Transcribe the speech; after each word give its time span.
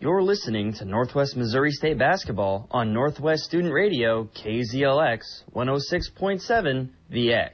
You're 0.00 0.22
listening 0.22 0.74
to 0.74 0.84
Northwest 0.84 1.36
Missouri 1.36 1.72
State 1.72 1.98
Basketball 1.98 2.68
on 2.70 2.92
Northwest 2.92 3.42
Student 3.42 3.74
Radio, 3.74 4.28
KZLX 4.32 5.18
106.7 5.52 6.88
VX. 7.12 7.50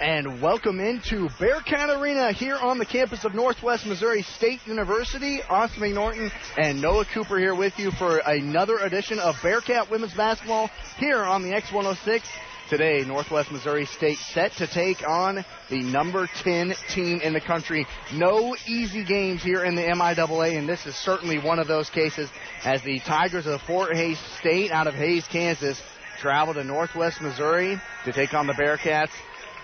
And 0.00 0.42
welcome 0.42 0.80
into 0.80 1.28
Bearcat 1.38 1.90
Arena 1.90 2.32
here 2.32 2.56
on 2.56 2.78
the 2.78 2.84
campus 2.84 3.24
of 3.24 3.36
Northwest 3.36 3.86
Missouri 3.86 4.22
State 4.22 4.58
University. 4.66 5.40
Austin 5.48 5.80
McNorton 5.80 6.32
and 6.56 6.82
Noah 6.82 7.06
Cooper 7.14 7.38
here 7.38 7.54
with 7.54 7.78
you 7.78 7.92
for 7.92 8.18
another 8.18 8.78
edition 8.78 9.20
of 9.20 9.36
Bearcat 9.40 9.92
Women's 9.92 10.14
Basketball 10.14 10.68
here 10.98 11.22
on 11.22 11.44
the 11.44 11.50
X106. 11.50 12.20
Today, 12.68 13.02
Northwest 13.06 13.50
Missouri 13.50 13.86
State 13.86 14.18
set 14.18 14.52
to 14.58 14.66
take 14.66 15.02
on 15.08 15.42
the 15.70 15.82
number 15.82 16.28
10 16.42 16.74
team 16.90 17.18
in 17.22 17.32
the 17.32 17.40
country. 17.40 17.86
No 18.12 18.54
easy 18.66 19.04
games 19.04 19.42
here 19.42 19.64
in 19.64 19.74
the 19.74 19.80
MIAA, 19.80 20.58
and 20.58 20.68
this 20.68 20.84
is 20.84 20.94
certainly 20.94 21.38
one 21.38 21.58
of 21.58 21.66
those 21.66 21.88
cases 21.88 22.28
as 22.64 22.82
the 22.82 23.00
Tigers 23.00 23.46
of 23.46 23.62
Fort 23.62 23.96
Hays 23.96 24.18
State 24.38 24.70
out 24.70 24.86
of 24.86 24.92
Hays, 24.92 25.26
Kansas, 25.28 25.80
travel 26.20 26.52
to 26.52 26.62
Northwest 26.62 27.22
Missouri 27.22 27.80
to 28.04 28.12
take 28.12 28.34
on 28.34 28.46
the 28.46 28.52
Bearcats. 28.52 29.12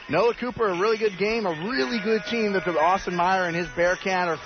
Noah 0.08 0.34
Cooper, 0.34 0.68
a 0.68 0.78
really 0.78 0.98
good 0.98 1.16
game, 1.16 1.46
a 1.46 1.50
really 1.66 1.98
good 1.98 2.22
team 2.28 2.52
that 2.52 2.66
the 2.66 2.78
Austin 2.78 3.16
Meyer 3.16 3.46
and 3.46 3.56
his 3.56 3.68
Bearcat 3.68 4.28
are, 4.28 4.36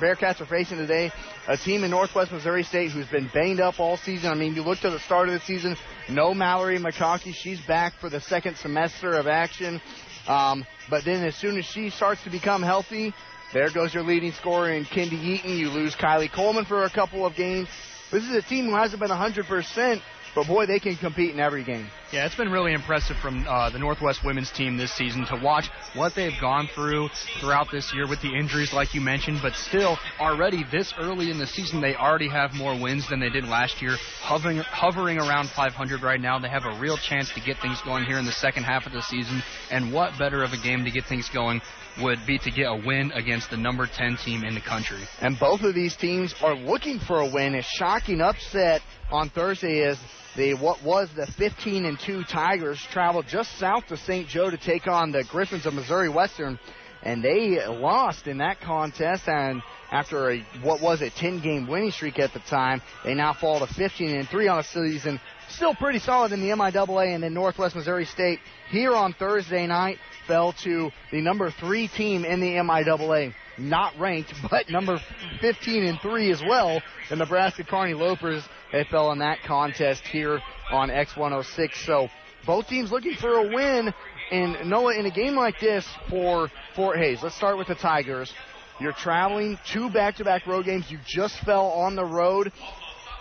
Bearcats 0.00 0.40
are 0.40 0.46
facing 0.46 0.78
today. 0.78 1.12
A 1.48 1.56
team 1.56 1.84
in 1.84 1.90
Northwest 1.90 2.32
Missouri 2.32 2.62
State 2.62 2.92
who's 2.92 3.08
been 3.08 3.28
banged 3.34 3.60
up 3.60 3.78
all 3.78 3.98
season. 3.98 4.30
I 4.30 4.34
mean, 4.34 4.54
you 4.54 4.62
look 4.62 4.78
to 4.80 4.90
the 4.90 5.00
start 5.00 5.28
of 5.28 5.34
the 5.34 5.40
season, 5.40 5.76
no 6.08 6.32
Mallory 6.32 6.78
McConkey. 6.78 7.34
She's 7.34 7.60
back 7.60 7.92
for 8.00 8.08
the 8.08 8.20
second 8.20 8.56
semester 8.56 9.10
of 9.10 9.26
action. 9.26 9.82
Um, 10.26 10.64
but 10.88 11.04
then 11.04 11.24
as 11.26 11.36
soon 11.36 11.58
as 11.58 11.66
she 11.66 11.90
starts 11.90 12.22
to 12.24 12.30
become 12.30 12.62
healthy, 12.62 13.12
there 13.52 13.68
goes 13.68 13.92
your 13.92 14.04
leading 14.04 14.32
scorer 14.32 14.70
in 14.70 14.86
Kendi 14.86 15.22
Eaton. 15.22 15.58
You 15.58 15.68
lose 15.68 15.94
Kylie 15.94 16.32
Coleman 16.32 16.64
for 16.64 16.84
a 16.84 16.90
couple 16.90 17.26
of 17.26 17.34
games. 17.34 17.68
This 18.10 18.24
is 18.24 18.34
a 18.34 18.42
team 18.42 18.66
who 18.66 18.74
hasn't 18.74 19.00
been 19.00 19.10
100%, 19.10 20.00
but 20.34 20.46
boy, 20.46 20.66
they 20.66 20.78
can 20.78 20.96
compete 20.96 21.32
in 21.32 21.40
every 21.40 21.64
game. 21.64 21.86
Yeah, 22.12 22.26
it's 22.26 22.34
been 22.34 22.50
really 22.50 22.72
impressive 22.72 23.16
from 23.18 23.46
uh, 23.46 23.70
the 23.70 23.78
Northwest 23.78 24.24
women's 24.24 24.50
team 24.50 24.76
this 24.76 24.92
season 24.92 25.24
to 25.26 25.40
watch 25.42 25.68
what 25.94 26.14
they've 26.14 26.38
gone 26.40 26.68
through 26.74 27.08
throughout 27.40 27.68
this 27.70 27.92
year 27.94 28.06
with 28.08 28.20
the 28.22 28.34
injuries, 28.34 28.72
like 28.72 28.94
you 28.94 29.00
mentioned. 29.00 29.40
But 29.42 29.54
still, 29.54 29.98
already 30.20 30.64
this 30.70 30.92
early 30.98 31.30
in 31.30 31.38
the 31.38 31.46
season, 31.46 31.80
they 31.80 31.94
already 31.94 32.28
have 32.28 32.54
more 32.54 32.78
wins 32.78 33.08
than 33.08 33.20
they 33.20 33.30
did 33.30 33.44
last 33.44 33.80
year, 33.80 33.96
hovering 34.20 34.58
hovering 34.58 35.18
around 35.18 35.48
500 35.50 36.02
right 36.02 36.20
now. 36.20 36.38
They 36.38 36.48
have 36.48 36.64
a 36.64 36.78
real 36.78 36.96
chance 36.96 37.32
to 37.32 37.40
get 37.40 37.58
things 37.58 37.80
going 37.82 38.04
here 38.04 38.18
in 38.18 38.26
the 38.26 38.32
second 38.32 38.64
half 38.64 38.86
of 38.86 38.92
the 38.92 39.02
season. 39.02 39.42
And 39.70 39.92
what 39.92 40.18
better 40.18 40.42
of 40.42 40.52
a 40.52 40.58
game 40.58 40.84
to 40.84 40.90
get 40.90 41.04
things 41.04 41.28
going 41.28 41.60
would 42.00 42.18
be 42.26 42.38
to 42.38 42.50
get 42.50 42.64
a 42.64 42.82
win 42.86 43.12
against 43.12 43.50
the 43.50 43.56
number 43.56 43.86
10 43.86 44.16
team 44.24 44.44
in 44.44 44.54
the 44.54 44.60
country. 44.60 45.00
And 45.20 45.38
both 45.38 45.62
of 45.62 45.74
these 45.74 45.96
teams 45.96 46.34
are 46.42 46.54
looking 46.54 46.98
for 46.98 47.20
a 47.20 47.26
win. 47.26 47.54
A 47.54 47.62
shocking 47.62 48.20
upset 48.20 48.80
on 49.10 49.28
Thursday 49.28 49.80
is 49.80 49.98
the 50.36 50.54
what 50.54 50.82
was 50.82 51.10
the 51.14 51.26
15 51.26 51.84
and 51.84 51.98
2 51.98 52.24
Tigers 52.24 52.80
traveled 52.90 53.26
just 53.28 53.58
south 53.58 53.86
to 53.88 53.96
St. 53.96 54.28
Joe 54.28 54.50
to 54.50 54.56
take 54.56 54.86
on 54.86 55.12
the 55.12 55.24
Griffins 55.24 55.66
of 55.66 55.74
Missouri 55.74 56.08
Western, 56.08 56.58
and 57.02 57.22
they 57.22 57.66
lost 57.66 58.26
in 58.26 58.38
that 58.38 58.60
contest. 58.60 59.28
And 59.28 59.62
after 59.90 60.30
a 60.30 60.38
what 60.62 60.80
was 60.80 61.02
a 61.02 61.10
10 61.10 61.40
game 61.40 61.66
winning 61.66 61.90
streak 61.90 62.18
at 62.18 62.32
the 62.32 62.40
time, 62.40 62.80
they 63.04 63.14
now 63.14 63.34
fall 63.34 63.58
to 63.64 63.72
15 63.72 64.14
and 64.14 64.28
3 64.28 64.48
on 64.48 64.58
the 64.58 64.64
season. 64.64 65.20
Still 65.52 65.74
pretty 65.74 65.98
solid 65.98 66.32
in 66.32 66.40
the 66.40 66.48
MIAA, 66.48 67.14
and 67.14 67.22
then 67.22 67.34
Northwest 67.34 67.76
Missouri 67.76 68.04
State 68.04 68.38
here 68.70 68.94
on 68.94 69.12
Thursday 69.12 69.66
night 69.66 69.98
fell 70.26 70.52
to 70.64 70.90
the 71.10 71.20
number 71.20 71.50
three 71.50 71.88
team 71.88 72.24
in 72.24 72.40
the 72.40 72.54
MIAA 72.54 73.34
not 73.58 73.98
ranked, 73.98 74.32
but 74.50 74.70
number 74.70 75.00
15 75.40 75.84
and 75.84 76.00
3 76.00 76.30
as 76.30 76.42
well. 76.42 76.82
The 77.08 77.16
Nebraska 77.16 77.64
Kearney 77.64 77.94
Lopers, 77.94 78.42
they 78.72 78.84
fell 78.84 79.12
in 79.12 79.18
that 79.18 79.42
contest 79.42 80.02
here 80.06 80.40
on 80.70 80.88
X106. 80.88 81.84
So 81.84 82.08
both 82.46 82.68
teams 82.68 82.90
looking 82.90 83.14
for 83.14 83.34
a 83.34 83.54
win. 83.54 83.92
And 84.30 84.70
Noah, 84.70 84.94
in 84.94 85.04
a 85.04 85.10
game 85.10 85.34
like 85.34 85.60
this 85.60 85.86
for 86.08 86.50
Fort 86.74 86.96
Hays, 86.96 87.22
let's 87.22 87.36
start 87.36 87.58
with 87.58 87.68
the 87.68 87.74
Tigers. 87.74 88.32
You're 88.80 88.92
traveling 88.92 89.58
two 89.70 89.90
back-to-back 89.90 90.46
road 90.46 90.64
games. 90.64 90.90
You 90.90 90.98
just 91.06 91.38
fell 91.40 91.66
on 91.66 91.94
the 91.94 92.04
road. 92.04 92.50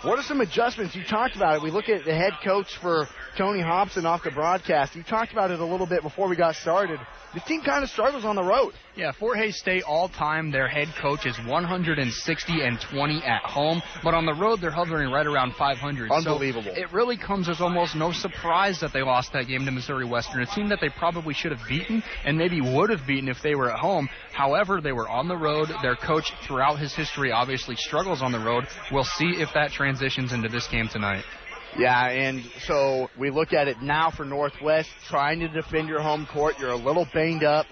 What 0.03 0.17
are 0.17 0.23
some 0.23 0.41
adjustments? 0.41 0.95
You 0.95 1.03
talked 1.03 1.35
about 1.35 1.57
it. 1.57 1.61
We 1.61 1.69
look 1.69 1.87
at 1.87 2.05
the 2.05 2.15
head 2.15 2.33
coach 2.43 2.75
for 2.81 3.07
Tony 3.37 3.61
Hobson 3.61 4.03
off 4.03 4.23
the 4.23 4.31
broadcast. 4.31 4.95
You 4.95 5.03
talked 5.03 5.31
about 5.31 5.51
it 5.51 5.59
a 5.59 5.65
little 5.65 5.85
bit 5.85 6.01
before 6.01 6.27
we 6.27 6.35
got 6.35 6.55
started. 6.55 6.99
This 7.33 7.43
team 7.45 7.61
kind 7.61 7.81
of 7.81 7.89
struggles 7.89 8.25
on 8.25 8.35
the 8.35 8.43
road. 8.43 8.73
Yeah, 8.97 9.13
Fort 9.13 9.37
Hays 9.37 9.57
State 9.57 9.83
all 9.83 10.09
time, 10.09 10.51
their 10.51 10.67
head 10.67 10.89
coach 11.01 11.25
is 11.25 11.37
160 11.47 12.61
and 12.61 12.81
20 12.81 13.23
at 13.23 13.43
home, 13.43 13.81
but 14.03 14.13
on 14.13 14.25
the 14.25 14.33
road 14.33 14.59
they're 14.59 14.69
hovering 14.69 15.09
right 15.11 15.25
around 15.25 15.55
500. 15.55 16.11
Unbelievable. 16.11 16.73
So 16.75 16.81
it 16.81 16.91
really 16.91 17.15
comes 17.15 17.47
as 17.47 17.61
almost 17.61 17.95
no 17.95 18.11
surprise 18.11 18.81
that 18.81 18.91
they 18.91 19.01
lost 19.01 19.31
that 19.31 19.47
game 19.47 19.63
to 19.65 19.71
Missouri 19.71 20.05
Western, 20.05 20.41
a 20.41 20.45
team 20.45 20.67
that 20.69 20.79
they 20.81 20.89
probably 20.89 21.33
should 21.33 21.51
have 21.51 21.65
beaten 21.69 22.03
and 22.25 22.37
maybe 22.37 22.59
would 22.59 22.89
have 22.89 23.07
beaten 23.07 23.29
if 23.29 23.41
they 23.41 23.55
were 23.55 23.71
at 23.71 23.79
home. 23.79 24.09
However, 24.33 24.81
they 24.81 24.91
were 24.91 25.07
on 25.07 25.29
the 25.29 25.37
road. 25.37 25.69
Their 25.81 25.95
coach, 25.95 26.33
throughout 26.45 26.79
his 26.79 26.93
history, 26.93 27.31
obviously 27.31 27.77
struggles 27.77 28.21
on 28.21 28.33
the 28.33 28.39
road. 28.39 28.67
We'll 28.91 29.05
see 29.05 29.35
if 29.37 29.53
that 29.53 29.71
transitions 29.71 30.33
into 30.33 30.49
this 30.49 30.67
game 30.67 30.89
tonight. 30.89 31.23
Yeah, 31.77 32.09
and 32.09 32.43
so 32.67 33.09
we 33.17 33.29
look 33.29 33.53
at 33.53 33.67
it 33.67 33.81
now 33.81 34.11
for 34.11 34.25
Northwest, 34.25 34.89
trying 35.07 35.39
to 35.39 35.47
defend 35.47 35.87
your 35.87 36.01
home 36.01 36.27
court. 36.31 36.55
You're 36.59 36.71
a 36.71 36.75
little 36.75 37.07
banged 37.13 37.43
up. 37.43 37.65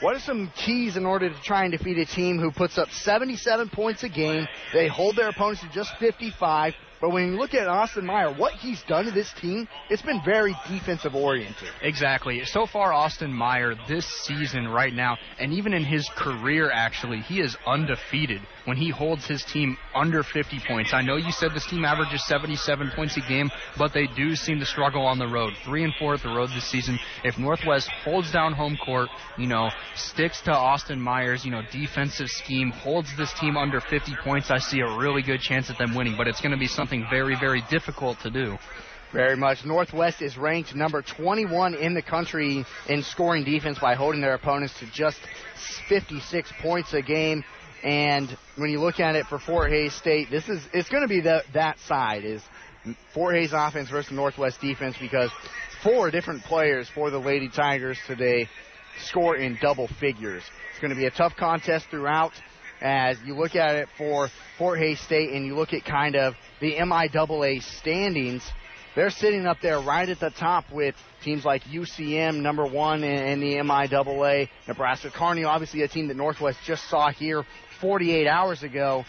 What 0.00 0.14
are 0.14 0.20
some 0.20 0.52
keys 0.56 0.96
in 0.96 1.06
order 1.06 1.30
to 1.30 1.42
try 1.42 1.62
and 1.62 1.72
defeat 1.72 1.96
a 1.96 2.04
team 2.04 2.38
who 2.38 2.50
puts 2.50 2.76
up 2.76 2.90
77 2.90 3.70
points 3.70 4.02
a 4.02 4.08
game? 4.08 4.46
They 4.72 4.88
hold 4.88 5.16
their 5.16 5.28
opponents 5.28 5.62
to 5.62 5.68
just 5.70 5.96
55. 5.98 6.74
But 7.00 7.10
when 7.10 7.32
you 7.32 7.38
look 7.38 7.54
at 7.54 7.68
Austin 7.68 8.06
Meyer, 8.06 8.32
what 8.32 8.54
he's 8.54 8.82
done 8.84 9.04
to 9.04 9.10
this 9.10 9.32
team, 9.34 9.68
it's 9.90 10.02
been 10.02 10.20
very 10.24 10.54
defensive 10.68 11.14
oriented. 11.14 11.68
Exactly. 11.82 12.42
So 12.44 12.66
far, 12.66 12.92
Austin 12.92 13.32
Meyer 13.32 13.74
this 13.88 14.06
season 14.24 14.68
right 14.68 14.92
now, 14.92 15.18
and 15.38 15.52
even 15.52 15.74
in 15.74 15.84
his 15.84 16.08
career, 16.16 16.70
actually, 16.70 17.20
he 17.20 17.40
is 17.40 17.56
undefeated 17.66 18.40
when 18.64 18.76
he 18.76 18.90
holds 18.90 19.26
his 19.26 19.44
team 19.44 19.76
under 19.94 20.22
50 20.22 20.60
points. 20.66 20.92
I 20.94 21.02
know 21.02 21.16
you 21.16 21.30
said 21.30 21.52
this 21.54 21.66
team 21.66 21.84
averages 21.84 22.26
77 22.26 22.90
points 22.96 23.16
a 23.16 23.28
game, 23.28 23.50
but 23.76 23.92
they 23.92 24.06
do 24.16 24.34
seem 24.34 24.58
to 24.60 24.66
struggle 24.66 25.02
on 25.02 25.18
the 25.18 25.28
road. 25.28 25.52
Three 25.64 25.84
and 25.84 25.92
four 25.98 26.14
at 26.14 26.22
the 26.22 26.28
road 26.30 26.48
this 26.54 26.70
season. 26.70 26.98
If 27.24 27.38
Northwest 27.38 27.90
holds 28.04 28.32
down 28.32 28.54
home 28.54 28.78
court, 28.82 29.08
you 29.38 29.46
know, 29.46 29.70
sticks 29.94 30.40
to 30.42 30.52
Austin 30.52 31.00
Meyer's, 31.00 31.44
you 31.44 31.50
know, 31.50 31.62
defensive 31.70 32.28
scheme, 32.28 32.70
holds 32.70 33.14
this 33.16 33.32
team 33.34 33.56
under 33.56 33.80
50 33.80 34.16
points, 34.24 34.50
I 34.50 34.58
see 34.58 34.80
a 34.80 34.96
really 34.96 35.22
good 35.22 35.40
chance 35.40 35.70
at 35.70 35.78
them 35.78 35.94
winning. 35.94 36.14
But 36.16 36.26
it's 36.26 36.40
going 36.40 36.52
to 36.52 36.58
be 36.58 36.66
something 36.66 36.85
very, 37.10 37.36
very 37.38 37.62
difficult 37.70 38.18
to 38.20 38.30
do. 38.30 38.56
Very 39.12 39.36
much. 39.36 39.64
Northwest 39.64 40.20
is 40.20 40.36
ranked 40.36 40.74
number 40.74 41.00
21 41.00 41.74
in 41.74 41.94
the 41.94 42.02
country 42.02 42.64
in 42.88 43.02
scoring 43.02 43.44
defense 43.44 43.78
by 43.78 43.94
holding 43.94 44.20
their 44.20 44.34
opponents 44.34 44.78
to 44.80 44.86
just 44.92 45.18
56 45.88 46.52
points 46.60 46.92
a 46.92 47.02
game. 47.02 47.44
And 47.82 48.36
when 48.56 48.70
you 48.70 48.80
look 48.80 48.98
at 48.98 49.14
it 49.14 49.26
for 49.26 49.38
Fort 49.38 49.70
Hays 49.70 49.94
State, 49.94 50.28
this 50.30 50.48
is 50.48 50.60
it's 50.72 50.88
going 50.88 51.02
to 51.02 51.08
be 51.08 51.20
the, 51.20 51.44
that 51.54 51.78
side 51.80 52.24
is 52.24 52.42
Fort 53.14 53.36
Hays 53.36 53.52
offense 53.52 53.90
versus 53.90 54.12
Northwest 54.12 54.60
defense 54.60 54.96
because 55.00 55.30
four 55.82 56.10
different 56.10 56.42
players 56.42 56.88
for 56.88 57.10
the 57.10 57.18
Lady 57.18 57.48
Tigers 57.48 57.98
today 58.06 58.48
score 59.04 59.36
in 59.36 59.58
double 59.60 59.88
figures. 60.00 60.42
It's 60.70 60.80
going 60.80 60.90
to 60.90 60.96
be 60.96 61.06
a 61.06 61.10
tough 61.10 61.36
contest 61.36 61.86
throughout 61.90 62.32
as 62.80 63.18
you 63.24 63.34
look 63.34 63.54
at 63.54 63.74
it 63.74 63.88
for 63.96 64.28
Fort 64.58 64.78
Hays 64.78 65.00
State 65.00 65.30
and 65.30 65.46
you 65.46 65.54
look 65.54 65.72
at 65.72 65.84
kind 65.84 66.16
of 66.16 66.34
the 66.60 66.74
MIAA 66.74 67.62
standings. 67.62 68.42
They're 68.94 69.10
sitting 69.10 69.46
up 69.46 69.58
there 69.60 69.78
right 69.80 70.08
at 70.08 70.20
the 70.20 70.30
top 70.30 70.72
with 70.72 70.94
teams 71.22 71.44
like 71.44 71.62
UCM, 71.64 72.40
number 72.40 72.66
one 72.66 73.04
in, 73.04 73.40
the 73.40 73.56
MIAA. 73.56 74.48
Nebraska 74.66 75.10
Kearney, 75.10 75.44
obviously 75.44 75.82
a 75.82 75.88
team 75.88 76.08
that 76.08 76.16
Northwest 76.16 76.58
just 76.64 76.88
saw 76.88 77.10
here 77.10 77.44
48 77.80 78.26
hours 78.26 78.62
ago. 78.62 79.04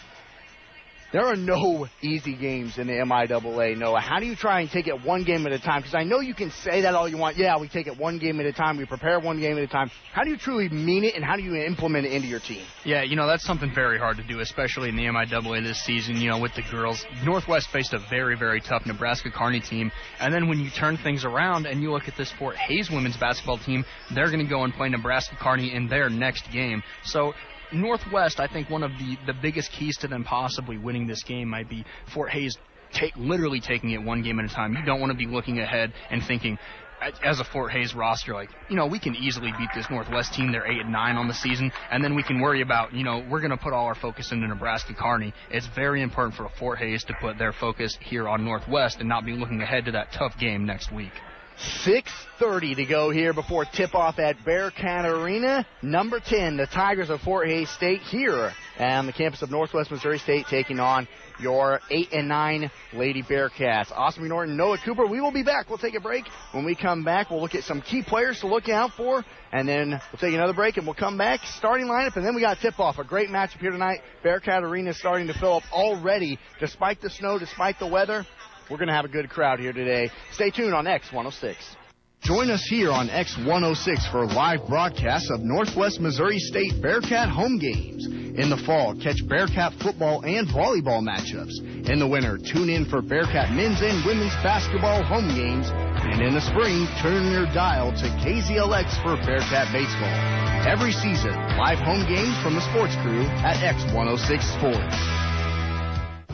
There 1.10 1.24
are 1.24 1.36
no 1.36 1.88
easy 2.02 2.36
games 2.36 2.76
in 2.76 2.86
the 2.86 2.92
MIAA, 2.92 3.78
Noah. 3.78 3.98
How 3.98 4.20
do 4.20 4.26
you 4.26 4.36
try 4.36 4.60
and 4.60 4.70
take 4.70 4.88
it 4.88 5.06
one 5.06 5.24
game 5.24 5.46
at 5.46 5.52
a 5.52 5.58
time? 5.58 5.80
Because 5.80 5.94
I 5.94 6.04
know 6.04 6.20
you 6.20 6.34
can 6.34 6.50
say 6.50 6.82
that 6.82 6.94
all 6.94 7.08
you 7.08 7.16
want. 7.16 7.38
Yeah, 7.38 7.58
we 7.58 7.66
take 7.66 7.86
it 7.86 7.96
one 7.96 8.18
game 8.18 8.38
at 8.40 8.44
a 8.44 8.52
time. 8.52 8.76
We 8.76 8.84
prepare 8.84 9.18
one 9.18 9.40
game 9.40 9.56
at 9.56 9.62
a 9.62 9.68
time. 9.68 9.90
How 10.12 10.22
do 10.22 10.28
you 10.28 10.36
truly 10.36 10.68
mean 10.68 11.04
it, 11.04 11.14
and 11.14 11.24
how 11.24 11.36
do 11.36 11.42
you 11.42 11.56
implement 11.56 12.04
it 12.04 12.12
into 12.12 12.28
your 12.28 12.40
team? 12.40 12.62
Yeah, 12.84 13.04
you 13.04 13.16
know, 13.16 13.26
that's 13.26 13.42
something 13.42 13.72
very 13.74 13.98
hard 13.98 14.18
to 14.18 14.22
do, 14.22 14.40
especially 14.40 14.90
in 14.90 14.96
the 14.96 15.04
MIAA 15.04 15.64
this 15.64 15.82
season, 15.82 16.16
you 16.16 16.28
know, 16.28 16.40
with 16.40 16.54
the 16.54 16.62
girls. 16.70 17.02
Northwest 17.24 17.70
faced 17.70 17.94
a 17.94 18.00
very, 18.10 18.36
very 18.36 18.60
tough 18.60 18.84
Nebraska 18.84 19.30
Kearney 19.30 19.60
team. 19.60 19.90
And 20.20 20.34
then 20.34 20.46
when 20.46 20.60
you 20.60 20.68
turn 20.68 20.98
things 20.98 21.24
around 21.24 21.64
and 21.64 21.80
you 21.80 21.90
look 21.90 22.06
at 22.08 22.18
this 22.18 22.30
Fort 22.38 22.56
Hays 22.56 22.90
women's 22.90 23.16
basketball 23.16 23.56
team, 23.56 23.82
they're 24.14 24.30
going 24.30 24.44
to 24.44 24.50
go 24.50 24.64
and 24.64 24.74
play 24.74 24.90
Nebraska 24.90 25.36
Kearney 25.40 25.72
in 25.74 25.88
their 25.88 26.10
next 26.10 26.52
game. 26.52 26.82
So 27.02 27.32
Northwest, 27.72 28.40
I 28.40 28.46
think 28.46 28.70
one 28.70 28.82
of 28.82 28.92
the, 28.92 29.16
the 29.26 29.34
biggest 29.40 29.70
keys 29.72 29.96
to 29.98 30.08
them 30.08 30.24
possibly 30.24 30.78
winning 30.78 31.06
this 31.06 31.22
game 31.22 31.48
might 31.48 31.68
be 31.68 31.84
Fort 32.12 32.30
Hays 32.30 32.56
take 32.92 33.14
literally 33.16 33.60
taking 33.60 33.90
it 33.90 34.02
one 34.02 34.22
game 34.22 34.38
at 34.38 34.46
a 34.46 34.54
time. 34.54 34.74
You 34.74 34.84
don't 34.84 35.00
want 35.00 35.12
to 35.12 35.18
be 35.18 35.26
looking 35.26 35.58
ahead 35.58 35.92
and 36.10 36.22
thinking, 36.22 36.58
as 37.22 37.40
a 37.40 37.44
Fort 37.44 37.70
Hays 37.72 37.94
roster, 37.94 38.34
like 38.34 38.48
you 38.68 38.76
know, 38.76 38.86
we 38.86 38.98
can 38.98 39.14
easily 39.14 39.52
beat 39.58 39.68
this 39.74 39.86
Northwest 39.90 40.34
team. 40.34 40.52
They're 40.52 40.66
eight 40.66 40.80
and 40.80 40.92
nine 40.92 41.16
on 41.16 41.28
the 41.28 41.34
season, 41.34 41.70
and 41.90 42.02
then 42.02 42.14
we 42.14 42.22
can 42.22 42.40
worry 42.40 42.62
about 42.62 42.92
you 42.92 43.04
know 43.04 43.24
we're 43.30 43.40
going 43.40 43.50
to 43.50 43.56
put 43.56 43.72
all 43.72 43.86
our 43.86 43.94
focus 43.94 44.32
into 44.32 44.46
Nebraska 44.46 44.94
Kearney. 44.94 45.32
It's 45.50 45.68
very 45.74 46.02
important 46.02 46.36
for 46.36 46.48
Fort 46.58 46.78
Hays 46.78 47.04
to 47.04 47.14
put 47.20 47.38
their 47.38 47.52
focus 47.52 47.96
here 48.00 48.28
on 48.28 48.44
Northwest 48.44 48.98
and 49.00 49.08
not 49.08 49.24
be 49.24 49.32
looking 49.32 49.60
ahead 49.62 49.84
to 49.84 49.92
that 49.92 50.12
tough 50.12 50.38
game 50.38 50.66
next 50.66 50.92
week. 50.92 51.12
6.30 51.58 52.76
to 52.76 52.84
go 52.84 53.10
here 53.10 53.32
before 53.32 53.64
tip-off 53.64 54.20
at 54.20 54.44
Bearcat 54.44 55.04
Arena. 55.04 55.66
Number 55.82 56.20
10, 56.20 56.56
the 56.56 56.66
Tigers 56.66 57.10
of 57.10 57.20
Fort 57.20 57.48
Hays 57.48 57.68
State 57.70 58.00
here 58.02 58.52
on 58.78 59.06
the 59.06 59.12
campus 59.12 59.42
of 59.42 59.50
Northwest 59.50 59.90
Missouri 59.90 60.18
State 60.18 60.46
taking 60.48 60.78
on 60.78 61.08
your 61.40 61.80
8 61.90 62.12
and 62.12 62.28
9 62.28 62.70
Lady 62.94 63.22
Bearcats. 63.22 63.90
Austin 63.90 64.28
Norton, 64.28 64.56
Noah 64.56 64.78
Cooper. 64.84 65.06
We 65.06 65.20
will 65.20 65.32
be 65.32 65.42
back. 65.42 65.68
We'll 65.68 65.78
take 65.78 65.96
a 65.96 66.00
break. 66.00 66.26
When 66.52 66.64
we 66.64 66.76
come 66.76 67.02
back, 67.02 67.30
we'll 67.30 67.40
look 67.40 67.56
at 67.56 67.64
some 67.64 67.80
key 67.80 68.02
players 68.02 68.40
to 68.40 68.46
look 68.46 68.68
out 68.68 68.92
for, 68.92 69.24
and 69.52 69.68
then 69.68 69.90
we'll 69.90 70.20
take 70.20 70.34
another 70.34 70.52
break 70.52 70.76
and 70.76 70.86
we'll 70.86 70.94
come 70.94 71.18
back. 71.18 71.40
Starting 71.56 71.86
lineup, 71.86 72.16
and 72.16 72.24
then 72.24 72.36
we 72.36 72.40
got 72.40 72.58
tip 72.60 72.78
off. 72.78 72.98
A 72.98 73.04
great 73.04 73.30
matchup 73.30 73.58
here 73.58 73.72
tonight. 73.72 74.00
Bearcat 74.22 74.62
Arena 74.62 74.90
is 74.90 74.98
starting 74.98 75.26
to 75.26 75.34
fill 75.34 75.56
up 75.56 75.64
already, 75.72 76.38
despite 76.60 77.00
the 77.00 77.10
snow, 77.10 77.38
despite 77.38 77.80
the 77.80 77.86
weather. 77.86 78.24
We're 78.70 78.76
going 78.76 78.88
to 78.88 78.94
have 78.94 79.06
a 79.06 79.08
good 79.08 79.30
crowd 79.30 79.60
here 79.60 79.72
today. 79.72 80.10
Stay 80.32 80.50
tuned 80.50 80.74
on 80.74 80.84
X106. 80.84 81.56
Join 82.20 82.50
us 82.50 82.66
here 82.68 82.90
on 82.90 83.08
X106 83.08 84.10
for 84.10 84.26
live 84.26 84.66
broadcasts 84.68 85.30
of 85.30 85.40
Northwest 85.40 86.00
Missouri 86.00 86.38
State 86.38 86.82
Bearcat 86.82 87.30
home 87.30 87.58
games. 87.58 88.06
In 88.06 88.50
the 88.50 88.60
fall, 88.66 88.94
catch 89.00 89.26
Bearcat 89.26 89.72
football 89.80 90.20
and 90.26 90.46
volleyball 90.48 91.00
matchups. 91.00 91.88
In 91.88 91.98
the 91.98 92.06
winter, 92.06 92.36
tune 92.36 92.68
in 92.68 92.84
for 92.84 93.00
Bearcat 93.00 93.52
men's 93.52 93.80
and 93.80 94.04
women's 94.04 94.34
basketball 94.44 95.02
home 95.02 95.28
games. 95.34 95.70
And 95.70 96.20
in 96.20 96.34
the 96.34 96.42
spring, 96.42 96.86
turn 97.00 97.32
your 97.32 97.46
dial 97.54 97.92
to 97.92 98.06
KZLX 98.20 99.00
for 99.02 99.16
Bearcat 99.24 99.72
baseball. 99.72 100.12
Every 100.68 100.92
season, 100.92 101.32
live 101.56 101.78
home 101.78 102.04
games 102.04 102.36
from 102.42 102.54
the 102.54 102.62
sports 102.68 102.94
crew 103.00 103.24
at 103.46 103.56
X106 103.64 104.42
Sports. 104.58 104.96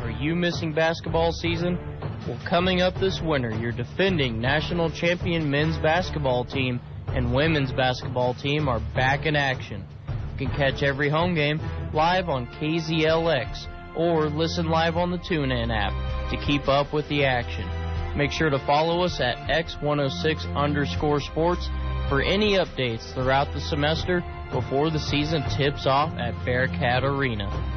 Are 0.02 0.10
you 0.10 0.34
missing 0.34 0.72
basketball 0.72 1.30
season? 1.32 1.78
Well, 2.26 2.40
coming 2.48 2.80
up 2.80 2.94
this 2.94 3.20
winter, 3.20 3.50
your 3.50 3.72
defending 3.72 4.40
national 4.40 4.90
champion 4.90 5.50
men's 5.50 5.76
basketball 5.76 6.46
team 6.46 6.80
and 7.08 7.34
women's 7.34 7.70
basketball 7.70 8.32
team 8.32 8.66
are 8.66 8.80
back 8.94 9.26
in 9.26 9.36
action. 9.36 9.84
You 10.08 10.46
can 10.46 10.56
catch 10.56 10.82
every 10.82 11.10
home 11.10 11.34
game 11.34 11.60
live 11.92 12.30
on 12.30 12.46
KZLX 12.46 13.66
or 13.94 14.30
listen 14.30 14.70
live 14.70 14.96
on 14.96 15.10
the 15.10 15.18
TuneIn 15.18 15.70
app 15.70 16.30
to 16.30 16.46
keep 16.46 16.66
up 16.66 16.94
with 16.94 17.06
the 17.10 17.26
action. 17.26 17.68
Make 18.16 18.32
sure 18.32 18.48
to 18.48 18.58
follow 18.60 19.04
us 19.04 19.20
at 19.20 19.36
X106 19.50 20.56
underscore 20.56 21.20
sports 21.20 21.68
for 22.08 22.22
any 22.22 22.54
updates 22.54 23.12
throughout 23.12 23.52
the 23.52 23.60
semester 23.60 24.24
before 24.50 24.88
the 24.88 24.98
season 24.98 25.42
tips 25.58 25.86
off 25.86 26.10
at 26.16 26.42
Bearcat 26.46 27.04
Arena. 27.04 27.73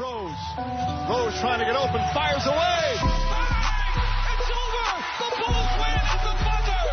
Rose. 0.00 0.32
Rose 1.10 1.36
trying 1.40 1.58
to 1.60 1.66
get 1.66 1.76
open, 1.76 2.00
fires 2.14 2.46
away. 2.46 2.96
It's 2.96 4.48
over. 4.48 4.86
The 5.20 5.28
Bulls 5.36 5.72
win 5.76 6.00
at 6.00 6.20
the 6.24 6.32
buzzer. 6.40 6.84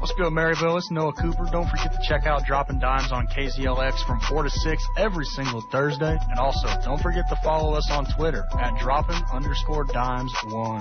Let's 0.00 0.14
go, 0.16 0.30
Maryville. 0.30 0.78
It's 0.78 0.90
Noah 0.90 1.12
Cooper. 1.12 1.46
Don't 1.52 1.68
forget 1.68 1.92
to 1.92 1.98
check 2.08 2.24
out 2.24 2.46
Dropping 2.46 2.78
Dimes 2.78 3.12
on 3.12 3.26
KZLX 3.26 4.06
from 4.06 4.20
4 4.20 4.44
to 4.44 4.48
6 4.48 4.82
every 4.96 5.26
single 5.26 5.60
Thursday. 5.70 6.16
And 6.30 6.38
also, 6.38 6.68
don't 6.82 7.02
forget 7.02 7.28
to 7.28 7.36
follow 7.44 7.74
us 7.74 7.86
on 7.90 8.06
Twitter 8.16 8.42
at 8.58 8.80
dropping 8.80 9.22
underscore 9.34 9.84
dimes 9.84 10.32
one. 10.46 10.80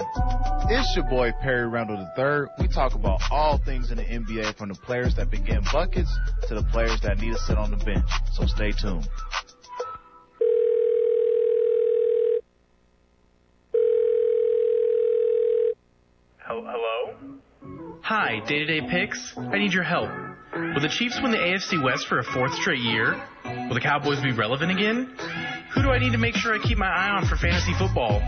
It's 0.70 0.96
your 0.96 1.10
boy 1.10 1.34
Perry 1.42 1.68
Randall 1.68 2.08
III. 2.18 2.48
We 2.58 2.70
talk 2.74 2.96
about 2.96 3.20
all 3.32 3.58
things 3.58 3.92
in 3.92 3.98
the 3.98 4.06
NBA 4.06 4.56
from 4.56 4.70
the 4.70 4.76
players 4.76 5.16
that 5.16 5.30
been 5.30 5.44
getting 5.44 5.68
buckets 5.74 6.18
to 6.48 6.56
the 6.56 6.64
players 6.72 7.02
that 7.02 7.20
need 7.20 7.34
to 7.34 7.40
sit 7.40 7.58
on 7.58 7.72
the 7.72 7.84
bench. 7.84 8.08
So 8.32 8.46
stay 8.46 8.72
tuned. 8.72 9.06
Hello? 16.50 17.14
Hi, 18.02 18.40
Day 18.48 18.58
to 18.58 18.66
Day 18.66 18.82
Picks. 18.90 19.34
I 19.38 19.60
need 19.60 19.72
your 19.72 19.84
help. 19.84 20.10
Will 20.52 20.82
the 20.82 20.90
Chiefs 20.90 21.20
win 21.22 21.32
the 21.32 21.38
AFC 21.38 21.84
West 21.84 22.08
for 22.08 22.18
a 22.18 22.24
fourth 22.24 22.56
straight 22.56 22.82
year? 22.82 23.22
Will 23.46 23.76
the 23.76 23.80
Cowboys 23.80 24.20
be 24.20 24.32
relevant 24.32 24.72
again? 24.72 25.14
Who 25.76 25.84
do 25.84 25.92
I 25.92 26.00
need 26.00 26.14
to 26.14 26.18
make 26.18 26.34
sure 26.34 26.56
I 26.56 26.58
keep 26.58 26.80
my 26.80 26.88
eye 26.88 27.12
on 27.12 27.28
for 27.28 27.36
fantasy 27.36 27.74
football? 27.78 28.20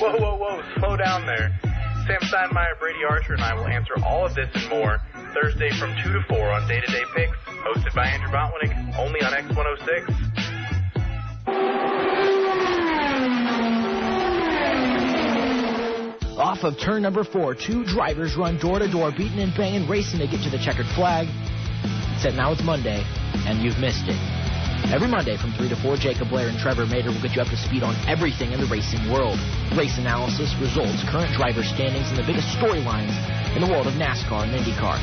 Whoa, 0.00 0.18
whoa, 0.18 0.34
whoa, 0.36 0.62
slow 0.78 0.96
down 0.96 1.26
there. 1.26 1.56
Sam 1.62 2.18
Steinmeier, 2.22 2.76
Brady 2.80 3.04
Archer, 3.08 3.34
and 3.34 3.42
I 3.42 3.54
will 3.54 3.68
answer 3.68 3.94
all 4.04 4.26
of 4.26 4.34
this 4.34 4.48
and 4.52 4.68
more 4.68 4.98
Thursday 5.32 5.70
from 5.78 5.94
2 6.02 6.12
to 6.12 6.22
4 6.28 6.50
on 6.50 6.66
Day 6.66 6.80
to 6.80 6.90
Day 6.90 7.04
Picks, 7.14 7.36
hosted 7.46 7.94
by 7.94 8.06
Andrew 8.06 8.30
Botwinick, 8.30 8.98
only 8.98 9.22
on 9.22 9.32
X106. 9.32 10.40
Off 16.40 16.64
of 16.64 16.80
turn 16.80 17.02
number 17.02 17.22
four, 17.22 17.54
two 17.54 17.84
drivers 17.84 18.34
run 18.34 18.56
door 18.56 18.78
to 18.78 18.88
door, 18.88 19.12
beating 19.12 19.40
and 19.40 19.54
banging, 19.54 19.86
racing 19.86 20.20
to 20.20 20.26
get 20.26 20.40
to 20.40 20.48
the 20.48 20.56
checkered 20.56 20.86
flag. 20.96 21.28
Except 22.16 22.34
now 22.34 22.50
it's 22.50 22.64
Monday, 22.64 23.04
and 23.44 23.60
you've 23.60 23.76
missed 23.76 24.08
it. 24.08 24.16
Every 24.88 25.06
Monday 25.06 25.36
from 25.36 25.52
3 25.52 25.68
to 25.68 25.76
4, 25.76 25.96
Jacob 26.00 26.30
Blair 26.30 26.48
and 26.48 26.56
Trevor 26.56 26.86
Mater 26.86 27.12
will 27.12 27.20
get 27.20 27.36
you 27.36 27.42
up 27.42 27.48
to 27.52 27.58
speed 27.60 27.82
on 27.82 27.94
everything 28.08 28.52
in 28.52 28.60
the 28.60 28.66
racing 28.72 29.12
world. 29.12 29.36
Race 29.76 29.98
analysis, 30.00 30.56
results, 30.56 31.04
current 31.12 31.36
driver 31.36 31.62
standings, 31.62 32.08
and 32.08 32.16
the 32.16 32.24
biggest 32.24 32.48
storylines 32.56 33.12
in 33.54 33.60
the 33.60 33.68
world 33.68 33.86
of 33.86 33.92
NASCAR 34.00 34.48
and 34.48 34.56
IndyCar. 34.56 34.96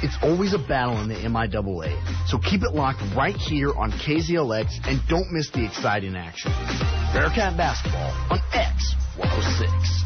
It's 0.10 0.18
always 0.24 0.56
a 0.56 0.58
battle 0.58 1.00
in 1.01 1.08
the 1.08 1.13
MIAA, 1.13 1.94
so 2.28 2.39
keep 2.39 2.63
it 2.63 2.74
locked 2.74 3.00
right 3.16 3.36
here 3.36 3.72
on 3.75 3.92
KZLX 3.92 4.88
and 4.88 5.00
don't 5.08 5.32
miss 5.32 5.51
the 5.51 5.63
exciting 5.63 6.16
action. 6.16 6.51
Bearcat 7.13 7.56
Basketball 7.56 8.10
on 8.32 8.39
X106. 8.50 10.00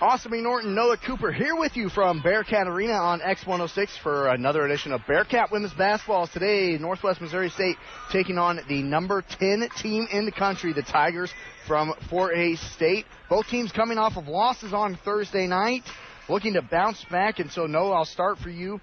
Austin 0.00 0.42
Norton, 0.42 0.74
Noah 0.74 0.96
Cooper 0.96 1.32
here 1.32 1.54
with 1.54 1.76
you 1.76 1.90
from 1.90 2.22
Bearcat 2.22 2.66
Arena 2.66 2.94
on 2.94 3.20
X106 3.20 3.88
for 4.02 4.28
another 4.28 4.64
edition 4.64 4.90
of 4.92 5.02
Bearcat 5.06 5.52
Women's 5.52 5.74
Basketball. 5.74 6.26
Today, 6.26 6.78
Northwest 6.80 7.20
Missouri 7.20 7.50
State 7.50 7.76
taking 8.10 8.38
on 8.38 8.58
the 8.70 8.82
number 8.82 9.22
10 9.38 9.68
team 9.82 10.08
in 10.12 10.24
the 10.24 10.32
country, 10.32 10.72
the 10.72 10.82
Tigers 10.82 11.30
from 11.66 11.92
Fort 12.08 12.36
Hays 12.36 12.60
State. 12.74 13.04
Both 13.28 13.48
teams 13.48 13.70
coming 13.70 13.98
off 13.98 14.16
of 14.16 14.28
losses 14.28 14.72
on 14.72 14.98
Thursday 15.04 15.46
night 15.46 15.82
looking 16.28 16.54
to 16.54 16.62
bounce 16.62 17.04
back. 17.10 17.38
And 17.38 17.50
so, 17.50 17.66
Noah, 17.66 17.92
I'll 17.92 18.04
start 18.04 18.38
for 18.38 18.50
you. 18.50 18.80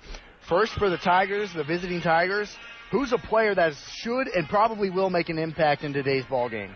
First, 0.48 0.74
for 0.74 0.90
the 0.90 0.98
Tigers, 0.98 1.54
the 1.54 1.64
visiting 1.64 2.02
Tigers, 2.02 2.54
who's 2.92 3.14
a 3.14 3.18
player 3.18 3.56
that 3.56 3.74
should 3.94 4.28
and 4.28 4.48
probably 4.50 4.90
will 4.90 5.10
make 5.10 5.30
an 5.30 5.38
impact 5.38 5.84
in 5.84 5.94
today's 5.94 6.26
ball 6.26 6.50
game? 6.50 6.76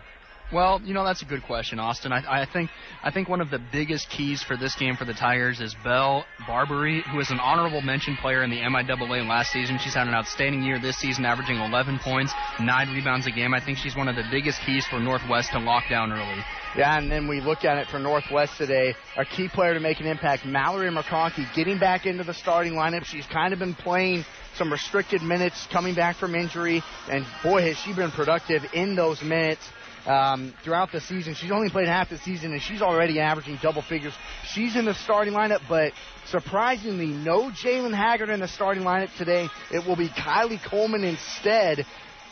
Well, 0.52 0.80
you 0.84 0.94
know 0.94 1.04
that's 1.04 1.22
a 1.22 1.24
good 1.24 1.42
question, 1.42 1.80
Austin. 1.80 2.12
I, 2.12 2.42
I 2.42 2.46
think 2.46 2.70
I 3.02 3.10
think 3.10 3.28
one 3.28 3.40
of 3.40 3.50
the 3.50 3.58
biggest 3.58 4.08
keys 4.10 4.44
for 4.44 4.56
this 4.56 4.76
game 4.76 4.94
for 4.94 5.04
the 5.04 5.12
Tigers 5.12 5.60
is 5.60 5.74
Belle 5.82 6.24
Barbieri, 6.48 7.02
who 7.02 7.18
is 7.18 7.30
an 7.30 7.40
honorable 7.40 7.82
mention 7.82 8.16
player 8.16 8.44
in 8.44 8.50
the 8.50 8.58
MIAA 8.58 9.26
last 9.26 9.50
season. 9.50 9.78
She's 9.82 9.94
had 9.94 10.06
an 10.06 10.14
outstanding 10.14 10.62
year 10.62 10.78
this 10.80 10.98
season, 10.98 11.24
averaging 11.24 11.56
11 11.56 11.98
points, 11.98 12.32
nine 12.60 12.94
rebounds 12.94 13.26
a 13.26 13.32
game. 13.32 13.54
I 13.54 13.64
think 13.64 13.78
she's 13.78 13.96
one 13.96 14.06
of 14.06 14.14
the 14.14 14.22
biggest 14.30 14.60
keys 14.64 14.86
for 14.86 15.00
Northwest 15.00 15.50
to 15.52 15.58
lock 15.58 15.84
down 15.90 16.12
early. 16.12 16.42
Yeah, 16.76 16.96
and 16.98 17.10
then 17.10 17.26
we 17.26 17.40
look 17.40 17.64
at 17.64 17.78
it 17.78 17.88
for 17.88 17.98
Northwest 17.98 18.56
today. 18.56 18.94
A 19.16 19.24
key 19.24 19.48
player 19.48 19.74
to 19.74 19.80
make 19.80 19.98
an 19.98 20.06
impact, 20.06 20.44
Mallory 20.44 20.90
McConkey, 20.90 21.52
getting 21.56 21.78
back 21.78 22.06
into 22.06 22.22
the 22.22 22.34
starting 22.34 22.74
lineup. 22.74 23.04
She's 23.04 23.26
kind 23.26 23.52
of 23.52 23.58
been 23.58 23.74
playing 23.74 24.24
some 24.56 24.70
restricted 24.70 25.22
minutes, 25.22 25.66
coming 25.72 25.94
back 25.94 26.16
from 26.16 26.34
injury, 26.34 26.82
and 27.10 27.26
boy, 27.42 27.62
has 27.62 27.76
she 27.78 27.94
been 27.94 28.10
productive 28.10 28.62
in 28.72 28.94
those 28.94 29.22
minutes. 29.22 29.62
Um, 30.06 30.54
throughout 30.62 30.92
the 30.92 31.00
season. 31.00 31.34
She's 31.34 31.50
only 31.50 31.68
played 31.68 31.88
half 31.88 32.10
the 32.10 32.18
season, 32.18 32.52
and 32.52 32.62
she's 32.62 32.82
already 32.82 33.20
averaging 33.20 33.58
double 33.62 33.82
figures. 33.82 34.14
She's 34.44 34.76
in 34.76 34.84
the 34.84 34.94
starting 34.94 35.34
lineup, 35.34 35.60
but 35.68 35.92
surprisingly, 36.26 37.06
no 37.06 37.50
Jalen 37.50 37.94
Haggard 37.94 38.30
in 38.30 38.40
the 38.40 38.48
starting 38.48 38.84
lineup 38.84 39.14
today. 39.16 39.48
It 39.72 39.86
will 39.86 39.96
be 39.96 40.08
Kylie 40.08 40.62
Coleman 40.62 41.04
instead. 41.04 41.84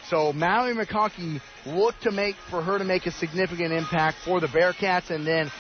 So 0.09 0.33
Mallory 0.33 0.75
McConkey 0.75 1.41
looked 1.67 2.03
to 2.03 2.13
make 2.13 2.37
for 2.51 2.63
her 2.63 2.79
to 2.79 2.85
make 2.85 3.07
a 3.07 3.11
significant 3.11 3.73
impact 3.73 4.19
for 4.25 4.41
the 4.41 4.47
Bearcats, 4.49 5.11
and 5.11 5.27
then 5.27 5.51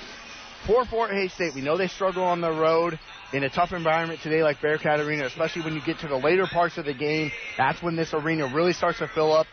for 0.66 0.84
Fort 0.86 1.10
Hays 1.10 1.32
State, 1.32 1.54
we 1.54 1.60
know 1.60 1.76
they 1.76 1.88
struggle 1.88 2.24
on 2.24 2.40
the 2.40 2.50
road 2.50 2.98
in 3.32 3.42
a 3.42 3.50
tough 3.50 3.72
environment 3.72 4.20
today 4.22 4.42
like 4.42 4.62
Bearcat 4.62 5.00
Arena, 5.00 5.26
especially 5.26 5.62
when 5.62 5.74
you 5.74 5.80
get 5.84 5.98
to 5.98 6.08
the 6.08 6.16
later 6.16 6.46
parts 6.46 6.78
of 6.78 6.84
the 6.84 6.94
game. 6.94 7.30
That's 7.58 7.82
when 7.82 7.96
this 7.96 8.14
arena 8.14 8.50
really 8.54 8.72
starts 8.72 9.00
to 9.00 9.08
fill 9.08 9.32
up 9.32 9.46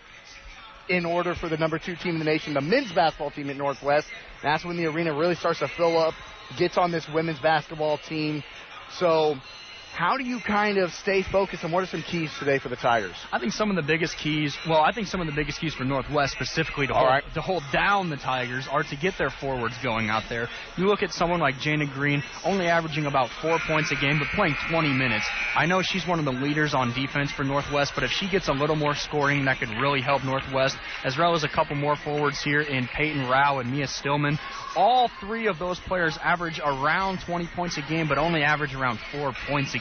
in 0.92 1.06
order 1.06 1.34
for 1.34 1.48
the 1.48 1.56
number 1.56 1.80
two 1.80 1.96
team 1.96 2.16
in 2.16 2.20
the 2.20 2.26
nation, 2.26 2.54
the 2.54 2.62
men's 2.62 2.92
basketball 2.92 3.32
team 3.32 3.50
at 3.50 3.56
Northwest. 3.56 4.08
That's 4.44 4.66
when 4.66 4.76
the 4.76 4.88
arena 4.88 5.18
really 5.18 5.36
starts 5.36 5.60
to 5.60 5.70
fill 5.70 5.98
up, 5.98 6.14
gets 6.58 6.78
on 6.78 6.92
this 6.92 7.08
women's 7.14 7.40
basketball 7.40 7.98
team. 7.98 8.44
So 9.00 9.36
how 9.94 10.18
do 10.18 10.24
you 10.24 10.40
kind 10.40 10.78
of 10.78 10.92
stay 10.92 11.22
focused 11.22 11.64
and 11.64 11.74
what 11.74 11.84
are 11.84 11.88
some 11.88 12.02
keys 12.02 12.32
today 12.40 12.60
for 12.60 12.70
the 12.70 12.76
Tigers? 12.76 13.16
I 13.32 13.40
think 13.40 13.52
some 13.52 13.70
of 13.70 13.76
the 13.76 13.82
biggest 13.82 14.18
keys, 14.18 14.58
well, 14.68 14.80
I 14.80 14.92
think 14.94 15.08
some 15.08 15.20
of 15.20 15.28
the 15.28 15.34
biggest 15.34 15.60
keys 15.60 15.74
for 15.74 15.84
Northwest 15.84 16.34
specifically 16.34 16.88
to, 16.88 16.94
hold, 16.94 17.08
right. 17.08 17.24
to 17.34 17.42
hold 17.42 17.64
down 17.74 18.10
the 18.10 18.16
Tigers 18.16 18.68
are 18.72 18.84
to 18.84 18.96
get 18.96 19.18
their 19.18 19.30
forwards 19.30 19.76
going 19.84 20.10
out 20.10 20.24
there. 20.30 20.48
You 20.78 20.86
look 20.86 21.04
at 21.04 21.12
someone 21.12 21.40
like 21.40 21.60
Jana 21.60 21.86
Green, 21.86 22.24
only 22.46 22.68
averaging 22.68 23.06
about 23.06 23.30
four 23.42 23.60
points 23.68 23.92
a 23.92 23.96
game, 23.96 24.18
but 24.18 24.30
playing 24.30 24.56
20 24.70 24.94
minutes. 24.94 25.26
I 25.56 25.66
know 25.66 25.82
she's 25.82 26.08
one 26.08 26.20
of 26.20 26.26
the 26.26 26.32
leaders 26.32 26.74
on 26.74 26.94
defense 26.94 27.32
for 27.32 27.44
Northwest, 27.44 27.92
but 27.94 28.06
if 28.06 28.12
she 28.12 28.30
gets 28.30 28.48
a 28.48 28.54
little 28.54 28.78
more 28.78 28.96
scoring, 28.96 29.46
that 29.46 29.60
could 29.60 29.70
really 29.82 30.02
help 30.02 30.24
Northwest, 30.24 30.78
as 31.04 31.18
well 31.18 31.36
as 31.36 31.44
a 31.44 31.50
couple 31.50 31.76
more 31.76 31.98
forwards 31.98 32.42
here 32.42 32.62
in 32.62 32.88
Peyton 32.88 33.28
Rao 33.28 33.60
and 33.60 33.70
Mia 33.70 33.88
Stillman. 33.88 34.40
All 34.76 35.12
three 35.20 35.48
of 35.48 35.60
those 35.60 35.80
players 35.82 36.18
average 36.24 36.62
around 36.64 37.20
20 37.26 37.48
points 37.56 37.78
a 37.78 37.82
game, 37.82 38.08
but 38.08 38.18
only 38.18 38.42
average 38.42 38.74
around 38.74 39.00
four 39.12 39.34
points 39.48 39.76
a 39.76 39.78
game. 39.78 39.81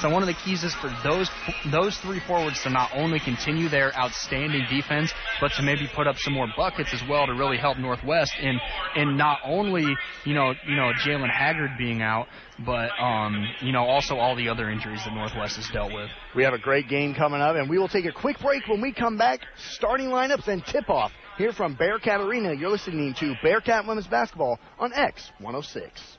So 0.00 0.10
one 0.10 0.22
of 0.22 0.26
the 0.26 0.34
keys 0.34 0.64
is 0.64 0.74
for 0.74 0.94
those 1.02 1.30
those 1.70 1.96
three 1.98 2.20
forwards 2.20 2.62
to 2.62 2.70
not 2.70 2.90
only 2.94 3.20
continue 3.20 3.68
their 3.68 3.96
outstanding 3.96 4.64
defense, 4.70 5.12
but 5.40 5.52
to 5.56 5.62
maybe 5.62 5.88
put 5.94 6.06
up 6.06 6.16
some 6.18 6.32
more 6.32 6.48
buckets 6.56 6.92
as 6.92 7.02
well 7.08 7.26
to 7.26 7.32
really 7.32 7.56
help 7.56 7.78
Northwest 7.78 8.32
in 8.40 8.58
in 8.96 9.16
not 9.16 9.38
only 9.44 9.84
you 10.24 10.34
know 10.34 10.54
you 10.66 10.76
know 10.76 10.92
Jalen 11.04 11.30
Haggard 11.30 11.72
being 11.78 12.02
out, 12.02 12.26
but 12.64 12.90
um, 13.00 13.46
you 13.60 13.72
know 13.72 13.84
also 13.84 14.16
all 14.16 14.36
the 14.36 14.48
other 14.48 14.70
injuries 14.70 15.00
that 15.04 15.14
Northwest 15.14 15.56
has 15.56 15.68
dealt 15.72 15.92
with. 15.92 16.10
We 16.34 16.42
have 16.44 16.54
a 16.54 16.58
great 16.58 16.88
game 16.88 17.14
coming 17.14 17.40
up, 17.40 17.56
and 17.56 17.68
we 17.68 17.78
will 17.78 17.88
take 17.88 18.06
a 18.06 18.12
quick 18.12 18.38
break 18.40 18.66
when 18.66 18.80
we 18.80 18.92
come 18.92 19.16
back. 19.16 19.40
Starting 19.72 20.08
lineups 20.08 20.48
and 20.48 20.64
tip 20.64 20.90
off 20.90 21.12
here 21.38 21.52
from 21.52 21.74
Bearcat 21.74 22.20
Arena. 22.20 22.54
You're 22.54 22.70
listening 22.70 23.14
to 23.20 23.34
Bearcat 23.42 23.86
Women's 23.86 24.06
Basketball 24.06 24.58
on 24.78 24.92
X 24.92 25.30
106. 25.38 26.18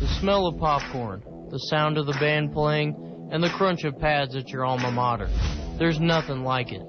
The 0.00 0.08
smell 0.20 0.48
of 0.48 0.58
popcorn, 0.58 1.22
the 1.50 1.58
sound 1.70 1.98
of 1.98 2.06
the 2.06 2.16
band 2.18 2.52
playing, 2.52 3.28
and 3.30 3.42
the 3.42 3.48
crunch 3.50 3.84
of 3.84 3.96
pads 4.00 4.34
at 4.34 4.48
your 4.48 4.64
alma 4.64 4.90
mater. 4.90 5.28
There's 5.78 6.00
nothing 6.00 6.42
like 6.42 6.72
it. 6.72 6.82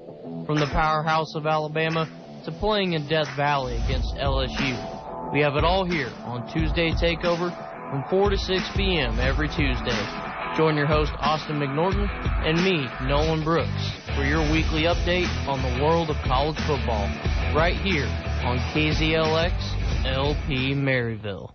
From 0.44 0.58
the 0.58 0.66
powerhouse 0.72 1.34
of 1.36 1.46
Alabama 1.46 2.10
to 2.44 2.50
playing 2.52 2.94
in 2.94 3.06
Death 3.08 3.28
Valley 3.36 3.76
against 3.84 4.14
LSU. 4.16 5.32
We 5.32 5.40
have 5.40 5.54
it 5.54 5.62
all 5.62 5.84
here 5.84 6.10
on 6.24 6.52
Tuesday 6.52 6.90
Takeover 6.90 7.54
from 7.90 8.04
4 8.10 8.30
to 8.30 8.36
6 8.36 8.62
p.m. 8.74 9.20
every 9.20 9.48
Tuesday. 9.48 9.98
Join 10.56 10.76
your 10.76 10.86
host 10.86 11.12
Austin 11.18 11.60
McNorton 11.60 12.08
and 12.44 12.58
me, 12.64 12.88
Nolan 13.06 13.44
Brooks, 13.44 13.92
for 14.16 14.24
your 14.24 14.42
weekly 14.50 14.82
update 14.82 15.28
on 15.46 15.62
the 15.62 15.82
world 15.82 16.10
of 16.10 16.16
college 16.24 16.58
football, 16.66 17.06
right 17.54 17.76
here 17.76 18.06
on 18.42 18.58
KZLX 18.74 20.06
LP 20.06 20.74
Maryville. 20.74 21.52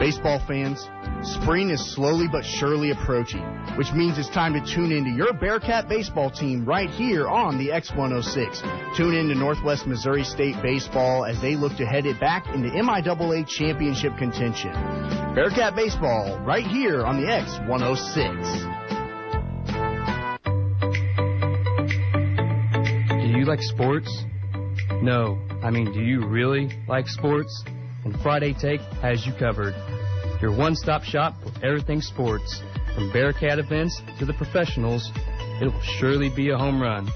Baseball 0.00 0.40
fans, 0.48 0.88
spring 1.22 1.68
is 1.68 1.92
slowly 1.94 2.26
but 2.26 2.42
surely 2.42 2.90
approaching, 2.90 3.42
which 3.76 3.92
means 3.92 4.18
it's 4.18 4.30
time 4.30 4.54
to 4.54 4.74
tune 4.74 4.92
into 4.92 5.10
your 5.10 5.34
Bearcat 5.34 5.90
baseball 5.90 6.30
team 6.30 6.64
right 6.64 6.88
here 6.88 7.28
on 7.28 7.58
the 7.58 7.68
X106. 7.68 8.96
Tune 8.96 9.12
in 9.14 9.28
to 9.28 9.34
Northwest 9.34 9.86
Missouri 9.86 10.24
State 10.24 10.56
Baseball 10.62 11.26
as 11.26 11.38
they 11.42 11.54
look 11.54 11.76
to 11.76 11.84
head 11.84 12.06
it 12.06 12.18
back 12.18 12.46
into 12.54 12.70
MIAA 12.70 13.46
championship 13.46 14.16
contention. 14.16 14.72
Bearcat 15.34 15.76
baseball 15.76 16.40
right 16.46 16.66
here 16.66 17.04
on 17.04 17.20
the 17.20 17.26
X106. 17.28 18.80
Do 23.20 23.38
you 23.38 23.44
like 23.44 23.60
sports? 23.60 24.24
No. 25.02 25.38
I 25.62 25.68
mean, 25.70 25.92
do 25.92 26.00
you 26.00 26.26
really 26.26 26.70
like 26.88 27.06
sports? 27.06 27.64
And 28.04 28.18
Friday 28.20 28.54
Take 28.54 28.80
has 29.02 29.26
you 29.26 29.32
covered 29.38 29.74
your 30.40 30.56
one 30.56 30.74
stop 30.74 31.02
shop 31.02 31.34
for 31.42 31.64
everything 31.64 32.00
sports. 32.00 32.62
From 32.94 33.12
Bearcat 33.12 33.58
events 33.58 34.00
to 34.18 34.24
the 34.24 34.32
professionals, 34.32 35.10
it 35.60 35.66
will 35.66 35.80
surely 35.82 36.30
be 36.34 36.50
a 36.50 36.56
home 36.56 36.80
run. 36.80 37.08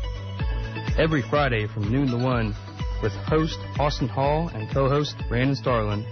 Every 0.98 1.22
Friday 1.22 1.66
from 1.66 1.90
noon 1.90 2.08
to 2.08 2.18
1 2.18 2.54
with 3.02 3.12
host 3.12 3.58
Austin 3.78 4.08
Hall 4.08 4.48
and 4.54 4.70
co 4.70 4.88
host 4.88 5.16
Brandon 5.28 5.56
Starlin. 5.56 6.04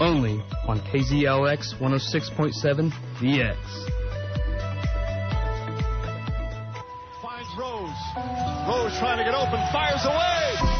Only 0.00 0.42
on 0.66 0.80
KZLX 0.80 1.78
106.7 1.78 2.90
VX. 3.20 3.56
Finds 7.22 7.48
Rose. 7.56 7.90
Rose 8.66 8.98
trying 8.98 9.18
to 9.18 9.24
get 9.24 9.34
open, 9.34 9.60
fires 9.70 10.04
away. 10.04 10.73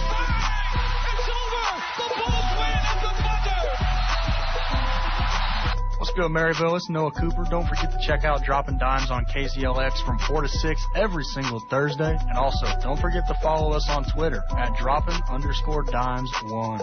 Good, 6.16 6.30
Maryville? 6.30 6.76
It's 6.76 6.88
Noah 6.88 7.10
Cooper. 7.10 7.44
Don't 7.50 7.66
forget 7.66 7.90
to 7.90 7.98
check 8.06 8.24
out 8.24 8.44
Dropping 8.44 8.78
Dimes 8.78 9.10
on 9.10 9.24
KZLX 9.24 10.06
from 10.06 10.16
4 10.20 10.42
to 10.42 10.48
6 10.48 10.80
every 10.94 11.24
single 11.24 11.58
Thursday. 11.68 12.16
And 12.28 12.38
also, 12.38 12.66
don't 12.80 13.00
forget 13.00 13.26
to 13.26 13.34
follow 13.42 13.72
us 13.72 13.84
on 13.90 14.04
Twitter 14.14 14.40
at 14.56 14.76
dropping 14.76 15.20
underscore 15.28 15.82
dimes 15.82 16.30
one. 16.44 16.80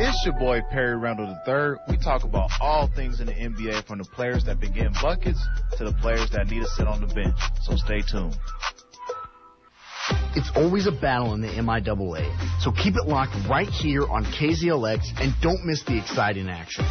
It's 0.00 0.18
your 0.24 0.38
boy 0.38 0.62
Perry 0.70 0.96
Randall 0.96 1.36
III. 1.46 1.76
We 1.90 1.98
talk 2.02 2.24
about 2.24 2.50
all 2.58 2.88
things 2.96 3.20
in 3.20 3.26
the 3.26 3.34
NBA 3.34 3.84
from 3.86 3.98
the 3.98 4.04
players 4.04 4.44
that 4.44 4.60
begin 4.60 4.94
buckets 5.02 5.46
to 5.76 5.84
the 5.84 5.92
players 6.00 6.30
that 6.30 6.48
need 6.48 6.60
to 6.60 6.68
sit 6.68 6.86
on 6.86 7.06
the 7.06 7.14
bench. 7.14 7.36
So 7.64 7.76
stay 7.76 8.00
tuned. 8.00 8.34
It's 10.36 10.50
always 10.56 10.86
a 10.86 10.92
battle 10.92 11.34
in 11.34 11.40
the 11.40 11.48
MIAA, 11.48 12.60
so 12.60 12.72
keep 12.72 12.96
it 12.96 13.06
locked 13.06 13.36
right 13.48 13.68
here 13.68 14.02
on 14.08 14.24
KZLX 14.24 15.20
and 15.20 15.32
don't 15.40 15.64
miss 15.64 15.84
the 15.84 15.96
exciting 15.96 16.48
action. 16.48 16.84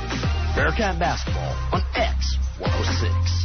Bearcat 0.55 0.97
Basketball 0.97 1.51
on 1.73 1.81
X106. 1.93 3.42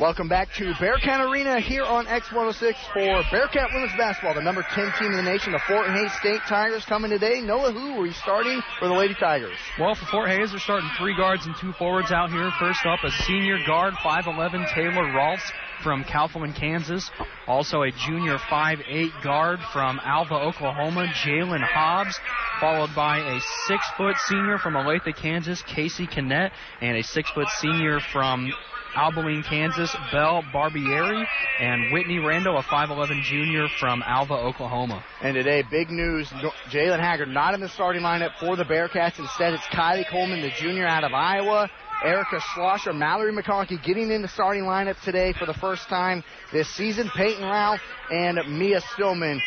Welcome 0.00 0.28
back 0.28 0.52
to 0.54 0.74
Bearcat 0.80 1.20
Arena 1.20 1.60
here 1.60 1.84
on 1.84 2.06
X106 2.06 2.74
for 2.92 3.22
Bearcat 3.30 3.68
Women's 3.72 3.96
Basketball, 3.96 4.34
the 4.34 4.42
number 4.42 4.66
10 4.74 4.92
team 4.98 5.12
in 5.12 5.16
the 5.16 5.22
nation, 5.22 5.52
the 5.52 5.60
Fort 5.68 5.86
Hays 5.86 6.12
State 6.18 6.40
Tigers 6.48 6.84
coming 6.84 7.12
today. 7.12 7.40
Noah, 7.40 7.70
who 7.70 8.00
are 8.00 8.06
you 8.06 8.12
starting 8.12 8.60
for 8.80 8.88
the 8.88 8.94
Lady 8.94 9.14
Tigers? 9.14 9.56
Well, 9.78 9.94
for 9.94 10.04
Fort 10.06 10.30
Hays, 10.30 10.50
they're 10.50 10.58
starting 10.58 10.90
three 10.98 11.16
guards 11.16 11.46
and 11.46 11.54
two 11.60 11.72
forwards 11.74 12.10
out 12.10 12.32
here. 12.32 12.50
First 12.58 12.84
up, 12.84 13.04
a 13.04 13.10
senior 13.22 13.58
guard, 13.68 13.94
5'11", 13.94 14.74
Taylor 14.74 15.12
Rolfs 15.14 15.52
from 15.84 16.02
Kaufman, 16.02 16.54
Kansas. 16.54 17.08
Also 17.46 17.82
a 17.82 17.92
junior 17.92 18.38
5'8 18.38 19.22
guard 19.22 19.60
from 19.72 20.00
Alva, 20.02 20.34
Oklahoma, 20.34 21.06
Jalen 21.24 21.62
Hobbs. 21.62 22.18
Followed 22.60 22.90
by 22.96 23.18
a 23.18 23.40
six 23.68 23.84
foot 23.96 24.16
senior 24.26 24.58
from 24.58 24.74
Olathe, 24.74 25.14
Kansas, 25.14 25.62
Casey 25.62 26.08
Kinnett, 26.08 26.50
and 26.80 26.96
a 26.96 27.02
six 27.04 27.30
foot 27.30 27.48
senior 27.60 28.00
from 28.12 28.50
Abilene, 28.94 29.42
Kansas, 29.42 29.94
Belle 30.12 30.42
Barbieri, 30.52 31.24
and 31.60 31.92
Whitney 31.92 32.18
Randall, 32.18 32.58
a 32.58 32.62
5'11 32.62 33.22
junior 33.22 33.66
from 33.78 34.02
Alva, 34.06 34.34
Oklahoma. 34.34 35.04
And 35.22 35.34
today, 35.34 35.62
big 35.70 35.90
news 35.90 36.28
Jalen 36.70 37.00
Haggard 37.00 37.28
not 37.28 37.54
in 37.54 37.60
the 37.60 37.68
starting 37.68 38.02
lineup 38.02 38.38
for 38.38 38.56
the 38.56 38.64
Bearcats. 38.64 39.18
Instead, 39.18 39.54
it's 39.54 39.64
Kylie 39.66 40.08
Coleman, 40.08 40.40
the 40.40 40.50
junior 40.58 40.86
out 40.86 41.04
of 41.04 41.12
Iowa. 41.12 41.70
Erica 42.04 42.40
Schlosser, 42.54 42.92
Mallory 42.92 43.32
McConkey 43.32 43.82
getting 43.82 44.10
in 44.10 44.20
the 44.20 44.28
starting 44.28 44.64
lineup 44.64 45.00
today 45.04 45.32
for 45.32 45.46
the 45.46 45.54
first 45.54 45.88
time 45.88 46.22
this 46.52 46.68
season. 46.74 47.10
Peyton 47.16 47.44
Rao 47.44 47.78
and 48.10 48.38
Mia 48.58 48.80
Stillman. 48.92 49.40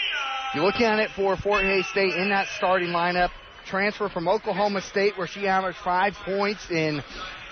You're 0.56 0.64
looking 0.64 0.86
at 0.86 1.00
it 1.00 1.12
for 1.12 1.36
Fort 1.38 1.64
Hays 1.64 1.88
State 1.88 2.16
in 2.16 2.30
that 2.30 2.48
starting 2.58 2.90
lineup. 2.90 3.30
Transfer 3.68 4.08
from 4.10 4.28
Oklahoma 4.28 4.82
State 4.82 5.18
where 5.18 5.28
she 5.28 5.46
averaged 5.46 5.78
five 5.80 6.14
points 6.14 6.72
in 6.72 7.04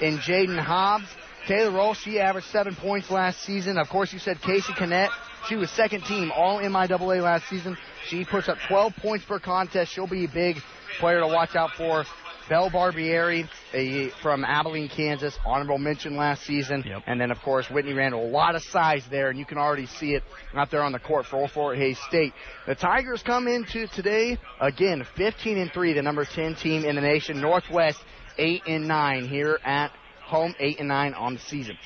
in 0.01 0.17
Jaden 0.17 0.59
Hobbs. 0.59 1.07
Taylor 1.47 1.71
Roll, 1.71 1.93
she 1.93 2.19
averaged 2.19 2.47
seven 2.47 2.75
points 2.75 3.11
last 3.11 3.41
season. 3.41 3.77
Of 3.77 3.89
course, 3.89 4.11
you 4.11 4.19
said 4.19 4.41
Casey 4.41 4.73
Kinnett. 4.73 5.09
She 5.47 5.55
was 5.55 5.69
second 5.71 6.03
team 6.05 6.31
all 6.35 6.59
MIAA 6.59 7.21
last 7.21 7.47
season. 7.49 7.77
She 8.07 8.25
puts 8.25 8.49
up 8.49 8.57
12 8.67 8.95
points 8.95 9.25
per 9.25 9.39
contest. 9.39 9.91
She'll 9.91 10.07
be 10.07 10.25
a 10.25 10.29
big 10.29 10.57
player 10.99 11.19
to 11.19 11.27
watch 11.27 11.55
out 11.55 11.71
for. 11.77 12.05
Belle 12.47 12.69
Barbieri 12.69 13.49
a, 13.73 14.09
from 14.21 14.45
Abilene, 14.45 14.87
Kansas, 14.87 15.37
honorable 15.45 15.79
mention 15.79 16.15
last 16.15 16.43
season. 16.43 16.83
Yep. 16.85 17.03
And 17.07 17.19
then, 17.19 17.31
of 17.31 17.39
course, 17.39 17.69
Whitney 17.71 17.93
Randall. 17.93 18.23
A 18.23 18.29
lot 18.29 18.55
of 18.55 18.61
size 18.61 19.03
there, 19.09 19.29
and 19.29 19.39
you 19.39 19.45
can 19.45 19.57
already 19.57 19.87
see 19.87 20.13
it 20.13 20.23
out 20.53 20.69
there 20.69 20.83
on 20.83 20.91
the 20.91 20.99
court 20.99 21.25
for 21.25 21.37
Old 21.37 21.51
Fort 21.51 21.77
Hays 21.77 21.97
State. 22.07 22.33
The 22.67 22.75
Tigers 22.75 23.23
come 23.23 23.47
into 23.47 23.87
today, 23.87 24.37
again, 24.61 25.05
15 25.15 25.57
and 25.57 25.71
3, 25.71 25.93
the 25.93 26.03
number 26.03 26.23
10 26.23 26.55
team 26.55 26.85
in 26.85 26.95
the 26.95 27.01
nation. 27.01 27.41
Northwest, 27.41 27.99
8 28.37 28.61
and 28.67 28.87
9 28.87 29.27
here 29.27 29.57
at 29.63 29.91
home, 30.25 30.55
8 30.59 30.79
and 30.79 30.87
9 30.87 31.13
on 31.13 31.35
the 31.35 31.39
season. 31.39 31.77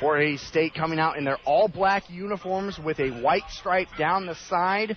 Fort 0.00 0.20
Hays 0.20 0.42
State 0.42 0.74
coming 0.74 0.98
out 0.98 1.16
in 1.16 1.24
their 1.24 1.38
all 1.44 1.68
black 1.68 2.10
uniforms 2.10 2.78
with 2.78 2.98
a 2.98 3.10
white 3.10 3.48
stripe 3.50 3.88
down 3.96 4.26
the 4.26 4.34
side 4.34 4.96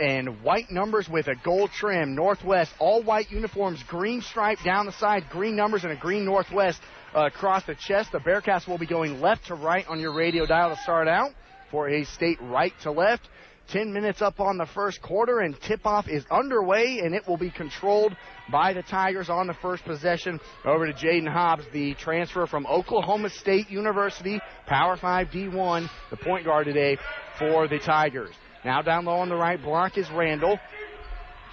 and 0.00 0.42
white 0.42 0.70
numbers 0.70 1.08
with 1.08 1.28
a 1.28 1.34
gold 1.44 1.70
trim. 1.70 2.14
Northwest, 2.14 2.72
all 2.78 3.02
white 3.02 3.30
uniforms, 3.30 3.82
green 3.86 4.22
stripe 4.22 4.58
down 4.64 4.86
the 4.86 4.92
side, 4.92 5.24
green 5.30 5.54
numbers, 5.54 5.84
and 5.84 5.92
a 5.92 5.96
green 5.96 6.24
Northwest 6.24 6.80
uh, 7.14 7.26
across 7.26 7.64
the 7.64 7.74
chest. 7.74 8.12
The 8.12 8.18
Bearcats 8.18 8.66
will 8.66 8.78
be 8.78 8.86
going 8.86 9.20
left 9.20 9.46
to 9.46 9.54
right 9.54 9.86
on 9.86 10.00
your 10.00 10.14
radio 10.14 10.46
dial 10.46 10.70
to 10.74 10.82
start 10.82 11.08
out. 11.08 11.32
Fort 11.70 11.92
Hays 11.92 12.08
State 12.08 12.38
right 12.40 12.72
to 12.82 12.90
left. 12.90 13.28
10 13.68 13.92
minutes 13.92 14.20
up 14.20 14.40
on 14.40 14.58
the 14.58 14.66
first 14.66 15.00
quarter, 15.02 15.40
and 15.40 15.58
tip 15.60 15.86
off 15.86 16.08
is 16.08 16.24
underway, 16.30 17.00
and 17.02 17.14
it 17.14 17.26
will 17.26 17.36
be 17.36 17.50
controlled 17.50 18.14
by 18.50 18.72
the 18.72 18.82
Tigers 18.82 19.30
on 19.30 19.46
the 19.46 19.54
first 19.54 19.84
possession. 19.84 20.40
Over 20.64 20.86
to 20.86 20.92
Jaden 20.92 21.30
Hobbs, 21.32 21.64
the 21.72 21.94
transfer 21.94 22.46
from 22.46 22.66
Oklahoma 22.66 23.30
State 23.30 23.70
University, 23.70 24.40
Power 24.66 24.96
5 24.96 25.28
D1, 25.28 25.88
the 26.10 26.16
point 26.16 26.44
guard 26.44 26.66
today 26.66 26.98
for 27.38 27.68
the 27.68 27.78
Tigers. 27.78 28.34
Now 28.64 28.82
down 28.82 29.04
low 29.06 29.16
on 29.16 29.28
the 29.28 29.36
right 29.36 29.60
block 29.60 29.98
is 29.98 30.08
Randall. 30.10 30.58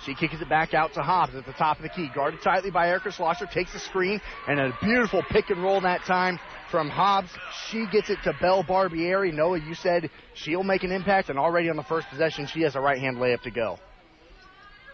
She 0.06 0.15
kicks 0.15 0.36
it 0.39 0.48
back 0.48 0.74
out 0.74 0.94
to 0.94 1.01
Hobbs 1.01 1.36
at 1.36 1.46
the 1.46 1.53
top 1.53 1.77
of 1.77 1.84
the 1.84 1.89
key. 1.89 2.10
Guarded 2.13 2.41
tightly 2.41 2.72
by 2.72 2.88
Erica 2.88 3.12
Schlosser. 3.12 3.46
Takes 3.46 3.74
the 3.74 3.79
screen 3.79 4.22
and 4.48 4.60
a 4.60 4.77
beautiful 4.82 5.24
pick 5.29 5.50
and 5.50 5.62
roll 5.62 5.82
that 5.82 6.03
time 6.06 6.39
from 6.72 6.89
Hobbs. 6.89 7.29
She 7.70 7.86
gets 7.91 8.10
it 8.10 8.20
to 8.24 8.34
Belle 8.39 8.63
Barbieri. 8.63 9.34
Noah, 9.34 9.60
you 9.60 9.75
said 9.75 10.10
she'll 10.36 10.63
make 10.63 10.84
an 10.84 10.91
impact, 10.91 11.29
and 11.29 11.38
already 11.38 11.70
on 11.70 11.75
the 11.75 11.84
first 11.84 12.08
possession, 12.10 12.48
she 12.48 12.62
has 12.62 12.75
a 12.75 12.79
right 12.79 13.00
hand 13.00 13.18
layup 13.18 13.41
to 13.41 13.51
go. 13.51 13.77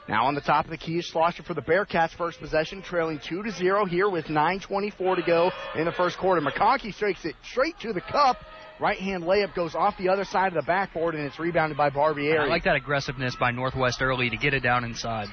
Now 0.08 0.26
on 0.26 0.36
the 0.36 0.42
top 0.42 0.66
of 0.66 0.72
the 0.72 0.78
key 0.78 1.00
is 1.00 1.06
Schlosser 1.06 1.42
for 1.42 1.56
the 1.56 1.62
Bearcats' 1.62 2.16
first 2.16 2.40
possession, 2.40 2.84
trailing 2.84 3.20
2 3.20 3.42
to 3.42 3.52
0 3.52 3.86
here 3.86 4.08
with 4.08 4.26
9.24 4.26 5.16
to 5.16 5.22
go 5.24 5.52
in 5.76 5.86
the 5.86 5.92
first 5.92 6.18
quarter. 6.18 6.42
McConkey 6.42 6.94
strikes 6.94 7.26
it 7.26 7.36
straight 7.44 7.78
to 7.80 7.92
the 7.92 8.02
cup. 8.02 8.38
Right 8.80 8.98
hand 8.98 9.24
layup 9.24 9.56
goes 9.56 9.74
off 9.74 9.98
the 9.98 10.10
other 10.10 10.26
side 10.26 10.50
of 10.50 10.54
the 10.56 10.66
backboard, 10.68 11.16
and 11.16 11.24
it's 11.26 11.40
rebounded 11.40 11.78
by 11.78 11.90
Barbieri. 11.90 12.40
I 12.40 12.46
like 12.48 12.66
that 12.66 12.76
aggressiveness 12.76 13.36
by 13.36 13.52
Northwest 13.52 14.02
early 14.02 14.30
to 14.30 14.38
get 14.38 14.54
it 14.54 14.62
down 14.62 14.84
inside. 14.84 15.28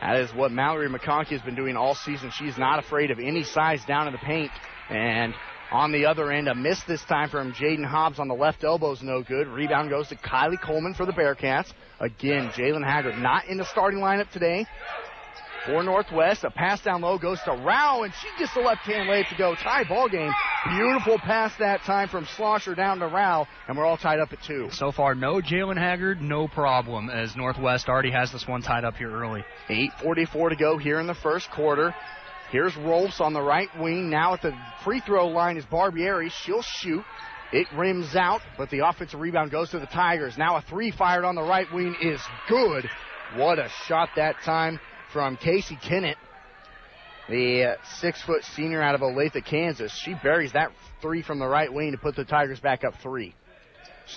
That 0.00 0.16
is 0.20 0.32
what 0.32 0.52
Mallory 0.52 0.88
McConkey 0.88 1.30
has 1.30 1.42
been 1.42 1.56
doing 1.56 1.76
all 1.76 1.96
season. 1.96 2.30
She's 2.30 2.56
not 2.56 2.78
afraid 2.78 3.10
of 3.10 3.18
any 3.18 3.42
size 3.42 3.84
down 3.84 4.06
in 4.06 4.12
the 4.12 4.18
paint. 4.20 4.52
And 4.90 5.34
on 5.72 5.90
the 5.90 6.06
other 6.06 6.30
end, 6.30 6.46
a 6.46 6.54
miss 6.54 6.80
this 6.84 7.04
time 7.04 7.30
from 7.30 7.52
Jaden 7.52 7.84
Hobbs 7.84 8.20
on 8.20 8.28
the 8.28 8.34
left 8.34 8.62
elbow 8.62 8.92
is 8.92 9.02
no 9.02 9.22
good. 9.22 9.48
Rebound 9.48 9.90
goes 9.90 10.08
to 10.08 10.16
Kylie 10.16 10.60
Coleman 10.62 10.94
for 10.94 11.04
the 11.04 11.12
Bearcats. 11.12 11.72
Again, 11.98 12.50
Jalen 12.50 12.86
Haggard 12.86 13.18
not 13.18 13.46
in 13.46 13.56
the 13.56 13.64
starting 13.64 13.98
lineup 13.98 14.30
today 14.30 14.66
for 15.68 15.82
Northwest. 15.82 16.44
A 16.44 16.50
pass 16.50 16.80
down 16.80 17.02
low 17.02 17.18
goes 17.18 17.38
to 17.44 17.52
Rao, 17.52 18.02
and 18.02 18.12
she 18.14 18.28
gets 18.38 18.54
the 18.54 18.60
left 18.60 18.82
hand 18.82 19.08
lay 19.08 19.22
to 19.24 19.34
go. 19.36 19.54
Tie 19.54 19.84
ball 19.84 20.08
game. 20.08 20.32
Beautiful 20.70 21.18
pass 21.18 21.52
that 21.58 21.82
time 21.82 22.08
from 22.08 22.24
Schlosser 22.24 22.74
down 22.74 22.98
to 23.00 23.06
Rao, 23.06 23.46
and 23.68 23.76
we're 23.76 23.84
all 23.84 23.96
tied 23.96 24.18
up 24.18 24.32
at 24.32 24.42
two. 24.42 24.68
So 24.72 24.90
far, 24.90 25.14
no 25.14 25.40
Jalen 25.40 25.76
Haggard, 25.76 26.22
no 26.22 26.48
problem, 26.48 27.10
as 27.10 27.36
Northwest 27.36 27.88
already 27.88 28.10
has 28.10 28.32
this 28.32 28.46
one 28.48 28.62
tied 28.62 28.84
up 28.84 28.96
here 28.96 29.10
early. 29.10 29.44
8.44 29.68 30.50
to 30.50 30.56
go 30.56 30.78
here 30.78 31.00
in 31.00 31.06
the 31.06 31.14
first 31.14 31.50
quarter. 31.50 31.94
Here's 32.50 32.74
Rolfs 32.76 33.20
on 33.20 33.34
the 33.34 33.42
right 33.42 33.68
wing. 33.78 34.08
Now 34.08 34.32
at 34.32 34.42
the 34.42 34.56
free 34.82 35.00
throw 35.00 35.28
line 35.28 35.58
is 35.58 35.66
Barbieri. 35.66 36.30
She'll 36.30 36.62
shoot. 36.62 37.04
It 37.52 37.66
rims 37.74 38.14
out, 38.14 38.40
but 38.58 38.70
the 38.70 38.86
offensive 38.86 39.20
rebound 39.20 39.50
goes 39.50 39.70
to 39.70 39.78
the 39.78 39.86
Tigers. 39.86 40.36
Now 40.36 40.56
a 40.56 40.62
three 40.62 40.90
fired 40.90 41.24
on 41.24 41.34
the 41.34 41.42
right 41.42 41.70
wing 41.72 41.96
is 42.00 42.20
good. 42.46 42.88
What 43.36 43.58
a 43.58 43.70
shot 43.86 44.10
that 44.16 44.36
time 44.44 44.80
from 45.12 45.36
Casey 45.36 45.76
Kennett, 45.82 46.16
the 47.28 47.64
uh, 47.64 47.74
six 48.00 48.22
foot 48.22 48.42
senior 48.56 48.82
out 48.82 48.94
of 48.94 49.00
Olathe, 49.00 49.44
Kansas. 49.44 49.92
She 50.04 50.14
buries 50.22 50.52
that 50.52 50.70
three 51.00 51.22
from 51.22 51.38
the 51.38 51.46
right 51.46 51.72
wing 51.72 51.92
to 51.92 51.98
put 51.98 52.16
the 52.16 52.24
Tigers 52.24 52.60
back 52.60 52.84
up 52.84 52.94
three. 53.02 53.34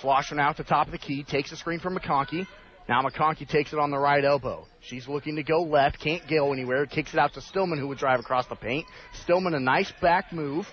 Now 0.02 0.50
at 0.50 0.56
the 0.56 0.64
top 0.64 0.86
of 0.86 0.92
the 0.92 0.98
key, 0.98 1.22
takes 1.22 1.52
a 1.52 1.56
screen 1.56 1.78
from 1.78 1.96
McConkey. 1.96 2.46
Now 2.88 3.02
McConkey 3.02 3.46
takes 3.46 3.72
it 3.72 3.78
on 3.78 3.90
the 3.90 3.98
right 3.98 4.24
elbow. 4.24 4.66
She's 4.80 5.06
looking 5.06 5.36
to 5.36 5.42
go 5.42 5.62
left, 5.62 6.00
can't 6.00 6.26
go 6.28 6.52
anywhere. 6.52 6.86
Kicks 6.86 7.12
it 7.12 7.18
out 7.18 7.34
to 7.34 7.40
Stillman, 7.40 7.78
who 7.78 7.88
would 7.88 7.98
drive 7.98 8.18
across 8.18 8.46
the 8.46 8.56
paint. 8.56 8.86
Stillman, 9.22 9.54
a 9.54 9.60
nice 9.60 9.92
back 10.00 10.32
move. 10.32 10.66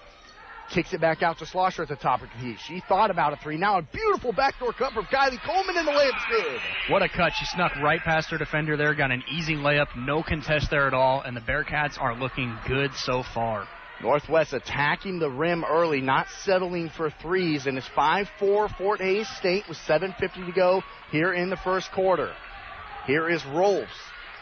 Kicks 0.71 0.93
it 0.93 1.01
back 1.01 1.23
out 1.23 1.39
to 1.39 1.45
Schlosser 1.45 1.82
at 1.82 1.89
the 1.89 1.95
top 1.95 2.21
of 2.21 2.29
the 2.29 2.43
key. 2.43 2.58
She 2.67 2.82
thought 2.88 3.10
about 3.10 3.34
a 3.34 3.38
three. 3.38 3.58
Now 3.58 3.79
a 3.79 3.82
beautiful 3.82 4.32
backdoor 4.32 4.73
cut 4.73 4.93
from 4.93 5.05
Kylie 5.05 5.41
Coleman, 5.43 5.77
in 5.77 5.86
the 5.86 5.91
layup's 5.91 6.25
good. 6.29 6.60
What 6.89 7.01
a 7.01 7.10
cut. 7.10 7.34
She 7.38 7.45
snuck 7.45 7.75
right 7.77 7.99
past 8.01 8.29
her 8.29 8.38
defender 8.38 8.77
there, 8.77 8.93
got 8.93 9.12
an 9.12 9.23
easy 9.32 9.55
layup, 9.55 9.88
no 9.97 10.21
contest 10.21 10.69
there 10.69 10.86
at 10.86 10.93
all, 10.93 11.21
and 11.21 11.36
the 11.36 11.41
Bearcats 11.41 11.99
are 11.99 12.15
looking 12.15 12.55
good 12.67 12.93
so 12.93 13.23
far. 13.34 13.67
Northwest 14.01 14.53
attacking 14.53 15.19
the 15.19 15.29
rim 15.29 15.65
early, 15.65 16.01
not 16.01 16.27
settling 16.43 16.89
for 16.89 17.10
threes, 17.10 17.65
and 17.65 17.77
it's 17.77 17.89
5-4 17.89 18.77
Fort 18.77 19.01
Hays 19.01 19.27
State 19.38 19.67
with 19.67 19.77
7.50 19.79 20.45
to 20.45 20.51
go 20.53 20.82
here 21.12 21.34
in 21.34 21.49
the 21.49 21.58
first 21.58 21.91
quarter. 21.91 22.32
Here 23.05 23.29
is 23.29 23.43
Rolfs. 23.45 23.91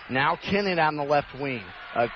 Now 0.09 0.35
Kennett 0.35 0.77
on 0.77 0.95
the 0.95 1.03
left 1.03 1.33
wing. 1.39 1.63
A 1.95 2.09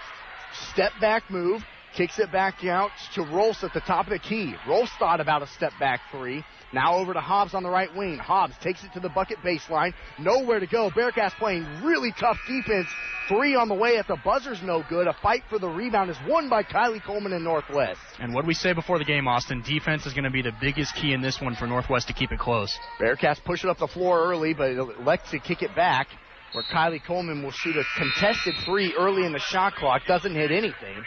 step 0.71 0.91
back 0.99 1.29
move, 1.31 1.63
kicks 1.95 2.19
it 2.19 2.31
back 2.31 2.63
out 2.63 2.91
to 3.15 3.21
Rolfs 3.23 3.63
at 3.63 3.73
the 3.73 3.81
top 3.81 4.05
of 4.05 4.11
the 4.11 4.19
key. 4.19 4.55
Rolfs 4.67 4.91
thought 4.97 5.19
about 5.19 5.41
a 5.41 5.47
step 5.47 5.73
back 5.79 6.01
three. 6.11 6.43
Now 6.73 6.95
over 6.95 7.13
to 7.13 7.19
Hobbs 7.19 7.53
on 7.53 7.63
the 7.63 7.69
right 7.69 7.93
wing. 7.95 8.17
Hobbs 8.17 8.55
takes 8.61 8.83
it 8.83 8.93
to 8.93 8.99
the 8.99 9.09
bucket 9.09 9.39
baseline. 9.39 9.93
Nowhere 10.17 10.59
to 10.59 10.67
go. 10.67 10.89
Bearcats 10.89 11.33
playing 11.33 11.65
really 11.83 12.13
tough 12.17 12.37
defense. 12.47 12.87
Three 13.27 13.55
on 13.55 13.67
the 13.67 13.75
way 13.75 13.97
at 13.97 14.07
the 14.07 14.17
buzzer's 14.23 14.61
no 14.63 14.83
good. 14.87 15.07
A 15.07 15.13
fight 15.21 15.43
for 15.49 15.59
the 15.59 15.67
rebound 15.67 16.09
is 16.09 16.17
won 16.27 16.49
by 16.49 16.63
Kylie 16.63 17.03
Coleman 17.03 17.33
in 17.33 17.43
Northwest. 17.43 17.99
And 18.19 18.33
what 18.33 18.45
we 18.45 18.53
say 18.53 18.73
before 18.73 18.99
the 18.99 19.05
game, 19.05 19.27
Austin, 19.27 19.61
defense 19.61 20.05
is 20.05 20.13
going 20.13 20.23
to 20.23 20.31
be 20.31 20.41
the 20.41 20.53
biggest 20.61 20.95
key 20.95 21.13
in 21.13 21.21
this 21.21 21.41
one 21.41 21.55
for 21.55 21.67
Northwest 21.67 22.07
to 22.07 22.13
keep 22.13 22.31
it 22.31 22.39
close. 22.39 22.77
Bearcats 22.99 23.43
push 23.43 23.63
it 23.63 23.69
up 23.69 23.77
the 23.77 23.87
floor 23.87 24.23
early, 24.23 24.53
but 24.53 24.71
elect 24.71 25.29
to 25.31 25.39
kick 25.39 25.61
it 25.61 25.75
back 25.75 26.07
where 26.53 26.63
Kylie 26.63 27.03
Coleman 27.03 27.43
will 27.43 27.51
shoot 27.51 27.75
a 27.77 27.83
contested 27.97 28.55
three 28.65 28.93
early 28.97 29.25
in 29.25 29.31
the 29.31 29.39
shot 29.39 29.75
clock. 29.75 30.01
Doesn't 30.05 30.35
hit 30.35 30.51
anything. 30.51 31.03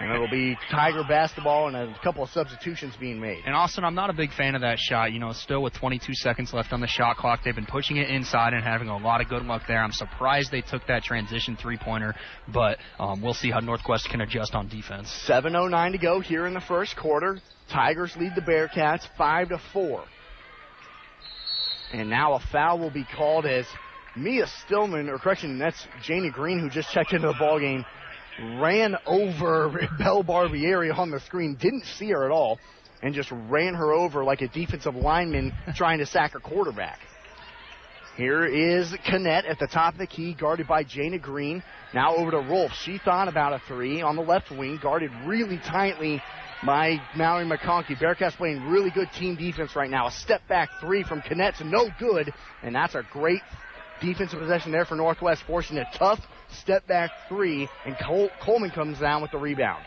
And 0.00 0.10
it'll 0.10 0.28
be 0.28 0.56
Tiger 0.70 1.04
basketball 1.08 1.68
and 1.68 1.76
a 1.76 1.96
couple 2.02 2.24
of 2.24 2.30
substitutions 2.30 2.94
being 2.98 3.20
made. 3.20 3.42
And 3.46 3.54
Austin, 3.54 3.84
I'm 3.84 3.94
not 3.94 4.10
a 4.10 4.12
big 4.12 4.32
fan 4.32 4.56
of 4.56 4.62
that 4.62 4.78
shot. 4.78 5.12
You 5.12 5.20
know, 5.20 5.32
still 5.32 5.62
with 5.62 5.72
22 5.74 6.14
seconds 6.14 6.52
left 6.52 6.72
on 6.72 6.80
the 6.80 6.88
shot 6.88 7.16
clock, 7.16 7.40
they've 7.44 7.54
been 7.54 7.64
pushing 7.64 7.98
it 7.98 8.10
inside 8.10 8.54
and 8.54 8.64
having 8.64 8.88
a 8.88 8.96
lot 8.96 9.20
of 9.20 9.28
good 9.28 9.44
luck 9.44 9.62
there. 9.68 9.80
I'm 9.80 9.92
surprised 9.92 10.50
they 10.50 10.62
took 10.62 10.86
that 10.88 11.04
transition 11.04 11.56
three 11.56 11.78
pointer, 11.78 12.14
but 12.52 12.78
um, 12.98 13.22
we'll 13.22 13.34
see 13.34 13.50
how 13.50 13.60
Northwest 13.60 14.08
can 14.10 14.20
adjust 14.20 14.54
on 14.54 14.68
defense. 14.68 15.08
7:09 15.28 15.92
to 15.92 15.98
go 15.98 16.20
here 16.20 16.46
in 16.46 16.54
the 16.54 16.60
first 16.60 16.96
quarter. 16.96 17.38
Tigers 17.70 18.16
lead 18.18 18.32
the 18.34 18.42
Bearcats 18.42 19.06
five 19.16 19.50
to 19.50 19.60
four. 19.72 20.04
And 21.92 22.10
now 22.10 22.34
a 22.34 22.40
foul 22.50 22.80
will 22.80 22.90
be 22.90 23.04
called 23.16 23.46
as 23.46 23.64
Mia 24.16 24.46
Stillman, 24.64 25.08
or 25.08 25.18
correction, 25.18 25.58
that's 25.58 25.86
Janie 26.02 26.30
Green 26.30 26.58
who 26.58 26.68
just 26.68 26.90
checked 26.92 27.12
into 27.12 27.28
the 27.28 27.34
ball 27.38 27.60
game 27.60 27.84
ran 28.40 28.96
over 29.06 29.88
Belle 29.98 30.24
Barbieri 30.24 30.96
on 30.96 31.10
the 31.10 31.20
screen, 31.20 31.56
didn't 31.60 31.84
see 31.84 32.10
her 32.10 32.24
at 32.24 32.30
all, 32.30 32.58
and 33.02 33.14
just 33.14 33.30
ran 33.30 33.74
her 33.74 33.92
over 33.92 34.24
like 34.24 34.40
a 34.40 34.48
defensive 34.48 34.94
lineman 34.94 35.52
trying 35.76 35.98
to 35.98 36.06
sack 36.06 36.34
a 36.34 36.40
quarterback. 36.40 36.98
Here 38.16 38.44
is 38.44 38.94
Canet 39.04 39.44
at 39.44 39.58
the 39.58 39.66
top 39.66 39.94
of 39.94 39.98
the 39.98 40.06
key, 40.06 40.34
guarded 40.34 40.68
by 40.68 40.84
Jana 40.84 41.18
Green. 41.18 41.64
Now 41.92 42.14
over 42.14 42.30
to 42.30 42.38
Rolf. 42.38 42.70
She 42.84 42.98
thought 43.04 43.26
about 43.26 43.52
a 43.52 43.60
three 43.66 44.02
on 44.02 44.14
the 44.14 44.22
left 44.22 44.52
wing, 44.52 44.78
guarded 44.80 45.10
really 45.26 45.58
tightly 45.58 46.22
by 46.64 46.98
Mallory 47.16 47.44
McConkey. 47.44 47.96
Bearcats 47.96 48.36
playing 48.36 48.62
really 48.68 48.90
good 48.90 49.08
team 49.18 49.34
defense 49.34 49.74
right 49.74 49.90
now. 49.90 50.06
A 50.06 50.12
step 50.12 50.46
back 50.48 50.68
three 50.80 51.02
from 51.02 51.22
Canet's 51.22 51.60
no 51.64 51.88
good, 51.98 52.32
and 52.62 52.74
that's 52.74 52.94
a 52.94 53.02
great 53.10 53.42
defensive 54.00 54.38
possession 54.38 54.70
there 54.70 54.84
for 54.84 54.94
Northwest, 54.94 55.42
forcing 55.44 55.78
a 55.78 55.84
tough 55.98 56.20
step 56.54 56.86
back 56.86 57.10
three, 57.28 57.68
and 57.84 57.96
Col- 57.98 58.30
Coleman 58.40 58.70
comes 58.70 58.98
down 58.98 59.22
with 59.22 59.30
the 59.30 59.38
rebound. 59.38 59.84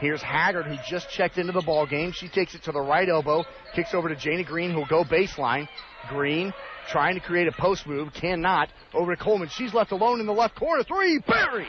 Here's 0.00 0.22
Haggard, 0.22 0.66
who 0.66 0.76
just 0.88 1.08
checked 1.10 1.38
into 1.38 1.52
the 1.52 1.62
ball 1.62 1.86
game. 1.86 2.12
She 2.12 2.28
takes 2.28 2.54
it 2.54 2.62
to 2.64 2.72
the 2.72 2.80
right 2.80 3.08
elbow, 3.08 3.44
kicks 3.74 3.94
over 3.94 4.08
to 4.08 4.16
Jana 4.16 4.44
Green, 4.44 4.70
who'll 4.70 4.86
go 4.86 5.04
baseline. 5.04 5.68
Green 6.08 6.52
trying 6.90 7.14
to 7.14 7.20
create 7.20 7.48
a 7.48 7.52
post 7.52 7.86
move, 7.86 8.12
cannot. 8.12 8.68
Over 8.94 9.16
to 9.16 9.22
Coleman. 9.22 9.48
She's 9.48 9.74
left 9.74 9.92
alone 9.92 10.20
in 10.20 10.26
the 10.26 10.32
left 10.32 10.54
corner. 10.54 10.84
Three 10.84 11.18
buried. 11.26 11.66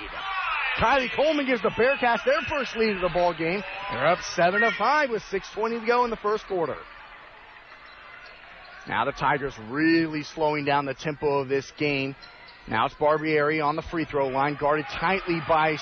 Kylie 0.78 1.10
Coleman 1.16 1.48
gives 1.48 1.62
the 1.64 1.70
Bearcats 1.70 2.24
their 2.24 2.42
first 2.48 2.76
lead 2.76 2.96
of 2.96 3.02
the 3.02 3.10
ball 3.10 3.34
game. 3.34 3.64
They're 3.92 4.06
up 4.06 4.22
seven 4.22 4.62
to 4.62 4.72
five 4.78 5.10
with 5.10 5.24
6:20 5.24 5.80
to 5.80 5.86
go 5.86 6.04
in 6.04 6.12
the 6.12 6.18
first 6.18 6.46
quarter. 6.46 6.78
Now 8.88 9.04
the 9.04 9.12
Tigers 9.12 9.54
really 9.70 10.24
slowing 10.24 10.66
down 10.66 10.86
the 10.86 10.94
tempo 10.94 11.40
of 11.40 11.50
this 11.50 11.72
game. 11.78 12.16
Now 12.70 12.86
it's 12.86 12.96
Barbieri 12.96 13.64
on 13.64 13.76
the 13.76 13.82
free 13.82 14.06
throw 14.06 14.28
line, 14.28 14.58
guarded 14.60 14.86
tightly 14.92 15.40
by 15.48 15.78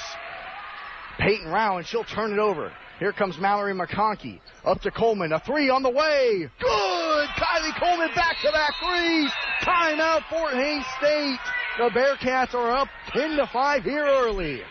Peyton 1.17 1.49
Rao, 1.49 1.77
and 1.77 1.87
she'll 1.87 2.03
turn 2.03 2.31
it 2.31 2.39
over. 2.39 2.71
Here 2.99 3.11
comes 3.11 3.37
Mallory 3.39 3.73
McConkey. 3.73 4.39
Up 4.63 4.81
to 4.81 4.91
Coleman. 4.91 5.33
A 5.33 5.39
three 5.39 5.69
on 5.69 5.83
the 5.83 5.89
way. 5.89 6.47
Good! 6.59 7.27
Kylie 7.29 7.79
Coleman 7.79 8.09
back 8.15 8.37
to 8.41 8.51
back 8.51 8.73
threes. 8.79 9.31
Timeout 9.61 10.21
Fort 10.29 10.53
Hays 10.53 10.85
State. 10.97 11.39
The 11.77 11.89
Bearcats 11.89 12.53
are 12.53 12.71
up 12.71 12.87
10 13.13 13.37
to 13.37 13.47
5 13.51 13.83
here 13.83 14.05
early. 14.05 14.61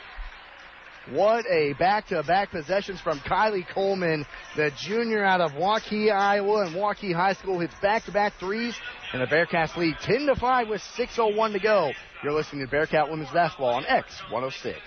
What 1.11 1.45
a 1.51 1.75
back-to-back 1.75 2.51
possessions 2.51 2.99
from 2.99 3.19
Kylie 3.21 3.69
Coleman, 3.69 4.25
the 4.57 4.71
junior 4.79 5.23
out 5.23 5.43
of 5.43 5.53
Waukee, 5.53 6.11
Iowa, 6.11 6.65
and 6.65 6.75
Waukee 6.75 7.15
High 7.15 7.35
School 7.35 7.61
hits 7.61 7.75
back-to-back 7.83 8.35
threes, 8.41 8.75
and 9.13 9.21
the 9.21 9.27
Bearcats 9.27 9.77
lead 9.77 9.97
10 10.01 10.27
to 10.27 10.35
5 10.35 10.69
with 10.69 10.81
6:01 10.97 11.53
to 11.53 11.59
go. 11.59 11.93
You're 12.23 12.33
listening 12.33 12.65
to 12.65 12.71
Bearcat 12.71 13.11
Women's 13.11 13.31
Basketball 13.31 13.75
on 13.75 13.85
X 13.85 14.19
106. 14.31 14.81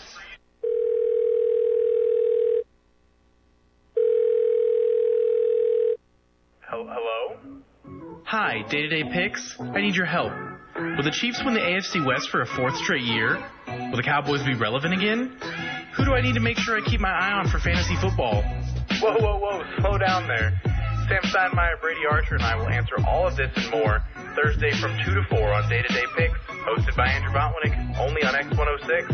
Hello? 6.62 7.38
Hi, 8.28 8.62
Day 8.70 8.82
to 8.82 8.90
Day 8.90 9.04
Picks. 9.10 9.56
I 9.58 9.80
need 9.80 9.96
your 9.96 10.06
help. 10.06 10.34
Will 10.76 11.02
the 11.02 11.16
Chiefs 11.16 11.42
win 11.46 11.54
the 11.54 11.62
AFC 11.62 12.06
West 12.06 12.28
for 12.30 12.42
a 12.42 12.46
fourth 12.46 12.76
straight 12.76 13.04
year? 13.04 13.42
Will 13.66 13.96
the 13.96 14.04
Cowboys 14.04 14.44
be 14.44 14.54
relevant 14.54 14.94
again? 14.94 15.38
Who 15.96 16.04
do 16.04 16.12
I 16.12 16.20
need 16.20 16.34
to 16.34 16.42
make 16.42 16.58
sure 16.58 16.78
I 16.78 16.82
keep 16.82 17.00
my 17.00 17.08
eye 17.08 17.32
on 17.32 17.48
for 17.48 17.58
fantasy 17.58 17.96
football? 17.96 18.44
Whoa, 19.00 19.16
whoa, 19.16 19.40
whoa, 19.40 19.63
slow 19.80 19.98
down 19.98 20.28
there. 20.28 20.60
Sam 21.08 21.22
Steinmeier, 21.24 21.80
Brady 21.80 22.02
Archer, 22.12 22.36
and 22.36 22.44
I 22.44 22.58
will 22.58 22.68
answer 22.68 22.96
all 23.08 23.30
of 23.30 23.38
this 23.38 23.50
and 23.56 23.72
more 23.72 24.04
Thursday 24.36 24.72
from 24.72 24.92
2 25.06 25.13
to 25.16 25.24
4 25.30 25.54
on 25.54 25.70
Day 25.70 25.82
to 25.84 25.94
Day 25.94 26.04
Picks, 26.18 26.38
hosted 26.68 26.98
by 26.98 27.08
Andrew 27.08 27.32
Botwinick, 27.32 27.98
only 27.98 28.26
on 28.26 28.34
X106. 28.34 29.08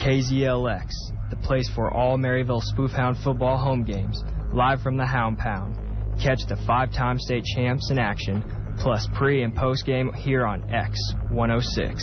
KZLX, 0.00 0.90
the 1.30 1.36
place 1.36 1.70
for 1.72 1.92
all 1.94 2.18
Maryville 2.18 2.64
Spoofhound 2.74 3.22
football 3.22 3.58
home 3.58 3.84
games, 3.84 4.24
live 4.52 4.82
from 4.82 4.96
the 4.96 5.06
Hound 5.06 5.38
Pound. 5.38 5.83
Catch 6.20 6.46
the 6.46 6.56
five-time 6.66 7.18
state 7.18 7.44
champs 7.44 7.90
in 7.90 7.98
action, 7.98 8.44
plus 8.78 9.06
pre 9.14 9.42
and 9.42 9.54
post 9.54 9.84
game 9.84 10.12
here 10.12 10.46
on 10.46 10.62
X106. 10.62 12.00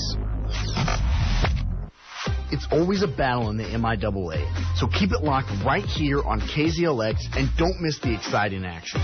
It's 2.52 2.68
always 2.72 3.02
a 3.02 3.08
battle 3.08 3.50
in 3.50 3.58
the 3.58 3.64
MIAA, 3.64 4.46
so 4.76 4.88
keep 4.88 5.12
it 5.12 5.24
locked 5.24 5.50
right 5.66 5.86
here 5.86 6.22
on 6.24 6.42
KZLX 6.42 7.38
and 7.38 7.50
don't 7.58 7.80
miss 7.80 8.00
the 8.00 8.14
exciting 8.14 8.66
action. 8.66 9.00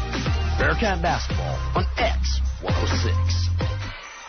Bearcat 0.59 1.01
Basketball 1.01 1.55
on 1.75 1.85
X106. 1.95 3.46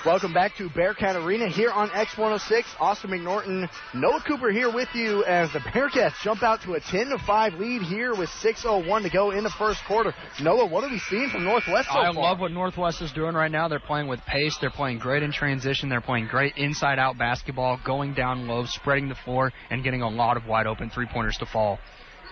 Welcome 0.06 0.32
back 0.32 0.54
to 0.58 0.70
Bearcat 0.70 1.16
Arena 1.16 1.48
here 1.48 1.72
on 1.72 1.88
X106. 1.88 2.62
Austin 2.78 3.10
McNorton, 3.10 3.68
Noah 3.94 4.22
Cooper 4.24 4.50
here 4.52 4.72
with 4.72 4.88
you 4.94 5.24
as 5.24 5.52
the 5.52 5.58
Bearcats 5.58 6.14
jump 6.22 6.44
out 6.44 6.62
to 6.62 6.74
a 6.74 6.80
10 6.80 7.08
to 7.08 7.18
5 7.18 7.54
lead 7.54 7.82
here 7.82 8.14
with 8.14 8.30
6:01 8.30 9.02
to 9.02 9.10
go 9.10 9.32
in 9.32 9.42
the 9.42 9.50
first 9.50 9.84
quarter. 9.86 10.14
Noah, 10.40 10.66
what 10.66 10.84
are 10.84 10.88
we 10.88 11.00
seeing 11.00 11.28
from 11.30 11.42
Northwest 11.42 11.88
so 11.88 11.98
I 11.98 12.12
far? 12.12 12.22
love 12.22 12.38
what 12.38 12.52
Northwest 12.52 13.02
is 13.02 13.10
doing 13.10 13.34
right 13.34 13.50
now. 13.50 13.66
They're 13.66 13.80
playing 13.80 14.06
with 14.06 14.24
pace. 14.24 14.56
They're 14.60 14.70
playing 14.70 14.98
great 15.00 15.24
in 15.24 15.32
transition. 15.32 15.88
They're 15.88 16.00
playing 16.00 16.28
great 16.28 16.56
inside-out 16.56 17.18
basketball, 17.18 17.80
going 17.84 18.14
down 18.14 18.46
low, 18.46 18.66
spreading 18.66 19.08
the 19.08 19.16
floor, 19.16 19.52
and 19.68 19.82
getting 19.82 20.02
a 20.02 20.08
lot 20.08 20.36
of 20.36 20.46
wide-open 20.46 20.90
three-pointers 20.90 21.38
to 21.38 21.46
fall. 21.46 21.80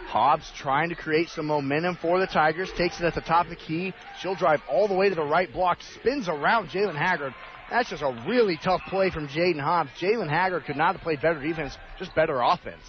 Hobbs 0.07 0.52
trying 0.55 0.88
to 0.90 0.94
create 0.94 1.29
some 1.31 1.46
momentum 1.46 1.96
for 1.96 2.20
the 2.20 2.29
Tigers. 2.29 2.70
Takes 2.72 3.00
it 3.00 3.05
at 3.07 3.14
the 3.16 3.22
top 3.22 3.46
of 3.46 3.50
the 3.50 3.57
key. 3.57 3.92
She'll 4.20 4.37
drive 4.37 4.62
all 4.68 4.87
the 4.87 4.94
way 4.94 5.09
to 5.09 5.16
the 5.16 5.24
right 5.24 5.52
block. 5.52 5.83
Spins 5.83 6.29
around 6.29 6.68
Jalen 6.68 6.94
Haggard. 6.94 7.35
That's 7.70 7.90
just 7.90 8.02
a 8.02 8.24
really 8.29 8.59
tough 8.62 8.81
play 8.88 9.11
from 9.11 9.29
Jaden 9.29 9.61
Hobbs. 9.61 9.90
Jalen 10.00 10.29
Haggard 10.29 10.64
could 10.64 10.76
not 10.76 10.94
have 10.94 11.02
played 11.02 11.20
better 11.20 11.42
defense, 11.42 11.76
just 11.98 12.14
better 12.14 12.40
offense. 12.40 12.83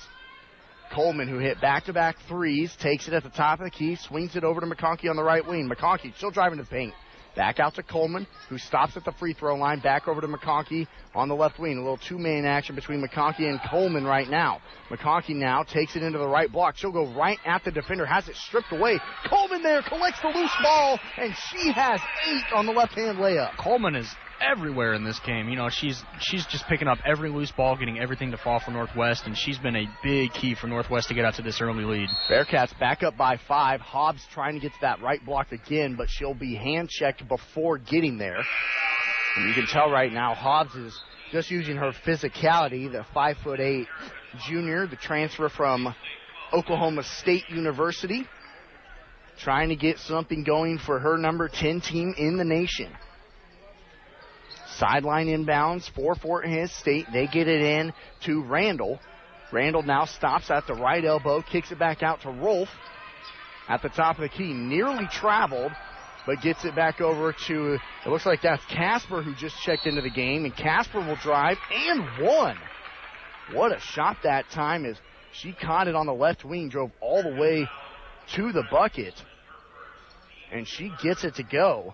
Coleman, 0.93 1.27
who 1.27 1.39
hit 1.39 1.59
back-to-back 1.59 2.15
threes, 2.27 2.75
takes 2.79 3.07
it 3.07 3.13
at 3.13 3.23
the 3.23 3.29
top 3.29 3.59
of 3.59 3.65
the 3.65 3.71
key, 3.71 3.95
swings 3.95 4.35
it 4.35 4.43
over 4.43 4.61
to 4.61 4.67
McConkey 4.67 5.09
on 5.09 5.15
the 5.15 5.23
right 5.23 5.45
wing. 5.45 5.69
McConkey 5.69 6.15
still 6.15 6.31
driving 6.31 6.59
to 6.59 6.63
the 6.63 6.69
paint. 6.69 6.93
Back 7.35 7.59
out 7.59 7.75
to 7.75 7.83
Coleman, 7.83 8.25
who 8.49 8.57
stops 8.57 8.97
at 8.97 9.05
the 9.05 9.11
free 9.11 9.33
throw 9.33 9.55
line. 9.57 9.79
Back 9.79 10.07
over 10.07 10.21
to 10.21 10.27
McConkey 10.27 10.87
on 11.13 11.27
the 11.27 11.35
left 11.35 11.59
wing. 11.59 11.77
A 11.77 11.81
little 11.81 11.97
two-man 11.97 12.45
action 12.45 12.73
between 12.73 13.03
McConkey 13.03 13.47
and 13.47 13.59
Coleman 13.69 14.05
right 14.05 14.27
now. 14.27 14.59
McConkey 14.89 15.35
now 15.35 15.61
takes 15.61 15.95
it 15.95 16.01
into 16.01 16.17
the 16.17 16.27
right 16.27 16.51
block. 16.51 16.77
She'll 16.77 16.91
go 16.91 17.13
right 17.13 17.37
at 17.45 17.63
the 17.63 17.69
defender, 17.69 18.07
has 18.07 18.27
it 18.27 18.35
stripped 18.35 18.71
away. 18.71 18.99
Coleman 19.29 19.61
there 19.61 19.83
collects 19.83 20.19
the 20.21 20.29
loose 20.29 20.55
ball, 20.63 20.99
and 21.17 21.35
she 21.51 21.71
has 21.73 22.01
eight 22.27 22.45
on 22.55 22.65
the 22.65 22.71
left-hand 22.71 23.19
layup. 23.19 23.55
Coleman 23.57 23.95
is 23.95 24.07
everywhere 24.41 24.93
in 24.93 25.03
this 25.03 25.19
game. 25.25 25.49
You 25.49 25.55
know, 25.55 25.69
she's 25.69 26.03
she's 26.19 26.45
just 26.47 26.65
picking 26.67 26.87
up 26.87 26.99
every 27.05 27.29
loose 27.29 27.51
ball, 27.51 27.75
getting 27.77 27.99
everything 27.99 28.31
to 28.31 28.37
fall 28.37 28.59
for 28.59 28.71
Northwest, 28.71 29.23
and 29.25 29.37
she's 29.37 29.57
been 29.57 29.75
a 29.75 29.85
big 30.03 30.31
key 30.33 30.55
for 30.55 30.67
Northwest 30.67 31.07
to 31.09 31.13
get 31.13 31.25
out 31.25 31.35
to 31.35 31.41
this 31.41 31.61
early 31.61 31.83
lead. 31.83 32.09
Bearcats 32.29 32.77
back 32.79 33.03
up 33.03 33.17
by 33.17 33.37
five. 33.47 33.81
Hobbs 33.81 34.21
trying 34.33 34.53
to 34.53 34.59
get 34.59 34.73
to 34.73 34.79
that 34.81 35.01
right 35.01 35.23
block 35.25 35.51
again, 35.51 35.95
but 35.95 36.09
she'll 36.09 36.33
be 36.33 36.55
hand 36.55 36.89
checked 36.89 37.27
before 37.27 37.77
getting 37.77 38.17
there. 38.17 38.41
And 39.37 39.47
you 39.47 39.53
can 39.53 39.67
tell 39.67 39.91
right 39.91 40.11
now 40.11 40.33
Hobbs 40.33 40.75
is 40.75 40.99
just 41.31 41.51
using 41.51 41.77
her 41.77 41.91
physicality, 42.05 42.91
the 42.91 43.05
five 43.13 43.37
foot 43.43 43.59
eight 43.59 43.87
junior, 44.47 44.87
the 44.87 44.95
transfer 44.95 45.49
from 45.49 45.93
Oklahoma 46.53 47.03
State 47.03 47.49
University, 47.49 48.25
trying 49.39 49.69
to 49.69 49.75
get 49.75 49.99
something 49.99 50.43
going 50.43 50.77
for 50.77 50.99
her 50.99 51.17
number 51.17 51.49
10 51.49 51.81
team 51.81 52.13
in 52.17 52.37
the 52.37 52.45
nation. 52.45 52.91
Sideline 54.77 55.27
inbounds 55.27 55.89
for 55.93 56.15
Fort 56.15 56.45
Hays 56.45 56.71
State. 56.71 57.05
They 57.11 57.27
get 57.27 57.47
it 57.47 57.61
in 57.61 57.93
to 58.25 58.43
Randall. 58.43 58.99
Randall 59.51 59.83
now 59.83 60.05
stops 60.05 60.51
at 60.51 60.67
the 60.67 60.73
right 60.73 61.03
elbow, 61.03 61.41
kicks 61.41 61.71
it 61.71 61.79
back 61.79 62.03
out 62.03 62.21
to 62.21 62.29
Rolf 62.29 62.69
at 63.69 63.81
the 63.81 63.89
top 63.89 64.17
of 64.17 64.21
the 64.21 64.29
key. 64.29 64.53
Nearly 64.53 65.07
traveled, 65.11 65.71
but 66.25 66.41
gets 66.41 66.65
it 66.65 66.75
back 66.75 66.99
over 67.01 67.33
to, 67.47 67.73
it 68.05 68.09
looks 68.09 68.25
like 68.25 68.41
that's 68.41 68.63
Casper 68.65 69.23
who 69.23 69.33
just 69.35 69.55
checked 69.61 69.85
into 69.87 70.01
the 70.01 70.09
game, 70.09 70.45
and 70.45 70.55
Casper 70.55 70.99
will 70.99 71.15
drive 71.23 71.57
and 71.71 72.25
one. 72.25 72.57
What 73.53 73.71
a 73.71 73.79
shot 73.79 74.17
that 74.23 74.49
time 74.49 74.85
is. 74.85 74.97
she 75.31 75.53
caught 75.53 75.87
it 75.87 75.95
on 75.95 76.05
the 76.05 76.13
left 76.13 76.43
wing, 76.43 76.69
drove 76.69 76.91
all 76.99 77.23
the 77.23 77.35
way 77.39 77.67
to 78.35 78.51
the 78.51 78.63
bucket, 78.69 79.13
and 80.51 80.67
she 80.67 80.91
gets 81.01 81.23
it 81.23 81.35
to 81.35 81.43
go. 81.43 81.93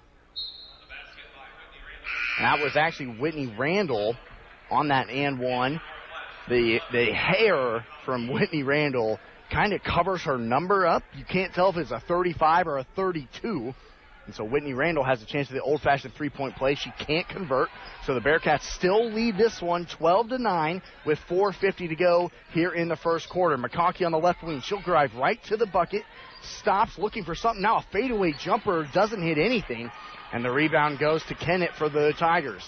That 2.39 2.59
was 2.59 2.75
actually 2.75 3.17
Whitney 3.17 3.53
Randall 3.57 4.15
on 4.71 4.87
that 4.89 5.09
and 5.09 5.39
one. 5.39 5.79
The 6.49 6.79
the 6.91 7.05
hair 7.13 7.85
from 8.05 8.27
Whitney 8.31 8.63
Randall 8.63 9.19
kind 9.51 9.73
of 9.73 9.83
covers 9.83 10.23
her 10.23 10.37
number 10.37 10.85
up. 10.85 11.03
You 11.15 11.25
can't 11.25 11.53
tell 11.53 11.69
if 11.69 11.77
it's 11.77 11.91
a 11.91 11.99
35 11.99 12.67
or 12.67 12.77
a 12.79 12.87
32. 12.95 13.73
And 14.25 14.33
so 14.33 14.45
Whitney 14.45 14.73
Randall 14.73 15.03
has 15.03 15.21
a 15.21 15.25
chance 15.25 15.49
of 15.49 15.55
the 15.55 15.61
old-fashioned 15.61 16.13
three-point 16.13 16.55
play. 16.55 16.75
She 16.75 16.91
can't 16.97 17.27
convert, 17.27 17.67
so 18.05 18.13
the 18.13 18.21
Bearcats 18.21 18.63
still 18.63 19.11
lead 19.11 19.37
this 19.37 19.61
one 19.61 19.85
12 19.85 20.29
to 20.29 20.37
9 20.37 20.81
with 21.05 21.19
4:50 21.29 21.89
to 21.89 21.95
go 21.95 22.31
here 22.53 22.71
in 22.71 22.87
the 22.87 22.95
first 22.95 23.29
quarter. 23.29 23.57
McConkey 23.57 24.05
on 24.05 24.13
the 24.13 24.17
left 24.17 24.41
wing, 24.41 24.61
she'll 24.61 24.81
drive 24.81 25.13
right 25.15 25.43
to 25.45 25.57
the 25.57 25.65
bucket, 25.65 26.03
stops 26.41 26.97
looking 26.97 27.25
for 27.25 27.35
something. 27.35 27.61
Now 27.61 27.77
a 27.77 27.85
fadeaway 27.91 28.33
jumper 28.39 28.87
doesn't 28.93 29.21
hit 29.21 29.37
anything, 29.37 29.91
and 30.33 30.43
the 30.43 30.51
rebound 30.51 30.99
goes 30.99 31.23
to 31.25 31.35
Kennett 31.35 31.75
for 31.75 31.87
the 31.87 32.11
Tigers. 32.17 32.63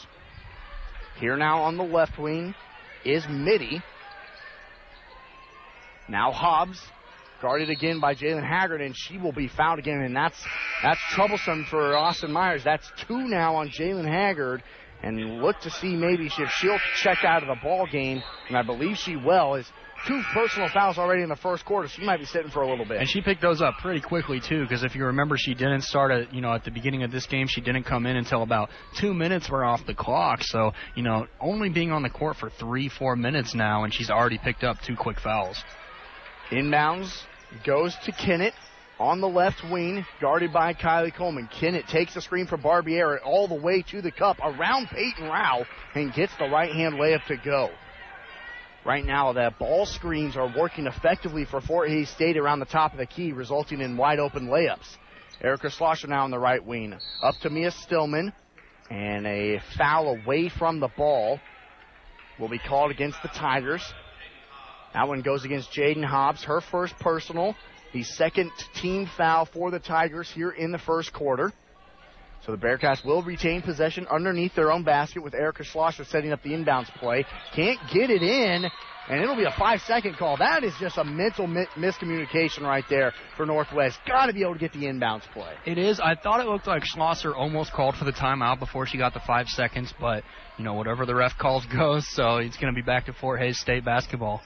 Here 1.20 1.36
now 1.36 1.64
on 1.64 1.78
the 1.78 1.84
left 1.84 2.20
wing 2.20 2.54
is 3.04 3.26
Mittie. 3.28 3.82
Now 6.08 6.32
Hobbs, 6.32 6.80
guarded 7.42 7.72
again 7.72 8.00
by 8.00 8.14
Jalen 8.14 8.48
Haggard, 8.48 8.82
and 8.82 8.96
she 8.96 9.18
will 9.18 9.32
be 9.32 9.48
fouled 9.48 9.80
again, 9.80 10.02
and 10.02 10.16
that's 10.16 10.38
that's 10.84 11.00
troublesome 11.10 11.66
for 11.66 11.98
Austin 11.98 12.32
Myers. 12.32 12.64
That's 12.64 12.90
two 13.08 13.28
now 13.28 13.56
on 13.56 13.70
Jalen 13.70 14.08
Haggard, 14.08 14.62
and 15.02 15.42
look 15.42 15.60
to 15.62 15.72
see 15.72 15.96
maybe 15.96 16.28
if 16.28 16.52
she'll 16.52 16.80
check 16.98 17.24
out 17.24 17.42
of 17.42 17.48
the 17.48 17.62
ball 17.64 17.88
game, 17.92 18.22
and 18.48 18.58
I 18.58 18.62
believe 18.62 18.98
she 18.98 19.16
will. 19.16 19.56
Is 19.56 19.72
two 20.08 20.22
personal 20.34 20.70
fouls 20.70 20.98
already 20.98 21.24
in 21.24 21.30
the 21.30 21.36
first 21.36 21.66
quarter. 21.66 21.88
She 21.88 22.04
might 22.04 22.20
be 22.20 22.26
sitting 22.26 22.52
for 22.52 22.62
a 22.62 22.70
little 22.70 22.86
bit. 22.86 22.98
And 22.98 23.10
she 23.10 23.22
picked 23.22 23.42
those 23.42 23.62
up 23.62 23.76
pretty 23.82 24.02
quickly 24.02 24.40
too, 24.40 24.62
because 24.64 24.84
if 24.84 24.96
you 24.96 25.06
remember, 25.06 25.36
she 25.38 25.54
didn't 25.54 25.82
start 25.82 26.12
at 26.12 26.34
you 26.34 26.42
know 26.42 26.54
at 26.54 26.64
the 26.64 26.72
beginning 26.72 27.04
of 27.04 27.12
this 27.12 27.26
game. 27.26 27.48
She 27.48 27.62
didn't 27.62 27.84
come 27.84 28.06
in 28.06 28.16
until 28.16 28.44
about 28.44 28.70
two 29.00 29.14
minutes 29.14 29.50
were 29.50 29.64
off 29.64 29.86
the 29.86 29.96
clock. 29.96 30.44
So 30.44 30.72
you 30.96 31.04
know, 31.04 31.28
only 31.40 31.70
being 31.70 31.92
on 31.92 32.04
the 32.04 32.10
court 32.10 32.38
for 32.38 32.50
three, 32.50 32.90
four 32.90 33.16
minutes 33.16 33.56
now, 33.56 33.84
and 33.84 33.94
she's 33.94 34.10
already 34.10 34.38
picked 34.38 34.64
up 34.64 34.78
two 34.86 34.96
quick 34.96 35.20
fouls. 35.20 35.62
Inbounds 36.52 37.12
goes 37.66 37.96
to 38.06 38.12
Kennett 38.12 38.54
on 39.00 39.20
the 39.20 39.28
left 39.28 39.62
wing, 39.70 40.06
guarded 40.22 40.54
by 40.54 40.74
Kylie 40.74 41.14
Coleman. 41.14 41.50
Kennett 41.60 41.88
takes 41.88 42.14
the 42.14 42.22
screen 42.22 42.48
from 42.48 42.62
Barbieri 42.62 43.18
all 43.26 43.48
the 43.48 43.56
way 43.56 43.84
to 43.92 44.02
the 44.02 44.12
cup, 44.12 44.38
around 44.42 44.88
Peyton 44.88 45.26
Rao, 45.26 45.66
and 45.96 46.14
gets 46.14 46.34
the 46.38 46.46
right 46.46 46.72
hand 46.72 46.96
layup 46.96 47.26
to 47.26 47.38
go. 47.38 47.72
Right 48.86 49.04
now, 49.04 49.34
the 49.34 49.52
ball 49.58 49.88
screens 49.88 50.38
are 50.38 50.48
working 50.56 50.86
effectively 50.86 51.44
for 51.44 51.60
Fort 51.60 51.90
Hays 51.90 52.08
State 52.08 52.38
around 52.38 52.60
the 52.60 52.68
top 52.68 52.92
of 52.92 53.00
the 53.00 53.08
key, 53.08 53.32
resulting 53.32 53.82
in 53.82 53.98
wide 53.98 54.20
open 54.20 54.48
layups. 54.48 54.98
Erica 55.42 55.72
Schlosser 55.72 56.06
now 56.06 56.24
on 56.24 56.30
the 56.30 56.38
right 56.38 56.64
wing. 56.64 56.94
Up 57.24 57.34
to 57.42 57.50
Mia 57.50 57.72
Stillman, 57.72 58.32
and 58.92 59.26
a 59.26 59.60
foul 59.76 60.10
away 60.10 60.50
from 60.50 60.80
the 60.80 60.88
ball 60.88 61.40
will 62.40 62.48
be 62.48 62.60
called 62.60 62.92
against 62.92 63.18
the 63.24 63.30
Tigers. 63.30 63.84
That 64.94 65.08
one 65.08 65.24
goes 65.24 65.46
against 65.46 65.72
Jaden 65.72 66.06
Hobbs, 66.06 66.44
her 66.44 66.62
first 66.62 66.94
personal, 67.00 67.56
the 67.92 68.04
second 68.04 68.52
team 68.76 69.10
foul 69.18 69.46
for 69.46 69.72
the 69.72 69.80
Tigers 69.80 70.30
here 70.30 70.52
in 70.52 70.72
the 70.72 70.78
first 70.78 71.12
quarter. 71.12 71.52
So 72.46 72.52
the 72.52 72.58
Bearcats 72.60 73.04
will 73.04 73.24
retain 73.24 73.64
possession 73.64 74.06
underneath 74.12 74.54
their 74.54 74.72
own 74.72 74.84
basket 74.84 75.24
with 75.24 75.34
Erica 75.34 75.64
Schlosser 75.64 76.04
setting 76.06 76.32
up 76.32 76.44
the 76.44 76.52
inbounds 76.52 76.94
play. 77.00 77.26
Can't 77.56 77.80
get 77.92 78.12
it 78.12 78.22
in, 78.22 78.66
and 79.10 79.24
it'll 79.24 79.36
be 79.36 79.46
a 79.46 79.56
five 79.58 79.82
second 79.82 80.18
call. 80.18 80.38
That 80.38 80.64
is 80.64 80.74
just 80.80 81.00
a 81.00 81.04
mental 81.04 81.48
mi- 81.48 81.66
miscommunication 81.76 82.62
right 82.62 82.84
there 82.88 83.14
for 83.36 83.48
Northwest. 83.48 83.98
Got 84.08 84.28
to 84.28 84.34
be 84.34 84.44
able 84.44 84.54
to 84.54 84.60
get 84.60 84.74
the 84.74 84.84
inbounds 84.84 85.24
play. 85.34 85.56
It 85.66 85.80
is. 85.80 86.00
I 86.00 86.14
thought 86.14 86.40
it 86.40 86.46
looked 86.46 86.68
like 86.68 86.84
Schlosser 86.86 87.36
almost 87.36 87.74
called 87.74 87.96
for 87.96 88.06
the 88.06 88.14
timeout 88.14 88.60
before 88.60 88.86
she 88.86 89.00
got 89.00 89.16
the 89.16 89.22
five 89.26 89.48
seconds, 89.48 89.92
but 90.00 90.24
you 90.60 90.64
know 90.64 90.76
whatever 90.76 91.08
the 91.08 91.16
ref 91.16 91.36
calls 91.40 91.66
goes. 91.76 92.08
So 92.14 92.38
it's 92.38 92.58
going 92.58 92.72
to 92.72 92.80
be 92.80 92.86
back 92.86 93.08
to 93.08 93.14
Fort 93.14 93.40
Hays 93.40 93.60
State 93.60 93.84
basketball. 93.84 94.42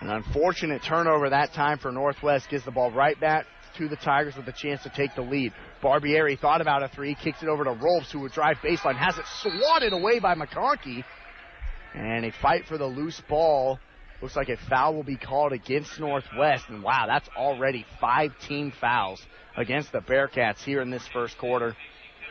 An 0.00 0.10
unfortunate 0.10 0.82
turnover 0.82 1.30
that 1.30 1.54
time 1.54 1.78
for 1.78 1.90
Northwest 1.90 2.50
gives 2.50 2.64
the 2.64 2.70
ball 2.70 2.90
right 2.90 3.18
back 3.18 3.46
to 3.78 3.88
the 3.88 3.96
Tigers 3.96 4.36
with 4.36 4.48
a 4.48 4.52
chance 4.52 4.82
to 4.82 4.90
take 4.90 5.14
the 5.14 5.22
lead. 5.22 5.52
Barbieri 5.82 6.38
thought 6.38 6.60
about 6.60 6.82
a 6.82 6.88
three, 6.88 7.14
kicks 7.14 7.42
it 7.42 7.48
over 7.48 7.64
to 7.64 7.72
Rolfs, 7.72 8.10
who 8.10 8.20
would 8.20 8.32
drive 8.32 8.56
baseline, 8.58 8.96
has 8.96 9.16
it 9.18 9.24
swatted 9.42 9.92
away 9.92 10.18
by 10.18 10.34
McConkey. 10.34 11.04
And 11.94 12.24
a 12.24 12.32
fight 12.32 12.66
for 12.66 12.78
the 12.78 12.86
loose 12.86 13.20
ball. 13.28 13.78
Looks 14.20 14.36
like 14.36 14.48
a 14.48 14.56
foul 14.56 14.94
will 14.94 15.02
be 15.02 15.16
called 15.16 15.52
against 15.52 15.98
Northwest. 16.00 16.64
And 16.68 16.82
wow, 16.82 17.06
that's 17.06 17.28
already 17.36 17.84
five 18.00 18.32
team 18.40 18.72
fouls 18.80 19.20
against 19.56 19.92
the 19.92 20.00
Bearcats 20.00 20.62
here 20.62 20.80
in 20.80 20.90
this 20.90 21.06
first 21.08 21.36
quarter. 21.38 21.76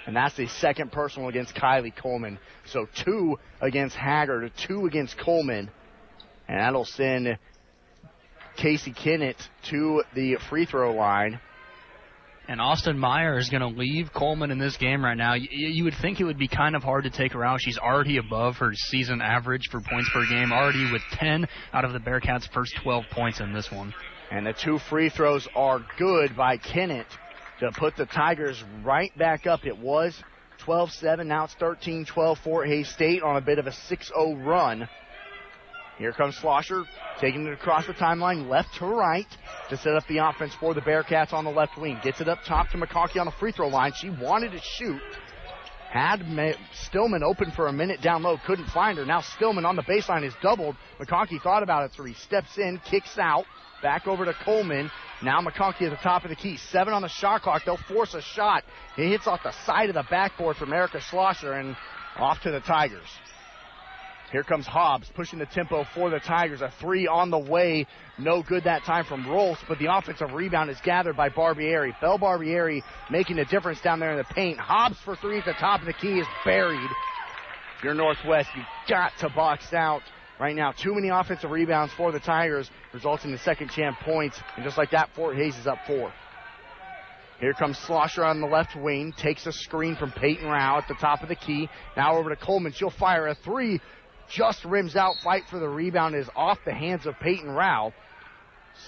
And 0.05 0.15
that's 0.15 0.35
the 0.35 0.47
second 0.47 0.91
personal 0.91 1.29
against 1.29 1.55
Kylie 1.55 1.95
Coleman. 1.95 2.39
So 2.65 2.87
two 3.03 3.39
against 3.61 3.95
Haggard, 3.95 4.51
two 4.55 4.85
against 4.85 5.17
Coleman. 5.17 5.69
And 6.47 6.59
that'll 6.59 6.85
send 6.85 7.37
Casey 8.55 8.93
Kinnett 8.93 9.35
to 9.69 10.03
the 10.13 10.37
free 10.49 10.65
throw 10.65 10.93
line. 10.93 11.39
And 12.47 12.61
Austin 12.61 12.99
Meyer 12.99 13.39
is 13.39 13.49
going 13.49 13.61
to 13.61 13.79
leave 13.79 14.13
Coleman 14.13 14.51
in 14.51 14.59
this 14.59 14.77
game 14.77 15.03
right 15.03 15.17
now. 15.17 15.33
You, 15.33 15.47
you 15.49 15.83
would 15.85 15.95
think 15.99 16.19
it 16.19 16.25
would 16.25 16.37
be 16.37 16.47
kind 16.47 16.75
of 16.75 16.83
hard 16.83 17.05
to 17.05 17.09
take 17.09 17.33
her 17.33 17.43
out. 17.43 17.59
She's 17.59 17.79
already 17.79 18.17
above 18.17 18.57
her 18.57 18.71
season 18.73 19.19
average 19.19 19.69
for 19.71 19.81
points 19.81 20.09
per 20.13 20.27
game, 20.27 20.51
already 20.51 20.91
with 20.91 21.01
10 21.13 21.47
out 21.73 21.85
of 21.85 21.93
the 21.93 21.99
Bearcats' 21.99 22.47
first 22.53 22.75
12 22.83 23.05
points 23.11 23.39
in 23.39 23.51
this 23.51 23.71
one. 23.71 23.93
And 24.31 24.45
the 24.45 24.53
two 24.53 24.77
free 24.77 25.09
throws 25.09 25.47
are 25.55 25.83
good 25.97 26.35
by 26.35 26.57
Kennett 26.57 27.07
to 27.61 27.71
put 27.71 27.95
the 27.95 28.05
Tigers 28.05 28.63
right 28.83 29.15
back 29.17 29.47
up. 29.47 29.65
It 29.65 29.77
was 29.77 30.15
12 30.59 30.91
7, 30.91 31.27
now 31.27 31.45
it's 31.45 31.55
13 31.55 32.05
12 32.05 32.37
Fort 32.39 32.67
Hays 32.67 32.89
State 32.89 33.23
on 33.23 33.37
a 33.37 33.41
bit 33.41 33.59
of 33.59 33.67
a 33.67 33.71
6 33.71 34.07
0 34.07 34.35
run. 34.35 34.87
Here 35.97 36.11
comes 36.11 36.35
Schlosser, 36.35 36.83
taking 37.21 37.45
it 37.47 37.53
across 37.53 37.87
the 37.87 37.93
timeline, 37.93 38.49
left 38.49 38.75
to 38.75 38.85
right, 38.85 39.27
to 39.69 39.77
set 39.77 39.95
up 39.95 40.05
the 40.07 40.17
offense 40.17 40.53
for 40.59 40.73
the 40.73 40.81
Bearcats 40.81 41.31
on 41.31 41.45
the 41.45 41.51
left 41.51 41.77
wing. 41.77 41.99
Gets 42.03 42.19
it 42.19 42.27
up 42.27 42.39
top 42.45 42.69
to 42.71 42.77
McConkey 42.77 43.19
on 43.19 43.25
the 43.25 43.31
free 43.33 43.53
throw 43.53 43.69
line. 43.69 43.93
She 43.95 44.09
wanted 44.09 44.51
to 44.51 44.59
shoot. 44.59 45.01
Had 45.89 46.25
Stillman 46.73 47.23
open 47.23 47.51
for 47.51 47.67
a 47.67 47.73
minute 47.73 48.01
down 48.01 48.23
low, 48.23 48.37
couldn't 48.45 48.67
find 48.67 48.97
her. 48.97 49.05
Now 49.05 49.21
Stillman 49.21 49.63
on 49.63 49.77
the 49.77 49.83
baseline 49.83 50.25
is 50.25 50.33
doubled. 50.41 50.75
McConkey 50.99 51.41
thought 51.41 51.63
about 51.63 51.85
it 51.85 51.93
three, 51.95 52.13
steps 52.13 52.57
in, 52.57 52.81
kicks 52.89 53.17
out, 53.17 53.45
back 53.81 54.05
over 54.05 54.25
to 54.25 54.33
Coleman. 54.43 54.91
Now 55.23 55.39
McConkey 55.39 55.83
at 55.83 55.91
the 55.91 56.03
top 56.03 56.25
of 56.25 56.29
the 56.29 56.35
key. 56.35 56.57
Seven 56.57 56.93
on 56.93 57.03
the 57.03 57.07
shot 57.07 57.43
clock. 57.43 57.63
They'll 57.63 57.77
force 57.77 58.13
a 58.13 58.21
shot. 58.21 58.65
It 58.97 59.07
hits 59.07 59.27
off 59.27 59.43
the 59.43 59.53
side 59.65 59.87
of 59.87 59.95
the 59.95 60.03
backboard 60.09 60.57
from 60.57 60.73
Erica 60.73 60.99
Schlosser 60.99 61.53
and 61.53 61.77
off 62.17 62.41
to 62.41 62.51
the 62.51 62.59
Tigers. 62.59 63.07
Here 64.31 64.43
comes 64.43 64.65
Hobbs 64.65 65.09
pushing 65.13 65.39
the 65.39 65.45
tempo 65.45 65.85
for 65.93 66.09
the 66.09 66.19
Tigers. 66.19 66.61
A 66.61 66.71
three 66.79 67.07
on 67.07 67.29
the 67.29 67.37
way. 67.37 67.85
No 68.17 68.41
good 68.41 68.63
that 68.63 68.83
time 68.83 69.05
from 69.05 69.27
Rolfs, 69.27 69.61
but 69.67 69.77
the 69.77 69.93
offensive 69.93 70.33
rebound 70.33 70.69
is 70.69 70.79
gathered 70.81 71.15
by 71.15 71.29
Barbieri. 71.29 71.93
Belle 72.01 72.17
Barbieri 72.17 72.81
making 73.11 73.39
a 73.39 73.45
difference 73.45 73.81
down 73.81 73.99
there 73.99 74.11
in 74.11 74.17
the 74.17 74.23
paint. 74.23 74.57
Hobbs 74.57 74.97
for 75.05 75.15
three 75.15 75.37
at 75.37 75.45
the 75.45 75.53
top 75.53 75.81
of 75.81 75.85
the 75.85 75.93
key 75.93 76.19
is 76.19 76.27
buried. 76.43 76.89
If 77.77 77.83
you're 77.83 77.93
Northwest, 77.93 78.49
you've 78.55 78.65
got 78.89 79.11
to 79.19 79.29
box 79.29 79.73
out 79.73 80.01
right 80.39 80.55
now. 80.55 80.71
Too 80.71 80.95
many 80.95 81.09
offensive 81.09 81.51
rebounds 81.51 81.93
for 81.93 82.11
the 82.11 82.19
Tigers, 82.19 82.69
resulting 82.93 83.31
in 83.31 83.37
second 83.39 83.69
champ 83.69 83.99
points. 83.99 84.39
And 84.55 84.65
just 84.65 84.77
like 84.77 84.91
that, 84.91 85.09
Fort 85.15 85.35
Hays 85.35 85.55
is 85.57 85.67
up 85.67 85.77
four. 85.85 86.11
Here 87.39 87.53
comes 87.53 87.77
Schlosser 87.77 88.23
on 88.23 88.39
the 88.39 88.47
left 88.47 88.75
wing, 88.77 89.13
takes 89.17 89.45
a 89.45 89.51
screen 89.51 89.97
from 89.97 90.11
Peyton 90.11 90.47
Rao 90.47 90.77
at 90.77 90.87
the 90.87 90.95
top 90.95 91.21
of 91.21 91.27
the 91.27 91.35
key. 91.35 91.69
Now 91.97 92.17
over 92.17 92.29
to 92.29 92.37
Coleman. 92.37 92.71
She'll 92.71 92.89
fire 92.89 93.27
a 93.27 93.35
three 93.35 93.81
just 94.29 94.63
rims 94.65 94.95
out. 94.95 95.15
Fight 95.23 95.43
for 95.49 95.59
the 95.59 95.69
rebound 95.69 96.15
is 96.15 96.29
off 96.35 96.57
the 96.65 96.73
hands 96.73 97.05
of 97.05 97.19
Peyton 97.19 97.51
Rao. 97.51 97.93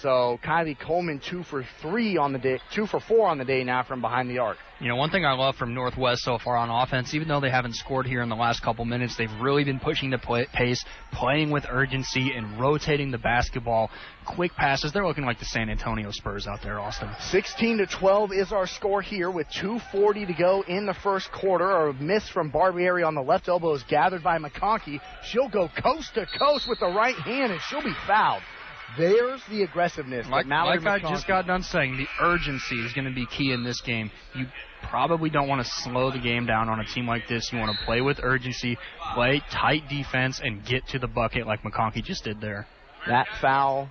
So 0.02 0.38
Kylie 0.44 0.78
Coleman 0.78 1.20
two 1.20 1.42
for 1.42 1.64
three 1.82 2.16
on 2.16 2.32
the 2.32 2.38
day, 2.38 2.60
two 2.72 2.86
for 2.86 3.00
four 3.00 3.28
on 3.28 3.38
the 3.38 3.44
day 3.44 3.64
now 3.64 3.82
from 3.82 4.00
behind 4.00 4.30
the 4.30 4.38
arc. 4.38 4.58
You 4.80 4.88
know, 4.88 4.94
one 4.94 5.10
thing 5.10 5.24
I 5.24 5.32
love 5.32 5.56
from 5.56 5.74
Northwest 5.74 6.22
so 6.22 6.38
far 6.38 6.56
on 6.56 6.70
offense, 6.70 7.12
even 7.12 7.26
though 7.26 7.40
they 7.40 7.50
haven't 7.50 7.74
scored 7.74 8.06
here 8.06 8.22
in 8.22 8.28
the 8.28 8.36
last 8.36 8.62
couple 8.62 8.84
minutes, 8.84 9.16
they've 9.16 9.32
really 9.40 9.64
been 9.64 9.80
pushing 9.80 10.10
the 10.10 10.18
play, 10.18 10.46
pace, 10.52 10.84
playing 11.10 11.50
with 11.50 11.66
urgency, 11.68 12.32
and 12.32 12.60
rotating 12.60 13.10
the 13.10 13.18
basketball. 13.18 13.90
Quick 14.24 14.54
passes. 14.54 14.92
They're 14.92 15.06
looking 15.06 15.24
like 15.24 15.40
the 15.40 15.46
San 15.46 15.68
Antonio 15.68 16.12
Spurs 16.12 16.46
out 16.46 16.62
there, 16.62 16.78
Austin. 16.78 17.08
16 17.30 17.78
to 17.78 17.86
12 17.86 18.32
is 18.32 18.52
our 18.52 18.68
score 18.68 19.02
here 19.02 19.32
with 19.32 19.48
2:40 19.50 20.26
to 20.26 20.34
go 20.34 20.62
in 20.68 20.86
the 20.86 20.94
first 20.94 21.32
quarter. 21.32 21.88
A 21.88 21.92
miss 21.94 22.28
from 22.28 22.52
Barbieri 22.52 23.04
on 23.04 23.16
the 23.16 23.22
left 23.22 23.48
elbow 23.48 23.72
is 23.72 23.82
gathered 23.84 24.22
by 24.22 24.38
McConkey. 24.38 25.00
She'll 25.24 25.48
go 25.48 25.68
coast 25.82 26.14
to 26.14 26.26
coast 26.38 26.68
with 26.68 26.78
the 26.78 26.86
right 26.86 27.16
hand, 27.16 27.50
and 27.50 27.60
she'll 27.62 27.82
be 27.82 27.94
fouled. 28.06 28.42
There's 28.96 29.40
the 29.50 29.62
aggressiveness. 29.62 30.26
Like, 30.28 30.46
like 30.46 30.86
I 30.86 30.98
just 30.98 31.26
got 31.26 31.46
done 31.46 31.62
saying, 31.62 31.96
the 31.96 32.06
urgency 32.24 32.76
is 32.76 32.92
going 32.92 33.04
to 33.04 33.14
be 33.14 33.26
key 33.26 33.52
in 33.52 33.62
this 33.62 33.80
game. 33.82 34.10
You 34.34 34.46
probably 34.88 35.30
don't 35.30 35.48
want 35.48 35.64
to 35.64 35.70
slow 35.82 36.10
the 36.10 36.18
game 36.18 36.46
down 36.46 36.68
on 36.68 36.80
a 36.80 36.84
team 36.84 37.06
like 37.06 37.28
this. 37.28 37.50
You 37.52 37.58
want 37.58 37.76
to 37.76 37.84
play 37.84 38.00
with 38.00 38.18
urgency, 38.22 38.78
play 39.14 39.42
tight 39.50 39.88
defense, 39.88 40.40
and 40.42 40.64
get 40.64 40.86
to 40.88 40.98
the 40.98 41.06
bucket 41.06 41.46
like 41.46 41.62
McConkey 41.62 42.02
just 42.02 42.24
did 42.24 42.40
there. 42.40 42.66
That 43.06 43.26
foul 43.40 43.90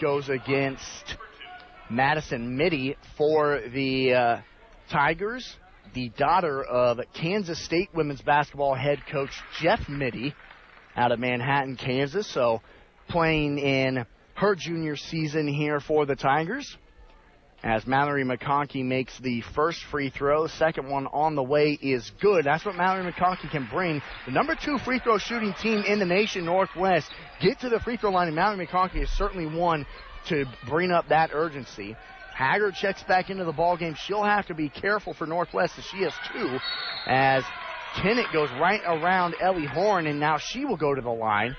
goes 0.00 0.28
against 0.28 1.16
Madison 1.90 2.56
Mittie 2.56 2.96
for 3.16 3.60
the 3.72 4.14
uh, 4.14 4.40
Tigers, 4.90 5.56
the 5.94 6.08
daughter 6.16 6.62
of 6.62 7.00
Kansas 7.14 7.62
State 7.62 7.90
women's 7.94 8.22
basketball 8.22 8.74
head 8.74 8.98
coach 9.10 9.30
Jeff 9.60 9.88
Mittie 9.88 10.34
out 10.96 11.12
of 11.12 11.20
Manhattan, 11.20 11.76
Kansas. 11.76 12.26
So 12.26 12.62
playing 13.08 13.58
in 13.58 14.06
her 14.34 14.54
junior 14.54 14.96
season 14.96 15.46
here 15.48 15.80
for 15.80 16.06
the 16.06 16.16
Tigers. 16.16 16.76
As 17.64 17.86
Mallory 17.86 18.24
McConkey 18.24 18.84
makes 18.84 19.16
the 19.20 19.40
first 19.54 19.84
free 19.84 20.10
throw, 20.10 20.48
second 20.48 20.90
one 20.90 21.06
on 21.06 21.36
the 21.36 21.44
way 21.44 21.78
is 21.80 22.10
good. 22.20 22.44
That's 22.44 22.64
what 22.64 22.74
Mallory 22.74 23.12
McConkey 23.12 23.50
can 23.52 23.68
bring. 23.70 24.02
The 24.26 24.32
number 24.32 24.56
two 24.56 24.78
free 24.78 24.98
throw 24.98 25.18
shooting 25.18 25.54
team 25.62 25.84
in 25.86 26.00
the 26.00 26.04
nation, 26.04 26.44
Northwest, 26.44 27.08
get 27.40 27.60
to 27.60 27.68
the 27.68 27.78
free 27.78 27.96
throw 27.96 28.10
line, 28.10 28.26
and 28.26 28.34
Mallory 28.34 28.66
McConkey 28.66 29.02
is 29.02 29.10
certainly 29.10 29.46
one 29.46 29.86
to 30.28 30.44
bring 30.68 30.90
up 30.90 31.08
that 31.08 31.30
urgency. 31.32 31.96
Haggard 32.34 32.74
checks 32.74 33.04
back 33.04 33.30
into 33.30 33.44
the 33.44 33.52
ball 33.52 33.76
game. 33.76 33.94
She'll 33.94 34.24
have 34.24 34.46
to 34.46 34.54
be 34.54 34.68
careful 34.68 35.14
for 35.14 35.26
Northwest 35.26 35.74
as 35.78 35.84
she 35.84 36.02
has 36.02 36.12
two, 36.32 36.58
as 37.06 37.44
Kennett 37.94 38.32
goes 38.32 38.48
right 38.60 38.80
around 38.86 39.36
Ellie 39.40 39.66
Horn, 39.66 40.06
and 40.08 40.18
now 40.18 40.38
she 40.38 40.64
will 40.64 40.78
go 40.78 40.94
to 40.94 41.00
the 41.00 41.10
line. 41.10 41.54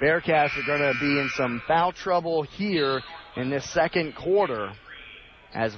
Bearcats 0.00 0.56
are 0.56 0.66
going 0.66 0.80
to 0.80 0.98
be 1.00 1.18
in 1.18 1.28
some 1.36 1.60
foul 1.66 1.92
trouble 1.92 2.42
here 2.42 3.02
in 3.36 3.50
this 3.50 3.68
second 3.72 4.14
quarter, 4.14 4.72
as 5.52 5.74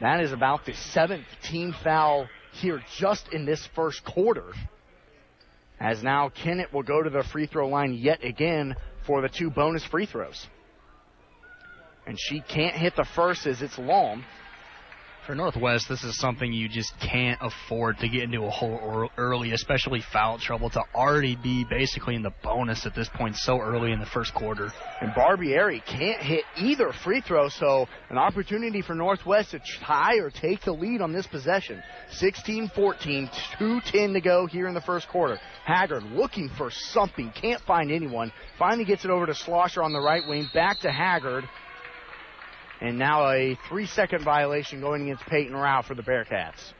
that 0.00 0.20
is 0.20 0.32
about 0.32 0.66
the 0.66 0.74
seventh 0.74 1.24
team 1.42 1.74
foul 1.82 2.28
here 2.52 2.82
just 2.98 3.32
in 3.32 3.46
this 3.46 3.66
first 3.74 4.04
quarter. 4.04 4.52
As 5.80 6.02
now 6.02 6.28
Kennett 6.28 6.72
will 6.72 6.82
go 6.82 7.02
to 7.02 7.08
the 7.08 7.24
free 7.32 7.46
throw 7.46 7.68
line 7.68 7.94
yet 7.94 8.22
again 8.22 8.76
for 9.06 9.22
the 9.22 9.28
two 9.28 9.50
bonus 9.50 9.84
free 9.84 10.06
throws. 10.06 10.46
And 12.06 12.18
she 12.20 12.40
can't 12.40 12.76
hit 12.76 12.96
the 12.96 13.06
first 13.16 13.46
as 13.46 13.62
it's 13.62 13.78
long. 13.78 14.24
For 15.26 15.36
Northwest, 15.36 15.88
this 15.88 16.02
is 16.02 16.18
something 16.18 16.52
you 16.52 16.68
just 16.68 16.92
can't 16.98 17.38
afford 17.40 17.98
to 17.98 18.08
get 18.08 18.24
into 18.24 18.42
a 18.42 18.50
hole 18.50 19.08
early, 19.16 19.52
especially 19.52 20.02
foul 20.12 20.36
trouble, 20.36 20.68
to 20.70 20.82
already 20.96 21.36
be 21.36 21.64
basically 21.70 22.16
in 22.16 22.22
the 22.22 22.32
bonus 22.42 22.86
at 22.86 22.96
this 22.96 23.08
point 23.08 23.36
so 23.36 23.60
early 23.60 23.92
in 23.92 24.00
the 24.00 24.06
first 24.06 24.34
quarter. 24.34 24.72
And 25.00 25.12
Barbieri 25.12 25.84
can't 25.86 26.20
hit 26.20 26.42
either 26.56 26.92
free 27.04 27.20
throw, 27.20 27.48
so 27.48 27.86
an 28.10 28.18
opportunity 28.18 28.82
for 28.82 28.96
Northwest 28.96 29.52
to 29.52 29.60
tie 29.84 30.16
or 30.16 30.28
take 30.28 30.62
the 30.62 30.72
lead 30.72 31.00
on 31.00 31.12
this 31.12 31.28
possession. 31.28 31.80
16 32.10 32.72
14, 32.74 33.30
2.10 33.60 34.14
to 34.14 34.20
go 34.20 34.46
here 34.46 34.66
in 34.66 34.74
the 34.74 34.80
first 34.80 35.06
quarter. 35.06 35.38
Haggard 35.64 36.02
looking 36.02 36.48
for 36.58 36.72
something, 36.72 37.32
can't 37.40 37.60
find 37.60 37.92
anyone. 37.92 38.32
Finally 38.58 38.86
gets 38.86 39.04
it 39.04 39.10
over 39.12 39.26
to 39.26 39.34
Schlosser 39.34 39.84
on 39.84 39.92
the 39.92 40.00
right 40.00 40.26
wing, 40.26 40.48
back 40.52 40.80
to 40.80 40.90
Haggard. 40.90 41.44
And 42.82 42.98
now 42.98 43.30
a 43.30 43.56
three 43.68 43.86
second 43.86 44.24
violation 44.24 44.80
going 44.80 45.02
against 45.02 45.24
Peyton 45.26 45.54
Rao 45.54 45.82
for 45.82 45.94
the 45.94 46.02
Bearcats. 46.02 46.72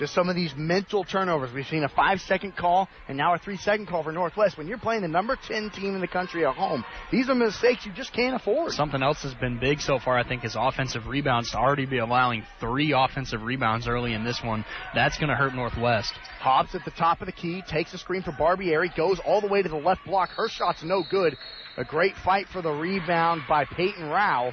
Just 0.00 0.14
some 0.14 0.28
of 0.28 0.34
these 0.34 0.52
mental 0.56 1.04
turnovers. 1.04 1.52
We've 1.52 1.66
seen 1.66 1.84
a 1.84 1.88
five 1.88 2.20
second 2.22 2.56
call 2.56 2.88
and 3.06 3.16
now 3.16 3.34
a 3.34 3.38
three 3.38 3.56
second 3.56 3.86
call 3.86 4.02
for 4.02 4.10
Northwest. 4.10 4.58
When 4.58 4.66
you're 4.66 4.78
playing 4.78 5.02
the 5.02 5.08
number 5.08 5.38
10 5.46 5.70
team 5.70 5.94
in 5.94 6.00
the 6.00 6.08
country 6.08 6.44
at 6.44 6.56
home, 6.56 6.84
these 7.12 7.28
are 7.28 7.36
mistakes 7.36 7.86
you 7.86 7.92
just 7.92 8.12
can't 8.12 8.34
afford. 8.34 8.72
Something 8.72 9.02
else 9.02 9.22
has 9.22 9.34
been 9.34 9.60
big 9.60 9.80
so 9.80 10.00
far, 10.00 10.18
I 10.18 10.26
think, 10.26 10.44
is 10.44 10.56
offensive 10.58 11.06
rebounds. 11.06 11.52
To 11.52 11.58
already 11.58 11.86
be 11.86 11.98
allowing 11.98 12.44
three 12.58 12.92
offensive 12.92 13.42
rebounds 13.42 13.86
early 13.86 14.14
in 14.14 14.24
this 14.24 14.40
one, 14.42 14.64
that's 14.92 15.18
going 15.18 15.28
to 15.28 15.36
hurt 15.36 15.54
Northwest. 15.54 16.14
Hobbs 16.40 16.74
at 16.74 16.84
the 16.84 16.92
top 16.92 17.20
of 17.20 17.26
the 17.26 17.32
key, 17.32 17.62
takes 17.68 17.94
a 17.94 17.98
screen 17.98 18.22
for 18.22 18.32
Barbieri, 18.32 18.96
goes 18.96 19.20
all 19.24 19.40
the 19.40 19.48
way 19.48 19.62
to 19.62 19.68
the 19.68 19.76
left 19.76 20.04
block. 20.04 20.30
Her 20.30 20.48
shot's 20.48 20.82
no 20.82 21.04
good. 21.08 21.36
A 21.76 21.84
great 21.84 22.16
fight 22.24 22.46
for 22.48 22.60
the 22.60 22.72
rebound 22.72 23.42
by 23.48 23.66
Peyton 23.66 24.08
Rao. 24.08 24.52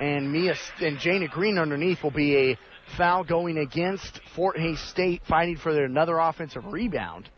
And 0.00 0.32
Mia 0.32 0.54
and 0.80 0.98
Jana 0.98 1.28
Green 1.28 1.58
underneath 1.58 2.02
will 2.02 2.10
be 2.10 2.34
a 2.52 2.58
foul 2.96 3.22
going 3.22 3.58
against 3.58 4.18
Fort 4.34 4.58
Hays 4.58 4.80
State, 4.80 5.20
fighting 5.28 5.58
for 5.58 5.74
their 5.74 5.84
another 5.84 6.18
offensive 6.18 6.64
rebound. 6.64 7.28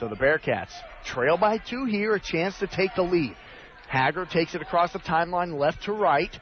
So 0.00 0.08
the 0.08 0.16
Bearcats 0.16 0.72
trail 1.04 1.36
by 1.36 1.58
two 1.58 1.84
here, 1.84 2.14
a 2.14 2.20
chance 2.20 2.58
to 2.60 2.66
take 2.66 2.94
the 2.96 3.02
lead. 3.02 3.36
Haggard 3.88 4.30
takes 4.30 4.54
it 4.54 4.62
across 4.62 4.92
the 4.94 4.98
timeline, 4.98 5.58
left 5.58 5.84
to 5.84 5.92
right, 5.92 6.34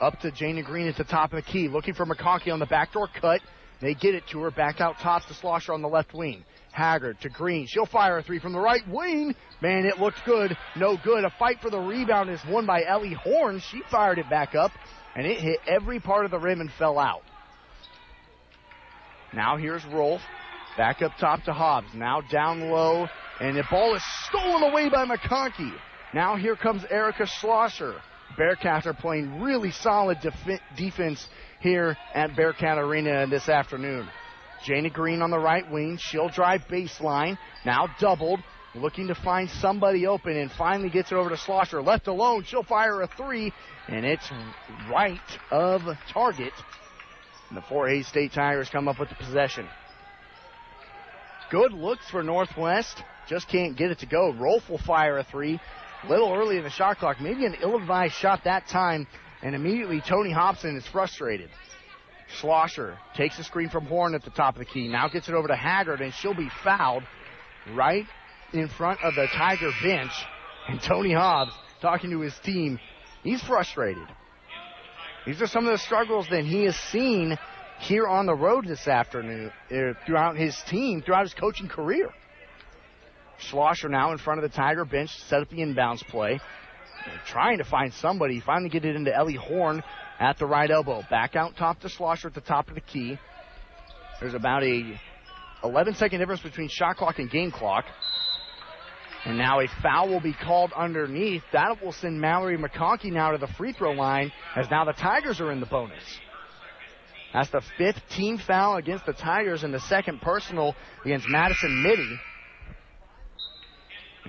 up 0.00 0.20
to 0.20 0.30
Jana 0.30 0.62
Green 0.62 0.88
at 0.88 0.96
the 0.96 1.04
top 1.04 1.32
of 1.32 1.42
the 1.42 1.50
key, 1.50 1.68
looking 1.68 1.94
for 1.94 2.04
McConkey 2.04 2.52
on 2.52 2.58
the 2.58 2.66
backdoor 2.66 3.08
cut. 3.18 3.40
They 3.80 3.94
get 3.94 4.14
it 4.14 4.24
to 4.32 4.40
her, 4.42 4.50
back 4.50 4.80
out 4.80 4.98
tops 4.98 5.24
to 5.26 5.34
Schlosser 5.34 5.72
on 5.72 5.80
the 5.80 5.88
left 5.88 6.12
wing. 6.12 6.44
Haggard 6.72 7.20
to 7.22 7.28
Green. 7.28 7.66
She'll 7.66 7.86
fire 7.86 8.18
a 8.18 8.22
three 8.22 8.38
from 8.38 8.52
the 8.52 8.60
right 8.60 8.86
wing. 8.88 9.34
Man, 9.60 9.84
it 9.86 9.98
looked 9.98 10.24
good. 10.24 10.56
No 10.76 10.96
good. 11.02 11.24
A 11.24 11.30
fight 11.38 11.60
for 11.60 11.70
the 11.70 11.78
rebound 11.78 12.30
is 12.30 12.40
won 12.48 12.66
by 12.66 12.84
Ellie 12.84 13.14
Horn. 13.14 13.60
She 13.70 13.82
fired 13.90 14.18
it 14.18 14.30
back 14.30 14.54
up, 14.54 14.72
and 15.14 15.26
it 15.26 15.40
hit 15.40 15.58
every 15.66 16.00
part 16.00 16.24
of 16.24 16.30
the 16.30 16.38
rim 16.38 16.60
and 16.60 16.70
fell 16.78 16.98
out. 16.98 17.22
Now 19.32 19.56
here's 19.56 19.84
Rolf. 19.86 20.20
Back 20.76 21.02
up 21.02 21.12
top 21.18 21.42
to 21.44 21.52
Hobbs. 21.52 21.88
Now 21.94 22.20
down 22.20 22.70
low, 22.70 23.08
and 23.40 23.56
the 23.56 23.64
ball 23.70 23.94
is 23.94 24.02
stolen 24.28 24.62
away 24.62 24.88
by 24.88 25.04
McConkey. 25.04 25.72
Now 26.14 26.36
here 26.36 26.56
comes 26.56 26.84
Erica 26.90 27.26
Schlosser. 27.26 28.00
Bearcats 28.38 28.86
are 28.86 28.94
playing 28.94 29.40
really 29.40 29.72
solid 29.72 30.18
def- 30.20 30.60
defense 30.76 31.26
here 31.60 31.96
at 32.14 32.36
Bearcat 32.36 32.78
Arena 32.78 33.26
this 33.26 33.48
afternoon. 33.48 34.08
Jana 34.64 34.90
Green 34.90 35.22
on 35.22 35.30
the 35.30 35.38
right 35.38 35.68
wing. 35.70 35.98
She'll 36.00 36.28
drive 36.28 36.62
baseline. 36.70 37.38
Now 37.64 37.88
doubled. 37.98 38.40
Looking 38.74 39.08
to 39.08 39.16
find 39.16 39.50
somebody 39.50 40.06
open 40.06 40.36
and 40.36 40.50
finally 40.52 40.90
gets 40.90 41.10
it 41.10 41.16
over 41.16 41.30
to 41.30 41.36
Schlosser. 41.36 41.82
Left 41.82 42.06
alone. 42.06 42.44
She'll 42.44 42.62
fire 42.62 43.02
a 43.02 43.08
three, 43.08 43.52
and 43.88 44.06
it's 44.06 44.30
right 44.88 45.18
of 45.50 45.82
target. 46.12 46.52
And 47.48 47.56
the 47.56 47.62
Fort 47.62 47.90
Hays 47.90 48.06
State 48.06 48.32
Tigers 48.32 48.68
come 48.70 48.86
up 48.86 49.00
with 49.00 49.08
the 49.08 49.16
possession. 49.16 49.66
Good 51.50 51.72
looks 51.72 52.08
for 52.08 52.22
Northwest. 52.22 53.02
Just 53.28 53.48
can't 53.48 53.76
get 53.76 53.90
it 53.90 53.98
to 54.00 54.06
go. 54.06 54.32
Rolf 54.32 54.68
will 54.68 54.78
fire 54.78 55.18
a 55.18 55.24
three. 55.24 55.60
Little 56.08 56.32
early 56.32 56.56
in 56.56 56.62
the 56.62 56.70
shot 56.70 56.98
clock. 56.98 57.20
Maybe 57.20 57.44
an 57.44 57.56
ill 57.60 57.76
advised 57.76 58.14
shot 58.14 58.44
that 58.44 58.68
time. 58.68 59.08
And 59.42 59.56
immediately 59.56 60.00
Tony 60.00 60.30
Hobson 60.30 60.76
is 60.76 60.86
frustrated. 60.86 61.50
Schlosser 62.38 62.98
takes 63.14 63.38
a 63.38 63.44
screen 63.44 63.68
from 63.68 63.86
Horn 63.86 64.14
at 64.14 64.22
the 64.22 64.30
top 64.30 64.54
of 64.54 64.60
the 64.60 64.64
key. 64.64 64.88
Now 64.88 65.08
gets 65.08 65.28
it 65.28 65.34
over 65.34 65.48
to 65.48 65.56
Haggard, 65.56 66.00
and 66.00 66.12
she'll 66.14 66.34
be 66.34 66.50
fouled 66.62 67.02
right 67.72 68.06
in 68.52 68.68
front 68.68 69.00
of 69.02 69.14
the 69.14 69.26
Tiger 69.26 69.70
bench. 69.82 70.12
And 70.68 70.80
Tony 70.80 71.12
Hobbs 71.12 71.52
talking 71.80 72.10
to 72.10 72.20
his 72.20 72.38
team. 72.44 72.78
He's 73.22 73.42
frustrated. 73.42 74.06
These 75.26 75.42
are 75.42 75.46
some 75.46 75.66
of 75.66 75.72
the 75.72 75.78
struggles 75.78 76.26
that 76.30 76.44
he 76.44 76.64
has 76.64 76.76
seen 76.76 77.36
here 77.80 78.06
on 78.06 78.26
the 78.26 78.34
road 78.34 78.66
this 78.66 78.86
afternoon 78.86 79.50
uh, 79.70 79.92
throughout 80.06 80.36
his 80.36 80.56
team, 80.68 81.02
throughout 81.02 81.22
his 81.22 81.34
coaching 81.34 81.68
career. 81.68 82.08
Schlosser 83.38 83.88
now 83.88 84.12
in 84.12 84.18
front 84.18 84.42
of 84.42 84.50
the 84.50 84.54
Tiger 84.54 84.84
bench, 84.84 85.10
set 85.28 85.40
up 85.40 85.48
the 85.48 85.58
inbounds 85.58 86.06
play. 86.06 86.40
They're 87.06 87.22
trying 87.26 87.58
to 87.58 87.64
find 87.64 87.92
somebody. 87.94 88.40
Finally 88.40 88.68
get 88.68 88.84
it 88.84 88.96
into 88.96 89.14
Ellie 89.14 89.34
Horn 89.34 89.82
at 90.20 90.38
the 90.38 90.46
right 90.46 90.70
elbow. 90.70 91.02
Back 91.10 91.34
out 91.34 91.56
top 91.56 91.80
to 91.80 91.88
Schlosser 91.88 92.28
at 92.28 92.34
the 92.34 92.40
top 92.40 92.68
of 92.68 92.74
the 92.74 92.80
key. 92.80 93.18
There's 94.20 94.34
about 94.34 94.62
a 94.62 95.00
11 95.64 95.94
second 95.94 96.20
difference 96.20 96.42
between 96.42 96.68
shot 96.68 96.96
clock 96.96 97.18
and 97.18 97.30
game 97.30 97.50
clock. 97.50 97.86
And 99.24 99.36
now 99.36 99.60
a 99.60 99.66
foul 99.82 100.08
will 100.08 100.20
be 100.20 100.32
called 100.32 100.72
underneath. 100.74 101.42
That 101.52 101.82
will 101.82 101.92
send 101.92 102.20
Mallory 102.20 102.56
McConkey 102.56 103.12
now 103.12 103.32
to 103.32 103.38
the 103.38 103.48
free 103.48 103.72
throw 103.72 103.92
line 103.92 104.32
as 104.56 104.70
now 104.70 104.84
the 104.84 104.92
Tigers 104.92 105.40
are 105.40 105.52
in 105.52 105.60
the 105.60 105.66
bonus. 105.66 106.02
That's 107.32 107.50
the 107.50 107.62
fifth 107.78 108.00
team 108.10 108.38
foul 108.38 108.76
against 108.76 109.06
the 109.06 109.12
Tigers 109.12 109.62
and 109.62 109.72
the 109.72 109.80
second 109.80 110.20
personal 110.20 110.74
against 111.04 111.28
Madison 111.28 111.82
Mittie. 111.82 112.18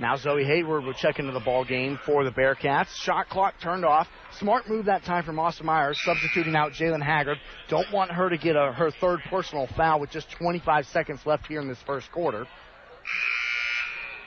Now 0.01 0.15
Zoe 0.17 0.43
Hayward 0.43 0.83
will 0.83 0.95
check 0.95 1.19
into 1.19 1.31
the 1.31 1.39
ball 1.39 1.63
game 1.63 1.99
for 2.07 2.23
the 2.23 2.31
Bearcats. 2.31 2.87
Shot 2.95 3.29
clock 3.29 3.53
turned 3.61 3.85
off. 3.85 4.07
Smart 4.39 4.67
move 4.67 4.85
that 4.85 5.03
time 5.03 5.23
from 5.23 5.37
Austin 5.37 5.67
Myers, 5.67 6.01
substituting 6.03 6.55
out 6.55 6.71
Jalen 6.71 7.03
Haggard. 7.03 7.37
Don't 7.69 7.85
want 7.93 8.09
her 8.09 8.27
to 8.27 8.37
get 8.39 8.55
a, 8.55 8.71
her 8.71 8.89
third 8.89 9.19
personal 9.29 9.67
foul 9.77 9.99
with 9.99 10.09
just 10.09 10.31
25 10.31 10.87
seconds 10.87 11.19
left 11.27 11.45
here 11.45 11.61
in 11.61 11.67
this 11.67 11.77
first 11.85 12.11
quarter. 12.11 12.47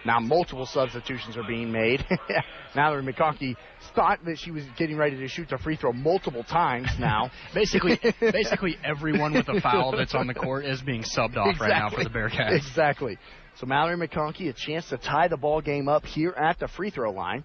Now 0.06 0.20
multiple 0.20 0.64
substitutions 0.64 1.36
are 1.36 1.42
being 1.42 1.72
made. 1.72 2.06
Mallory 2.76 3.02
McConkey 3.02 3.56
thought 3.96 4.24
that 4.26 4.38
she 4.38 4.52
was 4.52 4.62
getting 4.76 4.96
ready 4.96 5.16
to 5.16 5.26
shoot 5.26 5.48
the 5.48 5.58
free 5.58 5.74
throw 5.74 5.92
multiple 5.92 6.44
times 6.44 6.88
now. 7.00 7.32
basically, 7.54 7.98
basically 8.20 8.76
everyone 8.84 9.32
with 9.32 9.48
a 9.48 9.60
foul 9.60 9.90
that's 9.96 10.14
on 10.14 10.28
the 10.28 10.34
court 10.34 10.66
is 10.66 10.82
being 10.82 11.02
subbed 11.02 11.36
off 11.36 11.48
exactly. 11.48 11.68
right 11.68 11.78
now 11.78 11.90
for 11.90 12.04
the 12.04 12.10
Bearcats. 12.16 12.56
Exactly. 12.56 13.18
So 13.56 13.66
Mallory 13.66 13.96
McConkey 13.96 14.48
a 14.48 14.52
chance 14.52 14.88
to 14.88 14.98
tie 14.98 15.28
the 15.28 15.36
ball 15.36 15.60
game 15.60 15.88
up 15.88 16.04
here 16.04 16.30
at 16.30 16.58
the 16.58 16.66
free 16.66 16.90
throw 16.90 17.12
line. 17.12 17.44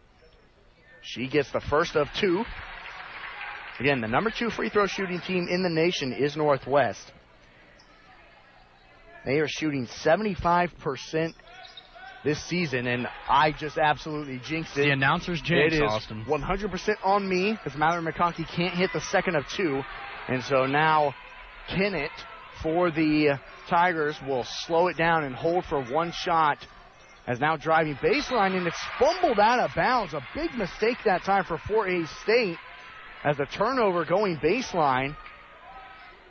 She 1.01 1.27
gets 1.27 1.51
the 1.51 1.61
first 1.61 1.95
of 1.95 2.07
two. 2.19 2.43
Again, 3.79 4.01
the 4.01 4.07
number 4.07 4.31
two 4.31 4.49
free 4.49 4.69
throw 4.69 4.87
shooting 4.87 5.21
team 5.21 5.47
in 5.49 5.63
the 5.63 5.69
nation 5.69 6.11
is 6.11 6.35
Northwest. 6.35 7.13
They 9.25 9.39
are 9.39 9.47
shooting 9.47 9.85
75% 9.85 11.33
this 12.23 12.43
season, 12.45 12.87
and 12.87 13.07
I 13.29 13.51
just 13.51 13.77
absolutely 13.77 14.41
jinxed 14.43 14.77
it. 14.77 14.85
The 14.85 14.89
announcers 14.91 15.41
jinxed 15.41 15.77
It 15.77 15.83
is 15.83 15.91
Austin. 15.91 16.25
100% 16.25 16.95
on 17.03 17.29
me 17.29 17.53
because 17.53 17.77
Mallory 17.77 18.11
McConkey 18.11 18.47
can't 18.49 18.73
hit 18.73 18.91
the 18.93 19.01
second 19.01 19.35
of 19.35 19.47
two, 19.55 19.81
and 20.27 20.43
so 20.43 20.65
now 20.65 21.13
Kennett 21.69 22.11
for 22.61 22.91
the 22.91 23.39
Tigers 23.69 24.17
will 24.27 24.43
slow 24.43 24.87
it 24.87 24.97
down 24.97 25.23
and 25.23 25.35
hold 25.35 25.63
for 25.65 25.83
one 25.83 26.11
shot. 26.11 26.57
As 27.27 27.39
now 27.39 27.55
driving 27.55 27.95
baseline, 27.95 28.57
and 28.57 28.65
it's 28.65 28.83
fumbled 28.97 29.39
out 29.39 29.59
of 29.59 29.75
bounds. 29.75 30.15
A 30.15 30.25
big 30.33 30.53
mistake 30.55 30.97
that 31.05 31.23
time 31.23 31.43
for 31.43 31.59
Fort 31.59 31.89
Hays 31.89 32.09
State 32.23 32.57
as 33.23 33.37
the 33.37 33.45
turnover 33.45 34.03
going 34.05 34.37
baseline 34.37 35.15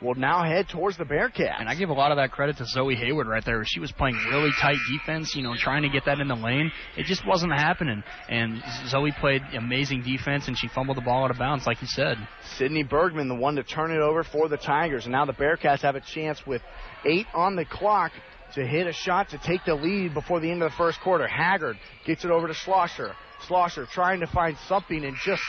will 0.01 0.15
now 0.15 0.43
head 0.43 0.67
towards 0.69 0.97
the 0.97 1.03
Bearcats. 1.03 1.59
And 1.59 1.67
I 1.67 1.75
give 1.75 1.89
a 1.89 1.93
lot 1.93 2.11
of 2.11 2.17
that 2.17 2.31
credit 2.31 2.57
to 2.57 2.65
Zoe 2.65 2.95
Hayward 2.95 3.27
right 3.27 3.43
there. 3.43 3.63
She 3.65 3.79
was 3.79 3.91
playing 3.91 4.15
really 4.29 4.51
tight 4.59 4.77
defense, 4.91 5.35
you 5.35 5.43
know, 5.43 5.55
trying 5.57 5.83
to 5.83 5.89
get 5.89 6.05
that 6.05 6.19
in 6.19 6.27
the 6.27 6.35
lane. 6.35 6.71
It 6.97 7.05
just 7.05 7.25
wasn't 7.25 7.53
happening. 7.53 8.03
And 8.29 8.61
Zoe 8.87 9.13
played 9.19 9.41
amazing 9.57 10.03
defense, 10.03 10.47
and 10.47 10.57
she 10.57 10.67
fumbled 10.69 10.97
the 10.97 11.01
ball 11.01 11.25
out 11.25 11.31
of 11.31 11.37
bounds, 11.37 11.67
like 11.67 11.81
you 11.81 11.87
said. 11.87 12.17
Sydney 12.57 12.83
Bergman, 12.83 13.27
the 13.27 13.35
one 13.35 13.55
to 13.55 13.63
turn 13.63 13.91
it 13.91 13.99
over 13.99 14.23
for 14.23 14.47
the 14.47 14.57
Tigers. 14.57 15.05
And 15.05 15.11
now 15.11 15.25
the 15.25 15.33
Bearcats 15.33 15.81
have 15.81 15.95
a 15.95 16.01
chance 16.01 16.45
with 16.45 16.61
eight 17.05 17.27
on 17.33 17.55
the 17.55 17.65
clock 17.65 18.11
to 18.55 18.65
hit 18.65 18.87
a 18.87 18.93
shot 18.93 19.29
to 19.29 19.37
take 19.37 19.61
the 19.65 19.75
lead 19.75 20.13
before 20.13 20.39
the 20.39 20.49
end 20.49 20.63
of 20.63 20.71
the 20.71 20.77
first 20.77 20.99
quarter. 21.01 21.27
Haggard 21.27 21.77
gets 22.05 22.25
it 22.25 22.31
over 22.31 22.47
to 22.47 22.53
Schlosser. 22.53 23.13
Schlosser 23.47 23.85
trying 23.85 24.19
to 24.21 24.27
find 24.27 24.57
something 24.67 25.03
and 25.05 25.15
just 25.23 25.43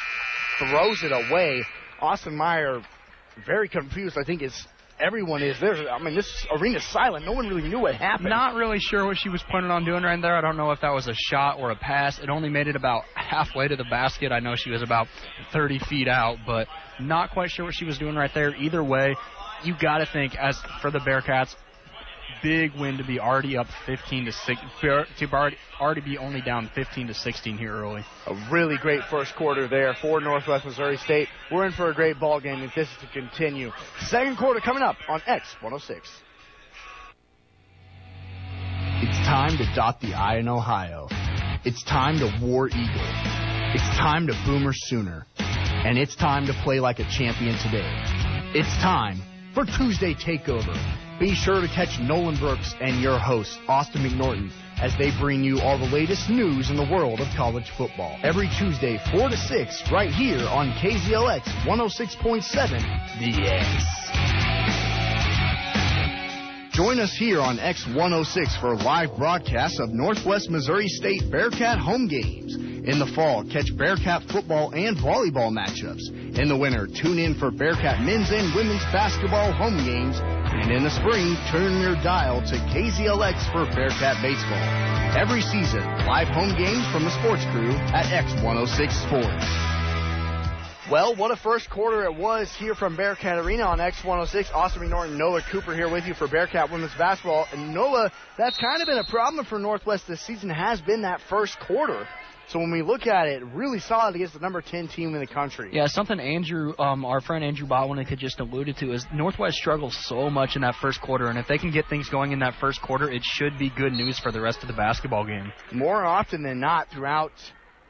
throws 0.59 1.03
it 1.03 1.13
away. 1.13 1.63
Austin 2.01 2.37
Meyer 2.37 2.83
very 3.47 3.69
confused, 3.69 4.17
I 4.19 4.25
think, 4.25 4.43
is 4.43 4.67
everyone 5.01 5.43
is 5.43 5.59
there. 5.61 5.91
I 5.91 5.99
mean, 5.99 6.15
this 6.15 6.47
arena's 6.51 6.85
silent. 6.85 7.25
No 7.25 7.33
one 7.33 7.49
really 7.49 7.69
knew 7.69 7.81
what 7.81 7.95
happened. 7.95 8.29
Not 8.29 8.55
really 8.55 8.79
sure 8.79 9.07
what 9.07 9.17
she 9.17 9.29
was 9.29 9.43
planning 9.51 9.71
on 9.71 9.85
doing 9.85 10.03
right 10.03 10.21
there. 10.21 10.37
I 10.37 10.41
don't 10.41 10.57
know 10.57 10.71
if 10.71 10.81
that 10.83 10.93
was 10.93 11.09
a 11.09 11.15
shot 11.15 11.59
or 11.59 11.71
a 11.71 11.77
pass. 11.77 12.19
It 12.19 12.29
only 12.29 12.49
made 12.49 12.69
it 12.69 12.77
about 12.77 13.05
halfway 13.15 13.69
to 13.69 13.77
the 13.77 13.85
basket. 13.85 14.33
I 14.33 14.41
know 14.41 14.55
she 14.57 14.71
was 14.71 14.83
about 14.83 15.07
30 15.53 15.79
feet 15.81 16.09
out, 16.09 16.39
but 16.47 16.69
not 17.01 17.31
quite 17.31 17.51
sure 17.51 17.65
what 17.65 17.75
she 17.75 17.85
was 17.85 17.99
doing 17.99 18.15
right 18.15 18.31
there. 18.35 18.55
Either 18.55 18.85
way, 18.85 19.17
you 19.65 19.75
got 19.81 19.99
to 19.99 20.07
think 20.07 20.37
as 20.37 20.59
for 20.81 20.91
the 20.91 21.01
Bearcats, 21.01 21.55
big 22.43 22.73
win 22.75 22.97
to 22.97 23.05
be 23.05 23.21
already 23.21 23.57
up 23.57 23.67
15 23.87 24.27
to 24.27 24.33
6 24.33 24.61
to 24.81 25.07
already, 25.33 25.57
already 25.81 26.01
be 26.01 26.19
only 26.19 26.41
down 26.41 26.71
15 26.75 27.09
to 27.09 27.15
16 27.15 27.59
here 27.59 27.73
early. 27.73 28.05
A 28.27 28.49
really 28.51 28.77
great 28.77 29.03
first 29.11 29.35
quarter 29.37 29.69
there 29.69 29.95
for 30.01 30.21
Northwest 30.21 30.65
Missouri 30.65 30.97
State. 30.97 31.29
We're 31.51 31.67
in 31.67 31.73
for 31.73 31.91
a 31.91 31.95
great 31.95 32.19
ball 32.19 32.41
game 32.41 32.63
if 32.63 32.75
this 32.75 32.89
is 32.89 32.97
to 33.01 33.07
continue. 33.09 33.71
Second 34.01 34.37
quarter 34.37 34.61
coming 34.61 34.83
up 34.83 34.97
on 35.09 35.23
X 35.27 35.55
106. 35.61 36.09
It's 39.03 39.19
time 39.27 39.57
to 39.57 39.75
dot 39.75 40.01
the 40.01 40.15
I 40.15 40.39
in 40.39 40.49
Ohio. 40.49 41.09
It's 41.65 41.83
time 41.85 42.19
to 42.19 42.33
War 42.45 42.69
Eagle. 42.69 43.11
It's 43.75 43.97
time 43.97 44.27
to 44.27 44.43
Boomer 44.45 44.73
Sooner. 44.75 45.27
And 45.39 45.97
it's 45.99 46.15
time 46.17 46.47
to 46.47 46.53
play 46.63 46.81
like 46.81 46.99
a 46.99 47.05
champion 47.05 47.57
today. 47.59 47.89
It's 48.55 48.69
time 48.83 49.23
for 49.55 49.65
Tuesday 49.65 50.15
Takeover 50.15 50.77
Be 51.21 51.35
sure 51.35 51.61
to 51.61 51.69
catch 51.69 52.01
Nolan 52.01 52.39
Brooks 52.39 52.75
and 52.81 52.99
your 53.03 53.19
host, 53.19 53.59
Austin 53.69 54.01
McNorton, 54.01 54.51
as 54.81 54.97
they 54.97 55.11
bring 55.21 55.45
you 55.45 55.61
all 55.61 55.77
the 55.77 55.85
latest 55.85 56.31
news 56.31 56.71
in 56.71 56.77
the 56.77 56.89
world 56.91 57.21
of 57.21 57.29
college 57.37 57.69
football. 57.77 58.19
Every 58.23 58.49
Tuesday, 58.59 58.99
4 59.13 59.29
to 59.29 59.37
6, 59.37 59.83
right 59.93 60.11
here 60.11 60.41
on 60.49 60.73
KZLX 60.81 61.43
106.7 61.67 63.21
The 63.21 63.51
X. 63.53 64.70
Join 66.73 67.01
us 67.01 67.13
here 67.19 67.41
on 67.41 67.59
X106 67.59 68.61
for 68.61 68.77
live 68.77 69.17
broadcasts 69.19 69.81
of 69.81 69.91
Northwest 69.91 70.49
Missouri 70.51 70.87
State 70.87 71.29
Bearcat 71.29 71.79
home 71.79 72.07
games. 72.07 72.55
In 72.55 73.01
the 73.01 73.11
fall, 73.13 73.43
catch 73.43 73.77
Bearcat 73.77 74.23
football 74.31 74.71
and 74.71 74.97
volleyball 74.97 75.51
matchups. 75.51 76.39
In 76.39 76.49
the 76.49 76.57
winter, 76.57 76.87
tune 76.87 77.19
in 77.19 77.35
for 77.35 77.51
Bearcat 77.51 78.01
men's 78.07 78.31
and 78.31 78.55
women's 78.55 78.87
basketball 78.95 79.51
home 79.53 79.83
games. 79.83 80.15
And 80.23 80.71
in 80.71 80.85
the 80.85 80.95
spring, 80.95 81.35
turn 81.51 81.83
your 81.83 81.99
dial 82.07 82.39
to 82.39 82.57
KZLX 82.71 83.51
for 83.51 83.67
Bearcat 83.75 84.23
baseball. 84.23 84.63
Every 85.19 85.43
season, 85.43 85.83
live 86.07 86.29
home 86.29 86.55
games 86.55 86.87
from 86.95 87.03
the 87.03 87.11
sports 87.19 87.43
crew 87.51 87.75
at 87.91 88.07
X106 88.15 88.95
Sports. 89.11 89.80
Well, 90.91 91.15
what 91.15 91.31
a 91.31 91.37
first 91.37 91.71
quarter 91.71 92.03
it 92.03 92.17
was 92.17 92.53
here 92.57 92.75
from 92.75 92.97
Bearcat 92.97 93.39
Arena 93.39 93.63
on 93.63 93.79
X106. 93.79 94.53
Austin 94.53 94.83
McNorton, 94.83 95.17
Noah 95.17 95.41
Cooper 95.49 95.73
here 95.73 95.89
with 95.89 96.05
you 96.05 96.15
for 96.15 96.27
Bearcat 96.27 96.69
women's 96.73 96.93
basketball. 96.97 97.47
And 97.53 97.73
Noah, 97.73 98.11
that's 98.37 98.59
kind 98.59 98.83
of 98.83 98.89
been 98.89 98.99
a 98.99 99.09
problem 99.09 99.45
for 99.45 99.61
Northwest 99.61 100.09
this 100.09 100.21
season, 100.21 100.51
has 100.51 100.81
been 100.81 101.03
that 101.03 101.21
first 101.31 101.61
quarter. 101.61 102.09
So 102.49 102.59
when 102.59 102.73
we 102.73 102.83
look 102.83 103.07
at 103.07 103.29
it, 103.29 103.45
really 103.55 103.79
solid 103.79 104.17
against 104.17 104.35
the 104.35 104.41
number 104.41 104.61
10 104.61 104.89
team 104.89 105.15
in 105.15 105.21
the 105.21 105.29
country. 105.29 105.71
Yeah, 105.73 105.87
something 105.87 106.19
Andrew, 106.19 106.75
um, 106.81 107.05
our 107.05 107.21
friend 107.21 107.45
Andrew 107.45 107.69
Botwinick 107.69 108.09
had 108.09 108.19
just 108.19 108.41
alluded 108.41 108.77
to 108.79 108.93
is 108.93 109.07
Northwest 109.15 109.59
struggles 109.59 109.97
so 110.09 110.29
much 110.29 110.57
in 110.57 110.63
that 110.63 110.75
first 110.83 111.01
quarter, 111.01 111.29
and 111.29 111.39
if 111.39 111.47
they 111.47 111.59
can 111.59 111.71
get 111.71 111.89
things 111.89 112.09
going 112.09 112.33
in 112.33 112.41
that 112.41 112.55
first 112.59 112.83
quarter, 112.83 113.09
it 113.09 113.23
should 113.23 113.57
be 113.57 113.71
good 113.71 113.93
news 113.93 114.19
for 114.19 114.33
the 114.33 114.41
rest 114.41 114.63
of 114.63 114.67
the 114.67 114.75
basketball 114.75 115.25
game. 115.25 115.53
More 115.71 116.05
often 116.05 116.43
than 116.43 116.59
not, 116.59 116.91
throughout 116.91 117.31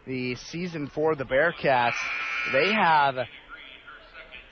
the 0.07 0.35
season 0.35 0.87
for 0.87 1.15
the 1.15 1.25
Bearcats, 1.25 1.95
they 2.53 2.73
have 2.73 3.17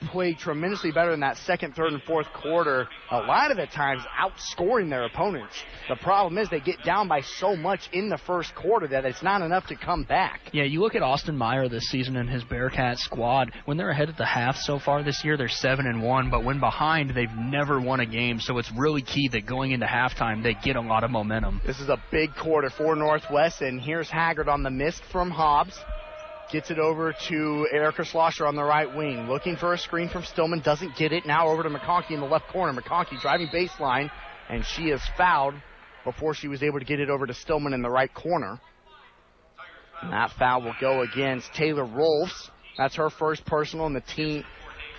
played 0.01 0.37
tremendously 0.37 0.91
better 0.91 1.13
in 1.13 1.19
that 1.21 1.37
second, 1.37 1.75
third, 1.75 1.93
and 1.93 2.01
fourth 2.03 2.27
quarter. 2.33 2.87
A 3.11 3.17
lot 3.17 3.51
of 3.51 3.57
the 3.57 3.67
times 3.67 4.03
outscoring 4.19 4.89
their 4.89 5.05
opponents. 5.05 5.55
The 5.87 5.95
problem 5.95 6.37
is 6.37 6.49
they 6.49 6.59
get 6.59 6.83
down 6.83 7.07
by 7.07 7.21
so 7.21 7.55
much 7.55 7.89
in 7.93 8.09
the 8.09 8.17
first 8.17 8.55
quarter 8.55 8.87
that 8.87 9.05
it's 9.05 9.23
not 9.23 9.41
enough 9.41 9.67
to 9.67 9.75
come 9.75 10.03
back. 10.03 10.41
Yeah, 10.51 10.63
you 10.63 10.81
look 10.81 10.95
at 10.95 11.01
Austin 11.01 11.37
Meyer 11.37 11.69
this 11.69 11.83
season 11.89 12.15
and 12.15 12.29
his 12.29 12.43
Bearcat 12.43 12.97
squad. 12.97 13.51
When 13.65 13.77
they're 13.77 13.91
ahead 13.91 14.09
at 14.09 14.17
the 14.17 14.25
half 14.25 14.55
so 14.57 14.79
far 14.79 15.03
this 15.03 15.23
year, 15.23 15.37
they're 15.37 15.47
seven 15.47 15.85
and 15.87 16.01
one. 16.01 16.29
But 16.29 16.43
when 16.43 16.59
behind, 16.59 17.11
they've 17.11 17.29
never 17.37 17.79
won 17.79 17.99
a 17.99 18.05
game. 18.05 18.39
So 18.39 18.57
it's 18.57 18.71
really 18.75 19.01
key 19.01 19.29
that 19.29 19.45
going 19.45 19.71
into 19.71 19.85
halftime, 19.85 20.43
they 20.43 20.55
get 20.63 20.75
a 20.75 20.81
lot 20.81 21.03
of 21.03 21.11
momentum. 21.11 21.61
This 21.65 21.79
is 21.79 21.89
a 21.89 22.01
big 22.11 22.35
quarter 22.35 22.69
for 22.69 22.95
Northwest, 22.95 23.61
and 23.61 23.81
here's 23.81 24.09
Haggard 24.09 24.49
on 24.49 24.63
the 24.63 24.69
mist 24.69 25.01
from 25.11 25.29
Hobbs. 25.29 25.77
Gets 26.51 26.71
it 26.71 26.79
over 26.79 27.13
to 27.27 27.67
Erica 27.71 28.03
Schlosser 28.03 28.47
on 28.47 28.55
the 28.55 28.63
right 28.63 28.93
wing. 28.95 29.27
Looking 29.27 29.55
for 29.55 29.73
a 29.73 29.77
screen 29.77 30.09
from 30.09 30.23
Stillman. 30.23 30.61
Doesn't 30.61 30.95
get 30.95 31.11
it. 31.11 31.27
Now 31.27 31.47
over 31.47 31.61
to 31.61 31.69
McConkey 31.69 32.11
in 32.11 32.21
the 32.21 32.25
left 32.25 32.47
corner. 32.47 32.73
McConkey 32.79 33.21
driving 33.21 33.49
baseline. 33.49 34.09
And 34.49 34.65
she 34.65 34.89
is 34.89 35.01
fouled 35.15 35.53
before 36.03 36.33
she 36.33 36.47
was 36.47 36.63
able 36.63 36.79
to 36.79 36.85
get 36.85 36.99
it 36.99 37.09
over 37.09 37.27
to 37.27 37.35
Stillman 37.35 37.73
in 37.73 37.83
the 37.83 37.89
right 37.89 38.11
corner. 38.11 38.59
And 40.01 40.11
that 40.11 40.31
foul 40.39 40.63
will 40.63 40.75
go 40.81 41.01
against 41.01 41.53
Taylor 41.53 41.85
Rolfs. 41.85 42.49
That's 42.77 42.95
her 42.95 43.11
first 43.11 43.45
personal 43.45 43.85
and 43.85 43.95
the 43.95 44.01
team, 44.01 44.43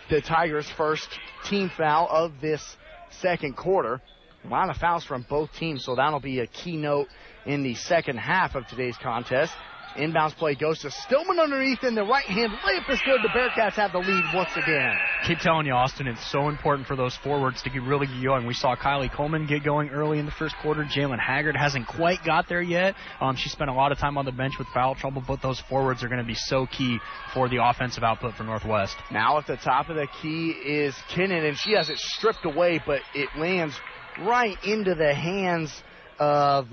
the 0.09 0.20
Tigers' 0.20 0.70
first 0.76 1.09
team 1.46 1.70
foul 1.76 2.07
of 2.11 2.32
this 2.40 2.76
second 3.11 3.57
quarter. 3.57 4.01
A 4.44 4.48
lot 4.48 4.70
of 4.70 4.76
fouls 4.76 5.05
from 5.05 5.26
both 5.28 5.53
teams, 5.55 5.84
so 5.84 5.96
that'll 5.96 6.20
be 6.20 6.40
a 6.40 6.46
keynote 6.46 7.09
in 7.44 7.62
the 7.62 7.74
second 7.74 8.18
half 8.18 8.55
of 8.55 8.66
today's 8.68 8.96
contest. 9.03 9.53
Inbounds 9.97 10.36
play 10.36 10.55
goes 10.55 10.78
to 10.80 10.91
Stillman 10.91 11.38
underneath 11.38 11.82
in 11.82 11.95
the 11.95 12.05
right 12.05 12.24
hand. 12.24 12.53
Layup 12.64 12.91
is 12.91 13.01
good. 13.05 13.20
The 13.22 13.28
Bearcats 13.28 13.72
have 13.72 13.93
the 13.93 13.99
lead 13.99 14.24
once 14.34 14.51
again. 14.57 14.97
Keep 15.26 15.38
telling 15.41 15.66
you, 15.66 15.72
Austin, 15.72 16.07
it's 16.07 16.30
so 16.30 16.49
important 16.49 16.86
for 16.86 16.95
those 16.95 17.16
forwards 17.16 17.62
to 17.62 17.70
get 17.70 17.82
really 17.82 18.07
going. 18.22 18.47
We 18.47 18.55
saw 18.55 18.76
Kylie 18.76 19.12
Coleman 19.12 19.47
get 19.47 19.64
going 19.64 19.91
early 19.91 20.18
in 20.18 20.26
the 20.26 20.32
first 20.32 20.55
quarter. 20.62 20.84
Jalen 20.84 21.18
Haggard 21.18 21.57
hasn't 21.57 21.88
quite 21.88 22.18
got 22.24 22.49
there 22.49 22.62
yet. 22.62 22.95
Um, 23.20 23.34
she 23.36 23.49
spent 23.49 23.68
a 23.68 23.74
lot 23.74 23.91
of 23.91 23.99
time 23.99 24.16
on 24.16 24.24
the 24.24 24.32
bench 24.32 24.55
with 24.59 24.68
foul 24.68 24.95
trouble, 24.95 25.24
but 25.26 25.43
those 25.43 25.61
forwards 25.68 26.05
are 26.05 26.09
going 26.09 26.20
to 26.20 26.26
be 26.26 26.36
so 26.36 26.66
key 26.66 26.99
for 27.34 27.49
the 27.49 27.59
offensive 27.62 28.05
output 28.05 28.34
for 28.34 28.45
Northwest. 28.45 28.97
Now 29.11 29.38
at 29.38 29.47
the 29.47 29.57
top 29.57 29.88
of 29.88 29.97
the 29.97 30.07
key 30.22 30.51
is 30.51 30.95
Kinnan, 31.14 31.49
and 31.49 31.59
she 31.59 31.72
has 31.72 31.91
it 31.91 31.99
stripped 31.99 32.45
away, 32.45 32.80
but 32.86 33.01
it 33.14 33.28
lands 33.36 33.74
right 34.20 34.57
into 34.64 34.95
the 34.95 35.14
hands 35.14 35.82
of, 36.18 36.72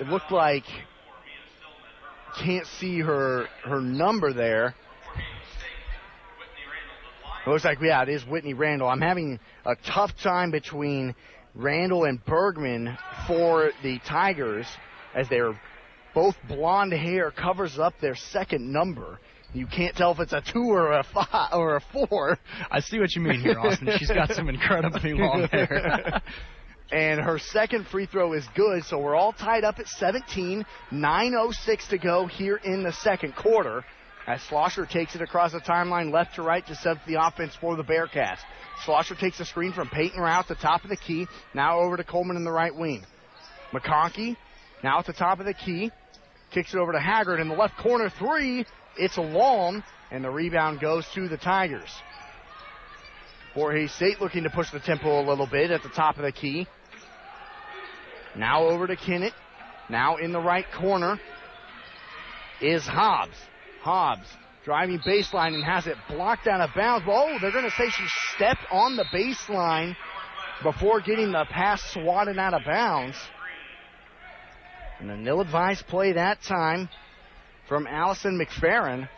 it 0.00 0.06
looked 0.06 0.32
like 0.32 0.64
can't 2.42 2.66
see 2.78 3.00
her 3.00 3.46
her 3.64 3.80
number 3.80 4.32
there. 4.32 4.74
It 7.46 7.50
looks 7.50 7.64
like 7.64 7.78
yeah, 7.80 8.02
it 8.02 8.08
is 8.08 8.24
Whitney 8.24 8.54
Randall. 8.54 8.88
I'm 8.88 9.02
having 9.02 9.38
a 9.66 9.76
tough 9.86 10.12
time 10.22 10.50
between 10.50 11.14
Randall 11.54 12.04
and 12.04 12.24
Bergman 12.24 12.96
for 13.26 13.70
the 13.82 13.98
Tigers 14.08 14.66
as 15.14 15.28
they're 15.28 15.58
both 16.14 16.36
blonde 16.48 16.92
hair 16.92 17.30
covers 17.30 17.78
up 17.78 17.94
their 18.00 18.14
second 18.14 18.72
number. 18.72 19.18
You 19.52 19.66
can't 19.66 19.94
tell 19.94 20.10
if 20.12 20.20
it's 20.20 20.32
a 20.32 20.42
two 20.52 20.64
or 20.64 20.92
a 20.92 21.04
five 21.04 21.52
or 21.52 21.76
a 21.76 21.80
four. 21.80 22.38
I 22.70 22.80
see 22.80 22.98
what 22.98 23.14
you 23.14 23.22
mean 23.22 23.40
here, 23.40 23.58
Austin. 23.58 23.90
She's 23.98 24.10
got 24.10 24.32
some 24.32 24.48
incredibly 24.48 25.12
long 25.12 25.46
hair. 25.52 26.22
And 26.92 27.20
her 27.20 27.38
second 27.38 27.86
free 27.86 28.06
throw 28.06 28.32
is 28.34 28.46
good, 28.54 28.84
so 28.84 28.98
we're 28.98 29.16
all 29.16 29.32
tied 29.32 29.64
up 29.64 29.78
at 29.78 29.88
17. 29.88 30.64
9.06 30.92 31.88
to 31.88 31.98
go 31.98 32.26
here 32.26 32.56
in 32.56 32.82
the 32.82 32.92
second 32.92 33.34
quarter. 33.34 33.84
As 34.26 34.40
Schlosser 34.42 34.86
takes 34.86 35.14
it 35.14 35.20
across 35.20 35.52
the 35.52 35.60
timeline 35.60 36.12
left 36.12 36.36
to 36.36 36.42
right 36.42 36.66
to 36.66 36.74
set 36.74 36.96
the 37.06 37.22
offense 37.22 37.54
for 37.60 37.76
the 37.76 37.84
Bearcats. 37.84 38.38
Schlosser 38.84 39.14
takes 39.14 39.38
a 39.40 39.44
screen 39.44 39.72
from 39.72 39.88
Peyton 39.88 40.20
Rao 40.20 40.40
at 40.40 40.48
the 40.48 40.54
top 40.54 40.82
of 40.82 40.90
the 40.90 40.96
key. 40.96 41.26
Now 41.52 41.80
over 41.80 41.96
to 41.96 42.04
Coleman 42.04 42.36
in 42.36 42.44
the 42.44 42.50
right 42.50 42.74
wing. 42.74 43.04
McConkey 43.72 44.36
now 44.82 44.98
at 44.98 45.06
the 45.06 45.12
top 45.12 45.40
of 45.40 45.46
the 45.46 45.54
key. 45.54 45.90
Kicks 46.52 46.72
it 46.72 46.78
over 46.78 46.92
to 46.92 47.00
Haggard 47.00 47.40
in 47.40 47.48
the 47.48 47.54
left 47.54 47.76
corner 47.78 48.08
three. 48.08 48.64
It's 48.96 49.18
long, 49.18 49.82
and 50.10 50.24
the 50.24 50.30
rebound 50.30 50.80
goes 50.80 51.06
to 51.14 51.28
the 51.28 51.36
Tigers. 51.36 51.90
Fort 53.54 53.76
Hays 53.76 53.92
State 53.92 54.20
looking 54.20 54.42
to 54.42 54.50
push 54.50 54.70
the 54.70 54.80
tempo 54.80 55.20
a 55.20 55.24
little 55.24 55.46
bit 55.46 55.70
at 55.70 55.82
the 55.82 55.88
top 55.88 56.16
of 56.16 56.22
the 56.22 56.32
key. 56.32 56.66
Now 58.36 58.64
over 58.64 58.86
to 58.88 58.96
Kennett. 58.96 59.32
Now 59.88 60.16
in 60.16 60.32
the 60.32 60.40
right 60.40 60.66
corner 60.72 61.20
is 62.60 62.84
Hobbs. 62.84 63.36
Hobbs 63.80 64.26
driving 64.64 64.98
baseline 65.00 65.54
and 65.54 65.62
has 65.62 65.86
it 65.86 65.96
blocked 66.08 66.46
out 66.46 66.60
of 66.60 66.70
bounds. 66.74 67.04
Oh, 67.08 67.36
they're 67.40 67.52
going 67.52 67.64
to 67.64 67.70
say 67.70 67.90
she 67.90 68.06
stepped 68.34 68.64
on 68.72 68.96
the 68.96 69.04
baseline 69.14 69.94
before 70.62 71.00
getting 71.00 71.32
the 71.32 71.44
pass 71.50 71.82
swatted 71.92 72.38
out 72.38 72.54
of 72.54 72.62
bounds. 72.64 73.16
And 74.98 75.10
a 75.10 75.16
nil 75.16 75.40
advised 75.40 75.86
play 75.86 76.12
that 76.12 76.42
time 76.42 76.88
from 77.68 77.86
Allison 77.86 78.38
McFerrin 78.38 79.08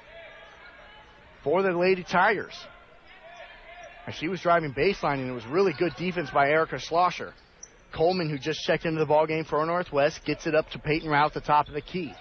for 1.45 1.63
the 1.63 1.71
Lady 1.71 2.03
Tigers. 2.03 2.55
And 4.07 4.15
she 4.15 4.29
was 4.29 4.41
driving 4.41 4.73
baseline, 4.73 5.19
and 5.19 5.29
it 5.29 5.33
was 5.33 5.45
really 5.47 5.73
good 5.79 5.95
defense 5.97 6.31
by 6.31 6.49
Erica 6.49 6.79
Schlosser. 6.79 7.35
Coleman, 7.93 8.31
who 8.31 8.39
just 8.39 8.61
checked 8.65 8.85
into 8.85 9.01
the 9.01 9.07
ball 9.07 9.27
game 9.27 9.45
for 9.45 9.65
Northwest, 9.67 10.25
gets 10.25 10.47
it 10.47 10.55
up 10.55 10.71
to 10.71 10.79
Peyton 10.79 11.09
Rao 11.09 11.27
at 11.27 11.35
the 11.35 11.41
top 11.41 11.69
of 11.69 11.75
the 11.75 11.81
key. 11.81 12.13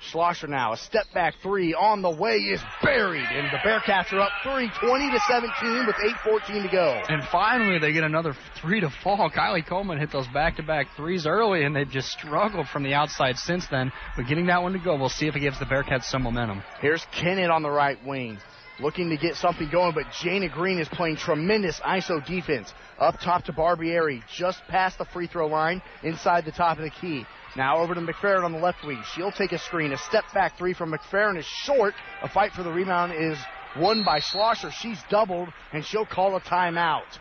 Schlosser 0.00 0.48
now, 0.48 0.72
a 0.72 0.76
step 0.76 1.06
back 1.14 1.34
three 1.42 1.72
on 1.72 2.02
the 2.02 2.10
way 2.10 2.36
is 2.36 2.60
buried, 2.82 3.24
and 3.24 3.46
the 3.46 3.58
Bearcats 3.58 4.12
are 4.12 4.20
up 4.20 4.32
three, 4.42 4.68
20 4.80 5.10
to 5.10 5.18
17 5.20 5.86
with 5.86 5.96
8:14 5.96 6.62
to 6.62 6.68
go. 6.68 7.00
And 7.08 7.22
finally, 7.30 7.78
they 7.78 7.92
get 7.92 8.04
another 8.04 8.34
three 8.60 8.80
to 8.80 8.90
fall. 8.90 9.30
Kylie 9.30 9.66
Coleman 9.66 9.98
hit 9.98 10.10
those 10.10 10.26
back-to-back 10.28 10.88
threes 10.96 11.26
early, 11.26 11.64
and 11.64 11.74
they've 11.74 11.88
just 11.88 12.08
struggled 12.08 12.68
from 12.68 12.82
the 12.82 12.92
outside 12.92 13.38
since 13.38 13.66
then. 13.68 13.92
But 14.16 14.26
getting 14.26 14.46
that 14.46 14.62
one 14.62 14.72
to 14.72 14.78
go, 14.78 14.96
we'll 14.96 15.08
see 15.08 15.26
if 15.26 15.36
it 15.36 15.40
gives 15.40 15.58
the 15.58 15.66
Bearcats 15.66 16.04
some 16.04 16.22
momentum. 16.22 16.62
Here's 16.80 17.06
Kennett 17.12 17.50
on 17.50 17.62
the 17.62 17.70
right 17.70 17.98
wing 18.04 18.38
looking 18.80 19.10
to 19.10 19.16
get 19.16 19.36
something 19.36 19.68
going, 19.70 19.94
but 19.94 20.04
Jana 20.22 20.48
Green 20.48 20.78
is 20.78 20.88
playing 20.88 21.16
tremendous 21.16 21.80
ISO 21.80 22.24
defense. 22.26 22.72
Up 22.98 23.18
top 23.20 23.44
to 23.44 23.52
Barbieri, 23.52 24.22
just 24.34 24.60
past 24.68 24.98
the 24.98 25.04
free 25.06 25.26
throw 25.26 25.46
line, 25.46 25.82
inside 26.02 26.44
the 26.44 26.52
top 26.52 26.78
of 26.78 26.84
the 26.84 26.90
key. 26.90 27.24
Now 27.56 27.78
over 27.78 27.94
to 27.94 28.00
McFerrin 28.00 28.44
on 28.44 28.52
the 28.52 28.58
left 28.58 28.84
wing. 28.84 29.02
She'll 29.14 29.32
take 29.32 29.52
a 29.52 29.58
screen. 29.58 29.92
A 29.92 29.98
step 29.98 30.24
back 30.32 30.58
three 30.58 30.74
from 30.74 30.92
McFerrin 30.92 31.38
is 31.38 31.44
short. 31.44 31.94
A 32.22 32.28
fight 32.28 32.52
for 32.52 32.62
the 32.62 32.72
rebound 32.72 33.12
is 33.12 33.38
won 33.78 34.04
by 34.04 34.20
Schlosser. 34.20 34.70
She's 34.70 34.98
doubled, 35.08 35.48
and 35.72 35.84
she'll 35.84 36.06
call 36.06 36.36
a 36.36 36.40
timeout. 36.40 37.18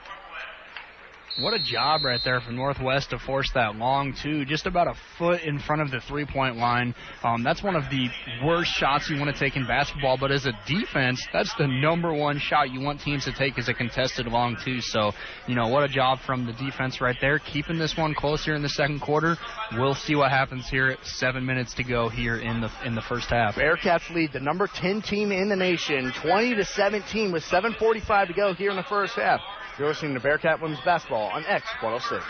What 1.40 1.56
a 1.56 1.60
job 1.60 2.06
right 2.06 2.20
there 2.24 2.42
for 2.42 2.52
Northwest 2.52 3.10
to 3.10 3.18
force 3.18 3.50
that 3.56 3.76
long 3.76 4.14
two, 4.22 4.46
just 4.46 4.68
about 4.68 4.88
a 4.88 4.94
foot 5.18 5.42
in 5.42 5.58
front 5.58 5.82
of 5.82 5.90
the 5.90 6.00
three-point 6.00 6.58
line. 6.58 6.94
Um, 7.24 7.42
that's 7.44 7.64
one 7.64 7.76
of 7.76 7.86
the 7.90 8.08
worst 8.46 8.72
shots 8.72 9.10
you 9.10 9.20
want 9.20 9.36
to 9.36 9.40
take 9.40 9.56
in 9.56 9.66
basketball, 9.66 10.16
but 10.16 10.32
as 10.32 10.46
a 10.46 10.52
defense, 10.68 11.26
that's 11.34 11.52
the 11.56 11.66
number 11.66 12.14
one 12.14 12.38
shot 12.38 12.70
you 12.70 12.82
want 12.82 13.02
teams 13.02 13.26
to 13.26 13.34
take 13.34 13.58
as 13.58 13.68
a 13.68 13.74
contested 13.74 14.28
long 14.28 14.58
two. 14.64 14.80
So, 14.80 15.12
you 15.48 15.56
know, 15.56 15.70
what 15.70 15.84
a 15.84 15.88
job 15.88 16.20
from 16.20 16.46
the 16.46 16.54
defense 16.54 17.02
right 17.02 17.18
there, 17.20 17.40
keeping 17.40 17.80
this 17.80 17.98
one 17.98 18.14
close 18.14 18.46
here 18.46 18.54
in 18.54 18.62
the 18.62 18.70
second 18.70 19.00
quarter. 19.00 19.36
We'll 19.72 19.96
see 19.96 20.14
what 20.14 20.30
happens 20.30 20.70
here. 20.70 20.98
Seven 21.02 21.48
minutes 21.48 21.74
to 21.76 21.84
go 21.84 22.10
here 22.10 22.38
in 22.38 22.62
the 22.62 22.70
in 22.86 22.94
the 22.94 23.02
first 23.02 23.32
half. 23.32 23.56
Bearcats 23.56 24.08
lead 24.14 24.34
the 24.34 24.40
number 24.40 24.68
10 24.68 25.02
team 25.02 25.32
in 25.32 25.50
the 25.50 25.56
nation, 25.56 26.14
20 26.22 26.56
to 26.58 26.64
17, 26.64 27.32
with 27.32 27.44
7:45 27.46 28.28
to 28.28 28.34
go 28.34 28.54
here 28.54 28.70
in 28.70 28.76
the 28.76 28.84
first 28.84 29.16
half. 29.16 29.42
You're 29.80 29.88
listening 29.88 30.14
to 30.14 30.20
Bearcat 30.20 30.62
Women's 30.62 30.86
Basketball 30.86 31.32
on 31.32 31.44
X106. 31.46 32.22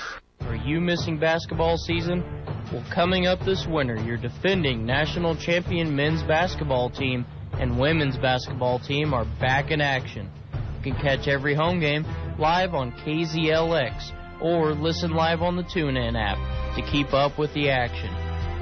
Are 0.43 0.55
you 0.55 0.79
missing 0.79 1.19
basketball 1.19 1.75
season? 1.75 2.23
Well, 2.71 2.85
coming 2.89 3.27
up 3.27 3.41
this 3.41 3.67
winter, 3.67 3.97
your 3.97 4.15
defending 4.15 4.85
national 4.85 5.35
champion 5.35 5.93
men's 5.93 6.23
basketball 6.23 6.89
team 6.89 7.25
and 7.59 7.77
women's 7.77 8.15
basketball 8.15 8.79
team 8.79 9.13
are 9.13 9.25
back 9.41 9.71
in 9.71 9.81
action. 9.81 10.31
You 10.77 10.93
can 10.93 11.01
catch 11.01 11.27
every 11.27 11.53
home 11.53 11.81
game 11.81 12.05
live 12.39 12.73
on 12.73 12.93
KZLX 12.93 14.41
or 14.41 14.71
listen 14.71 15.11
live 15.11 15.41
on 15.41 15.57
the 15.57 15.63
TuneIn 15.63 16.15
app 16.15 16.77
to 16.77 16.91
keep 16.93 17.13
up 17.13 17.37
with 17.37 17.53
the 17.53 17.69
action. 17.69 18.09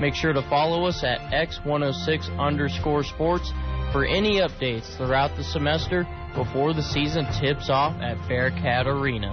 Make 0.01 0.15
sure 0.15 0.33
to 0.33 0.41
follow 0.49 0.87
us 0.87 1.03
at 1.03 1.19
X106 1.31 2.35
underscore 2.39 3.03
sports 3.03 3.51
for 3.91 4.05
any 4.05 4.39
updates 4.39 4.97
throughout 4.97 5.37
the 5.37 5.43
semester 5.43 6.07
before 6.35 6.73
the 6.73 6.81
season 6.81 7.25
tips 7.39 7.69
off 7.69 7.93
at 8.01 8.17
Bearcat 8.27 8.87
Arena. 8.87 9.31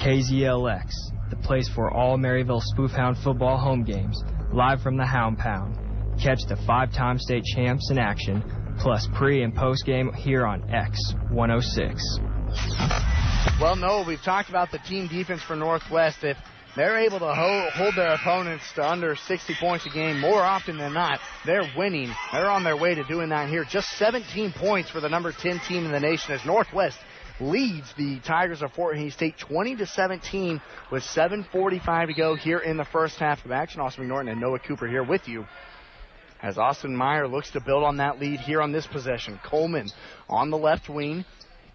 KZLX, 0.00 0.90
the 1.30 1.36
place 1.42 1.68
for 1.68 1.92
all 1.92 2.16
Maryville 2.16 2.62
Spoofhound 2.74 3.22
football 3.22 3.58
home 3.58 3.84
games, 3.84 4.22
live 4.52 4.80
from 4.80 4.96
the 4.96 5.04
Hound 5.04 5.38
Pound. 5.38 5.76
Catch 6.22 6.40
the 6.48 6.56
five-time 6.66 7.18
state 7.18 7.44
champs 7.44 7.90
in 7.90 7.98
action, 7.98 8.42
plus 8.78 9.06
pre 9.14 9.42
and 9.42 9.54
post 9.54 9.84
game 9.84 10.12
here 10.12 10.46
on 10.46 10.68
X 10.70 10.98
106. 11.30 12.18
Well, 13.60 13.76
no, 13.76 14.04
we've 14.06 14.22
talked 14.22 14.48
about 14.48 14.70
the 14.72 14.78
team 14.78 15.06
defense 15.06 15.42
for 15.42 15.54
Northwest. 15.54 16.18
If 16.22 16.36
they're 16.80 17.00
able 17.00 17.18
to 17.18 17.34
hold, 17.34 17.72
hold 17.72 17.94
their 17.94 18.14
opponents 18.14 18.64
to 18.74 18.82
under 18.82 19.14
60 19.14 19.54
points 19.60 19.84
a 19.84 19.90
game 19.90 20.18
more 20.18 20.40
often 20.40 20.78
than 20.78 20.94
not, 20.94 21.20
they're 21.44 21.70
winning. 21.76 22.10
They're 22.32 22.50
on 22.50 22.64
their 22.64 22.76
way 22.76 22.94
to 22.94 23.04
doing 23.04 23.28
that 23.28 23.50
here. 23.50 23.66
Just 23.68 23.90
17 23.98 24.54
points 24.54 24.88
for 24.88 24.98
the 25.00 25.08
number 25.10 25.30
10 25.30 25.60
team 25.68 25.84
in 25.84 25.92
the 25.92 26.00
nation 26.00 26.32
as 26.32 26.42
Northwest 26.46 26.96
leads 27.38 27.92
the 27.98 28.18
Tigers 28.20 28.62
of 28.62 28.72
Fort 28.72 28.96
Hays 28.96 29.12
State 29.12 29.36
20 29.38 29.76
to 29.76 29.86
17 29.86 30.60
with 30.90 31.02
7:45 31.02 32.06
to 32.08 32.14
go 32.14 32.34
here 32.34 32.58
in 32.58 32.78
the 32.78 32.84
first 32.86 33.18
half 33.18 33.44
of 33.44 33.50
action. 33.50 33.82
Austin 33.82 34.08
McNorton 34.08 34.30
and 34.30 34.40
Noah 34.40 34.58
Cooper 34.58 34.88
here 34.88 35.04
with 35.04 35.28
you. 35.28 35.46
As 36.42 36.56
Austin 36.56 36.96
Meyer 36.96 37.28
looks 37.28 37.50
to 37.50 37.60
build 37.60 37.84
on 37.84 37.98
that 37.98 38.18
lead 38.18 38.40
here 38.40 38.62
on 38.62 38.72
this 38.72 38.86
possession. 38.86 39.38
Coleman 39.44 39.90
on 40.30 40.48
the 40.48 40.56
left 40.56 40.88
wing. 40.88 41.26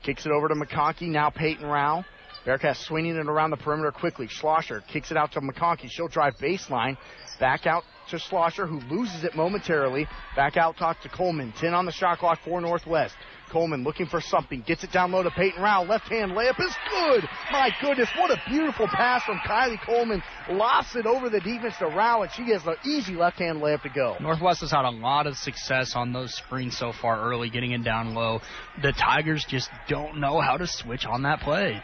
Kicks 0.01 0.25
it 0.25 0.31
over 0.31 0.47
to 0.47 0.55
McConkey. 0.55 1.09
Now 1.09 1.29
Peyton 1.29 1.65
Rao. 1.67 2.05
Bearcats 2.45 2.77
swinging 2.85 3.15
it 3.15 3.27
around 3.27 3.49
the 3.49 3.57
perimeter 3.57 3.91
quickly. 3.91 4.27
Schlosser 4.29 4.83
kicks 4.91 5.11
it 5.11 5.17
out 5.17 5.31
to 5.31 5.41
McConkey. 5.41 5.89
She'll 5.89 6.07
drive 6.07 6.35
baseline. 6.37 6.97
Back 7.39 7.65
out 7.65 7.83
to 8.11 8.19
Schlosser, 8.19 8.67
who 8.67 8.79
loses 8.93 9.23
it 9.23 9.35
momentarily. 9.35 10.07
Back 10.35 10.55
out 10.55 10.77
talk 10.77 11.01
to 11.01 11.09
Coleman. 11.09 11.53
10 11.59 11.73
on 11.73 11.85
the 11.85 11.91
shot 11.91 12.19
clock 12.19 12.39
for 12.45 12.61
Northwest. 12.61 13.15
Coleman 13.51 13.83
looking 13.83 14.05
for 14.05 14.21
something. 14.21 14.63
Gets 14.65 14.83
it 14.83 14.91
down 14.91 15.11
low 15.11 15.23
to 15.23 15.31
Peyton 15.31 15.61
Rao. 15.61 15.83
Left 15.83 16.07
hand 16.07 16.31
layup 16.31 16.59
is 16.59 16.75
good. 16.89 17.23
My 17.51 17.69
goodness, 17.81 18.09
what 18.17 18.31
a 18.31 18.41
beautiful 18.47 18.87
pass 18.87 19.23
from 19.23 19.37
Kylie 19.39 19.83
Coleman. 19.83 20.21
Lofts 20.49 20.95
it 20.95 21.05
over 21.05 21.29
the 21.29 21.39
defense 21.39 21.75
to 21.79 21.87
Rao, 21.87 22.23
and 22.23 22.31
she 22.31 22.45
gets 22.45 22.65
an 22.65 22.75
easy 22.85 23.15
left 23.15 23.39
hand 23.39 23.61
layup 23.61 23.81
to 23.83 23.89
go. 23.89 24.17
Northwest 24.19 24.61
has 24.61 24.71
had 24.71 24.85
a 24.85 24.89
lot 24.89 25.27
of 25.27 25.35
success 25.35 25.93
on 25.95 26.13
those 26.13 26.33
screens 26.35 26.77
so 26.77 26.91
far 26.91 27.21
early, 27.21 27.49
getting 27.49 27.71
it 27.71 27.83
down 27.83 28.13
low. 28.13 28.41
The 28.81 28.93
Tigers 28.93 29.45
just 29.47 29.69
don't 29.87 30.19
know 30.19 30.41
how 30.41 30.57
to 30.57 30.67
switch 30.67 31.05
on 31.05 31.23
that 31.23 31.41
play. 31.41 31.81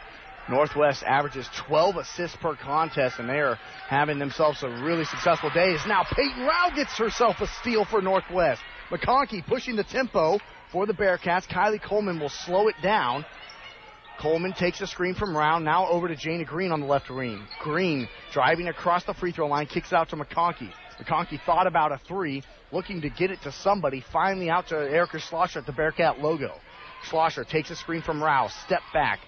Northwest 0.48 1.04
averages 1.06 1.48
12 1.68 1.96
assists 1.96 2.36
per 2.36 2.56
contest, 2.56 3.18
and 3.18 3.28
they 3.28 3.40
are 3.40 3.58
having 3.88 4.18
themselves 4.18 4.62
a 4.62 4.68
really 4.68 5.04
successful 5.04 5.50
day. 5.50 5.74
As 5.74 5.86
now 5.86 6.04
Peyton 6.04 6.44
Rao 6.44 6.70
gets 6.74 6.96
herself 6.98 7.36
a 7.40 7.46
steal 7.46 7.84
for 7.84 8.02
Northwest. 8.02 8.60
McConkey 8.90 9.46
pushing 9.46 9.76
the 9.76 9.84
tempo 9.84 10.38
for 10.72 10.86
the 10.86 10.92
Bearcats. 10.92 11.46
Kylie 11.46 11.82
Coleman 11.82 12.18
will 12.18 12.28
slow 12.28 12.68
it 12.68 12.74
down. 12.82 13.24
Coleman 14.20 14.52
takes 14.52 14.80
a 14.80 14.86
screen 14.86 15.14
from 15.14 15.36
Rao, 15.36 15.58
now 15.58 15.88
over 15.88 16.06
to 16.08 16.16
Jana 16.16 16.44
Green 16.44 16.70
on 16.70 16.80
the 16.80 16.86
left 16.86 17.10
wing. 17.10 17.44
Green 17.60 18.08
driving 18.32 18.68
across 18.68 19.04
the 19.04 19.14
free 19.14 19.32
throw 19.32 19.46
line, 19.46 19.66
kicks 19.66 19.92
out 19.92 20.10
to 20.10 20.16
McConkey. 20.16 20.70
McConkey 21.00 21.40
thought 21.44 21.66
about 21.66 21.92
a 21.92 21.98
three, 22.06 22.42
looking 22.70 23.00
to 23.00 23.08
get 23.08 23.30
it 23.30 23.40
to 23.42 23.52
somebody, 23.52 24.04
finally 24.12 24.50
out 24.50 24.68
to 24.68 24.76
Erica 24.76 25.18
Schlosser 25.18 25.60
at 25.60 25.66
the 25.66 25.72
Bearcat 25.72 26.20
logo. 26.20 26.54
Schlosser 27.04 27.44
takes 27.44 27.70
a 27.70 27.76
screen 27.76 28.02
from 28.02 28.22
Rao, 28.22 28.48
step 28.48 28.82
back, 28.92 29.20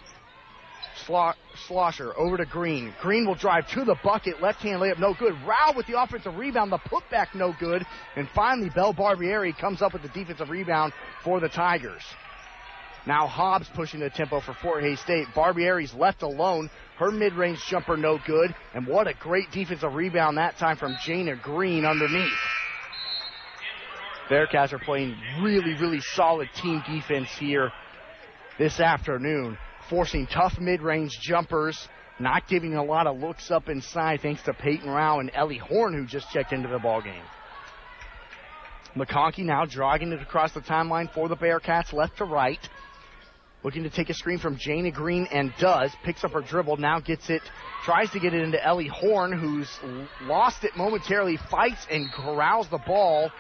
Schlosser 0.97 2.17
over 2.17 2.37
to 2.37 2.47
Green. 2.47 2.95
Green 3.01 3.27
will 3.27 3.35
drive 3.35 3.69
to 3.71 3.85
the 3.85 3.97
bucket. 4.03 4.41
Left 4.41 4.61
hand 4.61 4.81
layup, 4.81 4.99
no 4.99 5.15
good. 5.15 5.35
Rao 5.47 5.73
with 5.77 5.87
the 5.87 6.01
offensive 6.01 6.37
rebound. 6.37 6.71
The 6.73 6.79
putback, 6.79 7.35
no 7.35 7.55
good. 7.59 7.85
And 8.17 8.29
finally, 8.35 8.71
Belle 8.71 8.95
Barbieri 8.95 9.57
comes 9.57 9.83
up 9.83 9.93
with 9.93 10.03
the 10.03 10.09
defensive 10.09 10.51
rebound 10.51 10.93
for 11.23 11.41
the 11.41 11.49
Tigers. 11.49 12.03
Now 13.07 13.27
Hobbs 13.27 13.69
pushing 13.75 14.01
the 14.01 14.09
tempo 14.09 14.41
for 14.41 14.55
Fort 14.55 14.83
Hays 14.83 15.01
State. 15.01 15.27
Barbieri's 15.35 15.93
left 15.93 16.23
alone. 16.23 16.71
Her 16.97 17.11
mid-range 17.11 17.63
jumper 17.67 17.97
no 17.97 18.19
good. 18.27 18.55
And 18.73 18.87
what 18.87 19.07
a 19.07 19.15
great 19.15 19.51
defensive 19.51 19.95
rebound 19.95 20.39
that 20.39 20.57
time 20.59 20.77
from 20.77 20.97
Jana 21.05 21.37
Green 21.37 21.85
underneath. 21.85 22.33
Bearcats 24.31 24.73
are 24.73 24.79
playing 24.79 25.17
really, 25.43 25.75
really 25.75 26.01
solid 26.01 26.49
team 26.55 26.83
defense 26.89 27.29
here 27.39 27.71
this 28.59 28.81
afternoon 28.81 29.59
forcing 29.89 30.27
tough 30.27 30.59
mid-range 30.59 31.13
jumpers, 31.21 31.89
not 32.19 32.47
giving 32.49 32.75
a 32.75 32.85
lot 32.85 33.07
of 33.07 33.19
looks 33.19 33.51
up 33.51 33.69
inside 33.69 34.21
thanks 34.21 34.43
to 34.43 34.55
Peyton 34.55 34.89
Rao 34.89 35.21
and 35.21 35.31
Ellie 35.35 35.59
Horn 35.59 35.95
who 35.95 36.07
just 36.07 36.31
checked 36.31 36.53
into 36.53 36.69
the 36.69 36.79
ball 36.79 37.03
game. 37.03 37.23
McConkey 38.97 39.45
now 39.45 39.65
dragging 39.65 40.13
it 40.13 40.23
across 40.23 40.53
the 40.53 40.61
timeline 40.61 41.13
for 41.13 41.29
the 41.29 41.37
Bearcats 41.37 41.93
left 41.93 42.19
to 42.19 42.25
right. 42.25 42.61
Looking 43.65 43.83
to 43.85 43.91
take 43.91 44.11
a 44.11 44.15
screen 44.15 44.39
from 44.39 44.57
Jana 44.59 44.91
Green 44.91 45.27
and 45.33 45.53
does. 45.59 45.91
Picks 46.05 46.23
up 46.23 46.33
her 46.33 46.43
dribble, 46.43 46.77
now 46.77 47.01
gets 47.01 47.31
it, 47.31 47.43
tries 47.83 48.11
to 48.11 48.21
get 48.21 48.35
it 48.35 48.43
into 48.43 48.63
Ellie 48.63 48.89
Horn, 48.89 49.33
who's 49.33 49.69
lost 50.23 50.65
it 50.65 50.77
momentarily, 50.77 51.39
fights 51.51 51.87
and 51.91 52.13
corrals 52.13 52.69
the 52.69 52.79
ball 52.87 53.31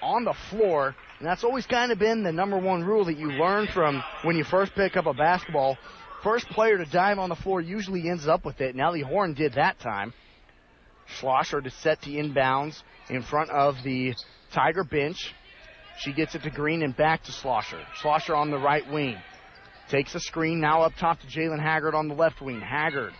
on 0.00 0.24
the 0.24 0.34
floor. 0.50 0.96
And 1.22 1.30
that's 1.30 1.44
always 1.44 1.66
kind 1.66 1.92
of 1.92 2.00
been 2.00 2.24
the 2.24 2.32
number 2.32 2.58
one 2.58 2.82
rule 2.82 3.04
that 3.04 3.16
you 3.16 3.30
learn 3.30 3.68
from 3.68 4.02
when 4.24 4.34
you 4.34 4.42
first 4.42 4.74
pick 4.74 4.96
up 4.96 5.06
a 5.06 5.14
basketball. 5.14 5.78
First 6.24 6.48
player 6.48 6.78
to 6.78 6.84
dive 6.84 7.20
on 7.20 7.28
the 7.28 7.36
floor 7.36 7.60
usually 7.60 8.10
ends 8.10 8.26
up 8.26 8.44
with 8.44 8.60
it. 8.60 8.74
Nellie 8.74 9.02
Horn 9.02 9.32
did 9.34 9.52
that 9.52 9.78
time. 9.78 10.12
Schlosser 11.06 11.60
to 11.60 11.70
set 11.70 12.00
the 12.00 12.16
inbounds 12.16 12.82
in 13.08 13.22
front 13.22 13.50
of 13.50 13.76
the 13.84 14.14
Tiger 14.52 14.82
bench. 14.82 15.32
She 16.00 16.12
gets 16.12 16.34
it 16.34 16.42
to 16.42 16.50
Green 16.50 16.82
and 16.82 16.96
back 16.96 17.22
to 17.22 17.30
Schlosser. 17.30 17.78
Schlosser 18.00 18.34
on 18.34 18.50
the 18.50 18.58
right 18.58 18.90
wing. 18.90 19.16
Takes 19.90 20.16
a 20.16 20.20
screen 20.20 20.58
now 20.58 20.82
up 20.82 20.94
top 20.98 21.20
to 21.20 21.28
Jalen 21.28 21.62
Haggard 21.62 21.94
on 21.94 22.08
the 22.08 22.16
left 22.16 22.42
wing. 22.42 22.60
Haggard 22.60 23.12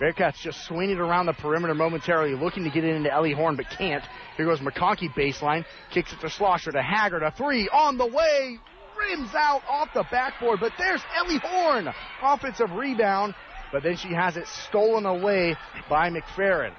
Bearcats 0.00 0.40
just 0.40 0.64
swinging 0.64 0.98
around 0.98 1.26
the 1.26 1.34
perimeter 1.34 1.74
momentarily, 1.74 2.34
looking 2.34 2.64
to 2.64 2.70
get 2.70 2.84
it 2.84 2.96
into 2.96 3.12
Ellie 3.12 3.34
Horn, 3.34 3.56
but 3.56 3.66
can't. 3.76 4.02
Here 4.36 4.46
goes 4.46 4.60
McConkey 4.60 5.12
baseline, 5.14 5.64
kicks 5.92 6.12
it 6.12 6.20
to 6.20 6.30
Schlosser 6.30 6.72
to 6.72 6.82
Haggard, 6.82 7.22
a 7.22 7.30
three 7.32 7.68
on 7.68 7.98
the 7.98 8.06
way, 8.06 8.58
rims 8.98 9.34
out 9.34 9.62
off 9.68 9.88
the 9.92 10.04
backboard, 10.10 10.58
but 10.60 10.72
there's 10.78 11.02
Ellie 11.16 11.40
Horn, 11.42 11.88
offensive 12.22 12.70
rebound, 12.72 13.34
but 13.72 13.82
then 13.82 13.96
she 13.96 14.08
has 14.14 14.38
it 14.38 14.46
stolen 14.46 15.04
away 15.04 15.54
by 15.90 16.08
McFerrin. 16.08 16.72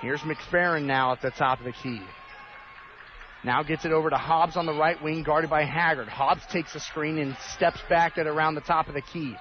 Here's 0.00 0.20
McFerrin 0.20 0.84
now 0.84 1.12
at 1.12 1.22
the 1.22 1.30
top 1.30 1.60
of 1.60 1.64
the 1.64 1.72
key. 1.72 2.00
Now 3.44 3.62
gets 3.62 3.84
it 3.84 3.92
over 3.92 4.10
to 4.10 4.16
Hobbs 4.16 4.56
on 4.56 4.66
the 4.66 4.72
right 4.74 5.00
wing, 5.00 5.22
guarded 5.22 5.48
by 5.48 5.64
Haggard. 5.64 6.08
Hobbs 6.08 6.42
takes 6.50 6.74
a 6.74 6.80
screen 6.80 7.18
and 7.18 7.36
steps 7.54 7.80
back 7.88 8.18
at 8.18 8.26
around 8.26 8.56
the 8.56 8.60
top 8.60 8.88
of 8.88 8.94
the 8.94 9.00
key. 9.00 9.36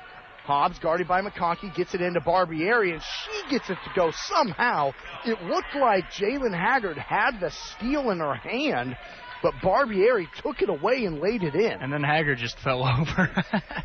Hobbs, 0.48 0.80
guarded 0.80 1.10
by 1.10 1.22
McConkey, 1.22 1.76
gets 1.76 1.94
it 1.94 2.00
into 2.00 2.22
Barbieri, 2.22 2.94
and 2.94 3.02
she 3.02 3.50
gets 3.52 3.70
it 3.70 3.78
to 3.84 3.92
go 3.94 4.12
somehow. 4.12 4.94
It 5.26 5.42
looked 5.44 5.76
like 5.76 6.06
Jalen 6.06 6.58
Haggard 6.58 6.98
had 6.98 7.42
the 7.42 7.52
steal 7.52 8.12
in 8.12 8.20
her 8.20 8.34
hand, 8.34 8.96
but 9.44 9.54
Barbieri 9.62 10.26
took 10.42 10.62
it 10.62 10.70
away 10.70 11.04
and 11.04 11.20
laid 11.20 11.44
it 11.44 11.54
in. 11.54 11.74
And 11.82 11.92
then 11.92 12.02
Haggard 12.02 12.38
just 12.38 12.58
fell 12.60 12.82
over. 13.00 13.30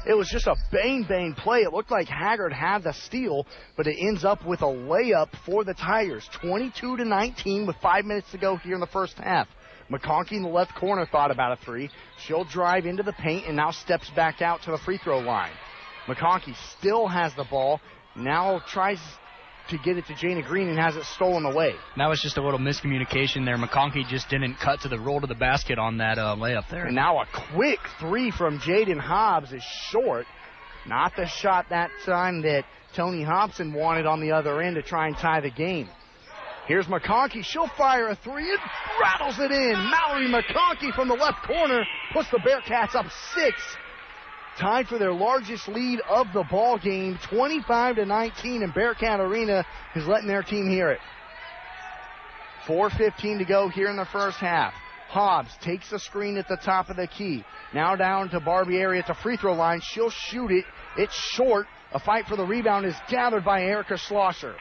it 0.07 0.15
was 0.15 0.29
just 0.29 0.47
a 0.47 0.55
bang 0.71 1.05
bang 1.09 1.35
play. 1.35 1.63
It 1.63 1.73
looked 1.73 1.91
like 1.91 2.07
Haggard 2.07 2.53
had 2.53 2.85
the 2.85 2.93
steal, 2.93 3.45
but 3.77 3.89
it 3.89 3.97
ends 3.99 4.25
up 4.25 4.47
with 4.47 4.63
a 4.63 4.67
layup 4.67 5.31
for 5.45 5.65
the 5.65 5.75
Tigers. 5.75 6.29
22 6.41 6.99
to 6.99 7.05
19 7.05 7.67
with 7.67 7.75
five 7.83 8.05
minutes 8.05 8.31
to 8.31 8.39
go 8.39 8.55
here 8.57 8.75
in 8.75 8.81
the 8.81 8.87
first 8.87 9.19
half. 9.19 9.49
McConkey 9.91 10.33
in 10.37 10.43
the 10.43 10.49
left 10.49 10.77
corner 10.77 11.07
thought 11.07 11.33
about 11.33 11.59
a 11.59 11.65
three. 11.65 11.91
She'll 12.25 12.45
drive 12.45 12.87
into 12.87 13.03
the 13.03 13.13
paint 13.13 13.47
and 13.49 13.57
now 13.57 13.73
steps 13.73 14.09
back 14.15 14.41
out 14.41 14.63
to 14.63 14.71
the 14.71 14.79
free 14.79 14.99
throw 14.99 15.19
line. 15.19 15.51
McConkey 16.07 16.55
still 16.79 17.07
has 17.07 17.35
the 17.35 17.45
ball. 17.45 17.81
Now 18.17 18.61
tries 18.67 18.99
to 19.69 19.79
get 19.79 19.97
it 19.97 20.07
to 20.07 20.15
Jana 20.15 20.43
Green 20.43 20.69
and 20.69 20.79
has 20.79 20.97
it 20.97 21.05
stolen 21.05 21.45
away. 21.45 21.75
That 21.97 22.09
was 22.09 22.21
just 22.21 22.37
a 22.37 22.43
little 22.43 22.59
miscommunication 22.59 23.45
there. 23.45 23.57
McConkey 23.57 24.07
just 24.09 24.29
didn't 24.29 24.57
cut 24.57 24.81
to 24.81 24.89
the 24.89 24.99
roll 24.99 25.21
to 25.21 25.27
the 25.27 25.35
basket 25.35 25.79
on 25.79 25.99
that 25.99 26.19
uh, 26.19 26.37
layup 26.37 26.69
there. 26.69 26.87
And 26.87 26.95
now 26.95 27.21
a 27.21 27.27
quick 27.55 27.79
three 28.01 28.31
from 28.31 28.59
Jaden 28.59 28.99
Hobbs 28.99 29.53
is 29.53 29.63
short. 29.91 30.27
Not 30.87 31.15
the 31.17 31.27
shot 31.27 31.67
that 31.71 31.91
time 32.05 32.43
that 32.43 32.65
Tony 32.95 33.23
Hobson 33.23 33.73
wanted 33.73 34.05
on 34.05 34.21
the 34.21 34.33
other 34.33 34.61
end 34.61 34.75
to 34.75 34.83
try 34.83 35.07
and 35.07 35.17
tie 35.17 35.41
the 35.41 35.51
game. 35.51 35.89
Here's 36.67 36.87
McConkey. 36.87 37.45
She'll 37.45 37.71
fire 37.77 38.09
a 38.09 38.17
three 38.17 38.51
and 38.51 38.61
rattles 39.01 39.39
it 39.39 39.51
in. 39.51 39.73
Mallory 39.73 40.29
McConkey 40.29 40.95
from 40.95 41.09
the 41.09 41.15
left 41.15 41.45
corner 41.47 41.85
puts 42.13 42.31
the 42.31 42.39
Bearcats 42.39 42.95
up 42.95 43.07
six. 43.35 43.57
Tied 44.59 44.87
for 44.87 44.99
their 44.99 45.13
largest 45.13 45.67
lead 45.69 46.01
of 46.09 46.27
the 46.35 46.45
ball 46.51 46.79
game, 46.79 47.19
25 47.31 47.97
to 47.97 48.05
19, 48.05 48.63
and 48.63 48.75
Bearcat 48.75 49.19
Arena 49.19 49.65
is 49.97 50.07
letting 50.07 50.29
their 50.29 50.43
team 50.43 50.69
hear 50.69 50.91
it. 50.91 51.01
4.15 52.67 53.39
to 53.39 53.45
go 53.45 53.69
here 53.69 53.89
in 53.89 53.97
the 53.97 54.05
first 54.07 54.39
half. 54.39 54.75
Hobbs 55.09 55.51
takes 55.63 55.91
the 55.91 55.99
screen 55.99 56.37
at 56.37 56.49
the 56.49 56.57
top 56.57 56.91
of 56.91 56.97
the 56.97 57.07
key. 57.07 57.45
Now 57.75 57.97
down 57.97 58.31
to 58.31 58.41
Barbieri 58.41 58.99
at 58.99 59.07
the 59.07 59.15
free 59.15 59.37
throw 59.37 59.55
line. 59.55 59.81
She'll 59.83 60.11
shoot 60.11 60.51
it. 60.51 60.65
It's 60.97 61.15
short. 61.15 61.67
A 61.93 61.99
fight 61.99 62.27
for 62.27 62.37
the 62.37 62.47
rebound 62.47 62.87
is 62.87 62.95
gathered 63.11 63.45
by 63.45 63.63
Erica 63.63 63.99
Schlosser. 63.99 64.55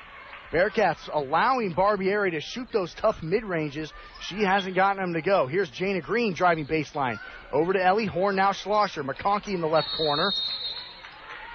Bearcats 0.52 1.10
allowing 1.14 1.74
Barbieri 1.74 2.32
to 2.32 2.42
shoot 2.42 2.68
those 2.74 2.94
tough 2.94 3.24
mid 3.24 3.44
ranges. 3.44 3.92
She 4.22 4.44
hasn't 4.44 4.76
gotten 4.76 5.02
them 5.02 5.14
to 5.14 5.22
go. 5.22 5.48
Here's 5.48 5.70
Jana 5.70 6.02
Green 6.02 6.34
driving 6.34 6.66
baseline. 6.66 7.20
Over 7.52 7.74
to 7.74 7.84
Ellie 7.84 8.06
Horn, 8.06 8.36
now 8.36 8.52
Schlosser. 8.52 9.04
McConkey 9.04 9.54
in 9.54 9.62
the 9.62 9.68
left 9.68 9.88
corner. 9.96 10.32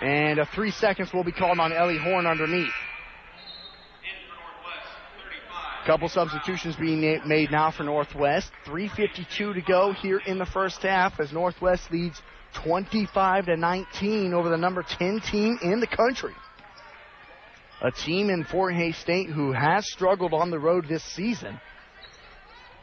And 0.00 0.38
a 0.38 0.46
three 0.46 0.70
seconds 0.70 1.12
will 1.12 1.24
be 1.24 1.32
called 1.32 1.58
on 1.58 1.72
Ellie 1.72 1.98
Horn 1.98 2.26
underneath. 2.26 2.72
Couple 5.86 6.08
substitutions 6.08 6.74
being 6.74 7.00
made 7.26 7.52
now 7.52 7.70
for 7.70 7.84
Northwest. 7.84 8.50
3.52 8.66 9.54
to 9.54 9.60
go 9.60 9.92
here 9.92 10.20
in 10.26 10.36
the 10.36 10.46
first 10.46 10.82
half 10.82 11.20
as 11.20 11.32
Northwest 11.32 11.92
leads 11.92 12.20
25 12.64 13.46
to 13.46 13.56
19 13.56 14.34
over 14.34 14.48
the 14.48 14.56
number 14.56 14.82
10 14.82 15.20
team 15.20 15.58
in 15.62 15.78
the 15.78 15.86
country. 15.86 16.32
A 17.82 17.90
team 17.90 18.30
in 18.30 18.44
Fort 18.44 18.74
Hays 18.74 18.96
State 18.96 19.28
who 19.28 19.52
has 19.52 19.86
struggled 19.90 20.32
on 20.32 20.50
the 20.50 20.58
road 20.58 20.86
this 20.88 21.04
season. 21.04 21.60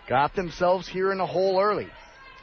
Got 0.07 0.35
themselves 0.35 0.87
here 0.87 1.11
in 1.11 1.19
a 1.19 1.25
hole 1.25 1.59
early. 1.59 1.87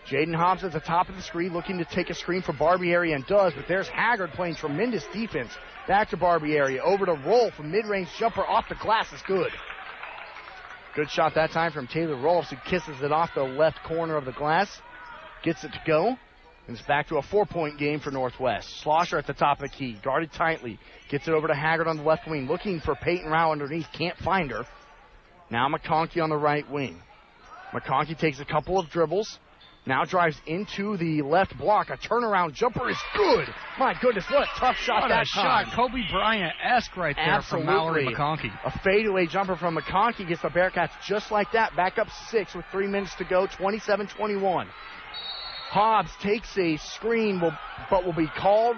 Jaden 0.08 0.34
Hobbs 0.34 0.64
at 0.64 0.72
the 0.72 0.80
top 0.80 1.08
of 1.08 1.14
the 1.14 1.22
screen 1.22 1.52
looking 1.52 1.78
to 1.78 1.84
take 1.84 2.10
a 2.10 2.14
screen 2.14 2.42
for 2.42 2.52
Barbieri 2.52 3.14
and 3.14 3.24
does, 3.26 3.52
but 3.54 3.68
there's 3.68 3.86
Haggard 3.88 4.32
playing 4.32 4.56
tremendous 4.56 5.04
defense. 5.12 5.52
Back 5.86 6.10
to 6.10 6.16
Barbieri. 6.16 6.80
Over 6.80 7.06
to 7.06 7.12
roll 7.12 7.50
from 7.52 7.70
mid-range 7.70 8.08
jumper 8.18 8.44
off 8.44 8.68
the 8.68 8.74
glass 8.76 9.12
is 9.12 9.22
good. 9.26 9.52
Good 10.96 11.10
shot 11.10 11.34
that 11.36 11.52
time 11.52 11.70
from 11.70 11.86
Taylor 11.86 12.16
Rolfs, 12.16 12.50
who 12.50 12.56
kisses 12.66 13.00
it 13.02 13.12
off 13.12 13.30
the 13.34 13.44
left 13.44 13.82
corner 13.84 14.16
of 14.16 14.24
the 14.24 14.32
glass. 14.32 14.80
Gets 15.44 15.62
it 15.62 15.72
to 15.72 15.80
go. 15.86 16.16
And 16.70 16.78
it's 16.78 16.86
back 16.86 17.08
to 17.08 17.16
a 17.16 17.22
four 17.22 17.46
point 17.46 17.78
game 17.78 17.98
for 17.98 18.12
Northwest. 18.12 18.68
Schlosser 18.80 19.18
at 19.18 19.26
the 19.26 19.32
top 19.32 19.60
of 19.60 19.62
the 19.62 19.76
key, 19.76 19.96
guarded 20.04 20.30
tightly. 20.32 20.78
Gets 21.10 21.26
it 21.26 21.34
over 21.34 21.48
to 21.48 21.54
Haggard 21.54 21.88
on 21.88 21.96
the 21.96 22.04
left 22.04 22.28
wing, 22.28 22.46
looking 22.46 22.78
for 22.78 22.94
Peyton 22.94 23.28
Rao 23.28 23.50
underneath. 23.50 23.86
Can't 23.92 24.16
find 24.18 24.52
her. 24.52 24.64
Now 25.50 25.68
McConkey 25.68 26.22
on 26.22 26.30
the 26.30 26.36
right 26.36 26.70
wing. 26.70 27.02
McConkey 27.72 28.16
takes 28.16 28.38
a 28.38 28.44
couple 28.44 28.78
of 28.78 28.88
dribbles. 28.88 29.40
Now 29.84 30.04
drives 30.04 30.36
into 30.46 30.96
the 30.96 31.22
left 31.22 31.58
block. 31.58 31.90
A 31.90 31.96
turnaround 31.96 32.54
jumper 32.54 32.88
is 32.88 32.98
good. 33.16 33.48
My 33.76 33.96
goodness, 34.00 34.24
what 34.30 34.44
a 34.44 34.60
tough 34.60 34.76
shot 34.76 35.02
what 35.02 35.08
that 35.08 35.22
a 35.22 35.24
shot. 35.24 35.72
Kobe 35.74 36.02
Bryant 36.12 36.54
esque 36.62 36.96
right 36.96 37.16
there 37.16 37.24
Absolutely. 37.24 37.66
from 37.66 37.74
Mallory 37.74 38.06
McConkey. 38.06 38.52
A 38.64 38.78
fadeaway 38.84 39.26
jumper 39.26 39.56
from 39.56 39.76
McConkey 39.76 40.28
gets 40.28 40.42
the 40.42 40.50
Bearcats 40.50 40.92
just 41.04 41.32
like 41.32 41.50
that. 41.50 41.74
Back 41.74 41.98
up 41.98 42.06
six 42.30 42.54
with 42.54 42.64
three 42.70 42.86
minutes 42.86 43.16
to 43.16 43.24
go, 43.24 43.48
27 43.48 44.06
21. 44.06 44.68
Hobbs 45.70 46.10
takes 46.20 46.58
a 46.58 46.76
screen, 46.78 47.40
will, 47.40 47.56
but 47.90 48.04
will 48.04 48.12
be 48.12 48.26
called 48.26 48.76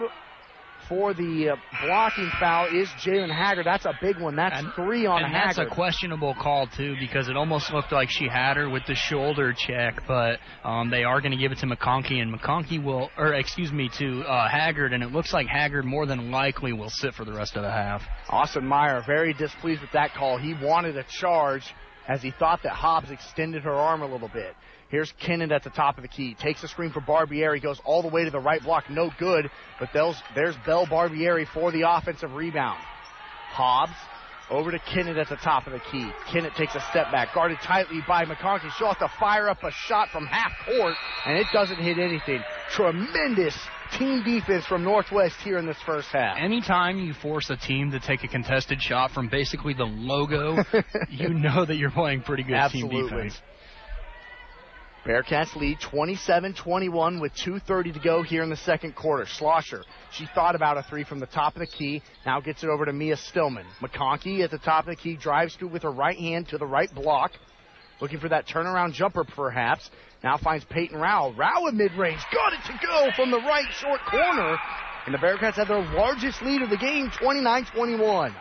for 0.90 1.14
the 1.14 1.49
uh, 1.49 1.57
blocking 1.82 2.30
foul 2.38 2.66
is 2.66 2.86
Jalen 3.03 3.34
Haggard. 3.34 3.64
That's 3.64 3.86
a 3.86 3.95
big 4.03 4.20
one. 4.20 4.36
That's 4.36 4.62
and, 4.62 4.74
three 4.74 5.07
on 5.07 5.22
and 5.22 5.32
Haggard. 5.32 5.57
that's 5.57 5.72
a 5.72 5.74
questionable 5.74 6.34
call 6.34 6.66
too 6.66 6.95
because 7.01 7.28
it 7.28 7.36
almost 7.36 7.72
looked 7.72 7.93
like 7.93 8.11
she 8.11 8.28
had 8.28 8.59
her 8.59 8.68
with 8.68 8.82
the 8.86 8.95
shoulder 8.95 9.55
check, 9.57 10.03
but 10.07 10.38
um, 10.64 10.90
they 10.90 11.03
are 11.03 11.22
going 11.22 11.32
to 11.32 11.38
give 11.38 11.51
it 11.51 11.59
to 11.61 11.66
McConkey, 11.66 12.20
and 12.20 12.30
McConkey 12.38 12.84
will, 12.84 13.09
or 13.16 13.32
excuse 13.32 13.72
me, 13.72 13.88
to 13.97 14.20
uh, 14.24 14.51
Haggard, 14.51 14.93
and 14.93 15.03
it 15.03 15.12
looks 15.12 15.32
like 15.32 15.47
Haggard 15.47 15.86
more 15.86 16.05
than 16.05 16.30
likely 16.30 16.74
will 16.74 16.90
sit 16.90 17.14
for 17.14 17.24
the 17.24 17.32
rest 17.32 17.57
of 17.57 17.62
the 17.62 17.70
half. 17.70 18.03
Austin 18.28 18.66
Meyer 18.66 19.03
very 19.07 19.32
displeased 19.32 19.80
with 19.80 19.93
that 19.93 20.12
call. 20.12 20.36
He 20.36 20.53
wanted 20.53 20.99
a 20.99 21.05
charge 21.05 21.74
as 22.07 22.20
he 22.20 22.32
thought 22.32 22.62
that 22.64 22.72
Hobbs 22.72 23.11
extended 23.11 23.62
her 23.62 23.72
arm 23.72 24.03
a 24.03 24.07
little 24.07 24.28
bit. 24.28 24.55
Here's 24.93 25.11
Kennan 25.24 25.53
at 25.53 25.64
the 25.64 25.70
top 25.70 25.97
of 25.97 26.03
the 26.03 26.09
key. 26.09 26.34
Takes 26.34 26.62
a 26.62 26.68
screen 26.68 26.93
for 26.93 27.01
Barbieri. 27.01 27.62
Goes 27.62 27.80
all 27.82 28.03
the 28.03 28.09
way 28.09 28.24
to 28.26 28.30
the 28.30 28.38
right 28.38 28.62
block. 28.62 28.90
No 28.90 29.11
good. 29.18 29.51
But 29.80 29.88
there's, 29.95 30.20
there's 30.34 30.55
Belle 30.66 30.86
Barbieri 30.86 31.47
for 31.49 31.72
the 31.72 31.90
offensive 31.90 32.34
rebound. 32.34 32.78
Hobbs 33.53 33.95
over 34.51 34.70
to 34.70 34.78
Kennett 34.78 35.16
at 35.16 35.30
the 35.30 35.36
top 35.36 35.66
of 35.66 35.72
the 35.72 35.80
key. 35.90 36.11
Kennett 36.30 36.55
takes 36.57 36.74
a 36.74 36.80
step 36.90 37.11
back. 37.11 37.34
Guarded 37.34 37.57
tightly 37.62 38.01
by 38.07 38.26
McConkey. 38.26 38.70
She'll 38.76 38.88
have 38.88 38.99
to 38.99 39.11
fire 39.18 39.49
up 39.49 39.62
a 39.64 39.70
shot 39.70 40.11
from 40.11 40.26
half 40.26 40.53
court. 40.66 40.95
And 41.24 41.38
it 41.38 41.47
doesn't 41.55 41.78
hit 41.78 41.97
anything. 41.99 42.43
Tremendous 42.72 43.57
team 43.99 44.22
defense 44.22 44.66
from 44.66 44.84
Northwest 44.84 45.36
here 45.43 45.57
in 45.57 45.64
this 45.64 45.78
first 45.86 46.09
half. 46.09 46.36
Anytime 46.38 46.99
you 46.99 47.14
force 47.14 47.49
a 47.49 47.57
team 47.57 47.93
to 47.93 48.01
take 48.01 48.24
a 48.24 48.28
contested 48.28 48.82
shot 48.82 49.12
from 49.12 49.30
basically 49.30 49.72
the 49.72 49.84
logo, 49.84 50.62
you 51.09 51.30
know 51.30 51.64
that 51.64 51.76
you're 51.76 51.90
playing 51.90 52.20
pretty 52.20 52.43
good 52.43 52.57
Absolutely. 52.57 53.01
team 53.01 53.09
defense. 53.09 53.40
Bearcats 55.05 55.57
lead 55.57 55.78
27-21 55.80 57.20
with 57.20 57.32
2.30 57.34 57.94
to 57.94 57.98
go 57.98 58.22
here 58.22 58.42
in 58.42 58.50
the 58.50 58.57
second 58.57 58.94
quarter. 58.94 59.26
Schlosser, 59.26 59.82
she 60.12 60.28
thought 60.32 60.55
about 60.55 60.78
a 60.78 60.84
three 60.84 61.03
from 61.03 61.18
the 61.18 61.26
top 61.26 61.57
of 61.57 61.61
the 61.61 61.66
key, 61.66 62.03
now 62.24 62.40
gets 62.40 62.62
it 62.62 62.68
over 62.68 62.84
to 62.84 62.92
Mia 62.92 63.16
Stillman. 63.16 63.66
McConkey 63.80 64.44
at 64.44 64.53
the 64.53 64.59
top 64.59 64.84
of 64.84 64.90
the 64.90 64.96
key 64.96 65.16
drives 65.16 65.57
through 65.57 65.68
with 65.68 65.82
her 65.82 65.90
right 65.90 66.16
hand 66.16 66.48
to 66.48 66.59
the 66.59 66.66
right 66.66 66.92
block, 66.94 67.32
looking 68.00 68.20
for 68.20 68.28
that 68.28 68.46
turnaround 68.46 68.92
jumper 68.92 69.24
perhaps. 69.24 69.90
Now 70.22 70.36
finds 70.38 70.64
Peyton 70.66 71.00
Rao. 71.00 71.32
Rao 71.32 71.66
in 71.66 71.76
mid-range, 71.76 72.20
got 72.32 72.53
it 72.53 72.61
to 72.66 72.86
go 72.86 73.11
from 73.16 73.32
the 73.32 73.40
right 73.40 73.66
short 73.72 74.00
corner. 74.09 74.57
And 75.05 75.12
the 75.12 75.18
Bearcats 75.18 75.55
have 75.55 75.66
their 75.66 75.82
largest 75.82 76.40
lead 76.42 76.62
of 76.62 76.70
the 76.70 76.76
game, 76.76 77.11
29-21. 77.11 78.32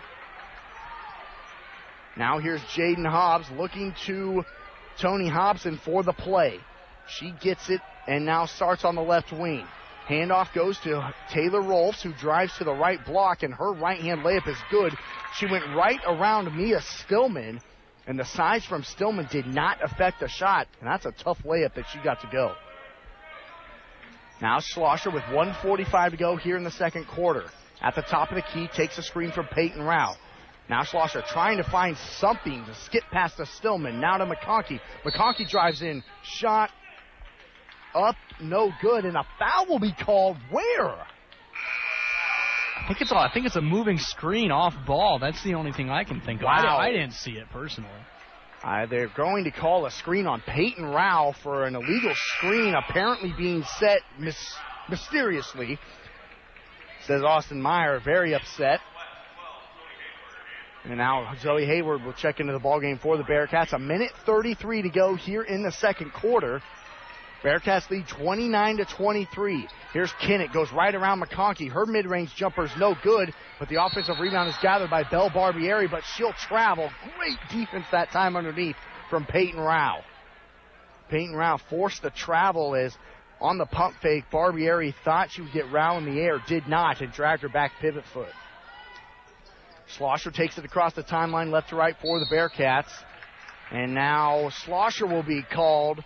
Now 2.17 2.37
here's 2.37 2.61
Jaden 2.61 3.09
Hobbs 3.09 3.47
looking 3.57 3.95
to 4.05 4.43
Tony 4.99 5.27
Hobson 5.27 5.77
for 5.77 6.03
the 6.03 6.13
play. 6.13 6.59
She 7.07 7.33
gets 7.41 7.69
it 7.69 7.81
and 8.07 8.25
now 8.25 8.45
starts 8.45 8.85
on 8.85 8.95
the 8.95 9.01
left 9.01 9.31
wing. 9.31 9.65
Handoff 10.07 10.53
goes 10.53 10.77
to 10.79 11.13
Taylor 11.31 11.61
Rolfs, 11.61 12.01
who 12.01 12.13
drives 12.13 12.57
to 12.57 12.63
the 12.63 12.73
right 12.73 13.03
block, 13.05 13.43
and 13.43 13.53
her 13.53 13.71
right 13.71 13.99
hand 13.99 14.21
layup 14.21 14.47
is 14.47 14.57
good. 14.69 14.93
She 15.35 15.45
went 15.45 15.63
right 15.75 15.99
around 16.05 16.53
Mia 16.55 16.81
Stillman, 16.81 17.61
and 18.07 18.19
the 18.19 18.25
size 18.25 18.65
from 18.65 18.83
Stillman 18.83 19.27
did 19.31 19.45
not 19.45 19.81
affect 19.83 20.19
the 20.19 20.27
shot, 20.27 20.67
and 20.79 20.89
that's 20.89 21.05
a 21.05 21.11
tough 21.11 21.39
layup 21.43 21.75
that 21.75 21.85
she 21.93 21.99
got 21.99 22.19
to 22.21 22.27
go. 22.31 22.53
Now 24.41 24.59
Schlosser 24.59 25.11
with 25.11 25.23
145 25.31 26.11
to 26.11 26.17
go 26.17 26.35
here 26.35 26.57
in 26.57 26.63
the 26.63 26.71
second 26.71 27.07
quarter. 27.07 27.45
At 27.81 27.95
the 27.95 28.01
top 28.01 28.31
of 28.31 28.35
the 28.35 28.41
key, 28.41 28.67
takes 28.75 28.97
a 28.97 29.03
screen 29.03 29.31
from 29.31 29.47
Peyton 29.47 29.81
Rao. 29.81 30.15
Now 30.69 30.83
Schlosser 30.83 31.21
trying 31.27 31.57
to 31.57 31.63
find 31.63 31.97
something 32.19 32.65
to 32.65 32.75
skip 32.85 33.03
past 33.11 33.37
the 33.37 33.45
Stillman. 33.45 33.99
Now 33.99 34.17
to 34.17 34.25
McConkey. 34.25 34.79
McConkey 35.03 35.49
drives 35.49 35.81
in. 35.81 36.03
Shot 36.23 36.69
up, 37.93 38.15
no 38.41 38.71
good, 38.81 39.05
and 39.05 39.17
a 39.17 39.25
foul 39.37 39.67
will 39.67 39.79
be 39.79 39.93
called 39.93 40.37
where? 40.49 40.95
I 42.81 42.87
think 42.87 43.01
it's 43.01 43.11
a, 43.11 43.15
I 43.15 43.29
think 43.33 43.45
it's 43.45 43.57
a 43.57 43.61
moving 43.61 43.97
screen 43.97 44.51
off 44.51 44.73
ball. 44.87 45.19
That's 45.19 45.43
the 45.43 45.53
only 45.55 45.71
thing 45.71 45.89
I 45.89 46.03
can 46.03 46.21
think 46.21 46.41
of. 46.41 46.45
Wow. 46.45 46.77
I, 46.77 46.87
I 46.87 46.91
didn't 46.91 47.13
see 47.13 47.31
it 47.31 47.47
personally. 47.51 47.89
Uh, 48.63 48.85
they're 48.85 49.09
going 49.15 49.43
to 49.43 49.51
call 49.51 49.85
a 49.85 49.91
screen 49.91 50.27
on 50.27 50.41
Peyton 50.41 50.85
Rao 50.85 51.33
for 51.43 51.65
an 51.65 51.75
illegal 51.75 52.13
screen 52.15 52.75
apparently 52.75 53.33
being 53.37 53.63
set 53.79 54.01
mis- 54.19 54.55
mysteriously. 54.87 55.79
Says 57.07 57.23
Austin 57.23 57.59
Meyer, 57.61 57.99
very 57.99 58.35
upset. 58.35 58.79
And 60.83 60.97
now 60.97 61.33
Zoe 61.39 61.65
Hayward 61.65 62.03
will 62.03 62.13
check 62.13 62.39
into 62.39 62.53
the 62.53 62.59
ballgame 62.59 62.99
for 62.99 63.17
the 63.17 63.23
Bearcats. 63.23 63.73
A 63.73 63.79
minute 63.79 64.11
33 64.25 64.83
to 64.83 64.89
go 64.89 65.15
here 65.15 65.43
in 65.43 65.63
the 65.63 65.71
second 65.71 66.11
quarter. 66.11 66.61
Bearcats 67.43 67.89
lead 67.89 68.07
29 68.07 68.77
to 68.77 68.85
23. 68.85 69.67
Here's 69.93 70.13
Kennett, 70.21 70.53
goes 70.53 70.71
right 70.71 70.93
around 70.93 71.21
McConkey. 71.21 71.69
Her 71.69 71.85
mid-range 71.85 72.35
jumper 72.35 72.65
is 72.65 72.71
no 72.77 72.95
good, 73.03 73.33
but 73.59 73.67
the 73.67 73.83
offensive 73.83 74.19
rebound 74.19 74.49
is 74.49 74.55
gathered 74.61 74.89
by 74.89 75.03
Belle 75.03 75.29
Barbieri, 75.29 75.89
but 75.89 76.03
she'll 76.15 76.33
travel. 76.33 76.89
Great 77.17 77.37
defense 77.49 77.85
that 77.91 78.11
time 78.11 78.35
underneath 78.35 78.75
from 79.09 79.25
Peyton 79.25 79.59
Rao. 79.59 80.01
Peyton 81.09 81.35
Rao 81.35 81.57
forced 81.57 82.03
the 82.03 82.11
travel 82.11 82.75
as 82.75 82.95
on 83.39 83.57
the 83.57 83.65
pump 83.65 83.95
fake, 84.01 84.25
Barbieri 84.31 84.93
thought 85.03 85.31
she 85.31 85.41
would 85.41 85.51
get 85.51 85.71
Rao 85.71 85.97
in 85.97 86.05
the 86.05 86.21
air, 86.21 86.41
did 86.47 86.67
not, 86.67 87.01
and 87.01 87.11
dragged 87.11 87.41
her 87.41 87.49
back 87.49 87.71
pivot 87.81 88.05
foot. 88.13 88.29
Schlosser 89.97 90.31
takes 90.31 90.57
it 90.57 90.65
across 90.65 90.93
the 90.93 91.03
timeline 91.03 91.51
left 91.51 91.69
to 91.69 91.75
right 91.75 91.95
for 92.01 92.19
the 92.19 92.25
Bearcats. 92.31 92.91
And 93.71 93.93
now 93.93 94.49
Schlosser 94.49 95.05
will 95.05 95.23
be 95.23 95.43
called 95.43 96.03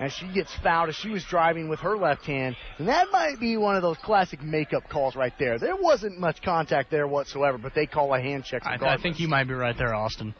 as 0.00 0.12
she 0.12 0.28
gets 0.28 0.54
fouled 0.62 0.88
as 0.88 0.94
she 0.94 1.10
was 1.10 1.24
driving 1.24 1.68
with 1.68 1.80
her 1.80 1.96
left 1.96 2.24
hand. 2.24 2.56
And 2.78 2.88
that 2.88 3.08
might 3.10 3.40
be 3.40 3.56
one 3.56 3.76
of 3.76 3.82
those 3.82 3.98
classic 3.98 4.42
makeup 4.42 4.88
calls 4.88 5.16
right 5.16 5.32
there. 5.38 5.58
There 5.58 5.76
wasn't 5.76 6.18
much 6.18 6.40
contact 6.42 6.90
there 6.90 7.06
whatsoever, 7.06 7.58
but 7.58 7.74
they 7.74 7.86
call 7.86 8.14
a 8.14 8.20
hand 8.20 8.44
check. 8.44 8.64
I, 8.64 8.76
I 8.80 8.98
think 8.98 9.18
you 9.18 9.28
might 9.28 9.44
be 9.44 9.54
right 9.54 9.76
there, 9.76 9.94
Austin. 9.94 10.34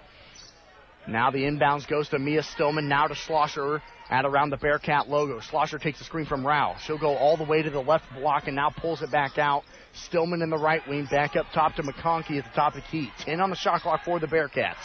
Now 1.09 1.31
the 1.31 1.39
inbounds 1.39 1.89
goes 1.89 2.09
to 2.11 2.19
Mia 2.19 2.43
Stillman, 2.43 2.87
now 2.87 3.07
to 3.07 3.15
Schlosser 3.15 3.83
at 4.11 4.27
around 4.27 4.51
the 4.51 4.59
Bearcat 4.59 5.09
logo. 5.09 5.41
Schlosser 5.41 5.79
takes 5.79 5.99
the 5.99 6.05
screen 6.05 6.27
from 6.27 6.47
Rao. 6.47 6.77
She'll 6.85 6.99
go 6.99 7.17
all 7.17 7.37
the 7.37 7.45
way 7.45 7.63
to 7.63 7.71
the 7.71 7.81
left 7.81 8.05
block 8.15 8.47
and 8.47 8.55
now 8.55 8.71
pulls 8.71 9.03
it 9.03 9.11
back 9.11 9.39
out. 9.39 9.65
Stillman 9.99 10.43
in 10.43 10.51
the 10.51 10.59
right 10.59 10.87
wing, 10.89 11.07
back 11.11 11.37
up 11.37 11.47
top 11.53 11.75
to 11.77 11.83
McConkey 11.83 12.39
at 12.39 12.45
the 12.45 12.51
top 12.55 12.75
of 12.75 12.83
the 12.83 12.89
key. 12.89 13.11
10 13.21 13.41
on 13.41 13.51
the 13.51 13.57
shot 13.57 13.83
clock 13.83 14.05
for 14.05 14.19
the 14.19 14.27
Bearcats. 14.27 14.77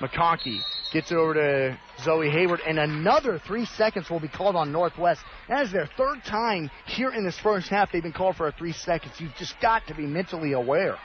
McConkey 0.00 0.60
gets 0.92 1.10
it 1.10 1.16
over 1.16 1.34
to 1.34 1.78
Zoe 2.02 2.30
Hayward, 2.30 2.60
and 2.66 2.78
another 2.78 3.40
three 3.46 3.64
seconds 3.64 4.10
will 4.10 4.20
be 4.20 4.28
called 4.28 4.56
on 4.56 4.72
Northwest. 4.72 5.22
That 5.48 5.64
is 5.64 5.72
their 5.72 5.88
third 5.96 6.24
time 6.24 6.70
here 6.86 7.12
in 7.12 7.24
this 7.24 7.38
first 7.38 7.68
half 7.68 7.92
they've 7.92 8.02
been 8.02 8.12
called 8.12 8.36
for 8.36 8.48
a 8.48 8.52
three 8.52 8.72
seconds. 8.72 9.14
You've 9.18 9.34
just 9.36 9.58
got 9.60 9.86
to 9.86 9.94
be 9.94 10.06
mentally 10.06 10.52
aware. 10.52 10.98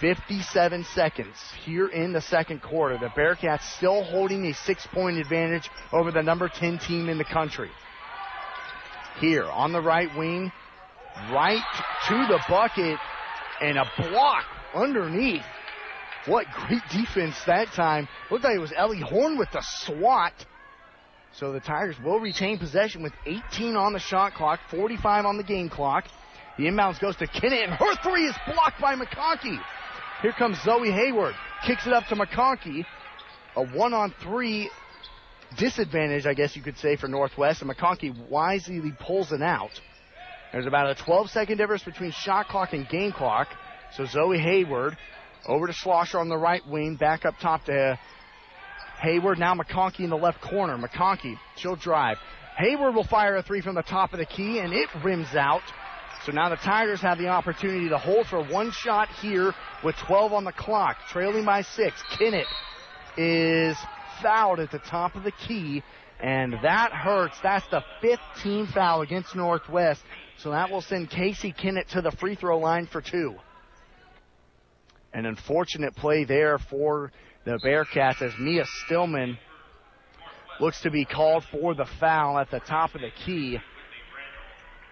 57 0.00 0.84
seconds 0.94 1.36
here 1.64 1.88
in 1.88 2.12
the 2.12 2.20
second 2.20 2.62
quarter. 2.62 2.98
The 2.98 3.08
Bearcats 3.08 3.62
still 3.76 4.02
holding 4.02 4.44
a 4.46 4.54
six 4.54 4.86
point 4.86 5.18
advantage 5.18 5.70
over 5.92 6.10
the 6.10 6.22
number 6.22 6.48
10 6.48 6.78
team 6.78 7.08
in 7.08 7.18
the 7.18 7.24
country. 7.24 7.70
Here 9.20 9.44
on 9.44 9.72
the 9.72 9.80
right 9.80 10.14
wing, 10.16 10.52
right 11.30 11.62
to 12.08 12.26
the 12.28 12.40
bucket, 12.48 12.98
and 13.60 13.78
a 13.78 13.90
block 13.98 14.44
underneath. 14.74 15.44
What 16.26 16.46
great 16.52 16.82
defense 16.90 17.36
that 17.46 17.68
time. 17.72 18.08
Looked 18.30 18.44
like 18.44 18.56
it 18.56 18.60
was 18.60 18.72
Ellie 18.76 19.00
Horn 19.00 19.38
with 19.38 19.50
the 19.52 19.62
swat. 19.62 20.32
So 21.32 21.52
the 21.52 21.60
Tigers 21.60 21.96
will 22.04 22.20
retain 22.20 22.58
possession 22.58 23.02
with 23.02 23.12
18 23.26 23.76
on 23.76 23.92
the 23.92 23.98
shot 23.98 24.34
clock, 24.34 24.60
45 24.70 25.26
on 25.26 25.36
the 25.36 25.42
game 25.42 25.68
clock. 25.68 26.04
The 26.56 26.64
inbounds 26.64 27.00
goes 27.00 27.16
to 27.16 27.26
Kennett, 27.26 27.64
and 27.64 27.72
her 27.72 27.94
three 28.02 28.26
is 28.26 28.36
blocked 28.46 28.80
by 28.80 28.94
McConkey. 28.94 29.58
Here 30.22 30.32
comes 30.32 30.62
Zoe 30.62 30.92
Hayward. 30.92 31.34
Kicks 31.66 31.86
it 31.86 31.92
up 31.92 32.06
to 32.06 32.14
McConkey. 32.14 32.84
A 33.56 33.64
one 33.64 33.92
on 33.92 34.14
three 34.22 34.70
disadvantage, 35.58 36.26
I 36.26 36.34
guess 36.34 36.54
you 36.54 36.62
could 36.62 36.78
say, 36.78 36.96
for 36.96 37.08
Northwest. 37.08 37.62
And 37.62 37.70
McConkey 37.70 38.28
wisely 38.28 38.92
pulls 39.00 39.32
it 39.32 39.42
out. 39.42 39.80
There's 40.54 40.66
about 40.66 40.88
a 40.88 40.94
12 40.94 41.30
second 41.30 41.58
difference 41.58 41.82
between 41.82 42.12
shot 42.12 42.46
clock 42.46 42.74
and 42.74 42.88
game 42.88 43.10
clock. 43.10 43.48
So 43.96 44.04
Zoe 44.04 44.38
Hayward 44.38 44.96
over 45.48 45.66
to 45.66 45.72
Schlosser 45.72 46.20
on 46.20 46.28
the 46.28 46.38
right 46.38 46.64
wing. 46.64 46.94
Back 46.94 47.24
up 47.24 47.34
top 47.40 47.64
to 47.64 47.98
Hayward. 49.00 49.40
Now 49.40 49.56
McConkey 49.56 50.04
in 50.04 50.10
the 50.10 50.16
left 50.16 50.40
corner. 50.40 50.78
McConkey, 50.78 51.36
she'll 51.56 51.74
drive. 51.74 52.18
Hayward 52.56 52.94
will 52.94 53.02
fire 53.02 53.34
a 53.34 53.42
three 53.42 53.62
from 53.62 53.74
the 53.74 53.82
top 53.82 54.12
of 54.12 54.20
the 54.20 54.26
key, 54.26 54.60
and 54.60 54.72
it 54.72 54.88
rims 55.02 55.34
out. 55.34 55.62
So 56.24 56.30
now 56.30 56.48
the 56.50 56.56
Tigers 56.56 57.00
have 57.00 57.18
the 57.18 57.26
opportunity 57.26 57.88
to 57.88 57.98
hold 57.98 58.28
for 58.28 58.44
one 58.44 58.70
shot 58.70 59.08
here 59.20 59.52
with 59.82 59.96
12 60.06 60.32
on 60.32 60.44
the 60.44 60.52
clock, 60.52 60.98
trailing 61.10 61.44
by 61.44 61.62
six. 61.62 62.00
Kennett 62.16 62.46
is 63.16 63.76
fouled 64.22 64.60
at 64.60 64.70
the 64.70 64.78
top 64.78 65.16
of 65.16 65.24
the 65.24 65.32
key, 65.32 65.82
and 66.20 66.54
that 66.62 66.92
hurts. 66.92 67.36
That's 67.42 67.66
the 67.72 67.82
fifth 68.00 68.20
team 68.40 68.68
foul 68.68 69.02
against 69.02 69.34
Northwest. 69.34 70.00
So 70.38 70.50
that 70.50 70.70
will 70.70 70.82
send 70.82 71.10
Casey 71.10 71.52
Kennett 71.52 71.88
to 71.90 72.02
the 72.02 72.10
free 72.10 72.34
throw 72.34 72.58
line 72.58 72.86
for 72.86 73.00
two. 73.00 73.36
An 75.12 75.26
unfortunate 75.26 75.94
play 75.94 76.24
there 76.24 76.58
for 76.58 77.12
the 77.44 77.58
Bearcats 77.64 78.20
as 78.20 78.32
Mia 78.38 78.64
Stillman 78.84 79.38
looks 80.60 80.80
to 80.82 80.90
be 80.90 81.04
called 81.04 81.44
for 81.50 81.74
the 81.74 81.86
foul 82.00 82.38
at 82.38 82.50
the 82.50 82.60
top 82.60 82.94
of 82.94 83.00
the 83.00 83.10
key 83.24 83.58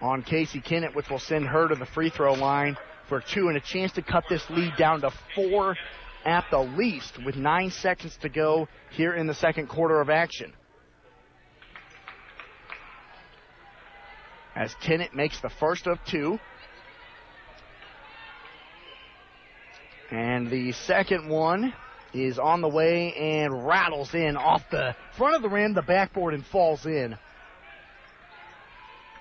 on 0.01 0.21
Casey 0.21 0.61
Kennett, 0.61 0.95
which 0.95 1.09
will 1.09 1.19
send 1.19 1.45
her 1.47 1.67
to 1.67 1.75
the 1.75 1.85
free 1.85 2.09
throw 2.09 2.33
line 2.33 2.77
for 3.07 3.21
two 3.21 3.47
and 3.47 3.57
a 3.57 3.61
chance 3.61 3.91
to 3.93 4.01
cut 4.01 4.23
this 4.29 4.43
lead 4.49 4.73
down 4.77 5.01
to 5.01 5.11
four 5.35 5.75
at 6.25 6.45
the 6.51 6.59
least 6.59 7.23
with 7.25 7.35
nine 7.35 7.69
seconds 7.69 8.17
to 8.21 8.29
go 8.29 8.67
here 8.91 9.13
in 9.13 9.27
the 9.27 9.33
second 9.33 9.67
quarter 9.67 9.99
of 9.99 10.09
action. 10.09 10.53
As 14.55 14.73
Kennett 14.75 15.15
makes 15.15 15.39
the 15.41 15.49
first 15.49 15.87
of 15.87 15.99
two. 16.05 16.39
And 20.11 20.49
the 20.49 20.73
second 20.73 21.27
one 21.27 21.73
is 22.13 22.37
on 22.37 22.61
the 22.61 22.69
way 22.69 23.13
and 23.13 23.65
rattles 23.65 24.13
in 24.13 24.37
off 24.37 24.61
the 24.69 24.95
front 25.17 25.35
of 25.35 25.41
the 25.41 25.49
rim, 25.49 25.73
the 25.73 25.81
backboard, 25.81 26.35
and 26.35 26.45
falls 26.45 26.85
in. 26.85 27.17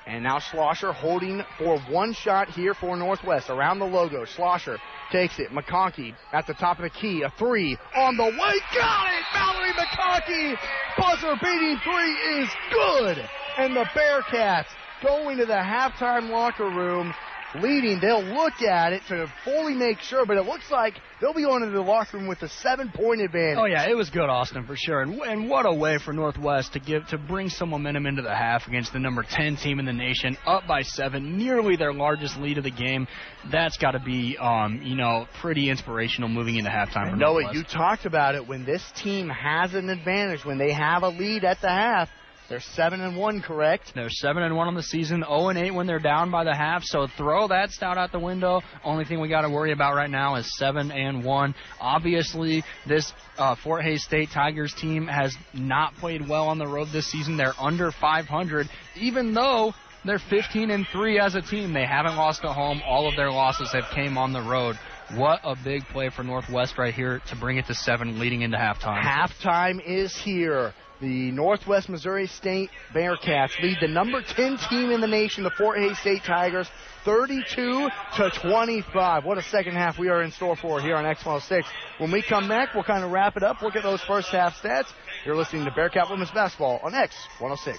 And 0.07 0.24
now 0.24 0.41
Schlosser 0.41 0.93
holding 0.93 1.43
for 1.59 1.78
one 1.89 2.12
shot 2.12 2.51
here 2.51 2.74
for 2.74 2.97
Northwest 2.97 3.49
around 3.49 3.78
the 3.78 3.87
logo. 3.87 4.24
Schlosser 4.24 4.78
takes 5.12 5.39
it. 5.39 5.51
McConkey 5.51 6.14
at 6.33 6.47
the 6.47 6.55
top 6.55 6.78
of 6.78 6.83
the 6.83 6.91
key. 6.91 7.22
A 7.22 7.30
three 7.39 7.78
on 7.97 8.16
the 8.16 8.24
way. 8.24 8.55
Got 8.74 9.07
it! 9.07 9.24
Mallory 9.33 9.72
McConkey! 9.72 10.59
Buzzer 10.99 11.37
beating 11.41 11.78
three 11.85 12.43
is 12.43 12.49
good! 12.72 13.28
And 13.59 13.76
the 13.76 13.87
Bearcats 13.95 14.66
going 15.03 15.38
to 15.38 15.46
the 15.46 15.53
halftime 15.53 16.30
locker 16.30 16.64
room 16.68 17.12
leading. 17.57 18.00
They'll 18.00 18.22
look 18.22 18.62
at 18.62 18.92
it 18.92 19.03
to 19.09 19.30
fully 19.44 19.74
make 19.74 20.00
sure, 20.00 20.24
but 20.24 20.36
it 20.36 20.44
looks 20.44 20.70
like 20.70 20.94
they'll 21.20 21.34
be 21.34 21.42
going 21.42 21.62
into 21.62 21.74
the 21.74 21.82
locker 21.82 22.16
room 22.16 22.26
with 22.26 22.42
a 22.42 22.48
seven-point 22.48 23.20
advantage. 23.20 23.59
Oh 23.59 23.64
yeah, 23.64 23.88
it 23.88 23.96
was 23.96 24.11
good, 24.11 24.28
Austin, 24.28 24.66
for 24.66 24.76
sure. 24.76 25.03
And, 25.03 25.20
and 25.20 25.48
what 25.48 25.66
a 25.66 25.74
way 25.74 25.98
for 25.98 26.12
Northwest 26.12 26.72
to 26.74 26.80
give 26.80 27.07
to 27.09 27.18
bring 27.18 27.48
some 27.48 27.70
momentum 27.70 28.07
into 28.07 28.22
the 28.22 28.34
half 28.34 28.66
against 28.66 28.92
the 28.92 28.98
number 28.98 29.24
10 29.28 29.57
team 29.57 29.78
in 29.78 29.86
the 29.86 29.92
nation, 29.92 30.36
up 30.46 30.66
by 30.66 30.82
seven, 30.82 31.36
nearly 31.36 31.76
their 31.76 31.92
largest 31.92 32.38
lead 32.38 32.59
of 32.59 32.64
the 32.64 32.70
game. 32.70 33.07
That's 33.50 33.76
got 33.76 33.92
to 33.92 34.00
be, 34.00 34.36
um, 34.38 34.80
you 34.82 34.96
know, 34.96 35.26
pretty 35.40 35.68
inspirational 35.68 36.28
moving 36.28 36.57
into 36.57 36.70
halftime. 36.70 37.18
Noah, 37.18 37.53
you 37.53 37.64
talked 37.64 38.07
about 38.07 38.34
it. 38.34 38.46
When 38.46 38.64
this 38.64 38.82
team 38.96 39.28
has 39.28 39.74
an 39.74 39.88
advantage, 39.88 40.44
when 40.44 40.59
they 40.59 40.72
have 40.72 41.03
a 41.03 41.09
lead 41.09 41.44
at 41.44 41.61
the 41.61 41.68
half 41.68 42.09
they're 42.49 42.61
seven 42.61 43.01
and 43.01 43.16
one, 43.16 43.40
correct? 43.40 43.93
They're 43.95 44.11
seven 44.11 44.43
and 44.43 44.57
one 44.57 44.68
on 44.68 44.74
the 44.74 44.82
season, 44.82 45.18
zero 45.18 45.28
oh 45.30 45.49
and 45.49 45.59
eight 45.59 45.70
when 45.70 45.86
they're 45.86 45.99
down 45.99 46.30
by 46.30 46.45
the 46.45 46.55
half. 46.55 46.82
So 46.84 47.07
throw 47.07 47.49
that 47.49 47.70
stout 47.70 47.99
out 47.99 48.12
the 48.12 48.18
window. 48.18 48.61
Only 48.84 49.05
thing 49.05 49.20
we 49.20 49.28
got 49.28 49.43
to 49.43 49.51
worry 49.51 49.72
about 49.72 49.95
right 49.95 50.11
now 50.11 50.34
is 50.36 50.57
seven 50.59 50.90
and 50.90 51.24
one. 51.24 51.55
Obviously, 51.80 52.62
this 52.86 53.12
uh, 53.38 53.55
Fort 53.55 53.82
Hays 53.84 54.05
State 54.05 54.30
Tigers 54.32 54.74
team 54.74 55.07
has 55.07 55.34
not 55.55 55.95
played 55.95 56.28
well 56.28 56.49
on 56.49 56.59
the 56.59 56.66
road 56.66 56.88
this 56.93 57.11
season. 57.11 57.36
They're 57.36 57.55
under 57.59 57.90
500, 57.90 58.68
even 58.97 59.32
though 59.34 59.72
they're 60.05 60.18
15 60.18 60.70
and 60.70 60.86
three 60.93 61.18
as 61.18 61.34
a 61.34 61.43
team. 61.43 61.72
They 61.72 61.86
haven't 61.86 62.16
lost 62.16 62.45
at 62.45 62.55
home. 62.55 62.82
All 62.86 63.09
of 63.09 63.16
their 63.16 63.30
losses 63.30 63.72
have 63.72 63.84
came 63.95 64.18
on 64.18 64.32
the 64.32 64.43
road. 64.43 64.76
What 65.14 65.40
a 65.45 65.55
big 65.62 65.84
play 65.86 66.09
for 66.09 66.22
Northwest 66.22 66.78
right 66.78 66.95
here 66.95 67.20
to 67.28 67.36
bring 67.36 67.59
it 67.59 67.66
to 67.66 67.74
seven, 67.74 68.18
leading 68.18 68.43
into 68.43 68.57
halftime. 68.57 69.03
Halftime 69.03 69.80
is 69.86 70.16
here. 70.16 70.72
The 71.03 71.32
Northwest 71.32 71.88
Missouri 71.88 72.28
State 72.28 72.70
Bearcats 72.94 73.61
lead 73.61 73.78
the 73.80 73.88
number 73.88 74.22
10 74.22 74.57
team 74.70 74.92
in 74.92 75.00
the 75.00 75.09
nation, 75.09 75.42
the 75.42 75.50
Fort 75.50 75.76
Hays 75.76 75.98
State 75.98 76.22
Tigers, 76.24 76.68
32 77.05 77.88
to 78.18 78.30
25. 78.40 79.24
What 79.24 79.36
a 79.36 79.42
second 79.42 79.74
half 79.74 79.98
we 79.98 80.11
are 80.11 80.22
in 80.22 80.30
store 80.30 80.55
for 80.55 80.80
here 80.80 80.94
on 80.94 81.03
X106. 81.05 81.64
When 81.98 82.12
we 82.12 82.22
come 82.22 82.46
back, 82.46 82.72
we'll 82.72 82.84
kind 82.84 83.03
of 83.03 83.11
wrap 83.11 83.36
it 83.36 83.42
up, 83.42 83.62
look 83.62 83.74
at 83.74 83.82
those 83.82 84.00
first 84.03 84.28
half 84.28 84.55
stats. 84.62 84.92
You're 85.26 85.34
listening 85.34 85.64
to 85.64 85.72
Bearcat 85.72 86.09
Women's 86.09 86.30
Basketball 86.30 86.78
on 86.84 86.92
X106. 86.92 87.74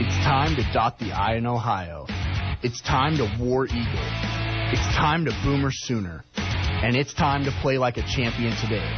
It's 0.00 0.16
time 0.24 0.54
to 0.54 0.62
dot 0.72 1.00
the 1.00 1.10
I 1.10 1.34
in 1.34 1.46
Ohio. 1.46 2.06
It's 2.62 2.80
time 2.80 3.16
to 3.16 3.24
War 3.40 3.66
Eagle. 3.66 3.82
It's 4.70 4.86
time 4.94 5.24
to 5.24 5.32
Boomer 5.42 5.72
Sooner. 5.72 6.22
And 6.36 6.94
it's 6.94 7.12
time 7.12 7.44
to 7.44 7.50
play 7.60 7.76
like 7.76 7.96
a 7.96 8.02
champion 8.02 8.54
today. 8.58 8.88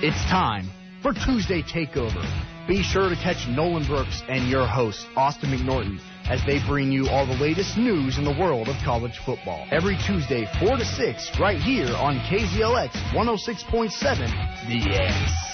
It's 0.00 0.16
time 0.30 0.70
for 1.02 1.12
Tuesday 1.12 1.62
Takeover. 1.62 2.24
Be 2.66 2.82
sure 2.82 3.08
to 3.08 3.16
catch 3.16 3.48
Nolan 3.48 3.86
Brooks 3.86 4.22
and 4.28 4.48
your 4.48 4.66
host, 4.66 5.06
Austin 5.16 5.50
McNorton, 5.50 5.98
as 6.28 6.40
they 6.46 6.58
bring 6.66 6.92
you 6.92 7.08
all 7.08 7.26
the 7.26 7.34
latest 7.34 7.78
news 7.78 8.18
in 8.18 8.24
the 8.24 8.36
world 8.38 8.68
of 8.68 8.76
college 8.84 9.18
football. 9.24 9.66
Every 9.70 9.96
Tuesday, 10.06 10.46
4 10.60 10.76
to 10.76 10.84
6, 10.84 11.40
right 11.40 11.58
here 11.58 11.88
on 11.96 12.18
KZLX 12.28 12.90
106.7, 13.14 13.90
The 14.68 14.80
X. 14.94 15.48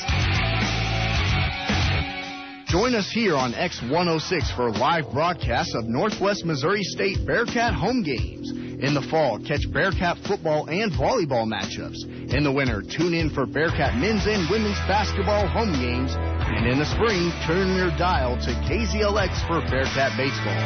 Join 2.66 2.94
us 2.96 3.08
here 3.10 3.36
on 3.36 3.52
X106 3.52 4.56
for 4.56 4.72
live 4.72 5.04
broadcasts 5.12 5.76
of 5.76 5.84
Northwest 5.84 6.44
Missouri 6.44 6.82
State 6.82 7.24
Bearcat 7.24 7.72
home 7.72 8.02
games. 8.02 8.50
In 8.84 8.92
the 8.92 9.00
fall, 9.00 9.38
catch 9.38 9.64
Bearcat 9.72 10.18
football 10.28 10.68
and 10.68 10.92
volleyball 10.92 11.48
matchups. 11.48 12.04
In 12.34 12.44
the 12.44 12.52
winter, 12.52 12.82
tune 12.82 13.14
in 13.14 13.30
for 13.30 13.46
Bearcat 13.46 13.96
men's 13.96 14.26
and 14.26 14.44
women's 14.50 14.76
basketball 14.84 15.48
home 15.48 15.72
games. 15.72 16.12
And 16.14 16.66
in 16.68 16.78
the 16.78 16.84
spring, 16.84 17.32
turn 17.46 17.74
your 17.76 17.88
dial 17.96 18.36
to 18.36 18.50
KZLX 18.68 19.40
for 19.48 19.64
Bearcat 19.72 20.12
baseball. 20.20 20.60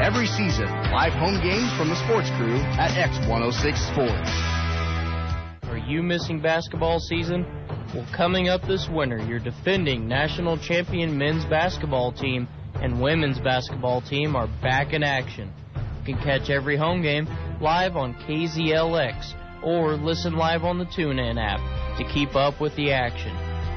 Every 0.00 0.28
season, 0.28 0.70
live 0.94 1.14
home 1.14 1.42
games 1.42 1.66
from 1.76 1.88
the 1.88 1.98
sports 2.06 2.30
crew 2.38 2.54
at 2.78 2.94
X106 2.94 3.74
Sports. 3.90 4.30
Are 5.66 5.82
you 5.90 6.04
missing 6.04 6.40
basketball 6.40 7.00
season? 7.00 7.44
Well, 7.92 8.06
coming 8.14 8.48
up 8.48 8.62
this 8.68 8.88
winter, 8.88 9.18
your 9.18 9.40
defending 9.40 10.06
national 10.06 10.58
champion 10.58 11.18
men's 11.18 11.44
basketball 11.46 12.12
team 12.12 12.46
and 12.76 13.02
women's 13.02 13.40
basketball 13.40 14.00
team 14.00 14.36
are 14.36 14.46
back 14.62 14.92
in 14.92 15.02
action. 15.02 15.52
You 16.06 16.14
can 16.14 16.22
catch 16.22 16.50
every 16.50 16.76
home 16.76 17.00
game 17.00 17.26
live 17.60 17.96
on 17.96 18.14
KZLX 18.14 19.62
or 19.62 19.96
listen 19.96 20.34
live 20.34 20.64
on 20.64 20.78
the 20.78 20.84
TuneIn 20.84 21.38
app 21.38 21.98
to 21.98 22.04
keep 22.12 22.34
up 22.34 22.60
with 22.60 22.74
the 22.76 22.92
action. 22.92 23.34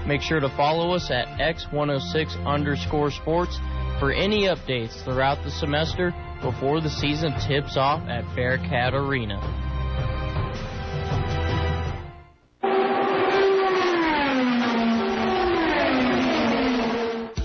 Make 0.08 0.22
sure 0.22 0.40
to 0.40 0.50
follow 0.50 0.94
us 0.94 1.12
at 1.12 1.28
X106 1.40 2.46
underscore 2.46 3.12
sports 3.12 3.58
for 4.00 4.12
any 4.12 4.44
updates 4.44 5.04
throughout 5.04 5.44
the 5.44 5.52
semester 5.52 6.14
before 6.42 6.82
the 6.82 6.90
season 6.90 7.34
tips 7.48 7.78
off 7.78 8.08
at 8.08 8.24
Bearcat 8.36 8.94
Arena. 8.94 9.38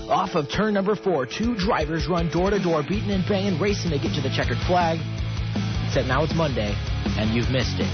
Off 0.09 0.35
of 0.35 0.49
turn 0.49 0.73
number 0.75 0.95
four, 0.95 1.25
two 1.25 1.55
drivers 1.55 2.07
run 2.07 2.29
door 2.29 2.51
to 2.51 2.59
door, 2.59 2.83
beating 2.83 3.11
and 3.11 3.27
banging, 3.27 3.59
racing 3.59 3.91
to 3.91 3.97
get 3.97 4.13
to 4.13 4.21
the 4.21 4.29
checkered 4.29 4.59
flag. 4.67 4.99
Except 5.93 6.09
now 6.09 6.23
it's 6.23 6.33
Monday, 6.33 6.73
and 7.21 7.29
you've 7.37 7.51
missed 7.51 7.77
it. 7.77 7.85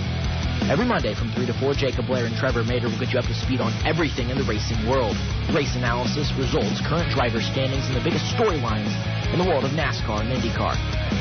Every 0.72 0.86
Monday 0.86 1.14
from 1.14 1.34
3 1.36 1.46
to 1.48 1.54
4, 1.60 1.74
Jacob 1.74 2.08
Blair 2.08 2.24
and 2.24 2.34
Trevor 2.38 2.64
Mater 2.64 2.88
will 2.88 2.98
get 2.98 3.12
you 3.12 3.20
up 3.20 3.26
to 3.26 3.34
speed 3.36 3.60
on 3.60 3.74
everything 3.86 4.30
in 4.30 4.38
the 4.38 4.46
racing 4.46 4.88
world. 4.88 5.18
Race 5.52 5.76
analysis, 5.76 6.32
results, 6.40 6.80
current 6.88 7.12
driver 7.12 7.42
standings, 7.44 7.84
and 7.92 7.98
the 7.98 8.00
biggest 8.00 8.24
storylines 8.32 8.88
in 9.36 9.38
the 9.38 9.44
world 9.44 9.66
of 9.66 9.72
NASCAR 9.72 10.22
and 10.24 10.32
IndyCar. 10.32 10.80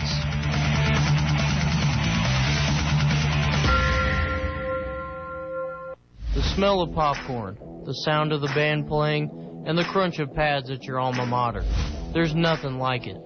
The 6.34 6.42
smell 6.56 6.82
of 6.82 6.92
popcorn, 6.96 7.56
the 7.84 7.92
sound 8.04 8.32
of 8.32 8.40
the 8.40 8.48
band 8.48 8.88
playing, 8.88 9.30
and 9.68 9.76
the 9.76 9.84
crunch 9.84 10.18
of 10.18 10.34
pads 10.34 10.70
at 10.70 10.82
your 10.84 10.98
alma 10.98 11.26
mater. 11.26 11.62
There's 12.14 12.34
nothing 12.34 12.78
like 12.78 13.06
it. 13.06 13.18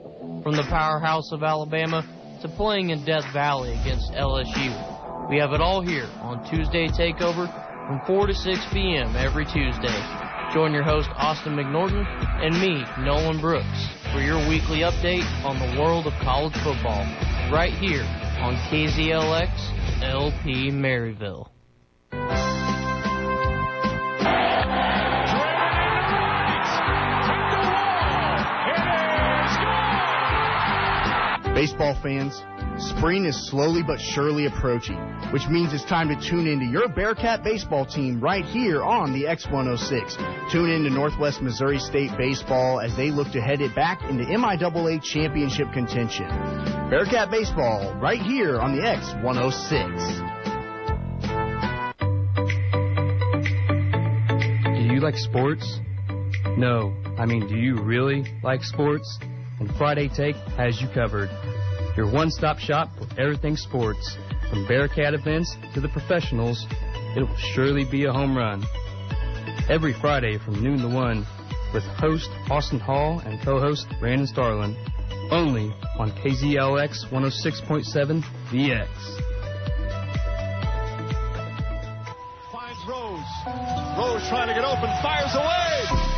From 0.42 0.56
the 0.56 0.66
powerhouse 0.68 1.30
of 1.30 1.44
Alabama 1.44 2.02
to 2.42 2.48
playing 2.48 2.90
in 2.90 3.04
Death 3.04 3.24
Valley 3.32 3.70
against 3.80 4.10
LSU. 4.12 5.30
We 5.30 5.38
have 5.38 5.52
it 5.52 5.60
all 5.60 5.80
here 5.80 6.08
on 6.20 6.42
Tuesday 6.50 6.88
Takeover 6.88 7.46
from 7.86 8.00
4 8.08 8.26
to 8.26 8.34
6 8.34 8.58
p.m. 8.72 9.14
every 9.14 9.44
Tuesday. 9.44 9.94
Join 10.52 10.72
your 10.74 10.82
host 10.82 11.08
Austin 11.14 11.54
McNorton 11.54 12.04
and 12.42 12.58
me, 12.60 12.84
Nolan 12.98 13.40
Brooks, 13.40 13.86
for 14.12 14.18
your 14.18 14.38
weekly 14.48 14.80
update 14.80 15.24
on 15.44 15.60
the 15.60 15.80
world 15.80 16.08
of 16.08 16.12
college 16.24 16.54
football, 16.54 17.06
right 17.54 17.72
here 17.72 18.02
on 18.42 18.56
KZLX 18.68 20.02
LP 20.02 20.72
Maryville. 20.72 21.48
Baseball 31.54 31.94
fans, 32.02 32.42
spring 32.78 33.26
is 33.26 33.36
slowly 33.50 33.82
but 33.82 34.00
surely 34.00 34.46
approaching, 34.46 34.96
which 35.32 35.46
means 35.48 35.74
it's 35.74 35.84
time 35.84 36.08
to 36.08 36.16
tune 36.16 36.46
into 36.46 36.64
your 36.64 36.88
Bearcat 36.88 37.44
baseball 37.44 37.84
team 37.84 38.18
right 38.20 38.46
here 38.46 38.82
on 38.82 39.12
the 39.12 39.24
X106. 39.24 40.50
Tune 40.50 40.70
in 40.70 40.84
to 40.84 40.90
Northwest 40.90 41.42
Missouri 41.42 41.78
State 41.78 42.10
Baseball 42.16 42.80
as 42.80 42.96
they 42.96 43.10
look 43.10 43.30
to 43.32 43.40
head 43.42 43.60
it 43.60 43.74
back 43.74 44.02
into 44.08 44.24
MIAA 44.24 45.02
championship 45.02 45.70
contention. 45.74 46.26
Bearcat 46.88 47.30
baseball 47.30 47.94
right 47.96 48.22
here 48.22 48.58
on 48.58 48.74
the 48.74 48.80
X106. 48.80 50.38
Do 54.74 54.94
you 54.94 55.00
like 55.00 55.18
sports? 55.18 55.80
No. 56.56 56.94
I 57.18 57.26
mean, 57.26 57.46
do 57.46 57.58
you 57.58 57.78
really 57.82 58.24
like 58.42 58.64
sports? 58.64 59.18
And 59.62 59.72
Friday 59.76 60.08
Take 60.08 60.34
has 60.56 60.82
you 60.82 60.88
covered. 60.88 61.30
Your 61.96 62.10
one 62.10 62.32
stop 62.32 62.58
shop 62.58 62.88
for 62.98 63.06
everything 63.20 63.56
sports. 63.56 64.16
From 64.50 64.66
Bearcat 64.66 65.14
events 65.14 65.56
to 65.74 65.80
the 65.80 65.88
professionals, 65.88 66.66
it 67.14 67.20
will 67.20 67.36
surely 67.36 67.84
be 67.84 68.06
a 68.06 68.12
home 68.12 68.36
run. 68.36 68.64
Every 69.68 69.92
Friday 69.92 70.36
from 70.38 70.60
noon 70.60 70.80
to 70.80 70.88
1 70.88 71.26
with 71.72 71.84
host 71.84 72.28
Austin 72.50 72.80
Hall 72.80 73.20
and 73.20 73.40
co 73.40 73.60
host 73.60 73.86
Brandon 74.00 74.26
Starlin. 74.26 74.76
Only 75.30 75.72
on 75.96 76.10
KZLX 76.10 77.08
106.7 77.12 78.20
VX. 78.50 78.88
Finds 82.50 82.80
Rose. 82.88 83.20
Rose 83.96 84.28
trying 84.28 84.48
to 84.48 84.54
get 84.54 84.64
open, 84.64 84.90
fires 85.00 85.36
away. 85.36 86.11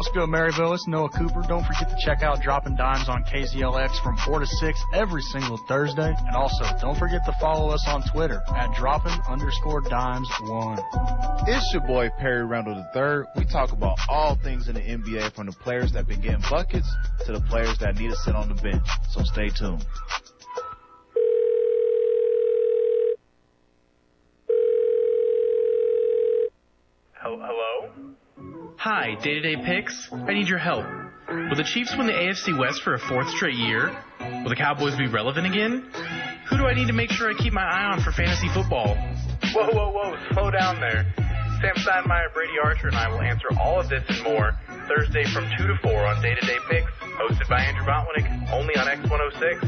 Let's 0.00 0.16
go, 0.16 0.26
Maryville. 0.26 0.72
It's 0.72 0.88
Noah 0.88 1.10
Cooper. 1.10 1.42
Don't 1.46 1.62
forget 1.62 1.90
to 1.90 1.96
check 2.02 2.22
out 2.22 2.40
Dropping 2.40 2.74
Dimes 2.74 3.10
on 3.10 3.22
KZLX 3.22 4.02
from 4.02 4.16
4 4.16 4.40
to 4.40 4.46
6 4.46 4.80
every 4.94 5.20
single 5.20 5.58
Thursday. 5.68 6.14
And 6.16 6.34
also, 6.34 6.64
don't 6.80 6.98
forget 6.98 7.20
to 7.26 7.36
follow 7.38 7.68
us 7.68 7.84
on 7.86 8.02
Twitter 8.10 8.40
at 8.56 8.74
dropping 8.74 9.12
underscore 9.28 9.82
dimes 9.82 10.26
one. 10.44 10.78
It's 11.46 11.70
your 11.74 11.82
boy 11.86 12.08
Perry 12.18 12.46
Randall 12.46 12.82
III. 12.96 13.24
We 13.36 13.44
talk 13.44 13.72
about 13.72 13.98
all 14.08 14.36
things 14.36 14.68
in 14.68 14.74
the 14.74 14.80
NBA 14.80 15.34
from 15.34 15.48
the 15.48 15.52
players 15.52 15.92
that 15.92 16.08
been 16.08 16.22
getting 16.22 16.40
buckets 16.48 16.90
to 17.26 17.32
the 17.32 17.42
players 17.42 17.76
that 17.80 17.98
need 17.98 18.08
to 18.08 18.16
sit 18.16 18.34
on 18.34 18.48
the 18.48 18.54
bench. 18.54 18.86
So 19.10 19.22
stay 19.22 19.50
tuned. 19.50 19.84
Hello? 27.20 28.69
Hi, 28.82 29.14
Day 29.22 29.34
to 29.34 29.40
Day 29.42 29.56
Picks. 29.62 30.08
I 30.10 30.32
need 30.32 30.48
your 30.48 30.56
help. 30.56 30.86
Will 31.28 31.54
the 31.54 31.68
Chiefs 31.68 31.94
win 31.98 32.06
the 32.06 32.14
AFC 32.14 32.58
West 32.58 32.80
for 32.80 32.94
a 32.94 32.98
fourth 32.98 33.28
straight 33.28 33.58
year? 33.58 33.94
Will 34.18 34.48
the 34.48 34.56
Cowboys 34.56 34.96
be 34.96 35.06
relevant 35.06 35.46
again? 35.46 35.90
Who 36.48 36.56
do 36.56 36.64
I 36.64 36.72
need 36.72 36.86
to 36.86 36.94
make 36.94 37.10
sure 37.10 37.28
I 37.28 37.34
keep 37.34 37.52
my 37.52 37.60
eye 37.60 37.92
on 37.92 38.00
for 38.00 38.10
fantasy 38.10 38.48
football? 38.48 38.96
Whoa, 39.52 39.68
whoa, 39.68 39.92
whoa, 39.92 40.16
slow 40.32 40.50
down 40.50 40.80
there. 40.80 41.04
Sam 41.60 41.76
Steinmeier, 41.76 42.32
Brady 42.32 42.54
Archer, 42.64 42.88
and 42.88 42.96
I 42.96 43.10
will 43.10 43.20
answer 43.20 43.48
all 43.60 43.80
of 43.80 43.90
this 43.90 44.02
and 44.08 44.24
more 44.24 44.52
Thursday 44.88 45.24
from 45.24 45.44
2 45.58 45.66
to 45.66 45.76
4 45.82 46.06
on 46.06 46.22
Day 46.22 46.34
to 46.36 46.46
Day 46.46 46.56
Picks, 46.70 46.90
hosted 47.20 47.50
by 47.50 47.60
Andrew 47.60 47.84
Botwinick, 47.84 48.50
only 48.50 48.76
on 48.76 48.86
X106. 48.86 49.60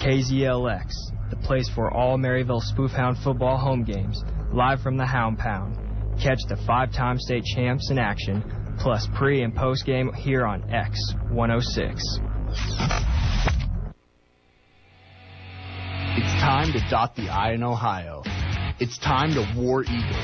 KZLX, 0.00 0.94
the 1.28 1.36
place 1.36 1.68
for 1.68 1.92
all 1.92 2.16
Maryville 2.16 2.62
Spoofhound 2.62 3.22
football 3.22 3.58
home 3.58 3.84
games, 3.84 4.24
live 4.54 4.80
from 4.80 4.96
the 4.96 5.04
Hound 5.04 5.38
Pound. 5.38 5.81
Catch 6.22 6.38
the 6.48 6.56
five 6.68 6.92
time 6.92 7.18
state 7.18 7.42
champs 7.42 7.90
in 7.90 7.98
action, 7.98 8.44
plus 8.78 9.08
pre 9.16 9.42
and 9.42 9.52
post 9.52 9.84
game 9.84 10.12
here 10.12 10.46
on 10.46 10.62
X106. 10.62 12.00
It's 16.14 16.40
time 16.40 16.72
to 16.74 16.80
dot 16.88 17.16
the 17.16 17.28
I 17.28 17.54
in 17.54 17.64
Ohio. 17.64 18.22
It's 18.78 18.98
time 18.98 19.34
to 19.34 19.60
War 19.60 19.82
Eagle. 19.82 20.22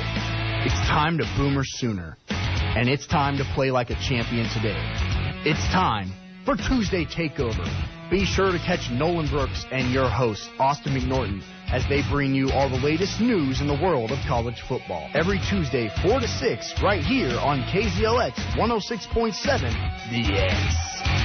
It's 0.65 0.81
time 0.87 1.19
to 1.19 1.25
Boomer 1.37 1.65
Sooner. 1.65 2.17
And 2.29 2.89
it's 2.89 3.09
time 3.09 3.37
to 3.39 3.45
play 3.55 3.73
like 3.73 3.91
a 3.91 3.97
champion 3.97 4.49
today. 4.51 4.81
It's 5.45 5.67
time 5.73 6.13
for 6.45 6.55
Tuesday 6.55 7.07
Takeover. 7.07 7.67
Be 8.09 8.25
sure 8.25 8.53
to 8.53 8.59
catch 8.59 8.89
Nolan 8.93 9.29
Brooks 9.29 9.67
and 9.73 9.93
your 9.93 10.09
host, 10.09 10.49
Austin 10.61 10.95
McNorton, 10.95 11.43
as 11.73 11.87
they 11.89 12.03
bring 12.11 12.35
you 12.35 12.51
all 12.53 12.69
the 12.69 12.79
latest 12.79 13.21
news 13.21 13.61
in 13.61 13.67
the 13.67 13.79
world 13.83 14.11
of 14.11 14.19
college 14.27 14.63
football. 14.69 15.09
Every 15.15 15.39
Tuesday, 15.51 15.91
4 16.03 16.21
to 16.21 16.29
6, 16.29 16.83
right 16.83 17.03
here 17.03 17.39
on 17.41 17.63
KZLX 17.63 18.57
106.7, 18.57 19.73
The 20.11 20.33
X. 20.39 21.19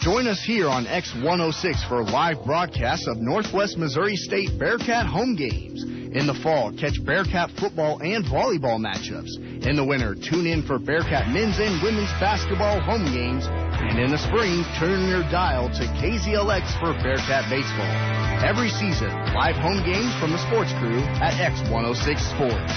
Join 0.00 0.28
us 0.28 0.40
here 0.44 0.68
on 0.68 0.84
X106 0.86 1.88
for 1.88 2.04
live 2.04 2.44
broadcasts 2.44 3.08
of 3.08 3.16
Northwest 3.18 3.76
Missouri 3.76 4.14
State 4.14 4.56
Bearcat 4.56 5.06
home 5.06 5.34
games. 5.34 5.95
In 6.16 6.26
the 6.26 6.32
fall, 6.32 6.72
catch 6.72 6.96
Bearcat 7.04 7.50
football 7.60 8.00
and 8.00 8.24
volleyball 8.24 8.80
matchups. 8.80 9.36
In 9.66 9.76
the 9.76 9.84
winter, 9.84 10.14
tune 10.14 10.46
in 10.46 10.62
for 10.62 10.78
Bearcat 10.78 11.28
men's 11.28 11.58
and 11.58 11.82
women's 11.82 12.08
basketball 12.16 12.80
home 12.80 13.04
games. 13.12 13.44
And 13.44 14.00
in 14.00 14.10
the 14.10 14.16
spring, 14.16 14.64
turn 14.80 15.10
your 15.10 15.28
dial 15.28 15.68
to 15.68 15.84
KZLX 16.00 16.80
for 16.80 16.96
Bearcat 17.04 17.50
baseball. 17.52 17.92
Every 18.40 18.70
season, 18.70 19.12
live 19.36 19.56
home 19.56 19.84
games 19.84 20.16
from 20.16 20.32
the 20.32 20.40
sports 20.48 20.72
crew 20.80 21.04
at 21.20 21.36
X106 21.36 22.16
Sports. 22.32 22.72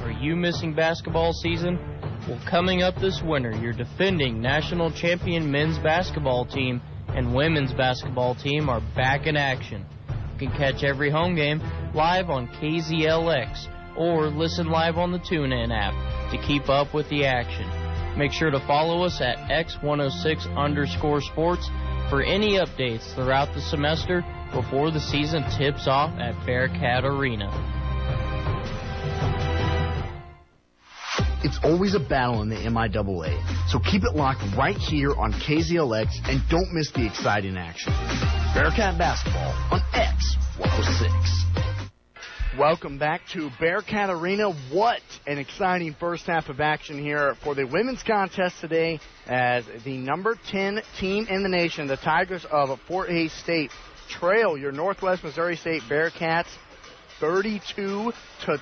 Are 0.00 0.16
you 0.18 0.34
missing 0.34 0.72
basketball 0.72 1.34
season? 1.34 1.76
Well, 2.26 2.40
coming 2.48 2.82
up 2.82 2.96
this 2.96 3.20
winter, 3.22 3.52
your 3.52 3.74
defending 3.74 4.40
national 4.40 4.92
champion 4.92 5.50
men's 5.52 5.78
basketball 5.80 6.46
team 6.46 6.80
and 7.08 7.34
women's 7.34 7.74
basketball 7.74 8.34
team 8.34 8.70
are 8.70 8.80
back 8.96 9.26
in 9.26 9.36
action. 9.36 9.84
Can 10.38 10.50
catch 10.52 10.84
every 10.84 11.10
home 11.10 11.34
game 11.34 11.60
live 11.94 12.30
on 12.30 12.46
KZLX 12.48 13.96
or 13.96 14.28
listen 14.28 14.68
live 14.68 14.96
on 14.96 15.10
the 15.10 15.18
TuneIn 15.18 15.70
app 15.72 16.30
to 16.30 16.38
keep 16.38 16.68
up 16.68 16.94
with 16.94 17.08
the 17.08 17.24
action. 17.24 17.68
Make 18.16 18.32
sure 18.32 18.50
to 18.50 18.60
follow 18.60 19.02
us 19.02 19.20
at 19.20 19.36
X106 19.48 20.56
underscore 20.56 21.20
sports 21.20 21.68
for 22.08 22.22
any 22.22 22.54
updates 22.58 23.12
throughout 23.14 23.52
the 23.54 23.60
semester 23.60 24.24
before 24.52 24.90
the 24.90 25.00
season 25.00 25.44
tips 25.50 25.86
off 25.86 26.16
at 26.18 26.34
Bearcat 26.46 27.04
Arena. 27.04 27.77
It's 31.44 31.60
always 31.62 31.94
a 31.94 32.00
battle 32.00 32.42
in 32.42 32.48
the 32.48 32.56
MIAA, 32.56 33.68
so 33.68 33.78
keep 33.78 34.02
it 34.02 34.16
locked 34.16 34.42
right 34.56 34.76
here 34.76 35.14
on 35.14 35.32
KZLX 35.32 36.28
and 36.28 36.42
don't 36.48 36.72
miss 36.72 36.90
the 36.90 37.06
exciting 37.06 37.56
action. 37.56 37.92
Bearcat 38.54 38.98
basketball 38.98 39.54
on 39.70 39.80
X106. 39.92 42.58
Welcome 42.58 42.98
back 42.98 43.20
to 43.34 43.50
Bearcat 43.60 44.10
Arena. 44.10 44.50
What 44.72 45.00
an 45.28 45.38
exciting 45.38 45.94
first 45.94 46.26
half 46.26 46.48
of 46.48 46.58
action 46.58 46.98
here 46.98 47.36
for 47.44 47.54
the 47.54 47.66
women's 47.66 48.02
contest 48.02 48.60
today 48.60 48.98
as 49.28 49.64
the 49.84 49.96
number 49.96 50.36
10 50.50 50.80
team 50.98 51.28
in 51.30 51.44
the 51.44 51.48
nation, 51.48 51.86
the 51.86 51.98
Tigers 51.98 52.44
of 52.50 52.76
Fort 52.88 53.10
Hays 53.10 53.32
State, 53.32 53.70
trail 54.08 54.58
your 54.58 54.72
Northwest 54.72 55.22
Missouri 55.22 55.54
State 55.54 55.82
Bearcats 55.88 56.48
32 57.20 58.12
to 58.44 58.58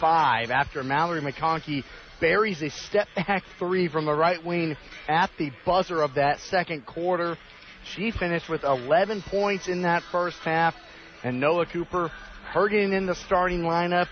25 0.00 0.50
after 0.50 0.82
Mallory 0.82 1.20
McConkey 1.20 1.84
buries 2.20 2.62
a 2.62 2.70
step 2.70 3.06
back 3.14 3.44
three 3.58 3.86
from 3.86 4.06
the 4.06 4.14
right 4.14 4.42
wing 4.44 4.76
at 5.08 5.30
the 5.38 5.50
buzzer 5.66 6.02
of 6.02 6.14
that 6.14 6.40
second 6.40 6.86
quarter. 6.86 7.36
She 7.84 8.10
finished 8.10 8.48
with 8.48 8.64
11 8.64 9.22
points 9.22 9.68
in 9.68 9.82
that 9.82 10.02
first 10.10 10.38
half, 10.38 10.74
and 11.22 11.38
Noah 11.38 11.66
Cooper, 11.66 12.10
her 12.52 12.68
getting 12.68 12.94
in 12.94 13.06
the 13.06 13.14
starting 13.14 13.60
lineup. 13.60 14.08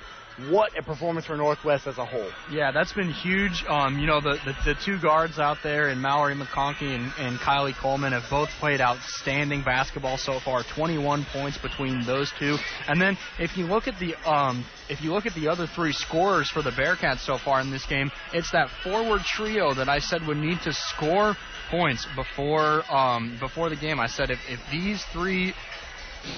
What 0.46 0.78
a 0.78 0.84
performance 0.84 1.26
for 1.26 1.36
Northwest 1.36 1.88
as 1.88 1.98
a 1.98 2.04
whole. 2.04 2.30
Yeah, 2.48 2.70
that's 2.70 2.92
been 2.92 3.10
huge. 3.10 3.64
Um, 3.68 3.98
you 3.98 4.06
know, 4.06 4.20
the, 4.20 4.38
the, 4.44 4.54
the 4.64 4.74
two 4.84 5.00
guards 5.00 5.40
out 5.40 5.58
there 5.64 5.88
in 5.88 6.00
Mallory 6.00 6.36
McConkey 6.36 6.94
and, 6.94 7.12
and 7.18 7.38
Kylie 7.38 7.74
Coleman 7.74 8.12
have 8.12 8.30
both 8.30 8.48
played 8.60 8.80
outstanding 8.80 9.64
basketball 9.64 10.16
so 10.16 10.38
far. 10.38 10.62
21 10.62 11.26
points 11.32 11.58
between 11.58 12.04
those 12.06 12.32
two. 12.38 12.56
And 12.86 13.00
then 13.00 13.18
if 13.40 13.56
you 13.56 13.66
look 13.66 13.88
at 13.88 13.98
the 13.98 14.14
um, 14.30 14.64
if 14.88 15.02
you 15.02 15.12
look 15.12 15.26
at 15.26 15.34
the 15.34 15.48
other 15.48 15.66
three 15.66 15.92
scorers 15.92 16.48
for 16.48 16.62
the 16.62 16.70
Bearcats 16.70 17.20
so 17.20 17.36
far 17.36 17.60
in 17.60 17.72
this 17.72 17.84
game, 17.86 18.12
it's 18.32 18.52
that 18.52 18.68
forward 18.84 19.22
trio 19.22 19.74
that 19.74 19.88
I 19.88 19.98
said 19.98 20.24
would 20.28 20.36
need 20.36 20.60
to 20.62 20.72
score 20.72 21.36
points 21.68 22.06
before 22.14 22.84
um, 22.94 23.36
before 23.40 23.70
the 23.70 23.76
game. 23.76 23.98
I 23.98 24.06
said 24.06 24.30
if, 24.30 24.38
if 24.48 24.60
these 24.70 25.02
three 25.12 25.52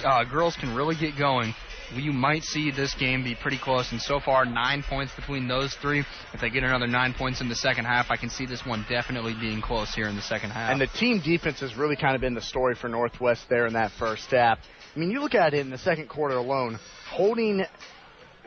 uh, 0.03 0.23
girls 0.23 0.55
can 0.55 0.73
really 0.73 0.95
get 0.95 1.17
going, 1.17 1.53
you 1.95 2.11
might 2.11 2.43
see 2.43 2.71
this 2.71 2.93
game 2.95 3.23
be 3.23 3.35
pretty 3.35 3.57
close. 3.57 3.91
And 3.91 4.01
so 4.01 4.19
far, 4.19 4.45
nine 4.45 4.83
points 4.83 5.13
between 5.15 5.47
those 5.47 5.73
three. 5.75 6.03
If 6.33 6.41
they 6.41 6.49
get 6.49 6.63
another 6.63 6.87
nine 6.87 7.13
points 7.13 7.41
in 7.41 7.49
the 7.49 7.55
second 7.55 7.85
half, 7.85 8.09
I 8.09 8.17
can 8.17 8.29
see 8.29 8.45
this 8.45 8.65
one 8.65 8.85
definitely 8.89 9.35
being 9.39 9.61
close 9.61 9.93
here 9.93 10.07
in 10.07 10.15
the 10.15 10.21
second 10.21 10.51
half. 10.51 10.71
And 10.71 10.79
the 10.79 10.87
team 10.87 11.19
defense 11.19 11.59
has 11.59 11.75
really 11.75 11.95
kind 11.95 12.15
of 12.15 12.21
been 12.21 12.33
the 12.33 12.41
story 12.41 12.75
for 12.75 12.87
Northwest 12.87 13.49
there 13.49 13.67
in 13.67 13.73
that 13.73 13.91
first 13.91 14.31
half. 14.31 14.59
I 14.95 14.99
mean, 14.99 15.11
you 15.11 15.21
look 15.21 15.35
at 15.35 15.53
it 15.53 15.59
in 15.59 15.69
the 15.69 15.77
second 15.77 16.09
quarter 16.09 16.35
alone, 16.35 16.79
holding 17.09 17.63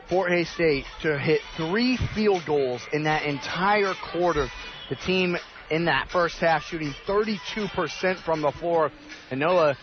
Fort 0.09 0.31
Hays 0.31 0.49
State 0.49 0.85
to 1.01 1.17
hit 1.17 1.41
three 1.57 1.97
field 2.13 2.43
goals 2.45 2.81
in 2.93 3.03
that 3.03 3.23
entire 3.23 3.93
quarter. 4.11 4.47
The 4.89 4.95
team 4.95 5.35
in 5.71 5.85
that 5.85 6.09
first 6.09 6.37
half 6.37 6.63
shooting 6.63 6.93
32% 7.07 8.23
from 8.23 8.41
the 8.41 8.51
floor. 8.51 8.91
And 9.31 9.39
Noah, 9.39 9.75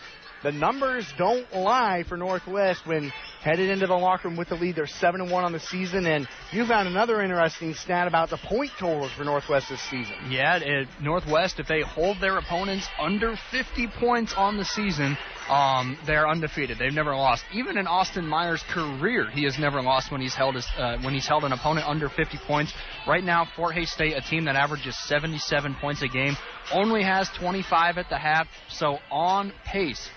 the 0.43 0.51
numbers 0.51 1.05
don't 1.17 1.51
lie 1.53 2.03
for 2.07 2.17
Northwest 2.17 2.85
when 2.85 3.11
headed 3.41 3.69
into 3.69 3.87
the 3.87 3.93
locker 3.93 4.27
room 4.27 4.37
with 4.37 4.49
the 4.49 4.55
lead. 4.55 4.75
They're 4.75 4.87
seven 4.87 5.21
and 5.21 5.31
one 5.31 5.43
on 5.43 5.51
the 5.51 5.59
season, 5.59 6.05
and 6.05 6.27
you 6.51 6.65
found 6.65 6.87
another 6.87 7.21
interesting 7.21 7.73
stat 7.73 8.07
about 8.07 8.29
the 8.29 8.37
point 8.37 8.71
totals 8.77 9.11
for 9.13 9.23
Northwest 9.23 9.69
this 9.69 9.81
season. 9.89 10.15
Yeah, 10.29 10.57
it, 10.57 10.87
Northwest, 11.01 11.59
if 11.59 11.67
they 11.67 11.81
hold 11.81 12.17
their 12.19 12.37
opponents 12.37 12.87
under 12.99 13.35
50 13.51 13.87
points 13.99 14.33
on 14.35 14.57
the 14.57 14.65
season, 14.65 15.17
um, 15.49 15.97
they're 16.05 16.27
undefeated. 16.27 16.77
They've 16.77 16.93
never 16.93 17.15
lost. 17.15 17.43
Even 17.53 17.77
in 17.77 17.87
Austin 17.87 18.25
Meyer's 18.25 18.63
career, 18.69 19.29
he 19.29 19.43
has 19.43 19.57
never 19.57 19.81
lost 19.81 20.11
when 20.11 20.21
he's 20.21 20.35
held 20.35 20.55
his, 20.55 20.67
uh, 20.77 20.97
when 21.01 21.13
he's 21.13 21.27
held 21.27 21.43
an 21.43 21.51
opponent 21.51 21.87
under 21.87 22.09
50 22.09 22.37
points. 22.47 22.73
Right 23.07 23.23
now, 23.23 23.47
Fort 23.55 23.75
Hays 23.75 23.91
State, 23.91 24.15
a 24.15 24.21
team 24.21 24.45
that 24.45 24.55
averages 24.55 24.97
77 25.07 25.75
points 25.81 26.01
a 26.01 26.07
game, 26.07 26.35
only 26.73 27.03
has 27.03 27.29
25 27.39 27.97
at 27.97 28.09
the 28.09 28.17
half, 28.17 28.47
so 28.69 28.97
on 29.11 29.53
pace 29.65 30.09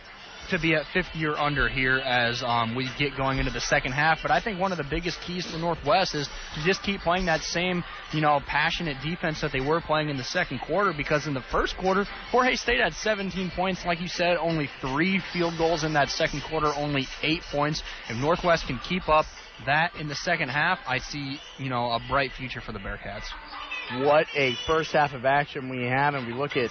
to 0.50 0.58
be 0.58 0.74
at 0.74 0.86
50 0.92 1.24
or 1.26 1.36
under 1.36 1.68
here 1.68 1.96
as 1.98 2.42
um, 2.42 2.74
we 2.74 2.88
get 2.98 3.16
going 3.16 3.38
into 3.38 3.50
the 3.50 3.60
second 3.60 3.92
half. 3.92 4.20
But 4.22 4.30
I 4.30 4.40
think 4.40 4.60
one 4.60 4.72
of 4.72 4.78
the 4.78 4.84
biggest 4.84 5.20
keys 5.20 5.46
for 5.46 5.58
Northwest 5.58 6.14
is 6.14 6.28
to 6.54 6.62
just 6.64 6.82
keep 6.82 7.00
playing 7.00 7.26
that 7.26 7.40
same, 7.42 7.84
you 8.12 8.20
know, 8.20 8.40
passionate 8.46 8.96
defense 9.02 9.40
that 9.40 9.52
they 9.52 9.60
were 9.60 9.80
playing 9.80 10.08
in 10.08 10.16
the 10.16 10.24
second 10.24 10.60
quarter. 10.60 10.92
Because 10.96 11.26
in 11.26 11.34
the 11.34 11.42
first 11.50 11.76
quarter, 11.76 12.04
Hays 12.30 12.60
State 12.60 12.80
had 12.80 12.94
17 12.94 13.50
points, 13.54 13.84
like 13.84 14.00
you 14.00 14.08
said, 14.08 14.36
only 14.36 14.68
three 14.80 15.20
field 15.32 15.54
goals 15.58 15.84
in 15.84 15.92
that 15.94 16.08
second 16.08 16.42
quarter, 16.48 16.72
only 16.76 17.06
eight 17.22 17.42
points. 17.50 17.82
If 18.08 18.16
Northwest 18.16 18.66
can 18.66 18.78
keep 18.78 19.08
up 19.08 19.26
that 19.64 19.94
in 19.96 20.08
the 20.08 20.14
second 20.14 20.50
half, 20.50 20.78
I 20.86 20.98
see, 20.98 21.38
you 21.58 21.68
know, 21.68 21.92
a 21.92 22.00
bright 22.08 22.32
future 22.32 22.60
for 22.60 22.72
the 22.72 22.78
Bearcats. 22.78 23.24
What 24.04 24.26
a 24.34 24.54
first 24.66 24.92
half 24.92 25.12
of 25.12 25.24
action 25.24 25.68
we 25.68 25.84
have, 25.84 26.14
and 26.14 26.26
we 26.26 26.32
look 26.32 26.56
at 26.56 26.70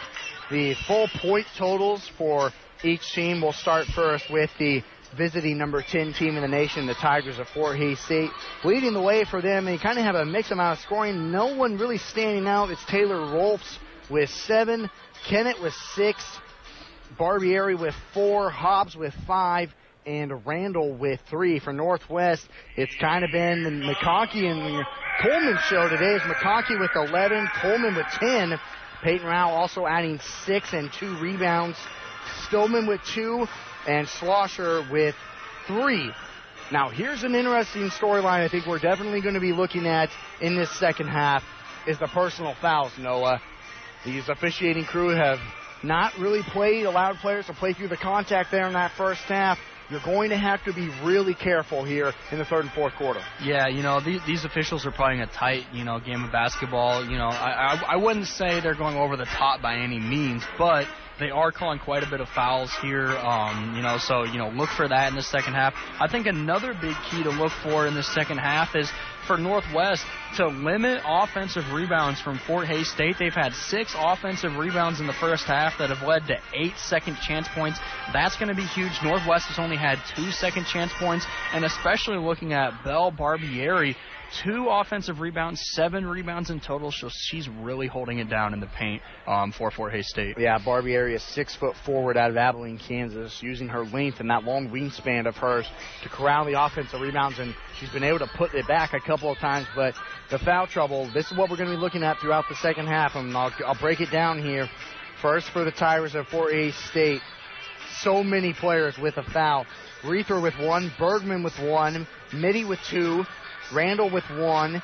the 0.52 0.76
full 0.86 1.08
point 1.22 1.48
totals 1.58 2.10
for 2.18 2.52
each 2.84 3.14
team. 3.14 3.42
We'll 3.42 3.54
start 3.54 3.86
first 3.88 4.26
with 4.30 4.50
the 4.60 4.84
visiting 5.18 5.58
number 5.58 5.82
10 5.82 6.14
team 6.14 6.36
in 6.36 6.42
the 6.42 6.48
nation, 6.48 6.86
the 6.86 6.94
Tigers 6.94 7.40
of 7.40 7.48
Fort 7.50 7.78
Hays 7.78 8.00
State. 8.00 8.30
Leading 8.64 8.94
the 8.94 9.02
way 9.02 9.24
for 9.24 9.42
them, 9.42 9.66
they 9.66 9.78
kind 9.78 9.98
of 9.98 10.04
have 10.04 10.16
a 10.16 10.26
mixed 10.26 10.52
amount 10.52 10.80
of 10.80 10.84
scoring. 10.84 11.32
No 11.32 11.56
one 11.56 11.78
really 11.78 11.98
standing 11.98 12.48
out. 12.48 12.70
It's 12.70 12.84
Taylor 12.86 13.34
Rolfs 13.34 13.80
with 14.10 14.30
seven, 14.30 14.90
Kennett 15.28 15.62
with 15.62 15.74
six, 15.96 16.24
Barbieri 17.18 17.80
with 17.80 17.96
four, 18.14 18.50
Hobbs 18.50 18.96
with 18.96 19.14
five, 19.26 19.74
and 20.06 20.46
Randall 20.46 20.94
with 20.94 21.20
three. 21.30 21.60
For 21.60 21.74
Northwest, 21.74 22.48
it's 22.76 22.96
kind 22.98 23.24
of 23.24 23.32
been 23.32 23.64
the 23.64 23.70
McConkey 23.70 24.46
and 24.46 24.86
Coleman 25.22 25.58
show 25.70 25.90
today. 25.90 26.16
It's 26.16 26.26
McConkey 26.26 26.80
with 26.80 26.92
11, 26.96 27.48
Coleman 27.62 27.96
with 27.96 28.06
10, 28.20 28.60
Peyton 29.04 29.28
Rao 29.28 29.50
also 29.50 29.86
adding 29.86 30.20
six 30.46 30.74
and 30.74 30.92
two 30.92 31.18
rebounds. 31.20 31.78
Stillman 32.48 32.88
with 32.88 33.02
two, 33.14 33.48
and 33.88 34.08
Schlosser 34.08 34.86
with 34.92 35.16
three. 35.68 36.12
Now, 36.72 36.90
here's 36.90 37.24
an 37.24 37.36
interesting 37.36 37.90
storyline 37.90 38.42
I 38.42 38.48
think 38.48 38.66
we're 38.66 38.80
definitely 38.80 39.22
going 39.22 39.36
to 39.36 39.40
be 39.40 39.54
looking 39.54 39.86
at 39.86 40.10
in 40.42 40.56
this 40.56 40.72
second 40.80 41.08
half 41.08 41.44
is 41.88 42.00
the 42.00 42.08
personal 42.08 42.56
fouls, 42.62 42.92
Noah. 42.98 43.42
These 44.04 44.30
officiating 44.30 44.86
crew 44.86 45.10
have 45.10 45.40
not 45.84 46.18
really 46.18 46.42
played, 46.42 46.86
allowed 46.86 47.18
players 47.18 47.46
to 47.48 47.54
play 47.54 47.74
through 47.74 47.90
the 47.90 47.98
contact 47.98 48.52
there 48.52 48.68
in 48.68 48.74
that 48.74 48.92
first 48.98 49.22
half. 49.22 49.60
You're 49.90 50.04
going 50.04 50.30
to 50.30 50.38
have 50.38 50.64
to 50.66 50.74
be 50.74 50.90
really 51.04 51.34
careful 51.34 51.84
here 51.84 52.14
in 52.32 52.40
the 52.40 52.46
third 52.46 52.66
and 52.66 52.74
fourth 52.74 52.94
quarter. 52.96 53.22
Yeah, 53.44 53.68
you 53.68 53.84
know 53.84 54.00
these, 54.00 54.22
these 54.26 54.46
officials 54.46 54.86
are 54.86 54.92
playing 54.92 55.22
a 55.22 55.28
tight, 55.28 55.64
you 55.72 55.84
know, 55.84 56.00
game 56.00 56.24
of 56.24 56.32
basketball. 56.32 57.06
You 57.06 57.18
know, 57.18 57.28
I, 57.28 57.74
I 57.74 57.84
I 57.94 57.96
wouldn't 57.96 58.28
say 58.28 58.60
they're 58.62 58.76
going 58.76 58.98
over 58.98 59.18
the 59.18 59.26
top 59.26 59.62
by 59.62 59.78
any 59.78 60.00
means, 60.00 60.44
but 60.58 60.88
they 61.20 61.30
are 61.30 61.52
calling 61.52 61.80
quite 61.80 62.04
a 62.04 62.10
bit 62.10 62.20
of 62.20 62.28
fouls 62.30 62.72
here. 62.82 63.10
Um, 63.18 63.76
you 63.76 63.82
know, 63.82 63.98
so 63.98 64.24
you 64.24 64.38
know, 64.38 64.50
look 64.50 64.70
for 64.70 64.88
that 64.88 65.10
in 65.10 65.16
the 65.16 65.24
second 65.24 65.54
half. 65.54 65.74
I 66.00 66.08
think 66.08 66.28
another 66.28 66.74
big 66.74 66.96
key 67.10 67.24
to 67.24 67.30
look 67.30 67.52
for 67.64 67.88
in 67.88 67.94
the 67.94 68.04
second 68.04 68.40
half 68.40 68.76
is 68.76 68.92
for 69.26 69.38
Northwest 69.38 70.06
to 70.38 70.48
limit 70.48 71.02
offensive 71.06 71.72
rebounds 71.72 72.22
from 72.22 72.38
Fort 72.40 72.68
Hays 72.68 72.90
State. 72.90 73.18
They've 73.18 73.34
had 73.34 73.54
six 73.54 73.96
offensive 73.98 74.56
rebounds 74.58 75.00
in 75.00 75.08
the 75.08 75.14
first 75.14 75.46
half 75.46 75.78
that 75.78 75.90
have 75.90 76.08
led 76.08 76.28
to 76.28 76.38
eight 76.54 76.78
second 76.78 77.18
chance 77.18 77.48
points. 77.54 77.80
That's 78.14 78.36
going 78.36 78.50
to 78.50 78.56
be 78.56 78.66
huge. 78.66 78.92
Northwest 79.04 79.48
has 79.48 79.60
only 79.60 79.78
had 79.78 80.00
two 80.16 80.32
second 80.32 80.66
chance 80.66 80.92
points, 81.00 81.26
and 81.54 81.64
especially 81.66 82.18
looking 82.18 82.54
at 82.54 82.84
Belle 82.84 83.12
Barbieri, 83.12 83.96
two 84.44 84.68
offensive 84.70 85.20
rebounds, 85.20 85.62
seven 85.74 86.06
rebounds 86.06 86.50
in 86.50 86.60
total. 86.60 86.92
So 86.92 87.10
she's 87.12 87.48
really 87.48 87.88
holding 87.88 88.20
it 88.20 88.30
down 88.30 88.54
in 88.54 88.60
the 88.60 88.68
paint 88.68 89.02
um, 89.28 89.52
for 89.52 89.72
Fort 89.72 89.94
Hays 89.94 90.08
State. 90.08 90.38
Yeah, 90.38 90.60
Barbieri, 90.60 91.16
a 91.16 91.20
six 91.20 91.56
foot 91.56 91.76
forward 91.86 92.18
out 92.18 92.30
of 92.30 92.38
Abilene, 92.38 92.78
Kansas, 92.78 93.42
using 93.42 93.68
her 93.70 93.86
length 93.86 94.20
and 94.20 94.30
that 94.30 94.44
long 94.44 94.70
wingspan 94.70 95.28
of 95.28 95.36
hers 95.36 95.66
to 96.04 96.10
corral 96.10 96.46
the 96.46 96.62
offensive 96.62 97.02
rebounds, 97.02 97.40
and 97.40 97.56
she's 97.80 97.90
been 97.90 98.04
able 98.04 98.20
to 98.20 98.30
put 98.38 98.54
it 98.54 98.68
back 98.68 98.94
a 98.94 99.00
couple 99.00 99.32
of 99.32 99.38
times. 99.38 99.68
But 99.76 99.96
the 100.32 100.40
foul 100.40 100.68
trouble, 100.68 101.10
this 101.14 101.32
is 101.32 101.38
what 101.38 101.50
we're 101.50 101.58
going 101.58 101.70
to 101.70 101.76
be 101.76 101.82
looking 101.82 102.04
at 102.04 102.20
throughout 102.20 102.46
the 102.50 102.56
second 102.56 102.88
half, 102.88 103.16
and 103.16 103.36
I'll, 103.36 103.54
I'll 103.66 103.80
break 103.80 104.02
it 104.02 104.12
down 104.12 104.42
here. 104.42 104.70
First 105.22 105.50
for 105.52 105.64
the 105.64 105.72
Tigers 105.72 106.14
of 106.14 106.28
Fort 106.28 106.54
Hays 106.54 106.76
State, 106.90 107.22
so 108.02 108.24
many 108.24 108.54
players 108.54 108.98
with 108.98 109.18
a 109.18 109.24
foul. 109.24 109.66
Reether 110.04 110.40
with 110.42 110.54
one, 110.60 110.92
Bergman 111.00 111.42
with 111.42 111.58
one, 111.60 112.06
Mittie 112.34 112.66
with 112.66 112.80
two, 112.90 113.24
Randall 113.74 114.10
with 114.10 114.30
one, 114.32 114.82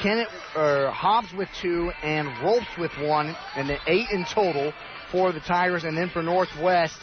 Kennett 0.00 0.28
or 0.54 0.90
Hobbs 0.90 1.32
with 1.32 1.48
two, 1.60 1.90
and 2.02 2.28
Rolfs 2.42 2.76
with 2.78 2.92
one, 2.98 3.36
and 3.56 3.68
then 3.68 3.78
eight 3.86 4.10
in 4.10 4.24
total 4.24 4.72
for 5.10 5.32
the 5.32 5.40
Tigers. 5.40 5.84
And 5.84 5.96
then 5.96 6.10
for 6.10 6.22
Northwest, 6.22 6.98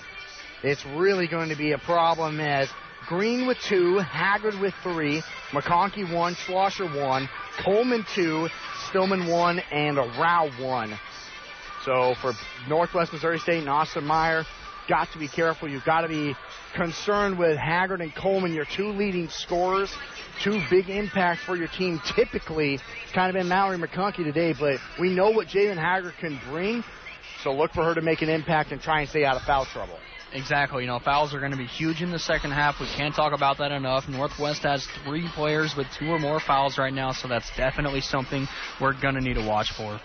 it's 0.63 0.85
really 0.85 1.27
going 1.27 1.49
to 1.49 1.55
be 1.55 1.71
a 1.71 1.77
problem 1.77 2.39
as 2.39 2.69
Green 3.07 3.45
with 3.47 3.59
two, 3.59 3.97
Haggard 3.97 4.57
with 4.61 4.73
three, 4.81 5.21
McConkey 5.51 6.13
one, 6.13 6.35
Schlosser 6.35 6.85
one, 6.85 7.27
Coleman 7.59 8.05
two, 8.15 8.47
Stillman 8.87 9.27
one, 9.27 9.59
and 9.71 9.97
a 9.97 10.03
Rao 10.17 10.49
one. 10.59 10.97
So 11.83 12.15
for 12.21 12.31
Northwest 12.69 13.11
Missouri 13.11 13.39
State 13.39 13.59
and 13.59 13.69
Austin 13.69 14.05
Meyer, 14.05 14.45
got 14.87 15.11
to 15.13 15.19
be 15.19 15.27
careful. 15.27 15.69
You've 15.69 15.85
got 15.85 16.01
to 16.01 16.07
be 16.07 16.35
concerned 16.75 17.37
with 17.37 17.57
Haggard 17.57 18.01
and 18.01 18.13
Coleman, 18.15 18.53
your 18.53 18.65
two 18.65 18.89
leading 18.89 19.29
scorers, 19.29 19.93
two 20.43 20.61
big 20.69 20.89
impacts 20.89 21.43
for 21.43 21.55
your 21.55 21.67
team. 21.67 22.01
Typically, 22.15 22.75
it's 22.75 23.13
kind 23.13 23.29
of 23.29 23.39
been 23.39 23.47
Mallory 23.47 23.77
McConkey 23.77 24.23
today, 24.23 24.53
but 24.57 24.79
we 24.99 25.09
know 25.09 25.31
what 25.31 25.47
Jalen 25.47 25.77
Haggard 25.77 26.13
can 26.19 26.39
bring. 26.49 26.83
So 27.43 27.53
look 27.53 27.71
for 27.71 27.83
her 27.83 27.93
to 27.95 28.01
make 28.01 28.21
an 28.21 28.29
impact 28.29 28.71
and 28.71 28.81
try 28.81 29.01
and 29.01 29.09
stay 29.09 29.25
out 29.25 29.35
of 29.35 29.41
foul 29.43 29.65
trouble. 29.65 29.97
Exactly. 30.33 30.83
You 30.83 30.87
know, 30.87 30.99
fouls 30.99 31.33
are 31.33 31.39
going 31.39 31.51
to 31.51 31.57
be 31.57 31.67
huge 31.67 32.01
in 32.01 32.09
the 32.09 32.17
second 32.17 32.51
half. 32.51 32.79
We 32.79 32.87
can't 32.87 33.13
talk 33.13 33.33
about 33.33 33.59
that 33.59 33.71
enough. 33.71 34.09
Northwest 34.09 34.63
has 34.63 34.87
three 35.05 35.27
players 35.35 35.75
with 35.77 35.87
two 35.97 36.07
or 36.07 36.17
more 36.17 36.39
fouls 36.39 36.77
right 36.77 36.93
now, 36.93 37.11
so 37.11 37.27
that's 37.27 37.55
definitely 37.55 38.01
something 38.01 38.47
we're 38.81 38.99
going 38.99 39.13
to 39.13 39.21
need 39.21 39.35
to 39.35 39.45
watch 39.47 39.71
for. 39.73 39.99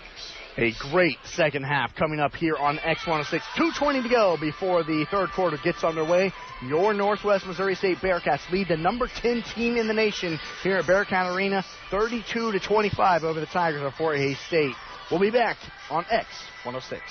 A 0.58 0.72
great 0.90 1.18
second 1.22 1.62
half 1.62 1.94
coming 1.94 2.18
up 2.18 2.34
here 2.34 2.56
on 2.56 2.78
X106. 2.78 3.40
2.20 3.56 4.02
to 4.02 4.08
go 4.08 4.36
before 4.40 4.82
the 4.82 5.06
third 5.08 5.30
quarter 5.30 5.56
gets 5.62 5.84
underway. 5.84 6.32
Your 6.66 6.92
Northwest 6.92 7.46
Missouri 7.46 7.76
State 7.76 7.98
Bearcats 7.98 8.50
lead 8.50 8.66
the 8.66 8.76
number 8.76 9.06
10 9.06 9.44
team 9.54 9.76
in 9.76 9.86
the 9.86 9.94
nation 9.94 10.36
here 10.64 10.78
at 10.78 10.86
Bearcat 10.88 11.32
Arena, 11.32 11.64
32 11.92 12.50
to 12.50 12.58
25 12.58 13.22
over 13.22 13.38
the 13.38 13.46
Tigers 13.46 13.82
of 13.82 13.94
Fort 13.94 14.16
Hays 14.16 14.36
State. 14.48 14.74
We'll 15.12 15.20
be 15.20 15.30
back 15.30 15.58
on 15.90 16.04
X106. 16.06 17.02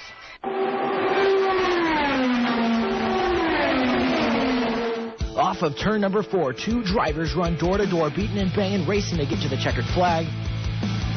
Off 5.37 5.61
of 5.61 5.77
turn 5.77 6.01
number 6.01 6.21
four, 6.21 6.51
two 6.51 6.83
drivers 6.83 7.33
run 7.33 7.57
door 7.57 7.77
to 7.77 7.89
door, 7.89 8.09
beating 8.09 8.39
and 8.39 8.53
banging, 8.53 8.85
racing 8.85 9.19
to 9.19 9.25
get 9.25 9.41
to 9.41 9.47
the 9.47 9.55
checkered 9.55 9.85
flag. 9.93 10.25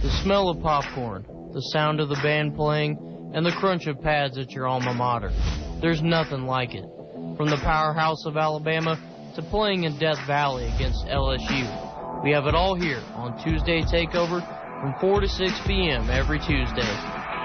The 0.00 0.10
smell 0.22 0.48
of 0.48 0.62
popcorn, 0.62 1.26
the 1.52 1.60
sound 1.72 1.98
of 1.98 2.08
the 2.08 2.20
band 2.22 2.54
playing, 2.54 3.11
and 3.34 3.44
the 3.44 3.52
crunch 3.52 3.86
of 3.86 4.00
pads 4.00 4.38
at 4.38 4.50
your 4.50 4.66
alma 4.66 4.92
mater. 4.94 5.32
There's 5.80 6.02
nothing 6.02 6.44
like 6.44 6.74
it. 6.74 6.84
From 7.36 7.48
the 7.48 7.60
powerhouse 7.62 8.26
of 8.26 8.36
Alabama 8.36 8.96
to 9.36 9.42
playing 9.42 9.84
in 9.84 9.98
Death 9.98 10.18
Valley 10.26 10.66
against 10.74 11.06
LSU. 11.06 12.22
We 12.22 12.32
have 12.32 12.46
it 12.46 12.54
all 12.54 12.74
here 12.74 13.02
on 13.14 13.42
Tuesday 13.42 13.80
Takeover 13.82 14.40
from 14.80 14.94
4 15.00 15.20
to 15.20 15.28
6 15.28 15.52
p.m. 15.66 16.10
every 16.10 16.38
Tuesday. 16.38 16.86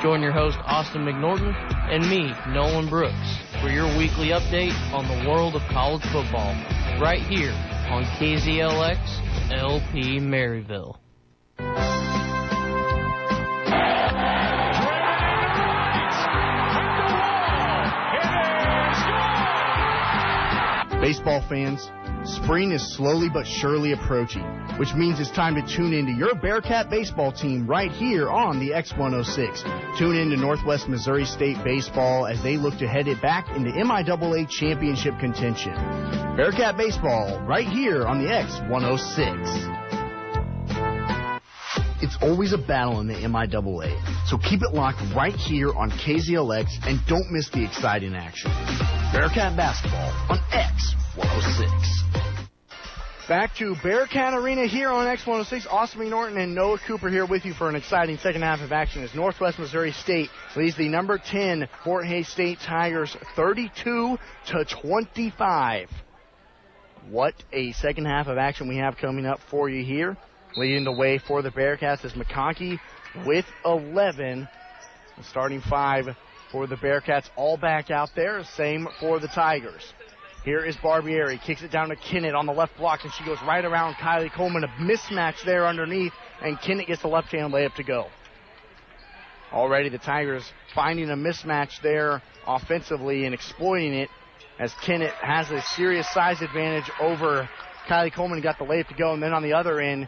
Join 0.02 0.22
your 0.22 0.32
host 0.32 0.58
Austin 0.66 1.06
McNorton 1.06 1.56
and 1.90 2.08
me, 2.10 2.32
Nolan 2.54 2.90
Brooks, 2.90 3.38
for 3.62 3.70
your 3.70 3.88
weekly 3.98 4.30
update 4.30 4.76
on 4.94 5.08
the 5.08 5.28
world 5.28 5.56
of 5.56 5.62
college 5.72 6.04
football 6.12 6.54
right 7.02 7.22
here 7.22 7.54
on 7.90 8.04
KZLX 8.20 9.52
LP 9.54 10.20
Maryville. 10.20 10.98
Baseball 21.02 21.42
fans, 21.48 21.92
spring 22.24 22.72
is 22.72 22.96
slowly 22.96 23.30
but 23.30 23.46
surely 23.46 23.92
approaching, 23.92 24.44
which 24.78 24.96
means 24.96 25.20
it's 25.20 25.30
time 25.30 25.54
to 25.54 25.62
tune 25.62 25.94
into 25.94 26.12
your 26.12 26.34
Bearcat 26.34 26.90
baseball 26.90 27.32
team 27.32 27.68
right 27.68 27.92
here 27.92 28.30
on 28.30 28.60
the 28.60 28.72
X106. 28.72 29.98
Tune 29.98 30.16
in 30.16 30.32
to 30.32 30.38
Northwest 30.38 30.88
Missouri 30.88 31.26
State 31.26 31.64
Baseball 31.64 32.26
as 32.26 32.42
they 32.42 32.58
look 32.58 32.78
to 32.80 32.88
head 32.88 33.08
it 33.08 33.22
back 33.22 33.48
into 33.56 33.70
MIAA 33.72 34.50
championship 34.50 35.20
contention. 35.20 35.74
Bearcat 36.36 36.78
baseball 36.78 37.40
right 37.42 37.68
here 37.68 38.08
on 38.08 38.18
the 38.18 38.30
X106. 38.30 39.97
It's 42.00 42.18
always 42.22 42.54
a 42.54 42.60
battle 42.60 43.00
in 43.00 43.08
the 43.08 43.16
MIAA, 43.16 44.28
so 44.28 44.38
keep 44.38 44.62
it 44.62 44.72
locked 44.72 45.02
right 45.16 45.34
here 45.34 45.74
on 45.74 45.90
KZLX 45.90 46.88
and 46.88 47.00
don't 47.08 47.32
miss 47.32 47.50
the 47.50 47.64
exciting 47.64 48.16
action. 48.16 48.52
Bearcat 49.12 49.58
basketball 49.58 50.12
on 50.30 50.38
X106. 50.52 51.98
Back 53.28 53.56
to 53.56 53.76
Bearcat 53.82 54.36
Arena 54.36 54.68
here 54.68 54.90
on 54.90 55.08
X106. 55.08 55.66
Austin 55.74 56.12
Norton 56.12 56.38
and 56.38 56.54
Noah 56.54 56.78
Cooper 56.86 57.10
here 57.10 57.26
with 57.26 57.46
you 57.46 57.54
for 57.54 57.68
an 57.68 57.76
exciting 57.76 58.18
second 58.18 58.44
half 58.44 58.62
of 58.62 58.72
action 58.72 59.04
as 59.04 59.16
Northwest 59.16 59.58
Missouri 59.58 59.92
State 59.92 60.30
leads 60.56 60.78
the 60.78 60.88
number 60.88 61.18
10 61.18 61.68
Fort 61.84 62.06
Hays 62.06 62.28
State 62.28 62.60
Tigers 62.60 63.18
32 63.36 64.18
to 64.46 64.66
25. 64.84 65.90
What 67.10 67.34
a 67.52 67.72
second 67.72 68.06
half 68.06 68.28
of 68.28 68.38
action 68.38 68.68
we 68.68 68.78
have 68.78 68.98
coming 68.98 69.26
up 69.26 69.40
for 69.50 69.68
you 69.68 69.84
here. 69.84 70.16
Leading 70.58 70.84
the 70.84 70.92
way 70.92 71.20
for 71.20 71.44
the 71.44 71.52
Bearcats 71.52 72.04
is 72.04 72.14
McConkey 72.14 72.80
with 73.28 73.46
11. 73.64 74.50
The 75.16 75.24
starting 75.24 75.62
five 75.62 76.08
for 76.52 76.66
the 76.66 76.76
Bearcats 76.76 77.30
all 77.36 77.58
back 77.58 77.92
out 77.92 78.10
there. 78.16 78.44
Same 78.44 78.88
for 79.00 79.20
the 79.20 79.28
Tigers. 79.28 79.94
Here 80.44 80.66
is 80.66 80.76
Barbieri. 80.78 81.40
Kicks 81.40 81.62
it 81.62 81.70
down 81.70 81.90
to 81.90 81.96
Kennett 81.96 82.34
on 82.34 82.48
the 82.48 82.54
left 82.54 82.76
block, 82.76 83.04
and 83.04 83.14
she 83.14 83.24
goes 83.24 83.38
right 83.46 83.64
around 83.64 83.96
Kylie 83.96 84.32
Coleman. 84.32 84.64
A 84.64 84.68
mismatch 84.82 85.44
there 85.46 85.68
underneath, 85.68 86.14
and 86.42 86.60
Kennett 86.60 86.88
gets 86.88 87.04
the 87.04 87.08
left 87.08 87.32
hand 87.32 87.54
layup 87.54 87.76
to 87.76 87.84
go. 87.84 88.08
Already 89.54 89.90
the 89.90 90.00
Tigers 90.00 90.52
finding 90.74 91.12
a 91.12 91.16
mismatch 91.16 91.82
there 91.84 92.24
offensively 92.48 93.26
and 93.26 93.34
exploiting 93.36 93.94
it 93.94 94.10
as 94.58 94.74
Kennett 94.82 95.14
has 95.22 95.52
a 95.52 95.62
serious 95.76 96.12
size 96.12 96.42
advantage 96.42 96.90
over 97.00 97.48
Kylie 97.88 98.12
Coleman. 98.12 98.42
Got 98.42 98.58
the 98.58 98.66
layup 98.66 98.88
to 98.88 98.96
go, 98.96 99.14
and 99.14 99.22
then 99.22 99.34
on 99.34 99.44
the 99.44 99.54
other 99.54 99.80
end, 99.80 100.08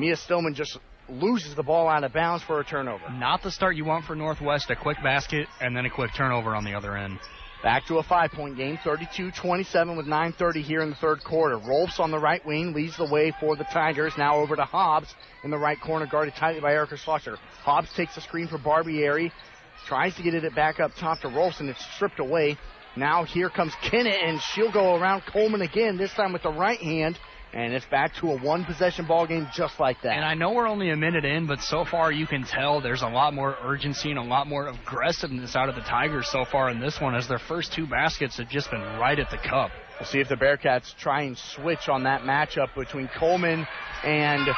Mia 0.00 0.16
Stillman 0.16 0.54
just 0.54 0.78
loses 1.10 1.54
the 1.54 1.62
ball 1.62 1.86
out 1.86 2.04
of 2.04 2.14
bounds 2.14 2.42
for 2.44 2.58
a 2.58 2.64
turnover. 2.64 3.04
Not 3.10 3.42
the 3.42 3.50
start 3.50 3.76
you 3.76 3.84
want 3.84 4.06
for 4.06 4.16
Northwest. 4.16 4.70
A 4.70 4.76
quick 4.76 4.96
basket 5.02 5.46
and 5.60 5.76
then 5.76 5.84
a 5.84 5.90
quick 5.90 6.12
turnover 6.16 6.54
on 6.54 6.64
the 6.64 6.72
other 6.72 6.96
end. 6.96 7.18
Back 7.62 7.86
to 7.88 7.98
a 7.98 8.02
five 8.02 8.30
point 8.30 8.56
game, 8.56 8.78
32 8.82 9.30
27 9.32 9.98
with 9.98 10.06
9.30 10.06 10.62
here 10.62 10.80
in 10.80 10.88
the 10.88 10.96
third 10.96 11.22
quarter. 11.22 11.58
Rolfs 11.58 12.00
on 12.00 12.10
the 12.10 12.18
right 12.18 12.44
wing 12.46 12.72
leads 12.72 12.96
the 12.96 13.10
way 13.12 13.34
for 13.38 13.56
the 13.56 13.64
Tigers. 13.64 14.14
Now 14.16 14.36
over 14.36 14.56
to 14.56 14.64
Hobbs 14.64 15.14
in 15.44 15.50
the 15.50 15.58
right 15.58 15.78
corner, 15.78 16.06
guarded 16.06 16.32
tightly 16.34 16.62
by 16.62 16.72
Erica 16.72 16.96
Schlosser. 16.96 17.36
Hobbs 17.62 17.92
takes 17.94 18.14
the 18.14 18.22
screen 18.22 18.48
for 18.48 18.56
Barbieri, 18.56 19.30
tries 19.86 20.14
to 20.14 20.22
get 20.22 20.32
it 20.32 20.54
back 20.54 20.80
up 20.80 20.92
top 20.98 21.20
to 21.20 21.28
Rolfs, 21.28 21.60
and 21.60 21.68
it's 21.68 21.84
stripped 21.96 22.20
away. 22.20 22.56
Now 22.96 23.24
here 23.24 23.50
comes 23.50 23.74
Kennett, 23.82 24.22
and 24.22 24.40
she'll 24.40 24.72
go 24.72 24.96
around 24.96 25.24
Coleman 25.30 25.60
again, 25.60 25.98
this 25.98 26.14
time 26.14 26.32
with 26.32 26.42
the 26.42 26.52
right 26.52 26.80
hand. 26.80 27.18
And 27.52 27.74
it's 27.74 27.86
back 27.86 28.14
to 28.20 28.30
a 28.30 28.38
one 28.38 28.64
possession 28.64 29.06
ball 29.06 29.26
game 29.26 29.48
just 29.52 29.80
like 29.80 30.00
that. 30.02 30.12
And 30.12 30.24
I 30.24 30.34
know 30.34 30.52
we're 30.52 30.68
only 30.68 30.90
a 30.90 30.96
minute 30.96 31.24
in, 31.24 31.48
but 31.48 31.60
so 31.60 31.84
far 31.84 32.12
you 32.12 32.26
can 32.26 32.44
tell 32.44 32.80
there's 32.80 33.02
a 33.02 33.08
lot 33.08 33.34
more 33.34 33.56
urgency 33.62 34.10
and 34.10 34.18
a 34.18 34.22
lot 34.22 34.46
more 34.46 34.68
aggressiveness 34.68 35.56
out 35.56 35.68
of 35.68 35.74
the 35.74 35.80
Tigers 35.80 36.28
so 36.30 36.44
far 36.44 36.70
in 36.70 36.78
this 36.78 37.00
one 37.00 37.16
as 37.16 37.26
their 37.26 37.40
first 37.40 37.72
two 37.72 37.88
baskets 37.88 38.38
have 38.38 38.48
just 38.48 38.70
been 38.70 38.80
right 38.80 39.18
at 39.18 39.30
the 39.30 39.38
cup. 39.38 39.72
We'll 39.98 40.08
see 40.08 40.20
if 40.20 40.28
the 40.28 40.36
Bearcats 40.36 40.96
try 40.96 41.22
and 41.22 41.36
switch 41.36 41.88
on 41.88 42.04
that 42.04 42.22
matchup 42.22 42.74
between 42.76 43.10
Coleman 43.18 43.66
and 44.04 44.48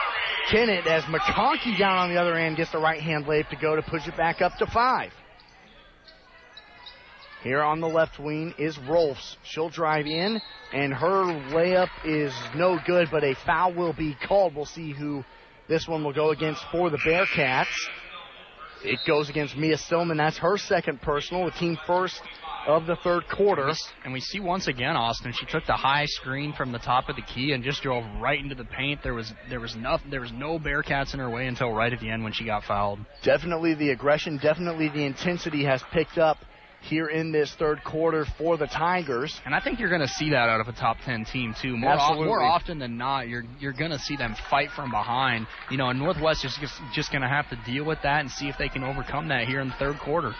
Kennett 0.50 0.86
as 0.86 1.02
McConkey 1.04 1.78
down 1.78 1.96
on 1.96 2.10
the 2.10 2.20
other 2.20 2.36
end 2.36 2.58
gets 2.58 2.72
the 2.72 2.78
right 2.78 3.00
hand 3.00 3.24
layup 3.24 3.48
to 3.48 3.56
go 3.56 3.74
to 3.74 3.82
push 3.82 4.06
it 4.06 4.16
back 4.16 4.42
up 4.42 4.56
to 4.58 4.66
five. 4.66 5.12
Here 7.42 7.62
on 7.62 7.80
the 7.80 7.88
left 7.88 8.20
wing 8.20 8.54
is 8.56 8.78
Rolfs. 8.78 9.36
She'll 9.42 9.68
drive 9.68 10.06
in, 10.06 10.40
and 10.72 10.94
her 10.94 11.24
layup 11.50 11.88
is 12.04 12.32
no 12.54 12.78
good, 12.86 13.08
but 13.10 13.24
a 13.24 13.34
foul 13.44 13.74
will 13.74 13.92
be 13.92 14.16
called. 14.28 14.54
We'll 14.54 14.64
see 14.64 14.92
who 14.92 15.24
this 15.68 15.88
one 15.88 16.04
will 16.04 16.12
go 16.12 16.30
against 16.30 16.62
for 16.70 16.88
the 16.88 16.98
Bearcats. 16.98 17.66
It 18.84 19.00
goes 19.08 19.28
against 19.28 19.56
Mia 19.56 19.76
Stillman. 19.76 20.18
That's 20.18 20.38
her 20.38 20.56
second 20.56 21.02
personal, 21.02 21.46
the 21.46 21.50
team 21.52 21.76
first 21.84 22.20
of 22.66 22.86
the 22.86 22.94
third 23.02 23.24
quarter. 23.28 23.72
And 24.04 24.12
we 24.12 24.20
see 24.20 24.38
once 24.38 24.68
again, 24.68 24.94
Austin, 24.94 25.32
she 25.32 25.46
took 25.46 25.66
the 25.66 25.72
high 25.72 26.06
screen 26.06 26.52
from 26.52 26.70
the 26.70 26.78
top 26.78 27.08
of 27.08 27.16
the 27.16 27.22
key 27.22 27.52
and 27.52 27.64
just 27.64 27.82
drove 27.82 28.04
right 28.20 28.38
into 28.38 28.54
the 28.54 28.64
paint. 28.64 29.02
There 29.02 29.14
was 29.14 29.32
there 29.48 29.60
was 29.60 29.74
nothing 29.74 30.10
there 30.10 30.20
was 30.20 30.32
no 30.32 30.60
Bearcats 30.60 31.12
in 31.12 31.18
her 31.18 31.30
way 31.30 31.46
until 31.48 31.72
right 31.72 31.92
at 31.92 31.98
the 31.98 32.10
end 32.10 32.22
when 32.22 32.32
she 32.32 32.44
got 32.44 32.62
fouled. 32.64 33.00
Definitely 33.24 33.74
the 33.74 33.90
aggression, 33.90 34.38
definitely 34.38 34.88
the 34.88 35.04
intensity 35.04 35.64
has 35.64 35.82
picked 35.92 36.18
up 36.18 36.38
here 36.82 37.06
in 37.06 37.32
this 37.32 37.54
third 37.54 37.82
quarter 37.84 38.26
for 38.38 38.56
the 38.56 38.66
Tigers. 38.66 39.40
And 39.44 39.54
I 39.54 39.60
think 39.60 39.78
you're 39.78 39.88
going 39.88 40.00
to 40.00 40.08
see 40.08 40.30
that 40.30 40.48
out 40.48 40.60
of 40.60 40.68
a 40.68 40.72
top 40.72 40.98
10 41.04 41.24
team 41.24 41.54
too. 41.60 41.76
More, 41.76 41.96
more 42.16 42.42
often 42.42 42.78
than 42.78 42.96
not, 42.96 43.28
you're 43.28 43.44
you're 43.60 43.72
going 43.72 43.90
to 43.90 43.98
see 43.98 44.16
them 44.16 44.34
fight 44.50 44.70
from 44.70 44.90
behind. 44.90 45.46
You 45.70 45.76
know, 45.76 45.88
and 45.88 45.98
Northwest 45.98 46.44
is 46.44 46.56
just, 46.60 46.74
just 46.92 47.10
going 47.10 47.22
to 47.22 47.28
have 47.28 47.48
to 47.50 47.58
deal 47.64 47.84
with 47.84 47.98
that 48.02 48.20
and 48.20 48.30
see 48.30 48.48
if 48.48 48.58
they 48.58 48.68
can 48.68 48.82
overcome 48.82 49.28
that 49.28 49.46
here 49.46 49.60
in 49.60 49.68
the 49.68 49.74
third 49.78 49.98
quarter. 49.98 50.34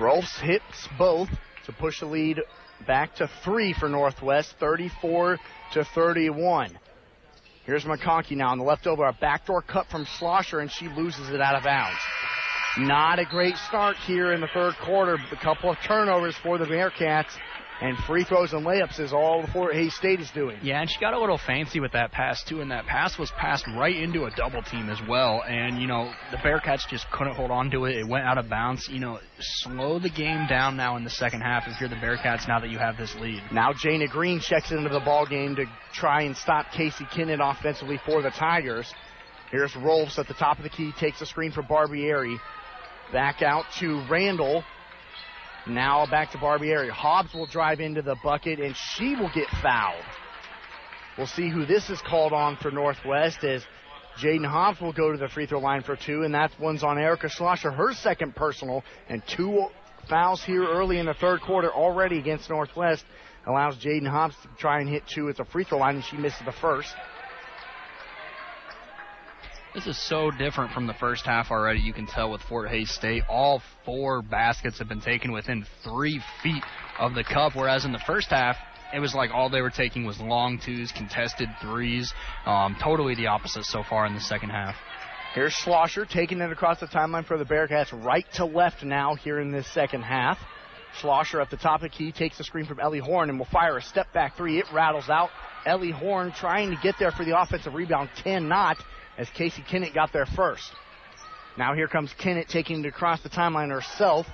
Rolfs 0.00 0.38
hits 0.40 0.88
both 0.98 1.28
to 1.66 1.72
push 1.72 2.00
the 2.00 2.06
lead 2.06 2.40
back 2.86 3.16
to 3.16 3.28
three 3.44 3.72
for 3.72 3.88
Northwest, 3.88 4.54
34 4.60 5.38
to 5.72 5.84
31. 5.84 6.78
Here's 7.64 7.84
McConkey 7.84 8.36
now 8.36 8.48
on 8.48 8.58
the 8.58 8.64
left 8.64 8.86
over, 8.86 9.04
a 9.04 9.12
backdoor 9.12 9.62
cut 9.62 9.88
from 9.88 10.06
Schlosser, 10.06 10.60
and 10.60 10.70
she 10.70 10.88
loses 10.88 11.28
it 11.28 11.40
out 11.40 11.54
of 11.54 11.64
bounds. 11.64 11.98
Not 12.78 13.18
a 13.18 13.24
great 13.24 13.56
start 13.56 13.96
here 13.96 14.32
in 14.32 14.40
the 14.40 14.46
third 14.54 14.74
quarter. 14.84 15.18
A 15.32 15.36
couple 15.42 15.68
of 15.68 15.76
turnovers 15.84 16.36
for 16.42 16.58
the 16.58 16.64
Bearcats. 16.64 17.36
And 17.80 17.96
free 17.98 18.24
throws 18.24 18.52
and 18.52 18.64
layups 18.64 18.98
is 18.98 19.12
all 19.12 19.42
the 19.42 19.48
Fort 19.48 19.74
Hays 19.74 19.94
State 19.94 20.20
is 20.20 20.30
doing. 20.32 20.58
Yeah, 20.62 20.80
and 20.80 20.90
she 20.90 20.98
got 21.00 21.14
a 21.14 21.20
little 21.20 21.38
fancy 21.38 21.78
with 21.78 21.92
that 21.92 22.10
pass 22.10 22.42
too, 22.42 22.60
and 22.60 22.70
that 22.72 22.86
pass 22.86 23.18
was 23.18 23.30
passed 23.32 23.64
right 23.76 23.94
into 23.94 24.24
a 24.24 24.30
double 24.30 24.62
team 24.62 24.90
as 24.90 24.98
well. 25.08 25.42
And 25.46 25.80
you 25.80 25.86
know 25.86 26.12
the 26.32 26.38
Bearcats 26.38 26.88
just 26.88 27.08
couldn't 27.12 27.34
hold 27.34 27.52
on 27.52 27.70
to 27.70 27.84
it; 27.84 27.96
it 27.96 28.06
went 28.06 28.24
out 28.24 28.36
of 28.36 28.48
bounds. 28.48 28.88
You 28.88 28.98
know, 28.98 29.20
slow 29.40 30.00
the 30.00 30.10
game 30.10 30.46
down 30.48 30.76
now 30.76 30.96
in 30.96 31.04
the 31.04 31.10
second 31.10 31.40
half 31.42 31.68
if 31.68 31.80
you're 31.80 31.88
the 31.88 31.96
Bearcats. 31.96 32.48
Now 32.48 32.58
that 32.58 32.70
you 32.70 32.78
have 32.78 32.96
this 32.96 33.14
lead. 33.16 33.42
Now 33.52 33.72
Jana 33.72 34.08
Green 34.08 34.40
checks 34.40 34.72
into 34.72 34.88
the 34.88 35.00
ball 35.00 35.26
game 35.26 35.54
to 35.56 35.64
try 35.92 36.22
and 36.22 36.36
stop 36.36 36.72
Casey 36.72 37.06
Kennett 37.12 37.40
offensively 37.42 38.00
for 38.04 38.22
the 38.22 38.30
Tigers. 38.30 38.92
Here's 39.50 39.74
Rolfs 39.76 40.18
at 40.18 40.28
the 40.28 40.34
top 40.34 40.58
of 40.58 40.64
the 40.64 40.68
key, 40.68 40.92
takes 40.98 41.20
a 41.20 41.26
screen 41.26 41.52
for 41.52 41.62
Barbieri. 41.62 42.38
Back 43.12 43.42
out 43.42 43.64
to 43.78 44.04
Randall. 44.10 44.64
Now 45.66 46.06
back 46.06 46.32
to 46.32 46.38
Barbieri. 46.38 46.90
Hobbs 46.90 47.32
will 47.34 47.46
drive 47.46 47.80
into 47.80 48.02
the 48.02 48.16
bucket 48.22 48.58
and 48.60 48.76
she 48.76 49.16
will 49.16 49.30
get 49.34 49.48
fouled. 49.62 50.04
We'll 51.16 51.26
see 51.26 51.48
who 51.48 51.66
this 51.66 51.90
is 51.90 52.00
called 52.02 52.32
on 52.32 52.56
for 52.56 52.70
Northwest 52.70 53.42
as 53.44 53.64
Jaden 54.18 54.46
Hobbs 54.46 54.80
will 54.80 54.92
go 54.92 55.12
to 55.12 55.18
the 55.18 55.28
free 55.28 55.46
throw 55.46 55.60
line 55.60 55.82
for 55.82 55.96
two, 55.96 56.22
and 56.22 56.34
that 56.34 56.50
one's 56.58 56.82
on 56.82 56.98
Erica 56.98 57.28
Schlosser, 57.28 57.70
her 57.70 57.92
second 57.92 58.34
personal, 58.34 58.82
and 59.08 59.22
two 59.26 59.66
fouls 60.08 60.42
here 60.42 60.64
early 60.64 60.98
in 60.98 61.06
the 61.06 61.14
third 61.14 61.40
quarter 61.40 61.72
already 61.72 62.18
against 62.18 62.50
Northwest 62.50 63.04
allows 63.46 63.76
Jaden 63.78 64.08
Hobbs 64.08 64.34
to 64.42 64.48
try 64.58 64.80
and 64.80 64.88
hit 64.88 65.06
two 65.06 65.28
at 65.28 65.36
the 65.36 65.44
free 65.44 65.64
throw 65.64 65.78
line, 65.78 65.96
and 65.96 66.04
she 66.04 66.16
misses 66.16 66.40
the 66.44 66.52
first. 66.52 66.92
This 69.78 69.96
is 69.96 70.08
so 70.08 70.32
different 70.32 70.72
from 70.72 70.88
the 70.88 70.94
first 70.94 71.24
half 71.24 71.52
already. 71.52 71.78
You 71.78 71.92
can 71.92 72.08
tell 72.08 72.32
with 72.32 72.40
Fort 72.42 72.68
Hays 72.68 72.90
State, 72.90 73.22
all 73.28 73.62
four 73.84 74.22
baskets 74.22 74.80
have 74.80 74.88
been 74.88 75.00
taken 75.00 75.30
within 75.30 75.64
three 75.84 76.20
feet 76.42 76.64
of 76.98 77.14
the 77.14 77.22
cup, 77.22 77.54
whereas 77.54 77.84
in 77.84 77.92
the 77.92 78.00
first 78.04 78.30
half, 78.30 78.56
it 78.92 78.98
was 78.98 79.14
like 79.14 79.30
all 79.32 79.48
they 79.48 79.60
were 79.60 79.70
taking 79.70 80.04
was 80.04 80.18
long 80.18 80.58
twos, 80.58 80.90
contested 80.90 81.48
threes. 81.62 82.12
Um, 82.44 82.76
totally 82.82 83.14
the 83.14 83.28
opposite 83.28 83.66
so 83.66 83.84
far 83.88 84.04
in 84.06 84.14
the 84.14 84.20
second 84.20 84.50
half. 84.50 84.74
Here's 85.32 85.52
Schlosser 85.52 86.04
taking 86.04 86.40
it 86.40 86.50
across 86.50 86.80
the 86.80 86.88
timeline 86.88 87.24
for 87.24 87.38
the 87.38 87.44
Bearcats, 87.44 87.92
right 87.92 88.26
to 88.34 88.46
left 88.46 88.82
now 88.82 89.14
here 89.14 89.38
in 89.38 89.52
this 89.52 89.72
second 89.72 90.02
half. 90.02 90.38
Schlosser 91.00 91.40
at 91.40 91.50
the 91.50 91.56
top 91.56 91.82
of 91.84 91.92
the 91.92 91.96
key 91.96 92.10
takes 92.10 92.36
the 92.36 92.42
screen 92.42 92.66
from 92.66 92.80
Ellie 92.80 92.98
Horn 92.98 93.30
and 93.30 93.38
will 93.38 93.46
fire 93.46 93.76
a 93.76 93.82
step 93.82 94.12
back 94.12 94.36
three. 94.36 94.58
It 94.58 94.66
rattles 94.72 95.08
out. 95.08 95.30
Ellie 95.64 95.92
Horn 95.92 96.32
trying 96.32 96.70
to 96.70 96.76
get 96.82 96.96
there 96.98 97.12
for 97.12 97.24
the 97.24 97.40
offensive 97.40 97.74
rebound, 97.74 98.10
cannot 98.24 98.78
as 99.18 99.28
Casey 99.30 99.62
Kennett 99.68 99.92
got 99.92 100.12
there 100.12 100.26
first. 100.26 100.70
Now 101.58 101.74
here 101.74 101.88
comes 101.88 102.12
Kennett 102.16 102.48
taking 102.48 102.84
it 102.84 102.88
across 102.88 103.20
the 103.22 103.28
timeline 103.28 103.70
herself. 103.70 104.26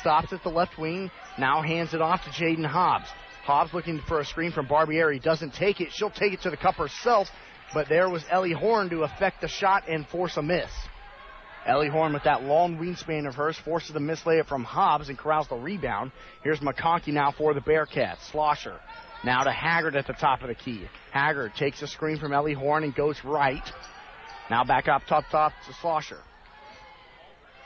Stops 0.00 0.32
at 0.32 0.42
the 0.42 0.48
left 0.48 0.78
wing. 0.78 1.10
Now 1.38 1.62
hands 1.62 1.94
it 1.94 2.00
off 2.00 2.24
to 2.24 2.30
Jaden 2.30 2.64
Hobbs. 2.64 3.06
Hobbs 3.44 3.74
looking 3.74 4.00
for 4.08 4.20
a 4.20 4.24
screen 4.24 4.50
from 4.50 4.66
Barbieri. 4.66 5.22
Doesn't 5.22 5.52
take 5.54 5.80
it. 5.80 5.92
She'll 5.92 6.10
take 6.10 6.32
it 6.32 6.40
to 6.42 6.50
the 6.50 6.56
cup 6.56 6.76
herself. 6.76 7.28
But 7.74 7.88
there 7.88 8.08
was 8.08 8.24
Ellie 8.30 8.52
Horn 8.52 8.88
to 8.90 9.02
affect 9.02 9.42
the 9.42 9.48
shot 9.48 9.84
and 9.88 10.06
force 10.08 10.36
a 10.36 10.42
miss. 10.42 10.70
Ellie 11.66 11.88
Horn 11.88 12.14
with 12.14 12.24
that 12.24 12.42
long 12.42 12.78
wingspan 12.78 13.28
of 13.28 13.34
hers 13.34 13.58
forces 13.58 13.92
the 13.92 14.00
miss 14.00 14.22
layup 14.22 14.46
from 14.46 14.64
Hobbs 14.64 15.08
and 15.08 15.18
corrals 15.18 15.48
the 15.48 15.56
rebound. 15.56 16.10
Here's 16.42 16.60
McConkey 16.60 17.08
now 17.08 17.32
for 17.36 17.52
the 17.52 17.60
Bearcats. 17.60 18.30
Schlosser. 18.30 18.80
Now 19.22 19.42
to 19.42 19.52
Haggard 19.52 19.96
at 19.96 20.06
the 20.06 20.14
top 20.14 20.40
of 20.40 20.48
the 20.48 20.54
key. 20.54 20.88
Haggard 21.12 21.52
takes 21.56 21.82
a 21.82 21.86
screen 21.86 22.18
from 22.18 22.32
Ellie 22.32 22.54
Horn 22.54 22.84
and 22.84 22.94
goes 22.94 23.22
right. 23.22 23.62
Now 24.50 24.64
back 24.64 24.88
up 24.88 25.02
top 25.06 25.24
top 25.30 25.52
to 25.66 25.72
Schlosser. 25.74 26.18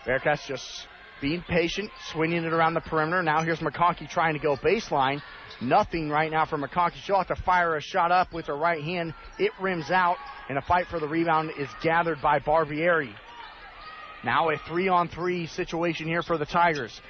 Bearcats 0.06 0.46
just 0.46 0.86
being 1.22 1.42
patient, 1.48 1.90
swinging 2.12 2.44
it 2.44 2.52
around 2.52 2.74
the 2.74 2.82
perimeter. 2.82 3.22
Now 3.22 3.42
here's 3.42 3.60
McConkey 3.60 4.08
trying 4.10 4.34
to 4.34 4.38
go 4.38 4.56
baseline. 4.56 5.22
Nothing 5.62 6.10
right 6.10 6.30
now 6.30 6.44
for 6.44 6.58
McConkey. 6.58 6.96
She'll 7.04 7.16
have 7.16 7.28
to 7.28 7.42
fire 7.42 7.76
a 7.76 7.80
shot 7.80 8.12
up 8.12 8.34
with 8.34 8.46
her 8.46 8.56
right 8.56 8.82
hand. 8.82 9.14
It 9.38 9.52
rims 9.58 9.90
out, 9.90 10.16
and 10.50 10.58
a 10.58 10.62
fight 10.62 10.86
for 10.88 11.00
the 11.00 11.08
rebound 11.08 11.52
is 11.56 11.68
gathered 11.82 12.20
by 12.20 12.40
Barbieri. 12.40 13.14
Now 14.22 14.50
a 14.50 14.58
three 14.68 14.88
on 14.88 15.08
three 15.08 15.46
situation 15.46 16.06
here 16.06 16.22
for 16.22 16.36
the 16.36 16.46
Tigers. 16.46 17.00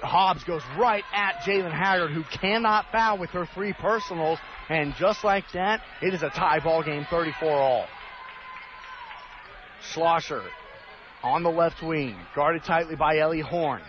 Hobbs 0.00 0.44
goes 0.44 0.62
right 0.78 1.02
at 1.12 1.40
Jalen 1.40 1.72
Haggard, 1.72 2.12
who 2.12 2.22
cannot 2.40 2.86
foul 2.92 3.18
with 3.18 3.30
her 3.30 3.46
three 3.52 3.72
personals, 3.72 4.38
and 4.68 4.94
just 4.94 5.24
like 5.24 5.44
that, 5.54 5.82
it 6.02 6.14
is 6.14 6.22
a 6.22 6.30
tie 6.30 6.60
ball 6.60 6.84
game, 6.84 7.04
34 7.10 7.50
all. 7.50 7.86
Schlosser 9.92 10.42
on 11.22 11.42
the 11.42 11.50
left 11.50 11.82
wing, 11.82 12.16
guarded 12.34 12.62
tightly 12.64 12.96
by 12.96 13.18
Ellie 13.18 13.40
Horn. 13.40 13.82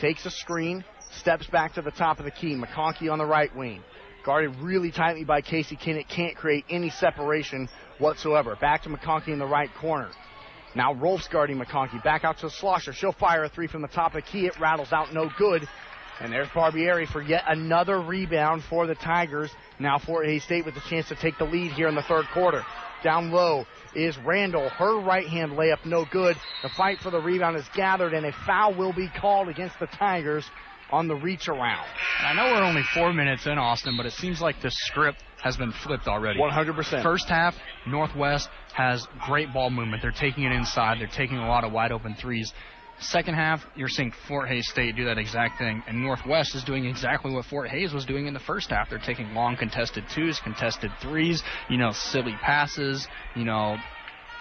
Takes 0.00 0.24
a 0.26 0.30
screen, 0.30 0.84
steps 1.18 1.46
back 1.48 1.74
to 1.74 1.82
the 1.82 1.90
top 1.90 2.18
of 2.18 2.24
the 2.24 2.30
key. 2.30 2.54
McConkey 2.54 3.10
on 3.10 3.18
the 3.18 3.26
right 3.26 3.54
wing. 3.56 3.82
Guarded 4.24 4.56
really 4.56 4.90
tightly 4.90 5.24
by 5.24 5.40
Casey 5.40 5.76
Kennett. 5.76 6.08
Can't 6.08 6.36
create 6.36 6.64
any 6.70 6.90
separation 6.90 7.68
whatsoever. 7.98 8.56
Back 8.56 8.82
to 8.82 8.88
McConkey 8.88 9.28
in 9.28 9.38
the 9.38 9.46
right 9.46 9.70
corner. 9.80 10.10
Now 10.74 10.94
Rolfs 10.94 11.28
guarding 11.28 11.58
McConkey. 11.58 12.02
Back 12.04 12.24
out 12.24 12.38
to 12.38 12.50
Schlosser. 12.50 12.92
She'll 12.92 13.12
fire 13.12 13.44
a 13.44 13.48
three 13.48 13.66
from 13.66 13.82
the 13.82 13.88
top 13.88 14.14
of 14.14 14.22
the 14.24 14.30
key. 14.30 14.46
It 14.46 14.58
rattles 14.60 14.92
out 14.92 15.12
no 15.12 15.30
good. 15.38 15.66
And 16.20 16.32
there's 16.32 16.48
Barbieri 16.48 17.06
for 17.06 17.22
yet 17.22 17.44
another 17.46 18.00
rebound 18.00 18.64
for 18.64 18.86
the 18.86 18.94
Tigers. 18.96 19.50
Now 19.78 19.98
Fort 19.98 20.26
Hays 20.26 20.44
State 20.44 20.64
with 20.64 20.74
the 20.74 20.82
chance 20.88 21.08
to 21.08 21.16
take 21.16 21.38
the 21.38 21.44
lead 21.44 21.72
here 21.72 21.88
in 21.88 21.94
the 21.94 22.02
third 22.02 22.26
quarter. 22.34 22.64
Down 23.02 23.30
low 23.30 23.66
is 23.94 24.16
Randall. 24.18 24.68
Her 24.70 25.00
right 25.00 25.26
hand 25.26 25.52
layup 25.52 25.84
no 25.84 26.04
good. 26.10 26.36
The 26.62 26.68
fight 26.70 26.98
for 27.00 27.10
the 27.10 27.20
rebound 27.20 27.56
is 27.56 27.68
gathered 27.74 28.14
and 28.14 28.26
a 28.26 28.32
foul 28.46 28.74
will 28.74 28.92
be 28.92 29.08
called 29.08 29.48
against 29.48 29.78
the 29.78 29.86
Tigers 29.86 30.44
on 30.90 31.08
the 31.08 31.14
reach 31.14 31.48
around. 31.48 31.86
I 32.20 32.34
know 32.34 32.52
we're 32.52 32.62
only 32.62 32.82
four 32.94 33.12
minutes 33.12 33.46
in, 33.46 33.58
Austin, 33.58 33.96
but 33.96 34.06
it 34.06 34.12
seems 34.12 34.40
like 34.40 34.60
the 34.62 34.70
script 34.70 35.22
has 35.42 35.56
been 35.56 35.72
flipped 35.84 36.08
already. 36.08 36.40
100%. 36.40 37.02
First 37.02 37.28
half, 37.28 37.54
Northwest 37.86 38.48
has 38.74 39.06
great 39.26 39.52
ball 39.52 39.70
movement. 39.70 40.02
They're 40.02 40.10
taking 40.10 40.44
it 40.44 40.52
inside. 40.52 40.98
They're 41.00 41.06
taking 41.06 41.36
a 41.36 41.48
lot 41.48 41.64
of 41.64 41.72
wide 41.72 41.92
open 41.92 42.14
threes. 42.14 42.52
Second 43.00 43.34
half, 43.34 43.64
you're 43.76 43.88
seeing 43.88 44.12
Fort 44.26 44.48
Hays 44.48 44.68
State 44.68 44.96
do 44.96 45.04
that 45.04 45.18
exact 45.18 45.58
thing, 45.58 45.82
and 45.86 46.02
Northwest 46.02 46.56
is 46.56 46.64
doing 46.64 46.84
exactly 46.84 47.32
what 47.32 47.44
Fort 47.44 47.68
Hays 47.68 47.92
was 47.92 48.04
doing 48.04 48.26
in 48.26 48.34
the 48.34 48.40
first 48.40 48.70
half. 48.70 48.90
They're 48.90 48.98
taking 48.98 49.34
long 49.34 49.56
contested 49.56 50.04
twos, 50.12 50.40
contested 50.40 50.90
threes, 51.00 51.42
you 51.70 51.78
know, 51.78 51.92
silly 51.92 52.34
passes, 52.42 53.06
you 53.36 53.44
know, 53.44 53.76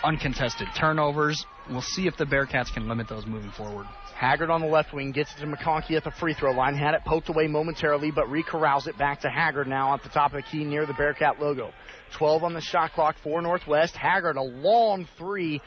uncontested 0.04 0.68
turnovers. 0.76 1.46
We'll 1.70 1.82
see 1.82 2.08
if 2.08 2.18
the 2.18 2.26
Bearcats 2.26 2.74
can 2.74 2.88
limit 2.88 3.08
those 3.08 3.28
moving 3.28 3.52
forward. 3.52 3.86
Haggard 4.16 4.50
on 4.50 4.62
the 4.62 4.68
left 4.68 4.92
wing 4.92 5.12
gets 5.12 5.32
it 5.36 5.42
to 5.42 5.46
McConkey 5.46 5.92
at 5.92 6.04
the 6.04 6.12
free 6.12 6.34
throw 6.34 6.52
line. 6.52 6.74
Had 6.74 6.96
it 6.96 7.02
poked 7.06 7.30
away 7.30 7.46
momentarily, 7.46 8.10
but 8.10 8.26
recorrals 8.26 8.88
it 8.88 8.98
back 8.98 9.22
to 9.22 9.30
Haggard 9.30 9.68
now 9.68 9.94
at 9.94 10.02
the 10.02 10.10
top 10.10 10.34
of 10.34 10.38
the 10.38 10.50
key 10.50 10.64
near 10.64 10.88
the 10.88 10.94
Bearcat 10.94 11.40
logo. 11.40 11.72
12 12.18 12.44
on 12.44 12.54
the 12.54 12.62
shot 12.62 12.94
clock 12.94 13.16
for 13.22 13.40
Northwest. 13.42 13.96
Haggard 13.96 14.38
a 14.38 14.42
long 14.42 15.08
three. 15.20 15.62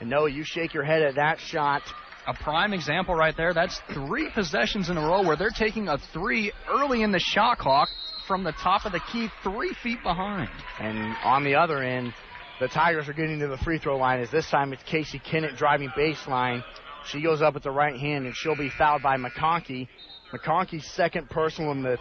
And 0.00 0.10
Noah, 0.10 0.30
you 0.30 0.42
shake 0.42 0.74
your 0.74 0.82
head 0.82 1.02
at 1.02 1.14
that 1.14 1.38
shot. 1.38 1.82
A 2.26 2.34
prime 2.34 2.72
example 2.72 3.14
right 3.14 3.36
there. 3.36 3.52
That's 3.52 3.80
three 3.92 4.30
possessions 4.30 4.90
in 4.90 4.96
a 4.96 5.00
row 5.00 5.22
where 5.22 5.36
they're 5.36 5.50
taking 5.50 5.88
a 5.88 5.98
three 6.12 6.52
early 6.70 7.02
in 7.02 7.10
the 7.10 7.18
shot 7.18 7.58
clock 7.58 7.88
from 8.28 8.44
the 8.44 8.52
top 8.52 8.84
of 8.86 8.92
the 8.92 9.00
key, 9.12 9.28
three 9.42 9.74
feet 9.82 10.02
behind. 10.04 10.48
And 10.78 11.16
on 11.24 11.42
the 11.42 11.56
other 11.56 11.82
end, 11.82 12.14
the 12.60 12.68
Tigers 12.68 13.08
are 13.08 13.12
getting 13.12 13.40
to 13.40 13.48
the 13.48 13.58
free 13.58 13.78
throw 13.78 13.96
line 13.96 14.20
as 14.20 14.30
this 14.30 14.48
time 14.48 14.72
it's 14.72 14.82
Casey 14.84 15.18
Kennett 15.18 15.56
driving 15.56 15.88
baseline. 15.90 16.62
She 17.06 17.20
goes 17.20 17.42
up 17.42 17.54
with 17.54 17.64
the 17.64 17.72
right 17.72 17.98
hand 17.98 18.26
and 18.26 18.36
she'll 18.36 18.56
be 18.56 18.70
fouled 18.70 19.02
by 19.02 19.16
McConkey. 19.16 19.88
McConkey's 20.32 20.86
second 20.92 21.28
personal 21.28 21.72
and 21.72 21.84
the 21.84 21.98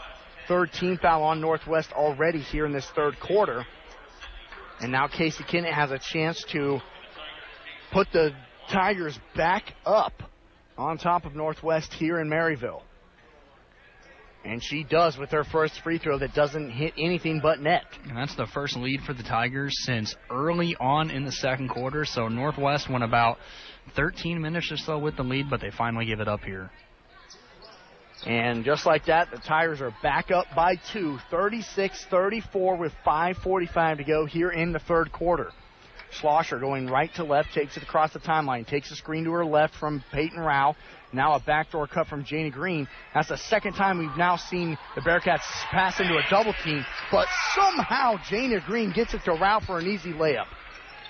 third 0.48 0.72
team 0.72 0.99
foul 1.02 1.23
on 1.23 1.41
Northwest 1.41 1.91
already 1.93 2.39
here 2.39 2.68
in 2.68 2.73
this 2.73 2.88
third 2.95 3.19
quarter. 3.19 3.65
And 4.80 4.91
now 4.91 5.07
Casey 5.07 5.43
Kennett 5.43 5.73
has 5.73 5.89
a 5.89 5.98
chance 5.99 6.43
to 6.52 6.80
put 7.91 8.07
the 8.11 8.31
Tigers 8.69 9.19
back 9.35 9.73
up 9.85 10.13
on 10.77 10.97
top 10.97 11.25
of 11.25 11.35
Northwest 11.35 11.93
here 11.93 12.19
in 12.19 12.29
Maryville. 12.29 12.81
And 14.43 14.63
she 14.63 14.83
does 14.83 15.17
with 15.17 15.29
her 15.31 15.43
first 15.43 15.81
free 15.81 15.99
throw 15.99 16.17
that 16.17 16.33
doesn't 16.33 16.71
hit 16.71 16.93
anything 16.97 17.41
but 17.41 17.59
net. 17.59 17.83
And 18.07 18.17
that's 18.17 18.35
the 18.35 18.47
first 18.47 18.75
lead 18.75 19.01
for 19.01 19.13
the 19.13 19.21
Tigers 19.21 19.73
since 19.83 20.15
early 20.31 20.75
on 20.79 21.11
in 21.11 21.25
the 21.25 21.31
second 21.31 21.69
quarter. 21.69 22.05
So 22.05 22.27
Northwest 22.27 22.89
went 22.89 23.03
about 23.03 23.38
13 23.95 24.41
minutes 24.41 24.71
or 24.71 24.77
so 24.77 24.97
with 24.97 25.15
the 25.15 25.23
lead, 25.23 25.49
but 25.49 25.61
they 25.61 25.69
finally 25.69 26.05
give 26.05 26.19
it 26.21 26.27
up 26.27 26.43
here. 26.43 26.71
And 28.25 28.63
just 28.65 28.85
like 28.85 29.05
that, 29.05 29.29
the 29.31 29.38
Tigers 29.38 29.81
are 29.81 29.93
back 30.01 30.31
up 30.31 30.45
by 30.55 30.75
two, 30.91 31.17
36 31.29 32.05
34 32.05 32.77
with 32.77 32.93
5.45 33.05 33.97
to 33.97 34.03
go 34.03 34.25
here 34.25 34.49
in 34.49 34.71
the 34.71 34.79
third 34.79 35.11
quarter. 35.11 35.51
Schlosser 36.11 36.59
going 36.59 36.88
right 36.88 37.13
to 37.15 37.23
left, 37.23 37.53
takes 37.53 37.77
it 37.77 37.83
across 37.83 38.13
the 38.13 38.19
timeline, 38.19 38.67
takes 38.67 38.91
a 38.91 38.95
screen 38.95 39.23
to 39.23 39.31
her 39.31 39.45
left 39.45 39.75
from 39.75 40.03
Peyton 40.11 40.39
Rao. 40.39 40.75
Now 41.13 41.33
a 41.33 41.39
backdoor 41.39 41.88
cut 41.88 42.07
from 42.07 42.23
Janie 42.23 42.49
Green. 42.49 42.88
That's 43.13 43.29
the 43.29 43.38
second 43.38 43.73
time 43.73 43.97
we've 43.97 44.17
now 44.17 44.38
seen 44.38 44.77
the 44.95 45.01
Bearcats 45.01 45.41
pass 45.71 45.99
into 45.99 46.13
a 46.13 46.23
double 46.29 46.53
team, 46.63 46.85
but 47.11 47.27
somehow 47.55 48.15
Janie 48.29 48.59
Green 48.65 48.91
gets 48.91 49.13
it 49.13 49.23
to 49.25 49.33
Rao 49.33 49.59
for 49.59 49.79
an 49.79 49.88
easy 49.88 50.13
layup. 50.13 50.45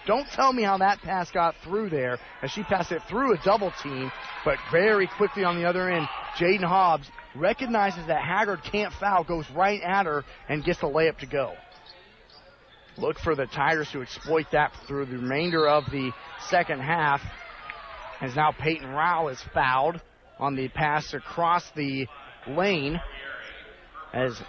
Don't 0.07 0.28
tell 0.30 0.52
me 0.52 0.64
how 0.64 0.78
that 0.80 1.02
pass 1.02 1.30
got 1.30 1.56
through 1.64 1.90
there 1.90 2.18
as 2.41 2.49
she 2.49 2.64
passed 2.64 2.91
it 2.91 3.03
through 3.07 3.34
a 3.34 3.38
double 3.44 3.72
team, 3.84 4.11
but 4.44 4.57
very 4.72 5.07
quickly 5.07 5.44
on 5.44 5.57
the 5.57 5.68
other 5.68 5.90
end, 5.90 6.07
Jaden 6.38 6.64
Hobbs 6.64 7.07
recognizes 7.36 8.07
that 8.07 8.23
Haggard 8.23 8.64
can't 8.64 8.91
foul, 8.94 9.23
goes 9.23 9.45
right 9.52 9.82
at 9.82 10.06
her, 10.07 10.23
and 10.49 10.64
gets 10.64 10.80
the 10.80 10.88
layup 10.88 11.19
to 11.19 11.28
go. 11.28 11.53
Look 12.97 13.18
for 13.19 13.35
the 13.35 13.45
Tigers 13.45 13.89
to 13.91 14.01
exploit 14.01 14.47
that 14.51 14.73
through 14.88 15.05
the 15.05 15.18
remainder 15.18 15.68
of 15.68 15.85
the 15.91 16.11
second 16.49 16.81
half. 16.81 17.22
As 18.19 18.35
now 18.35 18.51
Peyton 18.51 18.89
Rao 18.89 19.30
is 19.30 19.41
fouled 19.53 19.99
on 20.39 20.55
the 20.55 20.68
pass 20.69 21.13
across 21.13 21.69
the 21.76 22.07
lane. 22.47 22.99
As, 24.13 24.39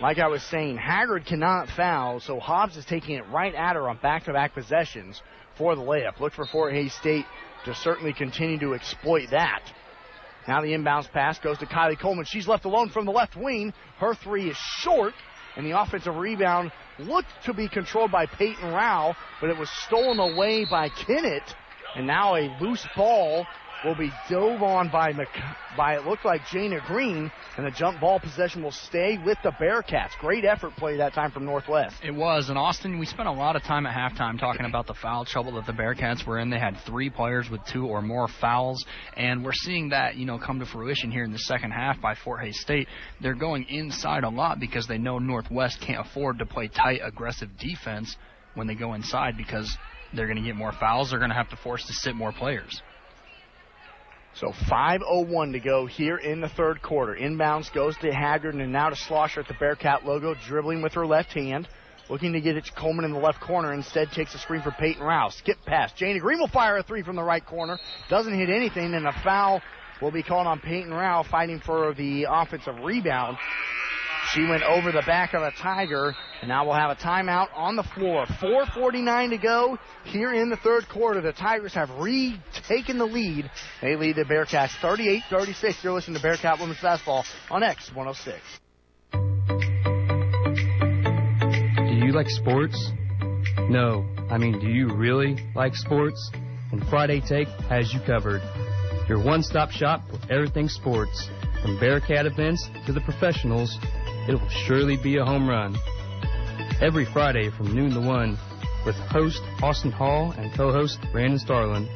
like 0.00 0.18
I 0.18 0.26
was 0.26 0.42
saying, 0.42 0.78
Haggard 0.78 1.26
cannot 1.26 1.68
foul, 1.68 2.20
so 2.20 2.40
Hobbs 2.40 2.76
is 2.76 2.84
taking 2.84 3.14
it 3.14 3.24
right 3.28 3.54
at 3.54 3.76
her 3.76 3.88
on 3.88 3.98
back 3.98 4.24
to 4.24 4.32
back 4.32 4.52
possessions 4.52 5.22
for 5.56 5.76
the 5.76 5.82
layup. 5.82 6.18
Look 6.20 6.32
for 6.32 6.44
Fort 6.46 6.74
Hays 6.74 6.92
State 6.94 7.24
to 7.64 7.74
certainly 7.76 8.12
continue 8.12 8.58
to 8.58 8.74
exploit 8.74 9.30
that. 9.30 9.62
Now 10.48 10.60
the 10.60 10.72
inbounds 10.72 11.10
pass 11.10 11.38
goes 11.38 11.58
to 11.58 11.66
Kylie 11.66 11.98
Coleman. 11.98 12.24
She's 12.24 12.48
left 12.48 12.64
alone 12.64 12.90
from 12.90 13.06
the 13.06 13.12
left 13.12 13.36
wing. 13.36 13.72
Her 13.98 14.14
three 14.14 14.50
is 14.50 14.56
short, 14.56 15.14
and 15.56 15.64
the 15.64 15.80
offensive 15.80 16.16
rebound 16.16 16.72
looked 16.98 17.44
to 17.44 17.54
be 17.54 17.68
controlled 17.68 18.10
by 18.10 18.26
Peyton 18.26 18.72
Rao, 18.72 19.16
but 19.40 19.50
it 19.50 19.56
was 19.56 19.70
stolen 19.70 20.18
away 20.18 20.64
by 20.64 20.88
Kennett. 20.88 21.54
And 21.94 22.06
now 22.06 22.36
a 22.36 22.54
loose 22.60 22.86
ball 22.96 23.46
will 23.84 23.94
be 23.94 24.10
dove 24.28 24.62
on 24.62 24.90
by 24.90 25.12
by 25.76 25.96
it 25.96 26.04
looked 26.04 26.24
like 26.24 26.42
Jana 26.50 26.80
Green, 26.86 27.30
and 27.56 27.66
the 27.66 27.70
jump 27.70 28.00
ball 28.00 28.20
possession 28.20 28.62
will 28.62 28.72
stay 28.72 29.18
with 29.24 29.38
the 29.42 29.50
Bearcats. 29.52 30.10
Great 30.18 30.44
effort 30.44 30.72
play 30.76 30.96
that 30.98 31.14
time 31.14 31.30
from 31.30 31.44
Northwest. 31.44 31.96
It 32.04 32.14
was, 32.14 32.48
and 32.48 32.58
Austin, 32.58 32.98
we 32.98 33.06
spent 33.06 33.28
a 33.28 33.32
lot 33.32 33.56
of 33.56 33.62
time 33.62 33.86
at 33.86 33.94
halftime 33.94 34.38
talking 34.38 34.66
about 34.66 34.86
the 34.86 34.94
foul 34.94 35.24
trouble 35.24 35.52
that 35.52 35.66
the 35.66 35.72
Bearcats 35.72 36.26
were 36.26 36.38
in. 36.38 36.50
They 36.50 36.58
had 36.58 36.76
three 36.86 37.10
players 37.10 37.48
with 37.50 37.60
two 37.72 37.86
or 37.86 38.02
more 38.02 38.28
fouls, 38.40 38.84
and 39.16 39.44
we're 39.44 39.52
seeing 39.52 39.90
that 39.90 40.16
you 40.16 40.26
know 40.26 40.38
come 40.38 40.58
to 40.60 40.66
fruition 40.66 41.10
here 41.10 41.24
in 41.24 41.32
the 41.32 41.38
second 41.38 41.72
half 41.72 42.00
by 42.00 42.14
Fort 42.14 42.42
Hays 42.42 42.60
State. 42.60 42.88
They're 43.20 43.34
going 43.34 43.64
inside 43.68 44.24
a 44.24 44.30
lot 44.30 44.60
because 44.60 44.86
they 44.86 44.98
know 44.98 45.18
Northwest 45.18 45.80
can't 45.80 46.06
afford 46.06 46.38
to 46.38 46.46
play 46.46 46.68
tight, 46.68 47.00
aggressive 47.02 47.48
defense 47.58 48.16
when 48.54 48.66
they 48.66 48.74
go 48.74 48.94
inside 48.94 49.36
because 49.36 49.76
they're 50.14 50.26
going 50.26 50.36
to 50.36 50.44
get 50.44 50.56
more 50.56 50.72
fouls. 50.72 51.10
They're 51.10 51.18
going 51.18 51.30
to 51.30 51.36
have 51.36 51.50
to 51.50 51.56
force 51.56 51.86
to 51.86 51.92
sit 51.92 52.14
more 52.14 52.32
players. 52.32 52.82
So 54.34 54.48
5.01 54.70 55.52
to 55.52 55.60
go 55.60 55.86
here 55.86 56.16
in 56.16 56.40
the 56.40 56.48
third 56.48 56.80
quarter. 56.82 57.14
Inbounds 57.14 57.72
goes 57.72 57.96
to 57.98 58.12
Haggard 58.12 58.54
and 58.54 58.72
now 58.72 58.88
to 58.88 58.96
Schlosser 58.96 59.40
at 59.40 59.48
the 59.48 59.54
Bearcat 59.54 60.06
logo, 60.06 60.34
dribbling 60.46 60.82
with 60.82 60.94
her 60.94 61.06
left 61.06 61.32
hand. 61.32 61.68
Looking 62.08 62.32
to 62.32 62.40
get 62.40 62.56
it 62.56 62.64
to 62.64 62.72
Coleman 62.72 63.04
in 63.04 63.12
the 63.12 63.18
left 63.18 63.40
corner. 63.40 63.72
Instead, 63.72 64.10
takes 64.10 64.34
a 64.34 64.38
screen 64.38 64.62
for 64.62 64.72
Peyton 64.72 65.02
Rao. 65.02 65.28
Skip 65.28 65.58
pass. 65.64 65.92
Janie 65.92 66.18
Green 66.18 66.38
will 66.38 66.48
fire 66.48 66.76
a 66.78 66.82
three 66.82 67.02
from 67.02 67.16
the 67.16 67.22
right 67.22 67.44
corner. 67.44 67.78
Doesn't 68.10 68.34
hit 68.34 68.50
anything, 68.50 68.94
and 68.94 69.06
a 69.06 69.12
foul 69.22 69.62
will 70.00 70.10
be 70.10 70.22
called 70.22 70.46
on 70.46 70.60
Peyton 70.60 70.92
Rao, 70.92 71.22
fighting 71.22 71.60
for 71.64 71.94
the 71.94 72.26
offensive 72.28 72.74
rebound. 72.82 73.38
She 74.34 74.44
went 74.44 74.62
over 74.62 74.92
the 74.92 75.02
back 75.02 75.34
of 75.34 75.42
a 75.42 75.50
Tiger, 75.50 76.14
and 76.40 76.48
now 76.48 76.64
we'll 76.64 76.74
have 76.74 76.90
a 76.90 76.94
timeout 76.98 77.48
on 77.54 77.76
the 77.76 77.82
floor. 77.82 78.24
4.49 78.24 79.30
to 79.30 79.36
go 79.36 79.78
here 80.04 80.32
in 80.32 80.48
the 80.48 80.56
third 80.56 80.88
quarter. 80.88 81.20
The 81.20 81.34
Tigers 81.34 81.74
have 81.74 81.90
retaken 81.90 82.96
the 82.96 83.04
lead. 83.04 83.50
They 83.82 83.94
lead 83.94 84.16
the 84.16 84.24
Bearcats 84.24 84.70
38 84.80 85.24
36. 85.28 85.84
You're 85.84 85.92
listening 85.92 86.16
to 86.16 86.22
Bearcat 86.22 86.58
Women's 86.58 86.80
Basketball 86.80 87.26
on 87.50 87.60
X106. 87.60 88.38
Do 91.76 92.06
you 92.06 92.12
like 92.12 92.30
sports? 92.30 92.90
No. 93.68 94.08
I 94.30 94.38
mean, 94.38 94.58
do 94.60 94.68
you 94.68 94.94
really 94.94 95.36
like 95.54 95.74
sports? 95.74 96.30
And 96.72 96.82
Friday 96.88 97.20
Take 97.20 97.48
has 97.68 97.92
you 97.92 98.00
covered. 98.06 98.40
Your 99.10 99.22
one 99.22 99.42
stop 99.42 99.70
shop 99.70 100.00
for 100.08 100.32
everything 100.32 100.70
sports. 100.70 101.28
From 101.60 101.78
Bearcat 101.78 102.26
events 102.26 102.68
to 102.86 102.92
the 102.92 103.00
professionals, 103.02 103.78
it 104.28 104.34
will 104.34 104.48
surely 104.48 104.96
be 104.96 105.16
a 105.16 105.24
home 105.24 105.48
run. 105.48 105.76
Every 106.80 107.04
Friday 107.04 107.50
from 107.50 107.74
noon 107.74 107.92
to 107.92 108.00
1 108.00 108.38
with 108.84 108.96
host 108.96 109.42
Austin 109.62 109.92
Hall 109.92 110.32
and 110.36 110.52
co-host 110.54 110.98
Brandon 111.12 111.38
Starlin. 111.38 111.88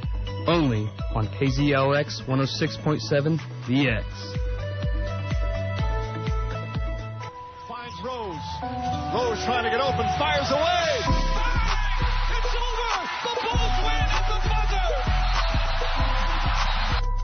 Only 0.46 0.88
on 1.14 1.26
KZLX 1.28 2.22
106.7 2.26 3.38
VX. 3.66 4.04
Finds 7.66 7.96
Rose. 8.04 8.36
Rose 9.12 9.44
trying 9.44 9.64
to 9.64 9.70
get 9.70 9.80
open, 9.80 10.06
fires 10.18 10.50
away. 10.50 11.25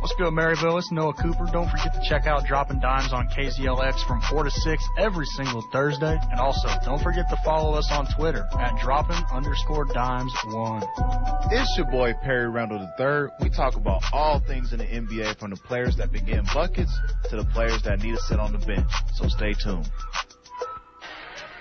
What's 0.03 0.17
good, 0.17 0.33
Maryville? 0.33 0.79
It's 0.79 0.91
Noah 0.91 1.15
Cooper. 1.15 1.47
Don't 1.53 1.71
forget 1.71 1.95
to 1.95 2.01
check 2.03 2.27
out 2.27 2.45
Dropping 2.45 2.81
Dimes 2.81 3.13
on 3.13 3.29
KZLX 3.29 4.05
from 4.05 4.21
4 4.23 4.43
to 4.43 4.51
6 4.51 4.85
every 4.99 5.25
single 5.27 5.63
Thursday. 5.73 6.19
And 6.33 6.41
also, 6.41 6.69
don't 6.85 7.01
forget 7.01 7.31
to 7.31 7.37
follow 7.45 7.79
us 7.79 7.87
on 7.93 8.09
Twitter 8.19 8.45
at 8.59 8.77
dropping 8.83 9.25
underscore 9.33 9.85
dimes 9.85 10.35
one. 10.47 10.83
It's 11.53 11.73
your 11.77 11.87
boy 11.89 12.15
Perry 12.21 12.51
Randall 12.51 12.81
III. 12.99 13.29
We 13.43 13.49
talk 13.49 13.77
about 13.77 14.03
all 14.13 14.41
things 14.41 14.73
in 14.73 14.81
the 14.81 14.87
NBA 14.87 15.39
from 15.39 15.51
the 15.51 15.57
players 15.57 15.97
that 15.99 16.11
begin 16.11 16.43
buckets 16.53 16.93
to 17.31 17.37
the 17.37 17.45
players 17.45 17.81
that 17.85 18.01
need 18.01 18.17
to 18.17 18.23
sit 18.23 18.41
on 18.41 18.51
the 18.51 18.59
bench. 18.59 18.91
So 19.15 19.29
stay 19.29 19.55
tuned. 19.55 19.89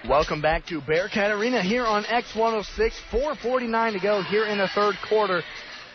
Welcome 0.10 0.42
back 0.42 0.66
to 0.66 0.82
Bearcat 0.82 1.30
Arena 1.30 1.62
here 1.62 1.86
on 1.86 2.06
X106. 2.06 2.92
4:49 3.12 3.94
to 3.94 4.00
go 4.00 4.24
here 4.24 4.46
in 4.46 4.58
the 4.58 4.68
third 4.70 4.96
quarter. 5.08 5.44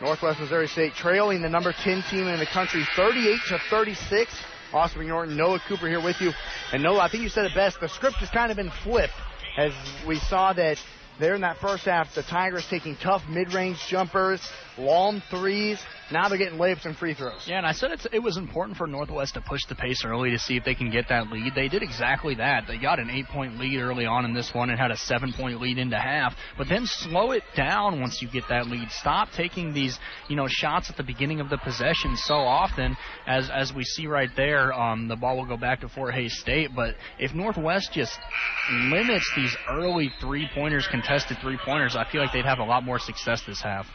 Northwest 0.01 0.41
Missouri 0.41 0.69
State 0.69 0.95
trailing 0.95 1.41
the 1.41 1.49
number 1.49 1.73
10 1.73 2.03
team 2.11 2.29
in 2.29 2.39
the 2.39 2.47
country 2.47 2.87
38 2.97 3.39
to 3.49 3.59
36. 3.71 4.31
Austin 4.73 5.03
McNorton, 5.03 5.37
Noah 5.37 5.61
Cooper 5.67 5.89
here 5.89 6.03
with 6.03 6.21
you. 6.21 6.33
And 6.73 6.83
Noah, 6.83 7.01
I 7.01 7.09
think 7.09 7.23
you 7.23 7.29
said 7.29 7.47
it 7.47 7.55
best. 7.55 7.81
The 7.81 7.89
script 7.89 8.17
has 8.17 8.29
kind 8.29 8.51
of 8.51 8.57
been 8.57 8.73
flipped 8.83 9.15
as 9.57 9.73
we 10.07 10.19
saw 10.19 10.53
that 10.53 10.79
there 11.19 11.35
in 11.35 11.41
that 11.41 11.57
first 11.59 11.87
half, 11.87 12.15
the 12.15 12.23
Tigers 12.23 12.67
taking 12.69 12.95
tough 12.97 13.23
mid-range 13.29 13.79
jumpers, 13.89 14.47
long 14.79 15.23
threes. 15.31 15.79
Now 16.13 16.29
they're 16.29 16.39
getting 16.39 16.59
layups 16.59 16.85
and 16.85 16.97
free 16.97 17.15
throws. 17.15 17.47
Yeah, 17.47 17.59
and 17.59 17.67
I 17.67 17.73
said 17.73 17.91
it 18.13 18.23
was 18.23 18.37
important 18.37 18.77
for 18.77 18.87
Northwest 18.87 19.35
to 19.35 19.41
push 19.41 19.67
the 19.69 19.75
pace 19.75 20.05
early 20.05 20.31
to 20.31 20.39
see 20.39 20.57
if 20.57 20.65
they 20.65 20.75
can 20.75 20.91
get 20.91 21.09
that 21.09 21.31
lead. 21.31 21.55
They 21.55 21.69
did 21.69 21.83
exactly 21.83 22.37
that. 22.37 22.65
They 22.69 22.79
got 22.79 23.01
an 23.01 23.11
eight-point 23.11 23.59
lead 23.59 23.81
early 23.81 24.07
on 24.07 24.25
in 24.25 24.33
this 24.33 24.55
one 24.55 24.71
and 24.71 24.79
had 24.79 24.93
a 24.93 24.97
seven-point 24.97 25.61
lead 25.61 25.79
into 25.79 25.99
half. 25.99 26.35
But 26.57 26.69
then 26.69 26.87
slow 26.87 27.33
it 27.33 27.43
down 27.57 28.01
once 28.01 28.23
you 28.23 28.29
get 28.31 28.45
that 28.51 28.67
lead. 28.69 28.89
Stop 28.91 29.31
taking 29.37 29.73
these, 29.73 29.99
you 30.29 30.37
know, 30.37 30.47
shots 30.49 30.91
at 30.91 30.97
the 30.97 31.03
beginning 31.03 31.41
of 31.41 31.51
the 31.51 31.59
possession 31.59 32.17
so 32.17 32.35
often, 32.35 32.97
as 33.27 33.51
as 33.51 33.73
we 33.73 33.83
see 33.83 34.07
right 34.07 34.31
there. 34.37 34.73
Um, 34.73 35.09
the 35.09 35.17
ball 35.17 35.37
will 35.37 35.47
go 35.47 35.57
back 35.57 35.81
to 35.81 35.89
Fort 35.89 36.15
Hays 36.15 36.39
State. 36.39 36.71
But 36.75 36.95
if 37.19 37.35
Northwest 37.35 37.93
just 37.93 38.17
limits 38.71 39.31
these 39.35 39.57
early 39.69 40.13
three-pointers, 40.21 40.87
contested 40.89 41.39
three-pointers, 41.43 41.97
I 41.97 42.09
feel 42.11 42.21
like 42.21 42.33
they'd 42.33 42.45
have 42.45 42.59
a 42.59 42.65
lot 42.65 42.85
more 42.85 42.99
success 42.99 43.43
this 43.47 43.61
half. 43.61 43.87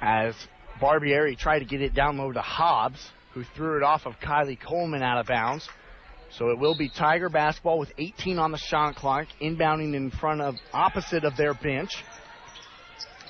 As 0.00 0.34
Barbieri 0.80 1.36
tried 1.36 1.58
to 1.60 1.64
get 1.64 1.82
it 1.82 1.94
down 1.94 2.16
low 2.16 2.32
to 2.32 2.40
Hobbs, 2.40 3.10
who 3.32 3.44
threw 3.54 3.76
it 3.76 3.82
off 3.82 4.06
of 4.06 4.14
Kylie 4.20 4.58
Coleman 4.60 5.02
out 5.02 5.18
of 5.18 5.26
bounds. 5.26 5.68
So 6.30 6.50
it 6.50 6.58
will 6.58 6.76
be 6.76 6.88
Tiger 6.88 7.28
basketball 7.28 7.78
with 7.78 7.92
18 7.98 8.38
on 8.38 8.52
the 8.52 8.58
shot 8.58 8.94
clock, 8.96 9.26
inbounding 9.40 9.94
in 9.94 10.10
front 10.10 10.40
of 10.40 10.54
opposite 10.72 11.24
of 11.24 11.36
their 11.36 11.54
bench. 11.54 11.90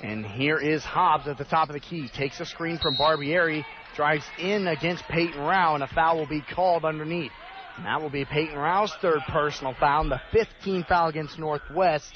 And 0.01 0.25
here 0.25 0.57
is 0.57 0.83
Hobbs 0.83 1.27
at 1.27 1.37
the 1.37 1.45
top 1.45 1.69
of 1.69 1.73
the 1.73 1.79
key. 1.79 2.09
Takes 2.15 2.39
a 2.39 2.45
screen 2.45 2.79
from 2.79 2.95
Barbieri, 2.95 3.63
drives 3.95 4.25
in 4.39 4.67
against 4.67 5.03
Peyton 5.09 5.39
Rao, 5.39 5.75
and 5.75 5.83
a 5.83 5.87
foul 5.87 6.17
will 6.17 6.27
be 6.27 6.41
called 6.41 6.85
underneath. 6.85 7.31
And 7.77 7.85
that 7.85 8.01
will 8.01 8.09
be 8.09 8.25
Peyton 8.25 8.57
Rao's 8.57 8.93
third 9.01 9.21
personal 9.27 9.75
foul, 9.79 10.07
the 10.09 10.21
15th 10.33 10.87
foul 10.87 11.09
against 11.09 11.37
Northwest. 11.39 12.13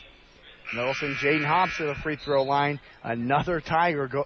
Middleton, 0.73 1.15
Jaden 1.22 1.45
Hobbs 1.45 1.77
to 1.77 1.86
the 1.86 1.95
free 1.95 2.18
throw 2.18 2.44
line. 2.44 2.80
Another 3.03 3.61
Tiger 3.61 4.07
go, 4.07 4.26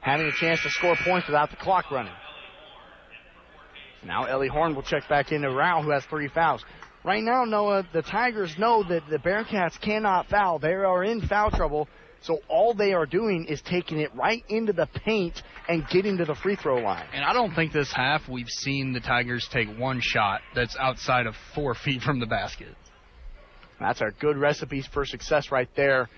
having 0.00 0.26
a 0.26 0.32
chance 0.32 0.62
to 0.62 0.70
score 0.70 0.96
points 1.04 1.26
without 1.26 1.50
the 1.50 1.56
clock 1.56 1.90
running. 1.90 2.12
Now 4.04 4.24
Ellie 4.24 4.48
Horn 4.48 4.74
will 4.74 4.82
check 4.82 5.08
back 5.08 5.32
into 5.32 5.50
Rao, 5.50 5.82
who 5.82 5.90
has 5.90 6.04
three 6.06 6.28
fouls. 6.28 6.64
Right 7.04 7.22
now, 7.22 7.44
Noah, 7.44 7.86
the 7.92 8.02
Tigers 8.02 8.56
know 8.58 8.82
that 8.88 9.02
the 9.08 9.18
Bearcats 9.18 9.80
cannot 9.80 10.28
foul. 10.28 10.58
They 10.58 10.72
are 10.72 11.04
in 11.04 11.20
foul 11.20 11.52
trouble, 11.52 11.88
so 12.20 12.40
all 12.48 12.74
they 12.74 12.94
are 12.94 13.06
doing 13.06 13.46
is 13.48 13.62
taking 13.62 14.00
it 14.00 14.12
right 14.14 14.44
into 14.48 14.72
the 14.72 14.88
paint 15.04 15.40
and 15.68 15.86
getting 15.88 16.16
to 16.18 16.24
the 16.24 16.34
free 16.34 16.56
throw 16.56 16.78
line. 16.78 17.06
And 17.12 17.24
I 17.24 17.32
don't 17.32 17.54
think 17.54 17.72
this 17.72 17.92
half 17.92 18.28
we've 18.28 18.48
seen 18.48 18.92
the 18.92 18.98
Tigers 18.98 19.48
take 19.52 19.68
one 19.78 20.00
shot 20.00 20.40
that's 20.54 20.76
outside 20.80 21.26
of 21.26 21.36
four 21.54 21.74
feet 21.84 22.02
from 22.02 22.18
the 22.18 22.26
basket. 22.26 22.74
That's 23.78 24.00
a 24.00 24.10
good 24.18 24.36
recipe 24.36 24.82
for 24.92 25.04
success 25.04 25.52
right 25.52 25.68
there, 25.76 26.08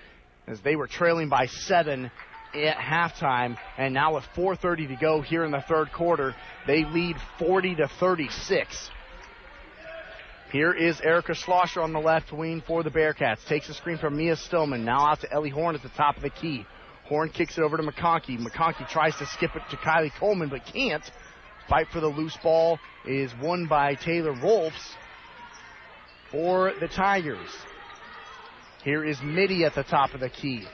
as 0.47 0.59
they 0.61 0.75
were 0.75 0.87
trailing 0.87 1.29
by 1.29 1.45
seven 1.45 2.09
at 2.53 2.77
halftime, 2.77 3.57
and 3.77 3.93
now 3.93 4.15
with 4.15 4.25
4:30 4.35 4.87
to 4.87 4.95
go 4.95 5.21
here 5.21 5.43
in 5.43 5.51
the 5.51 5.61
third 5.61 5.91
quarter, 5.91 6.35
they 6.65 6.83
lead 6.85 7.17
40 7.37 7.75
to 7.75 7.87
36. 7.87 8.91
Here 10.51 10.73
is 10.73 10.99
Erica 11.01 11.35
Schlosser 11.35 11.81
on 11.81 11.93
the 11.93 11.99
left 11.99 12.31
wing 12.31 12.63
for 12.65 12.81
the 12.81 12.89
Bearcats. 12.89 13.45
Takes 13.45 13.69
a 13.69 13.73
screen 13.73 13.99
from 13.99 14.17
Mia 14.17 14.35
Stillman. 14.35 14.83
Now 14.83 15.05
out 15.05 15.21
to 15.21 15.31
Ellie 15.31 15.51
Horn 15.51 15.75
at 15.75 15.83
the 15.83 15.89
top 15.89 16.17
of 16.17 16.23
the 16.23 16.31
key. 16.31 16.65
Horn 17.05 17.29
kicks 17.29 17.57
it 17.57 17.61
over 17.61 17.77
to 17.77 17.83
McConkey. 17.83 18.39
McConkey 18.39 18.89
tries 18.89 19.15
to 19.17 19.27
skip 19.27 19.55
it 19.55 19.61
to 19.69 19.77
Kylie 19.77 20.11
Coleman, 20.19 20.49
but 20.49 20.65
can't. 20.65 21.03
Fight 21.67 21.87
for 21.89 21.99
the 21.99 22.07
loose 22.07 22.37
ball 22.37 22.79
is 23.05 23.31
won 23.39 23.67
by 23.67 23.93
Taylor 23.93 24.33
Rolfs 24.33 24.95
for 26.31 26.73
the 26.79 26.87
Tigers. 26.87 27.49
Here 28.83 29.03
is 29.03 29.21
Mittie 29.21 29.65
at 29.65 29.75
the 29.75 29.83
top 29.83 30.15
of 30.15 30.19
the 30.19 30.29
key. 30.29 30.65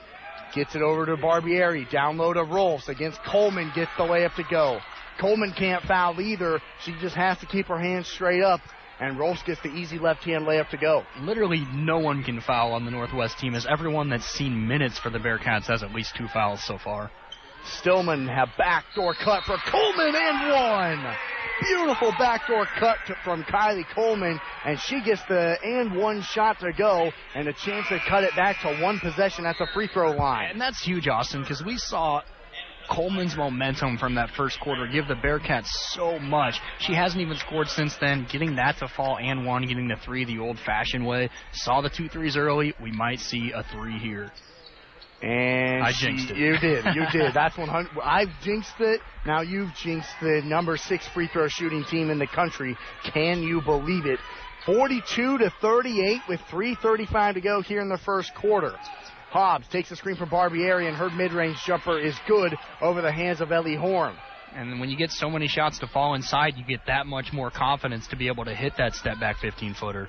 Gets 0.56 0.74
it 0.74 0.80
over 0.80 1.04
to 1.04 1.18
Barbieri. 1.18 1.88
Down 1.90 2.16
low 2.16 2.32
to 2.32 2.42
Rolfs 2.42 2.88
against 2.88 3.22
Coleman. 3.24 3.70
Gets 3.74 3.90
the 3.98 4.04
layup 4.04 4.34
to 4.36 4.42
go. 4.50 4.80
Coleman 5.20 5.52
can't 5.52 5.84
foul 5.84 6.18
either. 6.18 6.60
She 6.82 6.94
just 6.98 7.14
has 7.14 7.36
to 7.40 7.46
keep 7.46 7.66
her 7.66 7.78
hands 7.78 8.08
straight 8.08 8.42
up. 8.42 8.62
And 8.98 9.18
Rolfs 9.18 9.42
gets 9.42 9.60
the 9.60 9.68
easy 9.68 9.98
left 9.98 10.24
hand 10.24 10.46
layup 10.46 10.70
to 10.70 10.78
go. 10.78 11.04
Literally 11.20 11.66
no 11.74 11.98
one 11.98 12.24
can 12.24 12.40
foul 12.40 12.72
on 12.72 12.86
the 12.86 12.90
Northwest 12.90 13.38
team, 13.38 13.54
as 13.54 13.66
everyone 13.66 14.08
that's 14.08 14.24
seen 14.24 14.66
minutes 14.66 14.98
for 14.98 15.10
the 15.10 15.18
Bearcats 15.18 15.66
has 15.66 15.82
at 15.82 15.92
least 15.92 16.16
two 16.16 16.26
fouls 16.26 16.64
so 16.64 16.78
far. 16.78 17.10
Stillman 17.66 18.26
have 18.28 18.48
backdoor 18.56 19.14
cut 19.14 19.44
for 19.44 19.56
Coleman 19.66 20.14
and 20.14 20.50
one. 20.52 21.16
Beautiful 21.62 22.12
backdoor 22.18 22.66
cut 22.78 22.98
to, 23.06 23.14
from 23.24 23.42
Kylie 23.44 23.86
Coleman, 23.94 24.38
and 24.64 24.78
she 24.78 25.00
gets 25.00 25.22
the 25.24 25.56
and 25.62 25.96
one 25.96 26.22
shot 26.22 26.60
to 26.60 26.72
go, 26.72 27.10
and 27.34 27.48
a 27.48 27.52
chance 27.52 27.88
to 27.88 27.98
cut 28.06 28.24
it 28.24 28.34
back 28.36 28.60
to 28.62 28.82
one 28.82 29.00
possession 29.00 29.46
at 29.46 29.56
the 29.58 29.66
free 29.72 29.88
throw 29.88 30.12
line. 30.12 30.50
And 30.50 30.60
that's 30.60 30.82
huge, 30.82 31.08
Austin, 31.08 31.42
because 31.42 31.64
we 31.64 31.78
saw 31.78 32.22
Coleman's 32.90 33.36
momentum 33.36 33.98
from 33.98 34.14
that 34.14 34.30
first 34.30 34.60
quarter 34.60 34.86
give 34.86 35.08
the 35.08 35.14
Bearcats 35.14 35.68
so 35.90 36.18
much. 36.18 36.60
She 36.78 36.94
hasn't 36.94 37.20
even 37.20 37.36
scored 37.36 37.68
since 37.68 37.96
then. 37.96 38.26
Getting 38.30 38.56
that 38.56 38.78
to 38.78 38.88
fall 38.88 39.18
and 39.18 39.46
one, 39.46 39.66
getting 39.66 39.88
the 39.88 39.96
three 39.96 40.24
the 40.24 40.38
old 40.38 40.58
fashioned 40.58 41.06
way. 41.06 41.30
Saw 41.52 41.80
the 41.80 41.90
two 41.90 42.08
threes 42.08 42.36
early. 42.36 42.74
We 42.80 42.92
might 42.92 43.20
see 43.20 43.52
a 43.52 43.64
three 43.72 43.98
here. 43.98 44.30
And 45.22 45.82
I 45.82 45.92
she- 45.92 46.06
jinxed 46.06 46.30
it. 46.30 46.36
You 46.36 46.58
did. 46.58 46.84
You 46.94 47.04
did. 47.12 47.34
That's 47.34 47.56
100. 47.56 47.90
I've 48.02 48.28
jinxed 48.42 48.80
it. 48.80 49.00
Now 49.24 49.40
you've 49.40 49.72
jinxed 49.74 50.14
the 50.20 50.42
number 50.44 50.76
six 50.76 51.06
free 51.08 51.28
throw 51.28 51.48
shooting 51.48 51.84
team 51.84 52.10
in 52.10 52.18
the 52.18 52.26
country. 52.26 52.76
Can 53.12 53.42
you 53.42 53.60
believe 53.62 54.06
it? 54.06 54.18
42 54.66 55.38
to 55.38 55.50
38 55.60 56.20
with 56.28 56.40
3:35 56.50 57.34
to 57.34 57.40
go 57.40 57.62
here 57.62 57.80
in 57.80 57.88
the 57.88 57.98
first 57.98 58.34
quarter. 58.34 58.74
Hobbs 59.30 59.68
takes 59.68 59.90
the 59.90 59.96
screen 59.96 60.16
from 60.16 60.30
Barbieri, 60.30 60.88
and 60.88 60.96
her 60.96 61.10
mid-range 61.10 61.58
jumper 61.64 61.98
is 61.98 62.14
good 62.26 62.56
over 62.80 63.02
the 63.02 63.12
hands 63.12 63.40
of 63.40 63.52
Ellie 63.52 63.76
Horn. 63.76 64.16
And 64.54 64.80
when 64.80 64.88
you 64.88 64.96
get 64.96 65.10
so 65.10 65.28
many 65.28 65.48
shots 65.48 65.78
to 65.80 65.86
fall 65.86 66.14
inside, 66.14 66.54
you 66.56 66.64
get 66.64 66.86
that 66.86 67.06
much 67.06 67.32
more 67.32 67.50
confidence 67.50 68.06
to 68.08 68.16
be 68.16 68.28
able 68.28 68.44
to 68.44 68.54
hit 68.54 68.72
that 68.78 68.94
step 68.94 69.20
back 69.20 69.36
15 69.38 69.74
footer. 69.74 70.08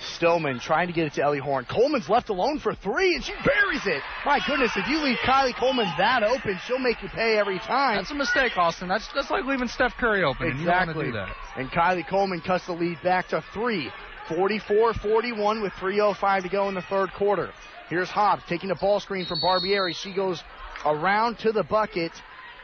Stillman 0.00 0.60
trying 0.60 0.86
to 0.88 0.92
get 0.92 1.06
it 1.06 1.14
to 1.14 1.22
Ellie 1.22 1.38
Horn. 1.38 1.64
Coleman's 1.66 2.08
left 2.08 2.28
alone 2.30 2.58
for 2.58 2.74
three, 2.74 3.14
and 3.14 3.22
she 3.24 3.32
buries 3.44 3.86
it. 3.86 4.02
My 4.24 4.40
goodness, 4.46 4.72
if 4.76 4.88
you 4.88 5.02
leave 5.02 5.18
Kylie 5.18 5.54
Coleman 5.54 5.86
that 5.98 6.22
open, 6.22 6.58
she'll 6.66 6.78
make 6.78 7.02
you 7.02 7.08
pay 7.08 7.38
every 7.38 7.58
time. 7.58 7.96
That's 7.96 8.10
a 8.10 8.14
mistake, 8.14 8.56
Austin. 8.56 8.88
That's 8.88 9.06
that's 9.14 9.30
like 9.30 9.44
leaving 9.44 9.68
Steph 9.68 9.94
Curry 9.98 10.24
open. 10.24 10.48
and 10.50 10.60
Exactly. 10.60 10.94
want 10.94 11.06
to 11.06 11.12
do 11.12 11.12
that. 11.12 11.36
And 11.56 11.70
Kylie 11.70 12.06
Coleman 12.08 12.40
cuts 12.40 12.66
the 12.66 12.72
lead 12.72 12.98
back 13.02 13.28
to 13.28 13.44
three. 13.52 13.90
44-41 14.28 15.62
with 15.62 15.72
3.05 15.74 16.42
to 16.44 16.48
go 16.48 16.68
in 16.68 16.74
the 16.74 16.82
third 16.82 17.12
quarter. 17.14 17.50
Here's 17.88 18.08
Hobbs 18.08 18.42
taking 18.48 18.70
a 18.70 18.76
ball 18.76 19.00
screen 19.00 19.26
from 19.26 19.40
Barbieri. 19.40 19.94
She 19.94 20.12
goes 20.14 20.42
around 20.84 21.38
to 21.40 21.52
the 21.52 21.64
bucket. 21.64 22.12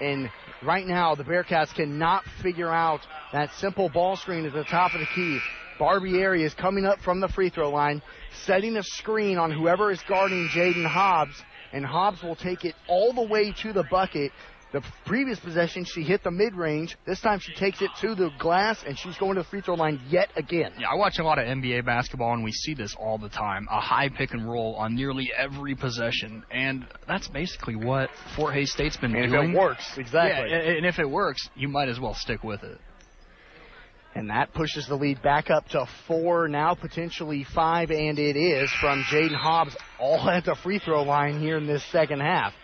And 0.00 0.30
right 0.62 0.86
now, 0.86 1.14
the 1.14 1.24
Bearcats 1.24 1.74
cannot 1.74 2.24
figure 2.42 2.70
out 2.70 3.00
that 3.32 3.50
simple 3.54 3.88
ball 3.88 4.16
screen 4.16 4.46
at 4.46 4.52
the 4.52 4.64
top 4.64 4.94
of 4.94 5.00
the 5.00 5.06
key. 5.14 5.40
Barbieri 5.78 6.44
is 6.44 6.54
coming 6.54 6.84
up 6.84 7.00
from 7.00 7.20
the 7.20 7.28
free 7.28 7.50
throw 7.50 7.70
line, 7.70 8.02
setting 8.44 8.76
a 8.76 8.82
screen 8.82 9.38
on 9.38 9.50
whoever 9.50 9.90
is 9.90 10.00
guarding 10.08 10.48
Jaden 10.48 10.86
Hobbs. 10.86 11.42
And 11.72 11.84
Hobbs 11.84 12.22
will 12.22 12.36
take 12.36 12.64
it 12.64 12.74
all 12.88 13.12
the 13.12 13.22
way 13.22 13.52
to 13.62 13.72
the 13.72 13.84
bucket. 13.90 14.32
The 14.72 14.82
previous 15.04 15.38
possession, 15.38 15.84
she 15.84 16.02
hit 16.02 16.24
the 16.24 16.30
mid 16.30 16.54
range. 16.54 16.96
This 17.06 17.20
time, 17.20 17.38
she 17.38 17.54
takes 17.54 17.80
it 17.80 17.90
to 18.00 18.14
the 18.14 18.30
glass, 18.38 18.82
and 18.86 18.98
she's 18.98 19.16
going 19.16 19.36
to 19.36 19.42
the 19.42 19.48
free 19.48 19.60
throw 19.60 19.74
line 19.74 20.00
yet 20.08 20.30
again. 20.36 20.72
Yeah, 20.78 20.88
I 20.92 20.96
watch 20.96 21.18
a 21.18 21.24
lot 21.24 21.38
of 21.38 21.46
NBA 21.46 21.84
basketball, 21.84 22.34
and 22.34 22.42
we 22.42 22.52
see 22.52 22.74
this 22.74 22.94
all 22.98 23.16
the 23.16 23.28
time. 23.28 23.68
A 23.70 23.80
high 23.80 24.08
pick 24.08 24.32
and 24.32 24.48
roll 24.48 24.74
on 24.74 24.94
nearly 24.94 25.30
every 25.36 25.74
possession, 25.74 26.44
and 26.50 26.84
that's 27.06 27.28
basically 27.28 27.76
what 27.76 28.10
Fort 28.34 28.54
Hays 28.54 28.72
State's 28.72 28.96
been 28.96 29.14
And 29.14 29.32
if 29.32 29.32
it 29.32 29.56
works, 29.56 29.96
exactly. 29.96 30.50
Yeah, 30.50 30.56
and 30.56 30.84
if 30.84 30.98
it 30.98 31.08
works, 31.08 31.48
you 31.54 31.68
might 31.68 31.88
as 31.88 32.00
well 32.00 32.14
stick 32.14 32.42
with 32.42 32.62
it. 32.62 32.78
And 34.16 34.30
that 34.30 34.54
pushes 34.54 34.88
the 34.88 34.94
lead 34.94 35.20
back 35.20 35.50
up 35.50 35.68
to 35.68 35.86
four, 36.08 36.48
now 36.48 36.74
potentially 36.74 37.44
five, 37.54 37.90
and 37.90 38.18
it 38.18 38.34
is 38.34 38.72
from 38.80 39.02
Jaden 39.02 39.36
Hobbs, 39.36 39.76
all 40.00 40.26
at 40.30 40.46
the 40.46 40.54
free 40.54 40.78
throw 40.78 41.02
line 41.02 41.38
here 41.38 41.58
in 41.58 41.66
this 41.66 41.84
second 41.92 42.20
half. 42.20 42.54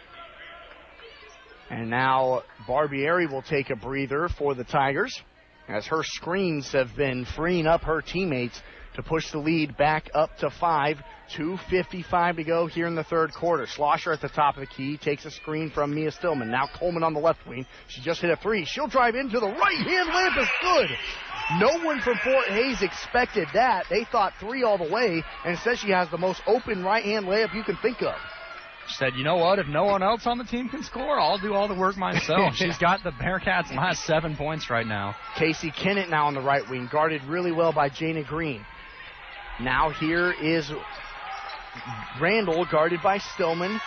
And 1.68 1.90
now 1.90 2.40
Barbieri 2.66 3.30
will 3.30 3.42
take 3.42 3.68
a 3.68 3.76
breather 3.76 4.30
for 4.38 4.54
the 4.54 4.64
Tigers 4.64 5.14
as 5.68 5.84
her 5.88 6.02
screens 6.02 6.72
have 6.72 6.96
been 6.96 7.26
freeing 7.36 7.66
up 7.66 7.82
her 7.82 8.00
teammates 8.00 8.58
to 8.94 9.02
push 9.02 9.30
the 9.30 9.38
lead 9.38 9.76
back 9.76 10.10
up 10.14 10.34
to 10.38 10.48
five. 10.48 10.96
2.55 11.36 12.36
to 12.36 12.44
go 12.44 12.66
here 12.66 12.86
in 12.86 12.94
the 12.94 13.04
third 13.04 13.32
quarter. 13.32 13.66
Schlosser 13.66 14.12
at 14.12 14.20
the 14.20 14.28
top 14.28 14.56
of 14.56 14.60
the 14.60 14.66
key 14.66 14.98
takes 14.98 15.24
a 15.24 15.30
screen 15.30 15.70
from 15.70 15.94
Mia 15.94 16.12
Stillman. 16.12 16.50
Now 16.50 16.68
Coleman 16.78 17.02
on 17.02 17.14
the 17.14 17.20
left 17.20 17.46
wing. 17.46 17.66
She 17.88 18.02
just 18.02 18.20
hit 18.20 18.30
a 18.30 18.36
three. 18.36 18.64
She'll 18.66 18.88
drive 18.88 19.14
into 19.14 19.40
the 19.40 19.48
right 19.48 19.86
hand 19.86 20.08
lamp 20.08 20.36
is 20.38 20.48
good. 20.60 20.90
No 21.58 21.84
one 21.84 22.00
from 22.00 22.16
Fort 22.24 22.46
Hays 22.48 22.82
expected 22.82 23.48
that. 23.54 23.86
They 23.90 24.04
thought 24.04 24.32
three 24.40 24.62
all 24.62 24.78
the 24.78 24.90
way, 24.92 25.22
and 25.44 25.58
says 25.58 25.78
she 25.78 25.90
has 25.90 26.08
the 26.10 26.18
most 26.18 26.40
open 26.46 26.84
right 26.84 27.04
hand 27.04 27.26
layup 27.26 27.54
you 27.54 27.62
can 27.62 27.76
think 27.76 28.02
of. 28.02 28.14
She 28.88 28.94
said, 28.94 29.14
you 29.16 29.22
know 29.22 29.36
what? 29.36 29.58
If 29.58 29.68
no 29.68 29.84
one 29.84 30.02
else 30.02 30.26
on 30.26 30.38
the 30.38 30.44
team 30.44 30.68
can 30.68 30.82
score, 30.82 31.18
I'll 31.18 31.38
do 31.38 31.54
all 31.54 31.68
the 31.68 31.74
work 31.74 31.96
myself. 31.96 32.54
She's 32.56 32.78
got 32.78 33.04
the 33.04 33.12
Bearcats 33.12 33.74
last 33.74 34.04
seven 34.04 34.36
points 34.36 34.70
right 34.70 34.86
now. 34.86 35.14
Casey 35.36 35.70
Kennett 35.70 36.10
now 36.10 36.26
on 36.26 36.34
the 36.34 36.40
right 36.40 36.68
wing, 36.68 36.88
guarded 36.90 37.22
really 37.24 37.52
well 37.52 37.72
by 37.72 37.88
Jana 37.88 38.24
Green. 38.24 38.64
Now 39.60 39.90
here 39.90 40.32
is 40.32 40.72
Randall, 42.20 42.66
guarded 42.70 43.00
by 43.02 43.18
Stillman. 43.18 43.80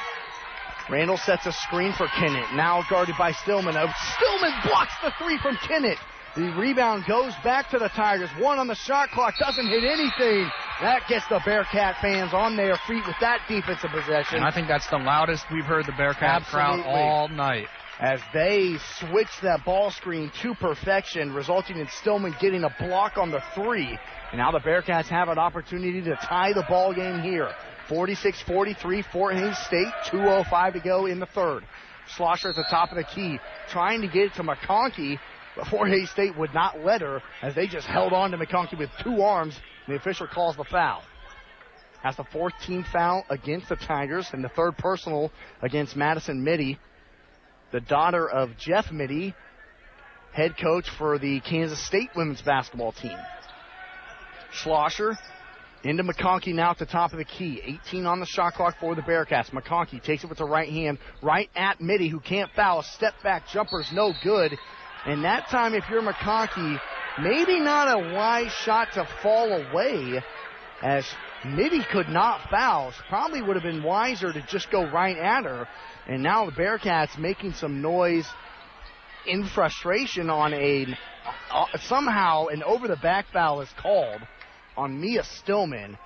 Randall 0.89 1.17
sets 1.17 1.45
a 1.45 1.51
screen 1.51 1.93
for 1.93 2.07
Kennett. 2.07 2.53
Now 2.53 2.83
guarded 2.89 3.15
by 3.17 3.31
Stillman. 3.31 3.75
Uh, 3.75 3.91
Stillman 4.15 4.53
blocks 4.63 4.93
the 5.03 5.11
three 5.19 5.37
from 5.39 5.57
Kennett. 5.67 5.97
The 6.35 6.53
rebound 6.57 7.05
goes 7.07 7.33
back 7.45 7.69
to 7.69 7.79
the 7.79 7.87
Tigers. 7.87 8.29
One 8.39 8.59
on 8.59 8.67
the 8.67 8.75
shot 8.75 9.09
clock 9.11 9.35
doesn't 9.39 9.67
hit 9.67 9.85
anything. 9.85 10.51
That 10.81 11.07
gets 11.07 11.25
the 11.29 11.39
Bearcat 11.45 11.95
fans 12.01 12.33
on 12.33 12.57
their 12.57 12.75
feet 12.87 13.07
with 13.07 13.15
that 13.21 13.39
defensive 13.47 13.89
possession. 13.91 14.37
And 14.39 14.45
I 14.45 14.51
think 14.51 14.67
that's 14.67 14.89
the 14.89 14.97
loudest 14.97 15.45
we've 15.49 15.63
heard 15.63 15.85
the 15.85 15.93
Bearcat 15.93 16.43
Absolutely. 16.43 16.83
crowd 16.83 16.85
all 16.85 17.29
night. 17.29 17.67
As 18.01 18.19
they 18.33 18.75
switch 18.99 19.29
that 19.43 19.63
ball 19.63 19.89
screen 19.91 20.29
to 20.41 20.53
perfection, 20.55 21.33
resulting 21.33 21.77
in 21.77 21.87
Stillman 21.87 22.35
getting 22.41 22.65
a 22.65 22.75
block 22.79 23.17
on 23.17 23.31
the 23.31 23.41
three. 23.53 23.97
And 24.31 24.37
now 24.37 24.51
the 24.51 24.59
Bearcats 24.59 25.07
have 25.07 25.29
an 25.29 25.37
opportunity 25.39 26.01
to 26.01 26.17
tie 26.17 26.51
the 26.51 26.65
ball 26.67 26.93
game 26.93 27.21
here. 27.21 27.49
46-43, 27.87 29.05
Fort 29.05 29.35
Hays 29.37 29.57
State, 29.59 29.93
2.05 30.07 30.73
to 30.73 30.79
go 30.81 31.05
in 31.05 31.21
the 31.21 31.27
third. 31.27 31.63
Schlosser 32.07 32.49
at 32.49 32.55
the 32.55 32.65
top 32.69 32.91
of 32.91 32.97
the 32.97 33.03
key, 33.03 33.39
trying 33.69 34.01
to 34.01 34.07
get 34.07 34.25
it 34.25 34.33
to 34.35 34.43
McConkey, 34.43 35.17
but 35.55 35.67
Fort 35.67 35.89
Hays 35.89 36.09
State 36.09 36.37
would 36.37 36.53
not 36.53 36.79
let 36.79 37.01
her 37.01 37.21
as 37.41 37.55
they 37.55 37.67
just 37.67 37.87
held 37.87 38.13
on 38.13 38.31
to 38.31 38.37
McConkey 38.37 38.77
with 38.77 38.89
two 39.03 39.21
arms. 39.21 39.59
And 39.85 39.95
the 39.95 39.99
official 39.99 40.27
calls 40.27 40.55
the 40.55 40.63
foul. 40.63 41.03
That's 42.03 42.17
the 42.17 42.23
fourth 42.25 42.53
team 42.65 42.85
foul 42.91 43.25
against 43.29 43.69
the 43.69 43.75
Tigers 43.75 44.29
and 44.31 44.43
the 44.43 44.49
third 44.49 44.77
personal 44.77 45.31
against 45.61 45.95
Madison 45.95 46.43
Mittie, 46.43 46.77
the 47.71 47.79
daughter 47.79 48.29
of 48.29 48.57
Jeff 48.57 48.91
Mittie, 48.91 49.33
head 50.31 50.55
coach 50.61 50.87
for 50.97 51.17
the 51.17 51.39
Kansas 51.39 51.83
State 51.83 52.09
women's 52.15 52.41
basketball 52.41 52.91
team. 52.91 53.17
Schlosser 54.51 55.17
into 55.83 56.03
McConkey 56.03 56.53
now 56.53 56.71
at 56.71 56.79
the 56.79 56.85
top 56.85 57.11
of 57.11 57.17
the 57.17 57.25
key. 57.25 57.61
18 57.87 58.05
on 58.05 58.19
the 58.19 58.25
shot 58.25 58.53
clock 58.53 58.75
for 58.79 58.95
the 58.95 59.01
Bearcats. 59.01 59.51
McConkey 59.51 60.01
takes 60.01 60.23
it 60.23 60.27
with 60.27 60.39
the 60.39 60.45
right 60.45 60.69
hand, 60.69 60.97
right 61.21 61.49
at 61.55 61.79
Mittie, 61.79 62.09
who 62.09 62.19
can't 62.19 62.51
foul. 62.55 62.79
A 62.79 62.83
step 62.83 63.13
back 63.23 63.47
jumper's 63.47 63.89
no 63.93 64.13
good. 64.23 64.57
And 65.05 65.23
that 65.23 65.47
time, 65.49 65.73
if 65.73 65.83
you're 65.89 66.01
McConkey, 66.01 66.79
maybe 67.21 67.59
not 67.59 67.87
a 67.87 68.13
wise 68.13 68.51
shot 68.51 68.93
to 68.93 69.07
fall 69.21 69.51
away, 69.51 70.23
as 70.81 71.05
Mittie 71.45 71.83
could 71.91 72.09
not 72.09 72.49
foul. 72.49 72.91
Probably 73.07 73.41
would 73.41 73.55
have 73.55 73.63
been 73.63 73.83
wiser 73.83 74.33
to 74.33 74.41
just 74.47 74.71
go 74.71 74.89
right 74.89 75.17
at 75.17 75.43
her. 75.43 75.67
And 76.07 76.23
now 76.23 76.45
the 76.45 76.51
Bearcats 76.51 77.17
making 77.17 77.53
some 77.53 77.81
noise 77.81 78.27
in 79.27 79.45
frustration 79.45 80.29
on 80.29 80.53
a 80.53 80.97
uh, 81.51 81.65
somehow 81.81 82.47
an 82.47 82.63
over 82.63 82.87
the 82.87 82.97
back 82.97 83.25
foul 83.31 83.61
is 83.61 83.69
called 83.77 84.21
on 84.77 84.99
Mia 84.99 85.23
Stillman. 85.23 85.97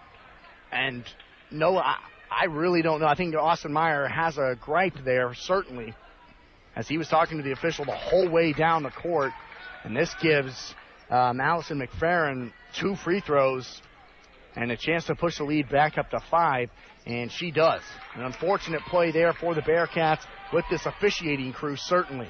And 0.72 1.04
no, 1.52 1.78
I, 1.78 1.98
I 2.32 2.46
really 2.46 2.82
don't 2.82 3.00
know. 3.00 3.08
I 3.08 3.16
think 3.16 3.36
Austin 3.36 3.74
Meyer 3.74 4.08
has 4.08 4.38
a 4.38 4.56
gripe 4.60 5.04
there, 5.04 5.34
certainly, 5.34 5.94
as 6.80 6.88
he 6.88 6.98
was 6.98 7.10
talking 7.10 7.38
to 7.38 7.44
the 7.44 7.52
official 7.52 7.84
the 7.84 7.92
whole 7.92 8.30
way 8.30 8.54
down 8.54 8.84
the 8.84 8.90
court. 8.90 9.34
And 9.84 9.94
this 9.94 10.16
gives 10.22 10.74
um, 11.10 11.42
Allison 11.42 11.78
McFerrin 11.78 12.54
two 12.80 12.96
free 12.96 13.20
throws 13.20 13.82
and 14.56 14.72
a 14.72 14.78
chance 14.78 15.06
to 15.08 15.16
push 15.16 15.38
the 15.38 15.44
lead 15.44 15.70
back 15.70 15.98
up 15.98 16.10
to 16.12 16.22
five, 16.32 16.70
and 17.06 17.30
she 17.30 17.52
does. 17.52 17.82
An 18.16 18.24
unfortunate 18.24 18.82
play 18.90 19.12
there 19.12 19.34
for 19.34 19.54
the 19.54 19.62
Bearcats 19.62 20.22
with 20.54 20.64
this 20.72 20.86
officiating 20.86 21.52
crew, 21.52 21.76
certainly. 21.76 22.30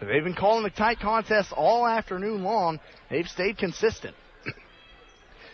But 0.00 0.08
they've 0.08 0.24
been 0.24 0.34
calling 0.34 0.64
the 0.64 0.70
tight 0.70 0.98
contest 0.98 1.52
all 1.52 1.86
afternoon 1.86 2.42
long. 2.42 2.80
They've 3.08 3.26
stayed 3.28 3.56
consistent. 3.56 4.16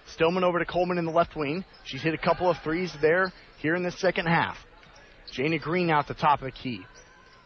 Stillman 0.06 0.42
over 0.42 0.59
to 0.59 0.64
Coleman 0.64 0.96
in 0.96 1.04
the 1.04 1.12
left 1.12 1.36
wing. 1.36 1.66
She's 1.84 2.02
hit 2.02 2.14
a 2.14 2.18
couple 2.18 2.48
of 2.50 2.56
threes 2.64 2.92
there 3.02 3.30
here 3.59 3.74
in 3.74 3.82
the 3.82 3.92
second 3.92 4.26
half. 4.26 4.56
Jana 5.30 5.59
Green 5.59 5.90
out 5.90 6.09
the 6.09 6.14
top 6.14 6.40
of 6.40 6.46
the 6.46 6.50
key. 6.50 6.80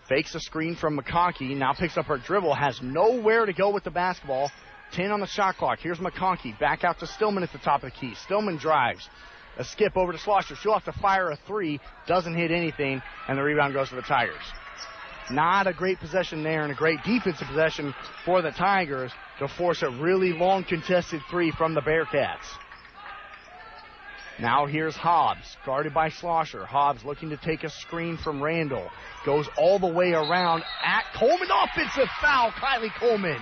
Fakes 0.08 0.34
a 0.34 0.40
screen 0.40 0.76
from 0.76 0.98
McConkey. 0.98 1.56
Now 1.56 1.72
picks 1.72 1.96
up 1.96 2.06
her 2.06 2.18
dribble. 2.18 2.54
Has 2.54 2.80
nowhere 2.82 3.46
to 3.46 3.52
go 3.52 3.70
with 3.70 3.84
the 3.84 3.90
basketball. 3.90 4.50
10 4.92 5.10
on 5.10 5.20
the 5.20 5.26
shot 5.26 5.56
clock. 5.56 5.80
Here's 5.80 5.98
McConkey. 5.98 6.58
Back 6.58 6.84
out 6.84 7.00
to 7.00 7.06
Stillman 7.06 7.42
at 7.42 7.52
the 7.52 7.58
top 7.58 7.82
of 7.82 7.90
the 7.92 7.96
key. 7.98 8.14
Stillman 8.14 8.56
drives. 8.56 9.08
A 9.58 9.64
skip 9.64 9.96
over 9.96 10.12
to 10.12 10.18
Schlosser. 10.18 10.54
She'll 10.54 10.74
have 10.74 10.84
to 10.84 11.00
fire 11.00 11.30
a 11.30 11.36
three. 11.46 11.80
Doesn't 12.06 12.34
hit 12.34 12.50
anything. 12.50 13.02
And 13.28 13.36
the 13.36 13.42
rebound 13.42 13.74
goes 13.74 13.88
to 13.88 13.96
the 13.96 14.02
Tigers. 14.02 14.42
Not 15.30 15.66
a 15.66 15.72
great 15.72 15.98
possession 15.98 16.44
there 16.44 16.62
and 16.62 16.70
a 16.70 16.76
great 16.76 17.02
defensive 17.04 17.48
possession 17.48 17.92
for 18.24 18.42
the 18.42 18.52
Tigers 18.52 19.10
to 19.40 19.48
force 19.48 19.82
a 19.82 19.90
really 19.90 20.32
long 20.32 20.62
contested 20.62 21.20
three 21.28 21.50
from 21.50 21.74
the 21.74 21.80
Bearcats. 21.80 22.46
Now 24.38 24.66
here's 24.66 24.94
Hobbs, 24.94 25.56
guarded 25.64 25.94
by 25.94 26.10
Schlosser. 26.10 26.66
Hobbs 26.66 27.04
looking 27.04 27.30
to 27.30 27.38
take 27.38 27.64
a 27.64 27.70
screen 27.70 28.18
from 28.18 28.42
Randall. 28.42 28.90
Goes 29.24 29.48
all 29.56 29.78
the 29.78 29.86
way 29.86 30.12
around 30.12 30.62
at 30.84 31.04
Coleman. 31.14 31.48
Offensive 31.50 32.08
foul, 32.20 32.50
Kylie 32.50 32.94
Coleman. 32.98 33.40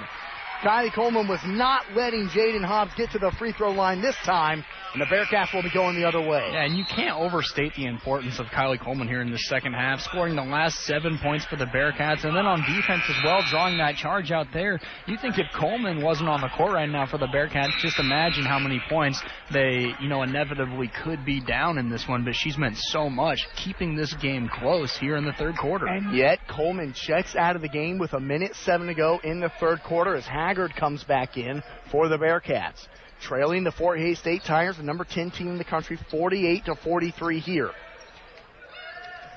Kylie 0.65 0.95
Coleman 0.95 1.29
was 1.29 1.41
not 1.45 1.83
letting 1.95 2.27
Jaden 2.29 2.65
Hobbs 2.65 2.95
get 2.97 3.11
to 3.11 3.19
the 3.19 3.31
free 3.39 3.53
throw 3.53 3.71
line 3.71 4.01
this 4.01 4.17
time, 4.25 4.65
and 4.95 5.03
the 5.03 5.05
Bearcats 5.05 5.53
will 5.53 5.63
be 5.63 5.69
going 5.69 5.95
the 5.95 6.09
other 6.09 6.23
way. 6.23 6.49
Yeah, 6.53 6.65
and 6.65 6.75
you 6.75 6.85
can't 6.89 7.19
overstate 7.19 7.75
the 7.75 7.85
importance 7.85 8.41
of 8.41 8.47
Kylie 8.47 8.81
Coleman 8.81 9.07
here 9.07 9.21
in 9.21 9.31
the 9.31 9.39
second 9.39 9.75
half, 9.75 10.01
scoring 10.01 10.37
the 10.37 10.43
last 10.43 10.79
seven 10.87 11.19
points 11.23 11.45
for 11.45 11.57
the 11.57 11.67
Bearcats, 11.67 12.25
and 12.25 12.35
then 12.35 12.47
on 12.47 12.61
defense 12.61 13.03
as 13.11 13.17
well, 13.23 13.43
drawing 13.51 13.77
that 13.77 13.97
charge 13.97 14.33
out 14.33 14.47
there. 14.55 14.81
You 15.07 15.19
think 15.21 15.39
if 15.39 15.45
Coleman 15.55 16.03
wasn't 16.03 16.31
on 16.31 16.41
the 16.41 16.49
court 16.57 16.73
right 16.73 16.89
now 16.89 17.05
for 17.05 17.19
the 17.19 17.27
Bearcats, 17.27 17.79
just 17.83 17.99
imagine 17.99 18.47
how 18.47 18.59
many 18.59 18.81
points 18.89 19.23
they, 19.53 19.93
you 20.01 20.09
know, 20.09 20.23
inevitably 20.23 20.91
could 21.05 21.27
be 21.27 21.45
down 21.45 21.77
in 21.77 21.91
this 21.91 22.09
one, 22.09 22.25
but 22.25 22.35
she's 22.35 22.57
meant 22.57 22.79
so 22.79 23.11
much 23.11 23.47
keeping 23.55 23.97
this 23.97 24.15
game 24.15 24.49
close 24.49 24.97
here 24.97 25.17
in 25.17 25.27
the 25.27 25.35
third 25.35 25.59
quarter. 25.59 25.87
And 25.87 26.17
yet, 26.17 26.39
Coleman 26.49 26.95
checks 26.95 27.37
out 27.37 27.55
of 27.55 27.61
the 27.61 27.69
game 27.69 27.99
with 27.99 28.15
a 28.15 28.21
minute 28.21 28.55
seven 28.57 28.87
to 28.87 28.95
go 28.95 29.21
in 29.23 29.41
the 29.41 29.53
third 29.61 29.83
quarter 29.83 30.17
as 30.17 30.25
Haggard 30.55 30.77
comes 30.77 31.03
back 31.03 31.37
in 31.37 31.65
for 31.91 32.07
the 32.07 32.17
Bearcats. 32.17 32.87
Trailing 33.21 33.65
the 33.65 33.73
Fort 33.73 33.99
Hays 33.99 34.21
State 34.21 34.45
Tigers, 34.45 34.77
the 34.77 34.85
number 34.85 35.03
10 35.03 35.33
team 35.33 35.49
in 35.49 35.59
the 35.59 35.65
country, 35.65 35.99
48 36.13 36.67
to 36.67 36.77
43 36.77 37.41
here. 37.41 37.73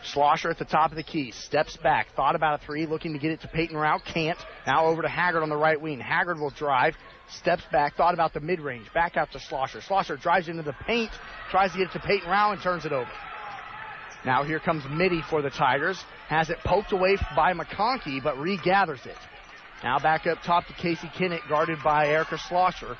Schlosser 0.03 0.52
at 0.52 0.60
the 0.60 0.65
top 0.65 0.91
of 0.91 0.95
the 0.95 1.02
key, 1.02 1.31
steps 1.31 1.76
back, 1.77 2.06
thought 2.15 2.35
about 2.35 2.61
a 2.61 2.65
three, 2.68 2.85
looking 2.85 3.14
to 3.14 3.19
get 3.19 3.31
it 3.31 3.41
to 3.41 3.48
Peyton 3.48 3.76
Rao, 3.76 3.98
can't. 3.98 4.38
Now 4.68 4.85
over 4.85 5.02
to 5.02 5.07
Haggard 5.07 5.41
on 5.41 5.49
the 5.49 5.57
right 5.57 5.81
wing. 5.81 5.99
Haggard 5.99 6.38
will 6.38 6.52
drive, 6.52 6.95
steps 7.30 7.64
back, 7.72 7.95
thought 7.95 8.14
about 8.14 8.35
the 8.35 8.39
mid 8.39 8.60
range, 8.60 8.94
back 8.94 9.18
out 9.18 9.31
to 9.31 9.39
Schlosser. 9.39 9.81
Schlosser 9.81 10.18
drives 10.18 10.49
into 10.49 10.61
the 10.61 10.76
paint, 10.85 11.10
tries 11.49 11.72
to 11.72 11.80
get 11.80 11.88
it 11.88 11.94
to 11.94 11.99
Peyton 11.99 12.30
Rao 12.30 12.52
and 12.52 12.61
turns 12.61 12.85
it 12.85 12.91
over. 12.91 13.10
Now 14.23 14.44
here 14.44 14.60
comes 14.60 14.84
Mittie 14.88 15.23
for 15.31 15.41
the 15.41 15.49
Tigers, 15.49 15.99
has 16.27 16.52
it 16.52 16.60
poked 16.64 16.91
away 16.91 17.18
by 17.35 17.53
McConkey, 17.53 18.22
but 18.22 18.38
regathers 18.38 19.03
it. 19.07 19.18
Now 19.83 19.99
back 19.99 20.25
up 20.25 20.41
top 20.43 20.65
to 20.67 20.73
Casey 20.73 21.09
Kennett, 21.17 21.41
guarded 21.47 21.79
by 21.83 22.07
Erica 22.07 22.37
Schlosser. 22.37 22.97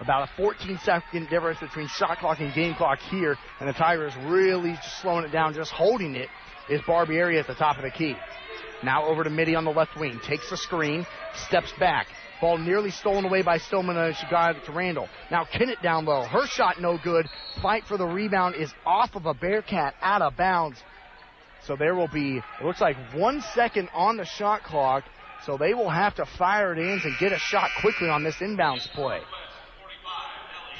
About 0.00 0.28
a 0.28 0.32
14 0.36 0.78
second 0.82 1.28
difference 1.28 1.60
between 1.60 1.86
shot 1.86 2.18
clock 2.18 2.40
and 2.40 2.52
game 2.54 2.74
clock 2.74 2.98
here, 2.98 3.36
and 3.60 3.68
the 3.68 3.72
Tigers 3.72 4.12
really 4.24 4.76
slowing 5.00 5.24
it 5.24 5.30
down, 5.30 5.54
just 5.54 5.70
holding 5.70 6.16
it, 6.16 6.28
is 6.68 6.80
Barbieri 6.82 7.38
at 7.38 7.46
the 7.46 7.54
top 7.54 7.76
of 7.76 7.82
the 7.82 7.90
key. 7.90 8.16
Now 8.82 9.06
over 9.06 9.22
to 9.22 9.30
Mittie 9.30 9.54
on 9.54 9.64
the 9.64 9.70
left 9.70 9.98
wing, 9.98 10.20
takes 10.26 10.50
the 10.50 10.56
screen, 10.56 11.06
steps 11.46 11.72
back. 11.78 12.06
Ball 12.40 12.58
nearly 12.58 12.90
stolen 12.90 13.24
away 13.24 13.42
by 13.42 13.58
Stillman 13.58 13.96
as 13.96 14.16
she 14.16 14.26
got 14.28 14.56
it 14.56 14.64
to 14.64 14.72
Randall. 14.72 15.08
Now 15.30 15.44
Kennett 15.44 15.80
down 15.82 16.04
low. 16.04 16.24
Her 16.24 16.46
shot 16.46 16.80
no 16.80 16.98
good. 17.02 17.26
Fight 17.62 17.84
for 17.84 17.96
the 17.96 18.06
rebound 18.06 18.56
is 18.56 18.72
off 18.84 19.14
of 19.14 19.26
a 19.26 19.34
Bearcat 19.34 19.94
out 20.02 20.22
of 20.22 20.36
bounds. 20.36 20.82
So 21.66 21.76
there 21.76 21.94
will 21.94 22.08
be, 22.08 22.38
it 22.38 22.64
looks 22.64 22.80
like 22.80 22.96
one 23.14 23.42
second 23.54 23.88
on 23.94 24.16
the 24.16 24.26
shot 24.26 24.64
clock. 24.64 25.04
So 25.44 25.58
they 25.58 25.74
will 25.74 25.90
have 25.90 26.14
to 26.16 26.24
fire 26.24 26.72
it 26.72 26.78
in 26.78 27.00
and 27.04 27.18
get 27.18 27.32
a 27.32 27.38
shot 27.38 27.70
quickly 27.80 28.08
on 28.08 28.24
this 28.24 28.36
inbounds 28.36 28.90
play. 28.92 29.20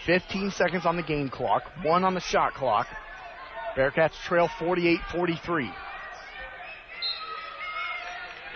15 0.07 0.51
seconds 0.51 0.87
on 0.87 0.97
the 0.97 1.03
game 1.03 1.29
clock, 1.29 1.65
one 1.83 2.05
on 2.05 2.15
the 2.15 2.21
shot 2.21 2.55
clock. 2.55 2.87
Bearcats 3.77 4.15
trail 4.25 4.49
48 4.59 5.01
43. 5.13 5.71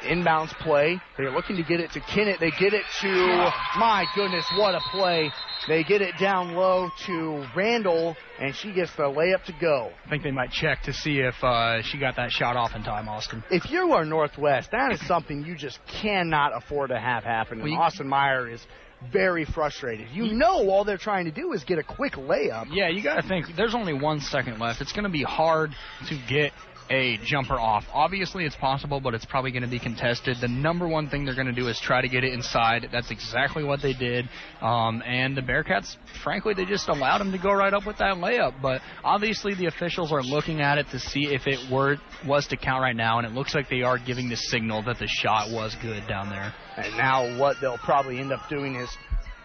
Inbounds 0.00 0.56
play. 0.58 1.00
They're 1.16 1.30
looking 1.30 1.56
to 1.56 1.62
get 1.62 1.80
it 1.80 1.90
to 1.92 2.00
Kennett. 2.00 2.40
They 2.40 2.50
get 2.50 2.74
it 2.74 2.84
to, 3.00 3.52
my 3.78 4.04
goodness, 4.14 4.44
what 4.56 4.74
a 4.74 4.80
play. 4.90 5.30
They 5.66 5.84
get 5.84 6.00
it 6.02 6.14
down 6.18 6.54
low 6.54 6.88
to 7.06 7.44
Randall, 7.54 8.16
and 8.40 8.54
she 8.54 8.72
gets 8.72 8.94
the 8.96 9.02
layup 9.02 9.44
to 9.44 9.54
go. 9.60 9.90
I 10.06 10.10
think 10.10 10.22
they 10.22 10.30
might 10.30 10.50
check 10.50 10.82
to 10.84 10.92
see 10.92 11.18
if 11.18 11.34
uh, 11.42 11.82
she 11.82 11.98
got 11.98 12.16
that 12.16 12.30
shot 12.30 12.56
off 12.56 12.74
in 12.74 12.82
time, 12.82 13.08
Austin. 13.08 13.42
If 13.50 13.70
you 13.70 13.92
are 13.92 14.04
Northwest, 14.04 14.70
that 14.72 14.92
is 14.92 15.06
something 15.06 15.44
you 15.44 15.56
just 15.56 15.78
cannot 16.00 16.56
afford 16.56 16.90
to 16.90 16.98
have 16.98 17.24
happen. 17.24 17.60
And 17.60 17.76
Austin 17.76 18.08
Meyer 18.08 18.48
is 18.48 18.64
very 19.12 19.44
frustrated. 19.44 20.08
You 20.12 20.32
know 20.32 20.68
all 20.68 20.84
they're 20.84 20.98
trying 20.98 21.26
to 21.26 21.30
do 21.30 21.52
is 21.52 21.64
get 21.64 21.78
a 21.78 21.82
quick 21.82 22.14
layup. 22.14 22.66
Yeah, 22.70 22.88
you 22.88 23.02
got 23.02 23.20
to 23.20 23.28
think 23.28 23.46
there's 23.56 23.74
only 23.74 23.92
one 23.92 24.20
second 24.20 24.58
left. 24.58 24.80
It's 24.80 24.92
going 24.92 25.04
to 25.04 25.10
be 25.10 25.22
hard 25.22 25.70
to 26.08 26.18
get 26.28 26.52
a 26.90 27.18
jumper 27.24 27.58
off. 27.58 27.84
Obviously, 27.92 28.44
it's 28.44 28.56
possible, 28.56 29.00
but 29.00 29.14
it's 29.14 29.24
probably 29.24 29.50
going 29.50 29.62
to 29.62 29.68
be 29.68 29.78
contested. 29.78 30.38
The 30.40 30.48
number 30.48 30.88
one 30.88 31.08
thing 31.08 31.24
they're 31.24 31.34
going 31.34 31.46
to 31.46 31.52
do 31.52 31.68
is 31.68 31.78
try 31.80 32.00
to 32.00 32.08
get 32.08 32.24
it 32.24 32.32
inside. 32.32 32.88
That's 32.90 33.10
exactly 33.10 33.64
what 33.64 33.82
they 33.82 33.92
did. 33.92 34.28
Um, 34.60 35.02
and 35.06 35.36
the 35.36 35.42
Bearcats, 35.42 35.96
frankly, 36.22 36.54
they 36.54 36.64
just 36.64 36.88
allowed 36.88 37.20
him 37.20 37.32
to 37.32 37.38
go 37.38 37.52
right 37.52 37.72
up 37.72 37.86
with 37.86 37.98
that 37.98 38.16
layup. 38.16 38.60
But 38.62 38.80
obviously, 39.04 39.54
the 39.54 39.66
officials 39.66 40.12
are 40.12 40.22
looking 40.22 40.60
at 40.60 40.78
it 40.78 40.86
to 40.92 40.98
see 40.98 41.26
if 41.26 41.46
it 41.46 41.70
were 41.70 41.96
was 42.26 42.46
to 42.48 42.56
count 42.56 42.82
right 42.82 42.96
now, 42.96 43.18
and 43.18 43.26
it 43.26 43.32
looks 43.32 43.54
like 43.54 43.68
they 43.68 43.82
are 43.82 43.98
giving 43.98 44.28
the 44.28 44.36
signal 44.36 44.82
that 44.84 44.98
the 44.98 45.06
shot 45.06 45.50
was 45.50 45.76
good 45.82 46.06
down 46.08 46.30
there. 46.30 46.52
And 46.76 46.96
now 46.96 47.38
what 47.38 47.56
they'll 47.60 47.78
probably 47.78 48.18
end 48.18 48.32
up 48.32 48.48
doing 48.48 48.76
is 48.76 48.88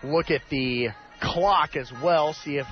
look 0.03 0.31
at 0.31 0.41
the 0.49 0.89
clock 1.21 1.75
as 1.75 1.91
well, 2.03 2.33
see 2.33 2.57
if 2.57 2.67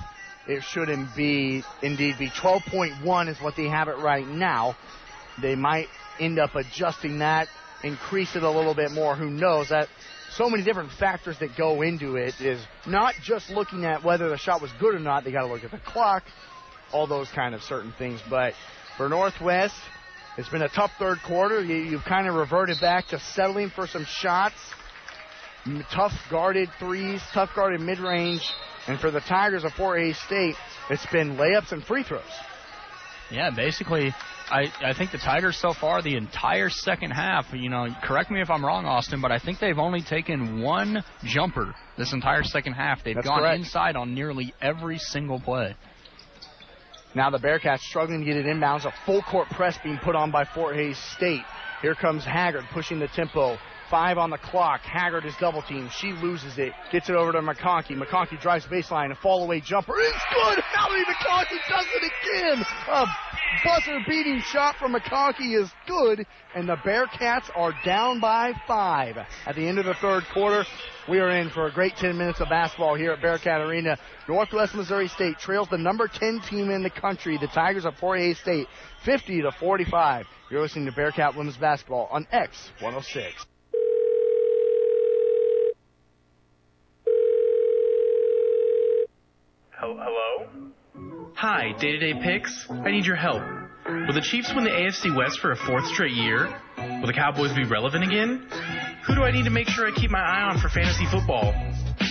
it 0.46 0.62
shouldn't 0.62 1.14
be 1.14 1.62
indeed 1.82 2.16
be 2.18 2.28
12.1 2.30 3.28
is 3.28 3.40
what 3.40 3.56
they 3.56 3.68
have 3.68 3.88
it 3.88 3.98
right 3.98 4.26
now. 4.26 4.76
They 5.40 5.54
might 5.54 5.86
end 6.20 6.38
up 6.38 6.54
adjusting 6.54 7.18
that, 7.20 7.48
increase 7.84 8.36
it 8.36 8.42
a 8.42 8.50
little 8.50 8.74
bit 8.74 8.90
more. 8.90 9.16
Who 9.16 9.30
knows? 9.30 9.68
That 9.70 9.88
so 10.36 10.48
many 10.48 10.64
different 10.64 10.92
factors 10.92 11.38
that 11.40 11.56
go 11.56 11.82
into 11.82 12.16
it 12.16 12.40
is 12.40 12.60
not 12.86 13.14
just 13.22 13.50
looking 13.50 13.84
at 13.84 14.02
whether 14.02 14.28
the 14.28 14.38
shot 14.38 14.62
was 14.62 14.70
good 14.80 14.94
or 14.94 14.98
not. 14.98 15.24
They 15.24 15.32
got 15.32 15.46
to 15.46 15.52
look 15.52 15.64
at 15.64 15.70
the 15.70 15.78
clock, 15.78 16.24
all 16.92 17.06
those 17.06 17.28
kind 17.30 17.54
of 17.54 17.62
certain 17.62 17.92
things. 17.98 18.20
But 18.28 18.54
for 18.96 19.08
Northwest, 19.08 19.74
it's 20.38 20.48
been 20.48 20.62
a 20.62 20.68
tough 20.68 20.90
third 20.98 21.18
quarter. 21.26 21.62
You, 21.62 21.76
you've 21.76 22.04
kind 22.04 22.26
of 22.26 22.34
reverted 22.34 22.80
back 22.80 23.08
to 23.08 23.20
settling 23.20 23.70
for 23.70 23.86
some 23.86 24.06
shots, 24.06 24.56
tough 25.92 26.12
guarded 26.30 26.70
threes, 26.78 27.20
tough 27.32 27.50
guarded 27.54 27.80
mid 27.80 27.98
range. 27.98 28.42
And 28.88 28.98
for 28.98 29.10
the 29.10 29.20
Tigers 29.20 29.64
of 29.64 29.72
Fort 29.72 30.00
Hays 30.00 30.18
State, 30.18 30.56
it's 30.90 31.06
been 31.06 31.36
layups 31.36 31.72
and 31.72 31.84
free 31.84 32.02
throws. 32.02 32.22
Yeah, 33.30 33.50
basically, 33.54 34.12
I, 34.50 34.66
I 34.84 34.92
think 34.92 35.12
the 35.12 35.18
Tigers 35.18 35.56
so 35.56 35.72
far, 35.72 36.02
the 36.02 36.16
entire 36.16 36.68
second 36.68 37.12
half, 37.12 37.46
you 37.54 37.70
know, 37.70 37.88
correct 38.02 38.30
me 38.30 38.42
if 38.42 38.50
I'm 38.50 38.64
wrong, 38.64 38.84
Austin, 38.84 39.22
but 39.22 39.32
I 39.32 39.38
think 39.38 39.58
they've 39.58 39.78
only 39.78 40.02
taken 40.02 40.60
one 40.60 41.02
jumper 41.24 41.74
this 41.96 42.12
entire 42.12 42.42
second 42.42 42.74
half. 42.74 43.02
They've 43.04 43.14
That's 43.14 43.26
gone 43.26 43.40
correct. 43.40 43.60
inside 43.60 43.96
on 43.96 44.14
nearly 44.14 44.52
every 44.60 44.98
single 44.98 45.40
play. 45.40 45.74
Now 47.14 47.30
the 47.30 47.38
Bearcats 47.38 47.80
struggling 47.80 48.20
to 48.20 48.26
get 48.26 48.36
it 48.36 48.46
inbounds. 48.46 48.84
A 48.84 48.92
full 49.06 49.22
court 49.22 49.48
press 49.50 49.78
being 49.82 49.98
put 49.98 50.16
on 50.16 50.30
by 50.30 50.44
Fort 50.44 50.76
Hays 50.76 50.98
State. 51.16 51.44
Here 51.80 51.94
comes 51.94 52.24
Haggard 52.24 52.64
pushing 52.72 52.98
the 52.98 53.08
tempo. 53.08 53.58
Five 53.92 54.16
on 54.16 54.30
the 54.30 54.38
clock. 54.38 54.80
Haggard 54.80 55.26
is 55.26 55.34
double 55.38 55.60
teamed. 55.60 55.92
She 55.92 56.12
loses 56.12 56.56
it. 56.56 56.72
Gets 56.90 57.10
it 57.10 57.14
over 57.14 57.30
to 57.32 57.40
McConkey. 57.40 57.90
McConkey 57.90 58.40
drives 58.40 58.64
baseline. 58.64 59.12
A 59.12 59.14
fall 59.14 59.44
away 59.44 59.60
jumper. 59.60 60.00
is 60.00 60.14
good. 60.32 60.64
Mallory 60.74 61.04
McConkey 61.04 61.58
does 61.68 61.86
it 61.96 62.10
again. 62.10 62.66
A 62.88 63.06
buzzer 63.62 63.98
beating 64.08 64.40
shot 64.40 64.76
from 64.76 64.94
McConkey 64.94 65.60
is 65.62 65.70
good. 65.86 66.24
And 66.54 66.66
the 66.66 66.76
Bearcats 66.76 67.50
are 67.54 67.74
down 67.84 68.18
by 68.18 68.54
five 68.66 69.18
at 69.44 69.56
the 69.56 69.68
end 69.68 69.78
of 69.78 69.84
the 69.84 69.92
third 69.92 70.24
quarter. 70.32 70.64
We 71.06 71.20
are 71.20 71.28
in 71.28 71.50
for 71.50 71.66
a 71.66 71.70
great 71.70 71.94
10 71.96 72.16
minutes 72.16 72.40
of 72.40 72.48
basketball 72.48 72.94
here 72.94 73.12
at 73.12 73.20
Bearcat 73.20 73.60
Arena. 73.60 73.98
Northwest 74.26 74.74
Missouri 74.74 75.08
State 75.08 75.36
trails 75.38 75.68
the 75.68 75.76
number 75.76 76.08
10 76.08 76.40
team 76.48 76.70
in 76.70 76.82
the 76.82 76.88
country, 76.88 77.36
the 77.36 77.48
Tigers 77.48 77.84
of 77.84 77.94
Fort 77.96 78.20
Hays 78.20 78.38
State, 78.38 78.68
50 79.04 79.42
to 79.42 79.52
45. 79.52 80.24
You're 80.50 80.62
listening 80.62 80.86
to 80.86 80.92
Bearcat 80.92 81.36
Women's 81.36 81.58
Basketball 81.58 82.08
on 82.10 82.26
X106. 82.32 83.32
Hello? 89.82 90.46
Hi, 91.34 91.72
day 91.80 91.90
to 91.90 91.98
day 91.98 92.14
picks. 92.22 92.66
I 92.70 92.92
need 92.92 93.04
your 93.04 93.16
help. 93.16 93.42
Will 93.84 94.14
the 94.14 94.22
Chiefs 94.22 94.52
win 94.54 94.62
the 94.62 94.70
AFC 94.70 95.10
West 95.16 95.40
for 95.40 95.50
a 95.50 95.56
fourth 95.56 95.84
straight 95.86 96.14
year? 96.14 96.46
Will 96.78 97.08
the 97.08 97.12
Cowboys 97.12 97.52
be 97.52 97.64
relevant 97.64 98.04
again? 98.04 98.46
Who 99.08 99.16
do 99.16 99.22
I 99.22 99.32
need 99.32 99.42
to 99.42 99.50
make 99.50 99.66
sure 99.66 99.88
I 99.88 99.90
keep 99.90 100.12
my 100.12 100.20
eye 100.20 100.42
on 100.42 100.60
for 100.60 100.68
fantasy 100.68 101.04
football? 101.10 101.50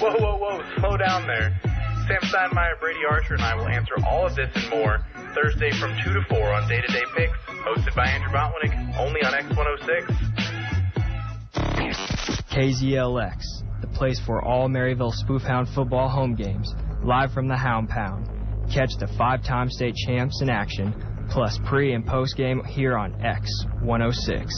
Whoa, 0.01 0.11
whoa, 0.19 0.35
whoa, 0.35 0.61
slow 0.79 0.97
down 0.97 1.25
there. 1.27 1.57
Sam 1.63 2.19
Steinmeier, 2.27 2.77
Brady 2.81 2.99
Archer, 3.09 3.35
and 3.35 3.43
I 3.43 3.55
will 3.55 3.69
answer 3.69 3.95
all 4.05 4.27
of 4.27 4.35
this 4.35 4.49
and 4.53 4.69
more 4.69 4.99
Thursday 5.33 5.71
from 5.79 5.95
2 6.03 6.11
to 6.11 6.25
4 6.27 6.53
on 6.53 6.67
Day 6.67 6.81
to 6.81 6.87
Day 6.91 7.05
Picks, 7.15 7.37
hosted 7.63 7.95
by 7.95 8.03
Andrew 8.07 8.31
Botwinick, 8.35 8.99
only 8.99 9.23
on 9.23 9.31
X106. 9.31 10.11
KZLX, 12.51 13.39
the 13.79 13.87
place 13.87 14.19
for 14.19 14.43
all 14.43 14.67
Maryville 14.67 15.13
Spoofhound 15.23 15.73
football 15.73 16.09
home 16.09 16.35
games, 16.35 16.75
live 17.03 17.31
from 17.31 17.47
the 17.47 17.57
Hound 17.57 17.89
Pound. 17.89 18.27
Catch 18.71 18.91
the 18.99 19.07
five-time 19.17 19.69
state 19.69 19.95
champs 19.95 20.41
in 20.41 20.49
action, 20.49 20.93
plus 21.29 21.57
pre 21.65 21.93
and 21.93 22.05
post 22.05 22.37
game 22.37 22.63
here 22.63 22.97
on 22.97 23.13
X 23.25 23.49
106. 23.81 24.53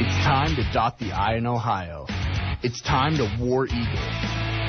It's 0.00 0.24
time 0.24 0.56
to 0.56 0.64
dot 0.72 0.98
the 0.98 1.12
I 1.12 1.36
in 1.36 1.46
Ohio. 1.46 2.06
It's 2.62 2.80
time 2.80 3.16
to 3.16 3.36
War 3.40 3.66
Eagle. 3.66 4.08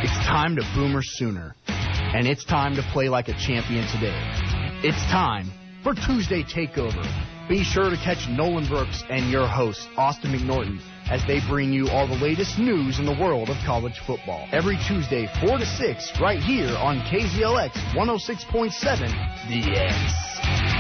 It's 0.04 0.18
time 0.28 0.56
to 0.58 0.64
Boomer 0.76 1.02
Sooner. 1.02 1.56
And 1.68 2.28
it's 2.28 2.44
time 2.44 2.76
to 2.76 2.84
play 2.92 3.08
like 3.08 3.30
a 3.30 3.34
champion 3.34 3.88
today. 3.88 4.20
It's 4.84 5.02
time 5.06 5.50
for 5.84 5.94
Tuesday 5.94 6.44
Takeover. 6.44 7.04
Be 7.48 7.64
sure 7.64 7.90
to 7.90 7.98
catch 7.98 8.28
Nolan 8.30 8.68
Brooks 8.68 9.04
and 9.10 9.32
your 9.32 9.48
host, 9.48 9.88
Austin 9.98 10.32
McNorton, 10.32 10.80
as 11.10 11.22
they 11.28 11.40
bring 11.48 11.72
you 11.72 11.90
all 11.90 12.08
the 12.08 12.16
latest 12.16 12.60
news 12.60 13.00
in 13.00 13.06
the 13.06 13.18
world 13.20 13.50
of 13.50 13.58
college 13.66 14.00
football. 14.06 14.48
Every 14.52 14.78
Tuesday, 14.88 15.28
4 15.46 15.58
to 15.58 15.66
6, 15.66 16.20
right 16.20 16.40
here 16.40 16.76
on 16.78 17.00
KZLX 17.02 17.72
106.7, 17.96 19.10
The 19.50 19.80
X. 19.80 20.74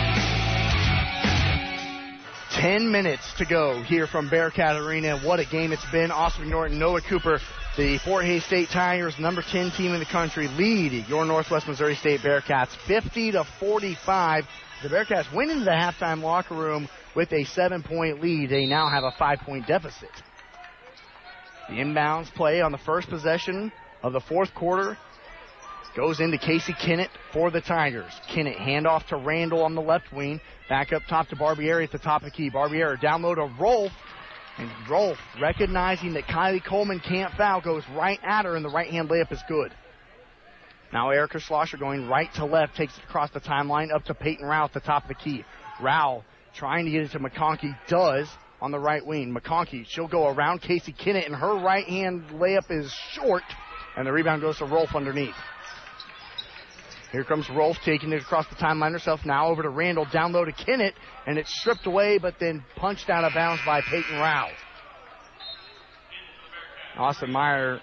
10 2.63 2.89
minutes 2.91 3.33
to 3.37 3.45
go 3.45 3.81
here 3.83 4.07
from 4.07 4.29
Bearcat 4.29 4.77
Arena. 4.77 5.19
What 5.19 5.39
a 5.39 5.45
game 5.45 5.73
it's 5.73 5.89
been. 5.91 6.11
Austin 6.11 6.49
Norton, 6.49 6.79
Noah 6.79 7.01
Cooper, 7.01 7.39
the 7.75 7.97
Fort 8.05 8.23
Hays 8.23 8.45
State 8.45 8.69
Tigers, 8.69 9.15
number 9.19 9.41
10 9.41 9.71
team 9.71 9.91
in 9.93 9.99
the 9.99 10.05
country, 10.05 10.47
lead 10.47 10.93
your 11.09 11.25
Northwest 11.25 11.67
Missouri 11.67 11.95
State 11.95 12.21
Bearcats 12.21 12.69
50 12.87 13.33
to 13.33 13.43
45. 13.59 14.45
The 14.81 14.89
Bearcats 14.89 15.33
went 15.33 15.51
into 15.51 15.63
the 15.63 15.71
halftime 15.71 16.21
locker 16.21 16.55
room 16.55 16.89
with 17.15 17.31
a 17.31 17.43
seven 17.45 17.83
point 17.83 18.21
lead. 18.21 18.49
They 18.49 18.65
now 18.65 18.89
have 18.89 19.03
a 19.03 19.11
five 19.17 19.39
point 19.39 19.67
deficit. 19.67 20.09
The 21.69 21.75
inbounds 21.75 22.33
play 22.33 22.61
on 22.61 22.71
the 22.71 22.77
first 22.79 23.09
possession 23.09 23.71
of 24.01 24.13
the 24.13 24.19
fourth 24.19 24.53
quarter 24.53 24.97
goes 25.95 26.19
into 26.19 26.37
Casey 26.37 26.73
Kennett 26.73 27.09
for 27.31 27.51
the 27.51 27.61
Tigers. 27.61 28.11
Kennett 28.27 28.57
handoff 28.57 29.07
to 29.07 29.17
Randall 29.17 29.63
on 29.63 29.75
the 29.75 29.81
left 29.81 30.11
wing. 30.11 30.41
Back 30.67 30.91
up 30.91 31.03
top 31.07 31.27
to 31.29 31.35
Barbieri 31.35 31.83
at 31.83 31.91
the 31.91 31.99
top 31.99 32.23
of 32.23 32.25
the 32.25 32.31
key. 32.31 32.49
Barbieri 32.49 32.99
down 32.99 33.21
low 33.21 33.35
to. 33.35 33.89
And 34.57 34.69
Rolf, 34.89 35.17
recognizing 35.41 36.13
that 36.13 36.25
Kylie 36.25 36.63
Coleman 36.63 36.99
can't 36.99 37.33
foul, 37.33 37.61
goes 37.61 37.83
right 37.95 38.19
at 38.23 38.45
her, 38.45 38.55
and 38.55 38.63
the 38.63 38.69
right 38.69 38.89
hand 38.89 39.09
layup 39.09 39.31
is 39.31 39.41
good. 39.47 39.71
Now 40.93 41.09
Erica 41.09 41.39
Schlosser 41.39 41.77
going 41.77 42.07
right 42.07 42.31
to 42.35 42.45
left, 42.45 42.75
takes 42.75 42.95
it 42.95 43.03
across 43.03 43.31
the 43.31 43.39
timeline 43.39 43.91
up 43.91 44.05
to 44.05 44.13
Peyton 44.13 44.45
Rao 44.45 44.65
at 44.65 44.73
the 44.73 44.79
top 44.79 45.03
of 45.03 45.07
the 45.07 45.15
key. 45.15 45.43
Rao 45.81 46.23
trying 46.55 46.85
to 46.85 46.91
get 46.91 47.01
it 47.01 47.11
to 47.11 47.19
McConkey, 47.19 47.75
does 47.87 48.29
on 48.61 48.69
the 48.69 48.77
right 48.77 49.03
wing. 49.03 49.35
McConkey, 49.35 49.85
she'll 49.87 50.07
go 50.07 50.27
around 50.27 50.61
Casey 50.61 50.93
Kennett, 50.93 51.25
and 51.25 51.35
her 51.35 51.55
right 51.55 51.85
hand 51.87 52.25
layup 52.33 52.69
is 52.69 52.93
short, 53.11 53.41
and 53.97 54.05
the 54.05 54.11
rebound 54.11 54.43
goes 54.43 54.59
to 54.59 54.65
Rolf 54.65 54.93
underneath. 54.93 55.33
Here 57.11 57.23
comes 57.23 57.49
Rolf 57.49 57.77
taking 57.83 58.11
it 58.11 58.21
across 58.21 58.47
the 58.47 58.55
timeline 58.55 58.91
herself. 58.91 59.21
Now 59.25 59.47
over 59.47 59.63
to 59.63 59.69
Randall, 59.69 60.05
down 60.05 60.31
low 60.31 60.45
to 60.45 60.51
Kennett, 60.51 60.93
and 61.25 61.39
it's 61.39 61.59
stripped 61.59 61.87
away, 61.87 62.19
but 62.19 62.35
then 62.39 62.63
punched 62.75 63.09
out 63.09 63.23
of 63.23 63.33
bounds 63.33 63.63
by 63.65 63.81
Peyton 63.81 64.19
Rao. 64.19 64.49
Austin 66.97 67.31
Meyer 67.31 67.81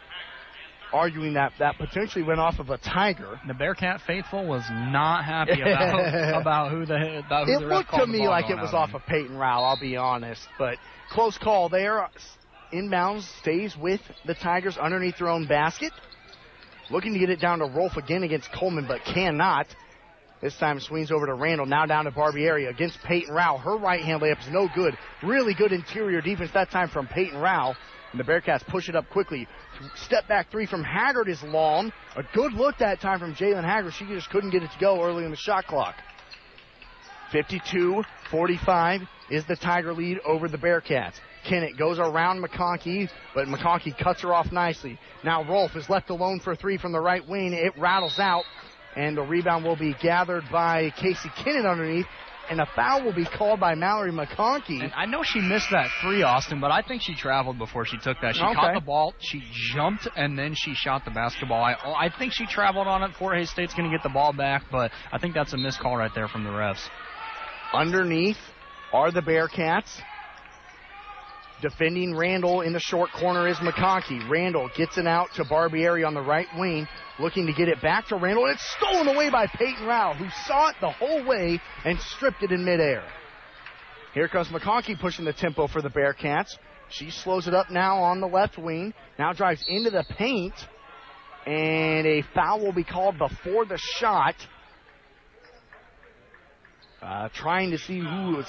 arguing 0.93 1.35
that 1.35 1.53
that 1.59 1.77
potentially 1.79 2.25
went 2.25 2.41
off 2.41 2.59
of 2.59 2.71
a 2.71 2.79
Tiger. 2.79 3.41
The 3.47 3.55
Bearcat 3.55 4.01
faithful 4.07 4.47
was 4.47 4.63
not 4.71 5.25
happy 5.25 5.61
about 5.61 6.41
about 6.41 6.71
who 6.71 6.87
the 6.87 7.23
about 7.25 7.47
who 7.47 7.53
It 7.53 7.61
the 7.61 7.67
looked 7.67 7.91
to 7.91 8.07
me 8.07 8.29
like 8.29 8.51
it 8.51 8.57
was 8.57 8.75
off 8.75 8.95
of 8.95 9.03
Peyton 9.07 9.37
Rao, 9.37 9.63
I'll 9.63 9.81
be 9.81 9.97
honest, 9.97 10.47
but 10.59 10.79
close 11.11 11.39
call 11.39 11.69
there. 11.69 12.09
Inbounds 12.73 13.27
stays 13.41 13.77
with 13.77 14.01
the 14.27 14.35
Tigers 14.35 14.79
underneath 14.79 15.19
their 15.19 15.29
own 15.29 15.47
basket. 15.47 15.93
Looking 16.91 17.13
to 17.15 17.19
get 17.19 17.31
it 17.31 17.41
down 17.41 17.61
to 17.61 17.67
Rolf 17.67 17.97
again 17.97 18.23
against 18.23 18.49
Coleman, 18.53 18.87
but 18.87 19.01
cannot. 19.05 19.67
This 20.41 20.57
time 20.57 20.81
swings 20.81 21.11
over 21.11 21.27
to 21.27 21.35
Randall. 21.35 21.67
Now 21.67 21.85
down 21.85 22.07
to 22.07 22.11
Barbieri 22.11 22.69
against 22.69 22.99
Peyton 23.05 23.35
Rao. 23.35 23.59
Her 23.59 23.77
right 23.77 24.03
hand 24.03 24.23
layup 24.23 24.41
is 24.41 24.51
no 24.51 24.69
good. 24.75 24.97
Really 25.23 25.55
good 25.55 25.73
interior 25.73 26.21
defense 26.21 26.51
that 26.55 26.71
time 26.71 26.89
from 26.89 27.07
Peyton 27.07 27.39
Rao. 27.39 27.75
And 28.13 28.21
the 28.21 28.25
Bearcats 28.25 28.67
push 28.67 28.89
it 28.89 28.97
up 28.97 29.09
quickly. 29.11 29.47
Step 29.95 30.27
back 30.27 30.51
three 30.51 30.67
from 30.67 30.83
Haggard 30.83 31.29
is 31.29 31.43
long. 31.43 31.93
A 32.17 32.25
good 32.35 32.53
look 32.53 32.79
that 32.79 33.01
time 33.01 33.21
from 33.21 33.35
Jalen 33.35 33.65
Haggard. 33.65 33.93
She 33.95 34.07
just 34.07 34.31
couldn't 34.31 34.51
get 34.51 34.63
it 34.63 34.71
to 34.73 34.79
go 34.81 35.03
early 35.03 35.25
in 35.25 35.31
the 35.31 35.37
shot 35.37 35.67
clock. 35.67 35.95
52 37.33 38.03
45 38.31 39.03
is 39.31 39.45
the 39.47 39.57
Tiger 39.57 39.93
lead 39.93 40.19
over 40.27 40.49
the 40.49 40.59
Bearcats. 40.59 41.15
Kennett 41.45 41.79
goes 41.79 41.99
around 41.99 42.43
McConkey, 42.43 43.09
but 43.35 43.47
McConkey 43.47 43.97
cuts 43.97 44.23
her 44.23 44.33
off 44.33 44.53
nicely. 44.53 44.99
Now 45.25 45.45
Rolf 45.45 45.75
is 45.77 45.89
left 45.89 46.11
alone 46.11 46.41
for 46.41 46.55
three 46.55 46.77
from 46.77 46.93
the 46.93 47.01
right 47.01 47.27
wing. 47.27 47.53
It 47.53 47.73
rattles 47.79 48.19
out, 48.19 48.45
and 48.97 49.17
the 49.17 49.23
rebound 49.23 49.65
will 49.65 49.77
be 49.77 49.95
gathered 50.03 50.45
by 50.51 50.91
Casey 50.91 51.31
Kennett 51.43 51.65
underneath. 51.65 52.07
And 52.51 52.61
a 52.61 52.67
foul 52.75 53.05
will 53.05 53.13
be 53.15 53.25
called 53.25 53.61
by 53.61 53.77
Mallory 53.77 54.11
McConkey. 54.11 54.83
And 54.83 54.93
I 54.97 55.07
know 55.07 55.23
she 55.23 55.41
missed 55.41 55.69
that 55.71 55.89
three, 56.03 56.23
Austin, 56.23 56.61
but 56.61 56.73
I 56.73 56.83
think 56.83 57.01
she 57.01 57.15
traveled 57.15 57.59
before 57.59 57.87
she 57.87 57.97
took 57.99 58.21
that. 58.23 58.35
She 58.35 58.43
Okay. 58.43 58.55
caught 58.55 58.75
the 58.75 58.81
ball, 58.81 59.15
she 59.21 59.41
jumped, 59.73 60.09
and 60.17 60.37
then 60.37 60.55
she 60.57 60.75
shot 60.75 61.05
the 61.05 61.13
basketball. 61.13 61.63
I, 61.63 61.75
I 61.75 62.09
think 62.19 62.33
she 62.35 62.47
traveled 62.47 62.89
on 62.89 63.05
it. 63.05 63.13
Fort 63.17 63.37
Hays 63.39 63.51
State's 63.51 63.73
going 63.73 63.89
to 63.89 63.97
get 63.97 64.03
the 64.03 64.09
ball 64.13 64.33
back, 64.33 64.65
but 64.71 64.91
I 65.13 65.19
think 65.19 65.35
that's 65.35 65.53
a 65.53 65.57
missed 65.57 65.79
call 65.79 65.97
right 65.97 66.11
there 66.13 66.27
from 66.27 66.43
the 66.43 66.51
refs. 66.51 66.81
Underneath 67.73 68.39
are 68.93 69.13
the 69.13 69.23
Bearcats. 69.23 70.03
Defending 71.61 72.17
Randall 72.17 72.63
in 72.63 72.73
the 72.73 72.81
short 72.81 73.11
corner 73.13 73.47
is 73.47 73.57
McConkey. 73.59 74.29
Randall 74.31 74.71
gets 74.77 74.97
it 74.97 75.07
out 75.07 75.29
to 75.35 75.45
Barbieri 75.45 76.07
on 76.07 76.15
the 76.15 76.23
right 76.23 76.47
wing, 76.57 76.89
looking 77.19 77.47
to 77.47 77.53
get 77.53 77.69
it 77.69 77.83
back 77.83 78.07
to 78.09 78.17
Randall. 78.17 78.47
And 78.47 78.55
it's 78.55 78.77
stolen 78.79 79.09
away 79.09 79.29
by 79.31 79.47
Peyton 79.47 79.87
Rao, 79.87 80.15
who 80.15 80.29
saw 80.47 80.71
it 80.71 80.77
the 80.81 80.91
whole 80.91 81.25
way 81.25 81.61
and 81.85 81.99
stripped 82.01 82.43
it 82.43 82.51
in 82.51 82.65
midair. 82.65 83.05
Here 84.15 84.27
comes 84.29 84.49
McConkey 84.49 84.99
pushing 84.99 85.25
the 85.25 85.33
tempo 85.33 85.67
for 85.67 85.83
the 85.83 85.91
Bearcats. 85.91 86.57
She 86.89 87.11
slows 87.11 87.47
it 87.47 87.55
up 87.55 87.71
now 87.71 87.99
on 87.99 88.21
the 88.21 88.27
left 88.27 88.59
wing. 88.59 88.95
Now 89.19 89.33
drives 89.33 89.65
into 89.69 89.91
the 89.91 90.05
paint. 90.17 90.55
And 91.47 92.07
a 92.07 92.23
foul 92.35 92.61
will 92.61 92.73
be 92.73 92.85
called 92.85 93.19
before 93.19 93.67
the 93.67 93.79
shot. 93.79 94.35
Uh, 97.03 97.29
trying 97.35 97.71
to 97.71 97.79
see 97.79 97.99
who 97.99 98.37
was. 98.37 98.47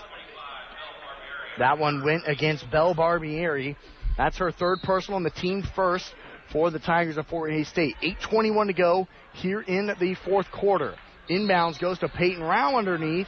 That 1.57 1.77
one 1.77 2.03
went 2.03 2.23
against 2.27 2.69
Belle 2.71 2.95
Barbieri. 2.95 3.75
That's 4.17 4.37
her 4.37 4.51
third 4.51 4.79
personal 4.83 5.17
and 5.17 5.25
the 5.25 5.31
team 5.31 5.63
first 5.75 6.13
for 6.51 6.69
the 6.69 6.79
Tigers 6.79 7.17
of 7.17 7.27
Fort 7.27 7.51
Hays 7.51 7.67
State. 7.67 7.95
8.21 8.03 8.67
to 8.67 8.73
go 8.73 9.07
here 9.33 9.61
in 9.61 9.87
the 9.99 10.15
fourth 10.25 10.49
quarter. 10.51 10.95
Inbounds 11.29 11.79
goes 11.79 11.99
to 11.99 12.09
Peyton 12.09 12.43
Rao 12.43 12.77
underneath. 12.77 13.27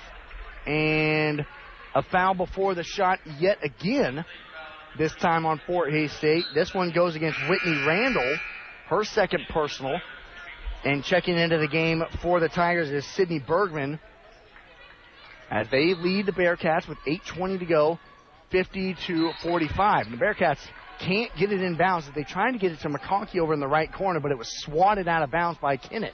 And 0.65 1.45
a 1.95 2.01
foul 2.03 2.33
before 2.33 2.75
the 2.75 2.83
shot 2.83 3.19
yet 3.39 3.57
again. 3.63 4.25
This 4.97 5.13
time 5.15 5.45
on 5.45 5.59
Fort 5.65 5.91
Hays 5.91 6.11
State. 6.13 6.43
This 6.53 6.73
one 6.73 6.91
goes 6.91 7.15
against 7.15 7.39
Whitney 7.49 7.83
Randall. 7.85 8.37
Her 8.87 9.03
second 9.03 9.45
personal. 9.49 9.99
And 10.85 11.03
checking 11.03 11.37
into 11.37 11.57
the 11.57 11.67
game 11.67 12.03
for 12.21 12.39
the 12.39 12.49
Tigers 12.49 12.89
is 12.89 13.05
Sydney 13.15 13.39
Bergman 13.39 13.99
as 15.53 15.67
they 15.69 15.93
lead 15.93 16.25
the 16.25 16.31
Bearcats 16.31 16.87
with 16.87 16.97
8.20 17.07 17.59
to 17.59 17.65
go, 17.65 17.99
50 18.53 18.95
to 19.07 19.31
45. 19.41 20.05
And 20.05 20.13
the 20.13 20.23
Bearcats 20.23 20.59
can't 20.99 21.31
get 21.35 21.51
it 21.51 21.61
in 21.61 21.75
bounds. 21.75 22.07
They 22.15 22.23
tried 22.23 22.51
to 22.51 22.59
get 22.59 22.71
it 22.71 22.79
to 22.81 22.89
McConkey 22.89 23.39
over 23.39 23.51
in 23.51 23.59
the 23.59 23.67
right 23.67 23.91
corner, 23.91 24.19
but 24.19 24.31
it 24.31 24.37
was 24.37 24.47
swatted 24.63 25.07
out 25.07 25.23
of 25.23 25.31
bounds 25.31 25.59
by 25.59 25.75
Kennett. 25.75 26.13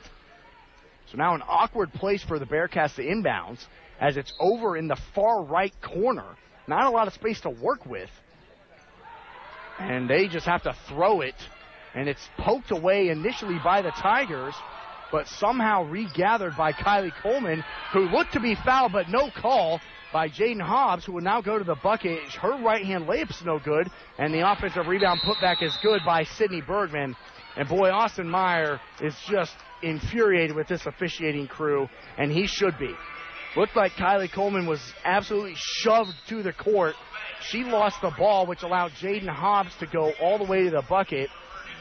So 1.11 1.17
now 1.17 1.35
an 1.35 1.43
awkward 1.45 1.91
place 1.91 2.23
for 2.23 2.39
the 2.39 2.45
Bearcats 2.45 2.95
to 2.95 3.03
inbounds 3.03 3.59
as 3.99 4.15
it's 4.15 4.31
over 4.39 4.77
in 4.77 4.87
the 4.87 4.97
far 5.13 5.43
right 5.43 5.73
corner. 5.81 6.37
Not 6.65 6.85
a 6.85 6.89
lot 6.91 7.07
of 7.07 7.13
space 7.13 7.41
to 7.41 7.49
work 7.49 7.85
with. 7.85 8.09
And 9.77 10.09
they 10.09 10.29
just 10.29 10.45
have 10.45 10.63
to 10.63 10.75
throw 10.87 11.19
it. 11.21 11.35
And 11.93 12.07
it's 12.07 12.25
poked 12.37 12.71
away 12.71 13.09
initially 13.09 13.57
by 13.61 13.81
the 13.81 13.91
Tigers, 13.91 14.53
but 15.11 15.27
somehow 15.27 15.83
regathered 15.83 16.55
by 16.55 16.71
Kylie 16.71 17.11
Coleman, 17.21 17.65
who 17.91 18.01
looked 18.01 18.33
to 18.33 18.39
be 18.39 18.55
fouled, 18.63 18.93
but 18.93 19.09
no 19.09 19.29
call 19.29 19.81
by 20.11 20.29
Jaden 20.29 20.61
Hobbs, 20.61 21.05
who 21.05 21.13
will 21.13 21.21
now 21.21 21.41
go 21.41 21.57
to 21.57 21.63
the 21.63 21.75
bucket. 21.75 22.29
Her 22.33 22.61
right 22.63 22.85
hand 22.85 23.05
layup's 23.07 23.43
no 23.43 23.59
good, 23.59 23.89
and 24.17 24.33
the 24.33 24.49
offensive 24.49 24.87
rebound 24.87 25.21
putback 25.21 25.61
is 25.61 25.75
good 25.81 26.01
by 26.05 26.23
Sydney 26.23 26.61
Bergman. 26.61 27.15
And 27.55 27.67
boy, 27.67 27.89
Austin 27.89 28.29
Meyer 28.29 28.79
is 29.01 29.15
just 29.27 29.55
infuriated 29.81 30.55
with 30.55 30.67
this 30.67 30.85
officiating 30.85 31.47
crew, 31.47 31.87
and 32.17 32.31
he 32.31 32.47
should 32.47 32.77
be. 32.77 32.93
Looked 33.55 33.75
like 33.75 33.93
Kylie 33.93 34.31
Coleman 34.31 34.67
was 34.67 34.81
absolutely 35.03 35.55
shoved 35.55 36.13
to 36.27 36.43
the 36.43 36.53
court. 36.53 36.95
She 37.41 37.63
lost 37.63 38.01
the 38.01 38.11
ball, 38.17 38.45
which 38.45 38.63
allowed 38.63 38.91
Jaden 38.91 39.27
Hobbs 39.27 39.75
to 39.79 39.87
go 39.87 40.11
all 40.21 40.37
the 40.37 40.43
way 40.43 40.65
to 40.65 40.69
the 40.69 40.83
bucket. 40.87 41.29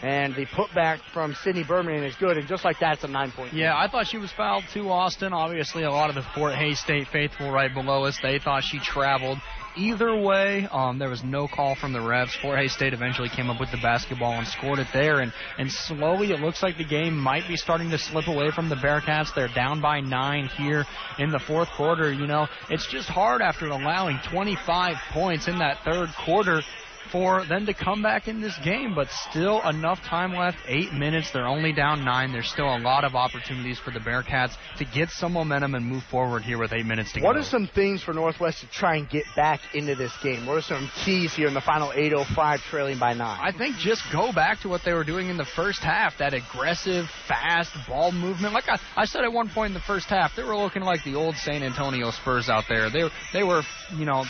And 0.03 0.35
the 0.35 0.47
putback 0.47 1.01
from 1.13 1.35
Sydney 1.35 1.65
Bergman 1.65 2.05
is 2.05 2.15
good, 2.17 2.37
and 2.37 2.47
just 2.47 2.65
like 2.65 2.79
that, 2.81 2.95
it's 2.95 3.05
a 3.05 3.09
nine 3.09 3.33
point. 3.33 3.53
Yeah, 3.53 3.77
I 3.77 3.89
thought 3.89 4.07
she 4.07 4.19
was 4.19 4.33
fouled 4.33 4.65
too, 4.73 4.91
Austin. 4.91 5.33
Obviously, 5.33 5.83
a 5.83 5.91
lot 5.91 6.09
of 6.09 6.15
the 6.15 6.25
Fort 6.35 6.55
Hays 6.55 6.79
State 6.79 7.09
faithful 7.09 7.51
right 7.51 7.73
below 7.73 8.05
us, 8.05 8.19
they 8.23 8.39
thought 8.39 8.63
she 8.63 8.79
traveled. 8.79 9.39
Either 9.77 10.17
way, 10.17 10.67
um, 10.73 10.99
there 10.99 11.09
was 11.09 11.23
no 11.23 11.47
call 11.47 11.77
from 11.77 11.93
the 11.93 11.99
refs. 12.01 12.31
Fort 12.41 12.59
Hays 12.59 12.73
State 12.73 12.93
eventually 12.93 13.29
came 13.29 13.49
up 13.49 13.61
with 13.61 13.71
the 13.71 13.77
basketball 13.77 14.33
and 14.33 14.47
scored 14.47 14.81
it 14.81 14.89
there. 14.93 15.21
And, 15.21 15.33
and 15.57 15.71
slowly, 15.71 16.33
it 16.33 16.41
looks 16.41 16.63
like 16.65 16.79
the 16.79 16.85
game 16.85 17.17
might 17.17 17.47
be 17.47 17.57
starting 17.57 17.91
to 17.91 17.99
slip 17.99 18.27
away 18.27 18.51
from 18.51 18.69
the 18.69 18.75
Bearcats. 18.75 19.33
They're 19.35 19.53
down 19.55 19.81
by 19.81 20.01
nine 20.01 20.47
here 20.57 20.85
in 21.19 21.31
the 21.31 21.39
fourth 21.39 21.69
quarter. 21.77 22.13
You 22.13 22.27
know, 22.27 22.49
it's 22.71 22.89
just 22.91 23.09
hard 23.09 23.41
after 23.41 23.67
allowing 23.67 24.19
25 24.33 24.97
points 25.13 25.47
in 25.47 25.59
that 25.59 25.79
third 25.85 26.09
quarter 26.25 26.63
for 27.11 27.45
them 27.47 27.67
to 27.67 27.75
come 27.75 28.03
back 28.03 28.29
in 28.29 28.41
this 28.41 28.57
game, 28.65 28.95
but 28.95 29.09
still 29.31 29.67
enough 29.69 30.01
time 30.03 30.35
left. 30.35 30.59
Eight 30.67 30.93
minutes. 30.93 31.31
They're 31.33 31.47
only 31.47 31.73
down 31.73 32.05
nine. 32.05 32.33
There's 32.33 32.51
still 32.51 32.77
a 32.77 32.79
lot 32.79 33.05
of 33.05 33.15
opportunities 33.15 33.79
for 33.79 33.91
the 33.91 34.01
Bearcats 34.01 34.53
to 34.79 34.85
get 34.85 35.11
some 35.11 35.33
momentum 35.33 35.75
and 35.75 35.85
move 35.85 36.03
forward 36.05 36.43
here 36.43 36.59
with 36.59 36.73
eight 36.73 36.87
minutes 36.87 37.13
to 37.13 37.21
What 37.21 37.35
go. 37.35 37.39
What 37.39 37.47
are 37.47 37.49
some 37.49 37.69
things 37.75 38.03
for 38.03 38.13
Northwest 38.13 38.61
to 38.61 38.69
try 38.69 38.97
and 38.97 39.09
get 39.09 39.25
back 39.37 39.61
into 39.75 39.95
this 39.95 40.13
game? 40.23 40.47
What 40.47 40.57
are 40.57 40.63
some 40.63 40.91
keys 41.05 41.35
here 41.35 41.49
in 41.49 41.55
the 41.55 41.61
final 41.61 41.91
8:05, 41.91 42.61
trailing 42.71 42.99
by 42.99 43.15
nine? 43.15 43.39
I 43.43 43.53
think 43.53 43.77
just 43.77 44.03
go 44.13 44.33
back 44.33 44.61
to 44.61 44.69
what 44.69 44.83
they 44.85 44.93
were 44.93 45.05
doing 45.05 45.29
in 45.29 45.37
the 45.37 45.45
first 45.45 45.81
half. 45.81 46.19
That 46.19 46.35
aggressive, 46.35 47.07
fast 47.27 47.71
ball 47.89 48.13
movement. 48.13 48.55
Like 48.55 48.69
I, 48.69 48.79
I 48.97 49.05
said 49.05 49.25
at 49.25 49.33
one 49.33 49.49
point 49.49 49.71
in 49.71 49.75
the 49.75 49.81
first 49.81 50.09
half, 50.09 50.37
they 50.37 50.43
were 50.43 50.57
looking 50.57 50.83
like 50.83 51.05
the 51.05 51.15
old 51.15 51.37
San 51.37 51.63
Antonio 51.63 52.11
Spurs 52.11 52.49
out 52.49 52.65
there. 52.69 52.91
They 52.91 53.09
they 53.33 53.43
were, 53.43 53.63
you 53.97 54.05
know, 54.05 54.25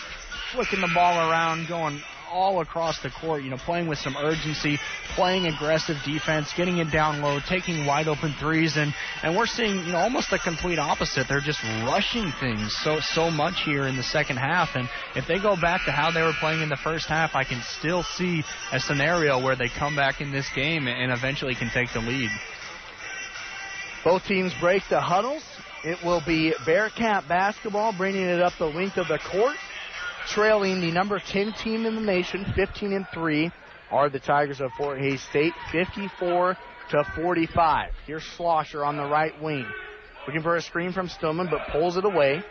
flicking 0.52 0.80
the 0.80 0.90
ball 0.94 1.30
around, 1.30 1.68
going 1.68 2.00
all 2.30 2.60
across 2.60 3.00
the 3.02 3.10
court, 3.10 3.42
you 3.42 3.50
know, 3.50 3.56
playing 3.56 3.88
with 3.88 3.98
some 3.98 4.16
urgency, 4.16 4.78
playing 5.14 5.46
aggressive 5.46 5.96
defense, 6.04 6.52
getting 6.56 6.78
it 6.78 6.90
down 6.90 7.20
low, 7.20 7.40
taking 7.48 7.86
wide 7.86 8.08
open 8.08 8.34
threes, 8.38 8.76
and 8.76 8.92
and 9.22 9.36
we're 9.36 9.46
seeing 9.46 9.76
you 9.86 9.92
know 9.92 9.98
almost 9.98 10.30
the 10.30 10.38
complete 10.38 10.78
opposite. 10.78 11.26
They're 11.28 11.40
just 11.40 11.62
rushing 11.86 12.32
things 12.40 12.76
so 12.82 13.00
so 13.00 13.30
much 13.30 13.62
here 13.64 13.86
in 13.86 13.96
the 13.96 14.02
second 14.02 14.36
half, 14.36 14.70
and 14.74 14.88
if 15.16 15.26
they 15.26 15.38
go 15.38 15.56
back 15.60 15.84
to 15.86 15.92
how 15.92 16.10
they 16.10 16.22
were 16.22 16.34
playing 16.40 16.62
in 16.62 16.68
the 16.68 16.76
first 16.76 17.08
half, 17.08 17.34
I 17.34 17.44
can 17.44 17.62
still 17.78 18.02
see 18.02 18.42
a 18.72 18.80
scenario 18.80 19.42
where 19.42 19.56
they 19.56 19.68
come 19.68 19.96
back 19.96 20.20
in 20.20 20.30
this 20.30 20.48
game 20.54 20.88
and 20.88 21.12
eventually 21.12 21.54
can 21.54 21.70
take 21.72 21.92
the 21.92 22.00
lead. 22.00 22.30
Both 24.04 24.24
teams 24.26 24.52
break 24.60 24.82
the 24.88 25.00
huddles. 25.00 25.42
It 25.84 25.98
will 26.04 26.22
be 26.24 26.54
Bearcat 26.66 27.28
basketball 27.28 27.92
bringing 27.96 28.22
it 28.22 28.40
up 28.40 28.52
the 28.58 28.66
length 28.66 28.96
of 28.96 29.08
the 29.08 29.18
court. 29.18 29.56
Trailing 30.30 30.82
the 30.82 30.90
number 30.90 31.18
10 31.18 31.54
team 31.54 31.86
in 31.86 31.94
the 31.94 32.00
nation, 32.02 32.44
15 32.54 32.92
and 32.92 33.06
3, 33.14 33.50
are 33.90 34.10
the 34.10 34.18
Tigers 34.18 34.60
of 34.60 34.70
Fort 34.76 34.98
Hays 34.98 35.22
State, 35.22 35.54
54 35.72 36.56
to 36.90 37.04
45. 37.16 37.90
Here's 38.06 38.22
Schlosser 38.22 38.84
on 38.84 38.98
the 38.98 39.04
right 39.04 39.32
wing. 39.42 39.66
Looking 40.26 40.42
for 40.42 40.56
a 40.56 40.62
screen 40.62 40.92
from 40.92 41.08
Stillman, 41.08 41.48
but 41.50 41.72
pulls 41.72 41.96
it 41.96 42.04
away. 42.04 42.42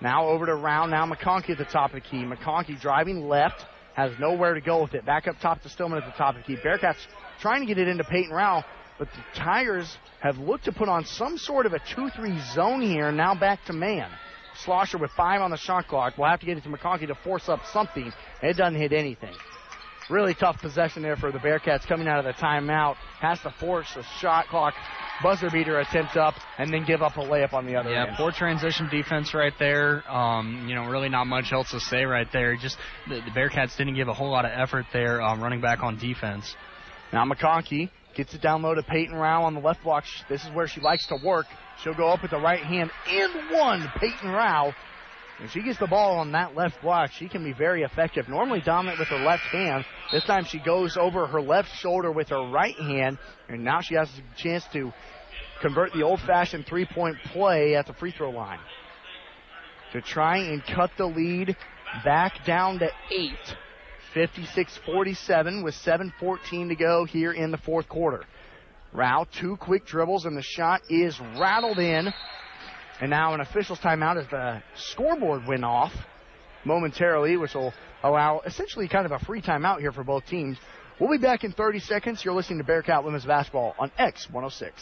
Now 0.00 0.28
over 0.28 0.46
to 0.46 0.54
Round. 0.54 0.92
Now 0.92 1.04
McConkey 1.04 1.50
at 1.50 1.58
the 1.58 1.64
top 1.64 1.92
of 1.92 1.94
the 1.94 2.08
key. 2.08 2.18
McConkey 2.18 2.80
driving 2.80 3.26
left, 3.26 3.64
has 3.94 4.12
nowhere 4.20 4.54
to 4.54 4.60
go 4.60 4.80
with 4.80 4.94
it. 4.94 5.04
Back 5.04 5.26
up 5.26 5.34
top 5.40 5.62
to 5.62 5.68
Stillman 5.68 5.98
at 5.98 6.04
the 6.04 6.16
top 6.16 6.36
of 6.36 6.42
the 6.42 6.46
key. 6.46 6.60
Bearcats 6.64 7.04
trying 7.40 7.60
to 7.60 7.66
get 7.66 7.78
it 7.78 7.88
into 7.88 8.04
Peyton 8.04 8.30
Rao, 8.32 8.64
but 9.00 9.08
the 9.08 9.40
Tigers 9.40 9.98
have 10.20 10.38
looked 10.38 10.66
to 10.66 10.72
put 10.72 10.88
on 10.88 11.04
some 11.04 11.38
sort 11.38 11.66
of 11.66 11.72
a 11.72 11.80
2-3 11.80 12.54
zone 12.54 12.80
here. 12.80 13.10
Now 13.10 13.34
back 13.34 13.64
to 13.64 13.72
man. 13.72 14.08
Schlosser 14.64 14.98
with 14.98 15.10
five 15.12 15.40
on 15.40 15.50
the 15.50 15.56
shot 15.56 15.88
clock. 15.88 16.18
We'll 16.18 16.28
have 16.28 16.40
to 16.40 16.46
get 16.46 16.56
it 16.58 16.62
to 16.64 16.68
McConkey 16.70 17.06
to 17.08 17.14
force 17.14 17.48
up 17.48 17.60
something. 17.72 18.12
It 18.42 18.56
doesn't 18.56 18.78
hit 18.78 18.92
anything. 18.92 19.34
Really 20.08 20.34
tough 20.34 20.60
possession 20.60 21.02
there 21.02 21.16
for 21.16 21.30
the 21.30 21.38
Bearcats 21.38 21.86
coming 21.86 22.08
out 22.08 22.18
of 22.18 22.24
the 22.24 22.32
timeout. 22.42 22.96
Has 23.20 23.40
to 23.42 23.50
force 23.60 23.94
a 23.96 24.02
shot 24.18 24.48
clock 24.48 24.74
buzzer 25.22 25.50
beater 25.50 25.78
attempt 25.78 26.16
up 26.16 26.34
and 26.58 26.72
then 26.72 26.84
give 26.84 27.00
up 27.02 27.16
a 27.16 27.20
layup 27.20 27.52
on 27.52 27.64
the 27.66 27.76
other 27.76 27.90
Yeah, 27.90 28.06
end. 28.06 28.16
poor 28.16 28.32
transition 28.32 28.88
defense 28.90 29.34
right 29.34 29.52
there. 29.58 30.02
Um, 30.10 30.66
you 30.68 30.74
know, 30.74 30.86
really 30.86 31.10
not 31.10 31.26
much 31.26 31.52
else 31.52 31.70
to 31.70 31.78
say 31.80 32.04
right 32.04 32.26
there. 32.32 32.56
Just 32.56 32.76
the, 33.08 33.16
the 33.16 33.30
Bearcats 33.30 33.76
didn't 33.76 33.94
give 33.94 34.08
a 34.08 34.14
whole 34.14 34.30
lot 34.30 34.44
of 34.46 34.50
effort 34.52 34.86
there 34.92 35.20
um, 35.22 35.40
running 35.42 35.60
back 35.60 35.82
on 35.82 35.96
defense. 35.98 36.56
Now 37.12 37.24
McConkey 37.24 37.90
Gets 38.14 38.34
it 38.34 38.40
down 38.40 38.62
low 38.62 38.74
to 38.74 38.82
Peyton 38.82 39.14
Rao 39.14 39.44
on 39.44 39.54
the 39.54 39.60
left 39.60 39.84
block. 39.84 40.04
This 40.28 40.44
is 40.44 40.50
where 40.52 40.66
she 40.66 40.80
likes 40.80 41.06
to 41.08 41.16
work. 41.24 41.46
She'll 41.82 41.94
go 41.94 42.08
up 42.08 42.22
with 42.22 42.32
the 42.32 42.40
right 42.40 42.62
hand 42.62 42.90
and 43.08 43.50
one. 43.52 43.90
Peyton 43.98 44.30
Rao. 44.30 44.74
When 45.38 45.48
she 45.48 45.62
gets 45.62 45.78
the 45.78 45.86
ball 45.86 46.18
on 46.18 46.32
that 46.32 46.54
left 46.54 46.82
block, 46.82 47.12
she 47.12 47.26
can 47.26 47.42
be 47.42 47.54
very 47.54 47.82
effective. 47.82 48.28
Normally 48.28 48.60
dominant 48.60 48.98
with 48.98 49.08
her 49.08 49.24
left 49.24 49.44
hand. 49.44 49.86
This 50.12 50.24
time 50.24 50.44
she 50.44 50.58
goes 50.58 50.98
over 50.98 51.26
her 51.26 51.40
left 51.40 51.70
shoulder 51.76 52.12
with 52.12 52.28
her 52.28 52.50
right 52.50 52.76
hand, 52.76 53.18
and 53.48 53.64
now 53.64 53.80
she 53.80 53.94
has 53.94 54.10
a 54.10 54.42
chance 54.42 54.64
to 54.74 54.92
convert 55.62 55.94
the 55.94 56.02
old 56.02 56.20
fashioned 56.20 56.66
three 56.66 56.84
point 56.84 57.16
play 57.32 57.74
at 57.74 57.86
the 57.86 57.94
free 57.94 58.10
throw 58.10 58.30
line. 58.30 58.58
To 59.92 60.02
try 60.02 60.38
and 60.38 60.62
cut 60.62 60.90
the 60.98 61.06
lead 61.06 61.56
back 62.04 62.44
down 62.44 62.78
to 62.80 62.90
eight. 63.10 63.56
56-47 64.14 65.62
with 65.62 65.74
7.14 65.74 66.68
to 66.68 66.74
go 66.74 67.04
here 67.04 67.32
in 67.32 67.50
the 67.50 67.58
fourth 67.58 67.88
quarter. 67.88 68.24
Rao, 68.92 69.26
two 69.40 69.56
quick 69.56 69.86
dribbles, 69.86 70.24
and 70.24 70.36
the 70.36 70.42
shot 70.42 70.82
is 70.90 71.18
rattled 71.38 71.78
in. 71.78 72.12
And 73.00 73.10
now 73.10 73.34
an 73.34 73.40
official's 73.40 73.78
timeout 73.78 74.20
as 74.20 74.28
the 74.30 74.62
scoreboard 74.74 75.46
went 75.46 75.64
off 75.64 75.92
momentarily, 76.64 77.36
which 77.36 77.54
will 77.54 77.72
allow 78.02 78.40
essentially 78.44 78.88
kind 78.88 79.06
of 79.06 79.12
a 79.12 79.18
free 79.20 79.40
timeout 79.40 79.80
here 79.80 79.92
for 79.92 80.04
both 80.04 80.26
teams. 80.26 80.58
We'll 80.98 81.10
be 81.10 81.18
back 81.18 81.44
in 81.44 81.52
30 81.52 81.80
seconds. 81.80 82.24
You're 82.24 82.34
listening 82.34 82.58
to 82.58 82.64
Bearcat 82.64 83.04
Women's 83.04 83.24
Basketball 83.24 83.74
on 83.78 83.90
X106. 83.98 84.72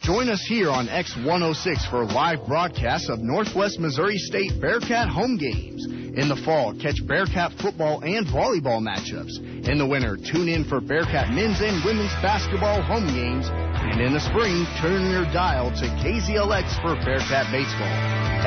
Join 0.00 0.30
us 0.30 0.40
here 0.48 0.70
on 0.70 0.88
X106 0.88 1.90
for 1.90 2.06
live 2.06 2.46
broadcasts 2.46 3.10
of 3.10 3.20
Northwest 3.20 3.78
Missouri 3.78 4.16
State 4.16 4.58
Bearcat 4.58 5.10
home 5.10 5.36
games. 5.36 5.84
In 6.16 6.26
the 6.26 6.40
fall, 6.42 6.72
catch 6.72 7.06
Bearcat 7.06 7.52
football 7.60 8.00
and 8.00 8.26
volleyball 8.26 8.80
matchups. 8.80 9.68
In 9.68 9.76
the 9.76 9.86
winter, 9.86 10.16
tune 10.16 10.48
in 10.48 10.64
for 10.64 10.80
Bearcat 10.80 11.28
men's 11.36 11.60
and 11.60 11.84
women's 11.84 12.16
basketball 12.24 12.80
home 12.80 13.12
games. 13.12 13.44
And 13.52 14.00
in 14.00 14.14
the 14.14 14.24
spring, 14.24 14.64
turn 14.80 15.10
your 15.12 15.28
dial 15.36 15.68
to 15.68 15.86
KZLX 16.00 16.80
for 16.80 16.96
Bearcat 17.04 17.52
baseball. 17.52 17.92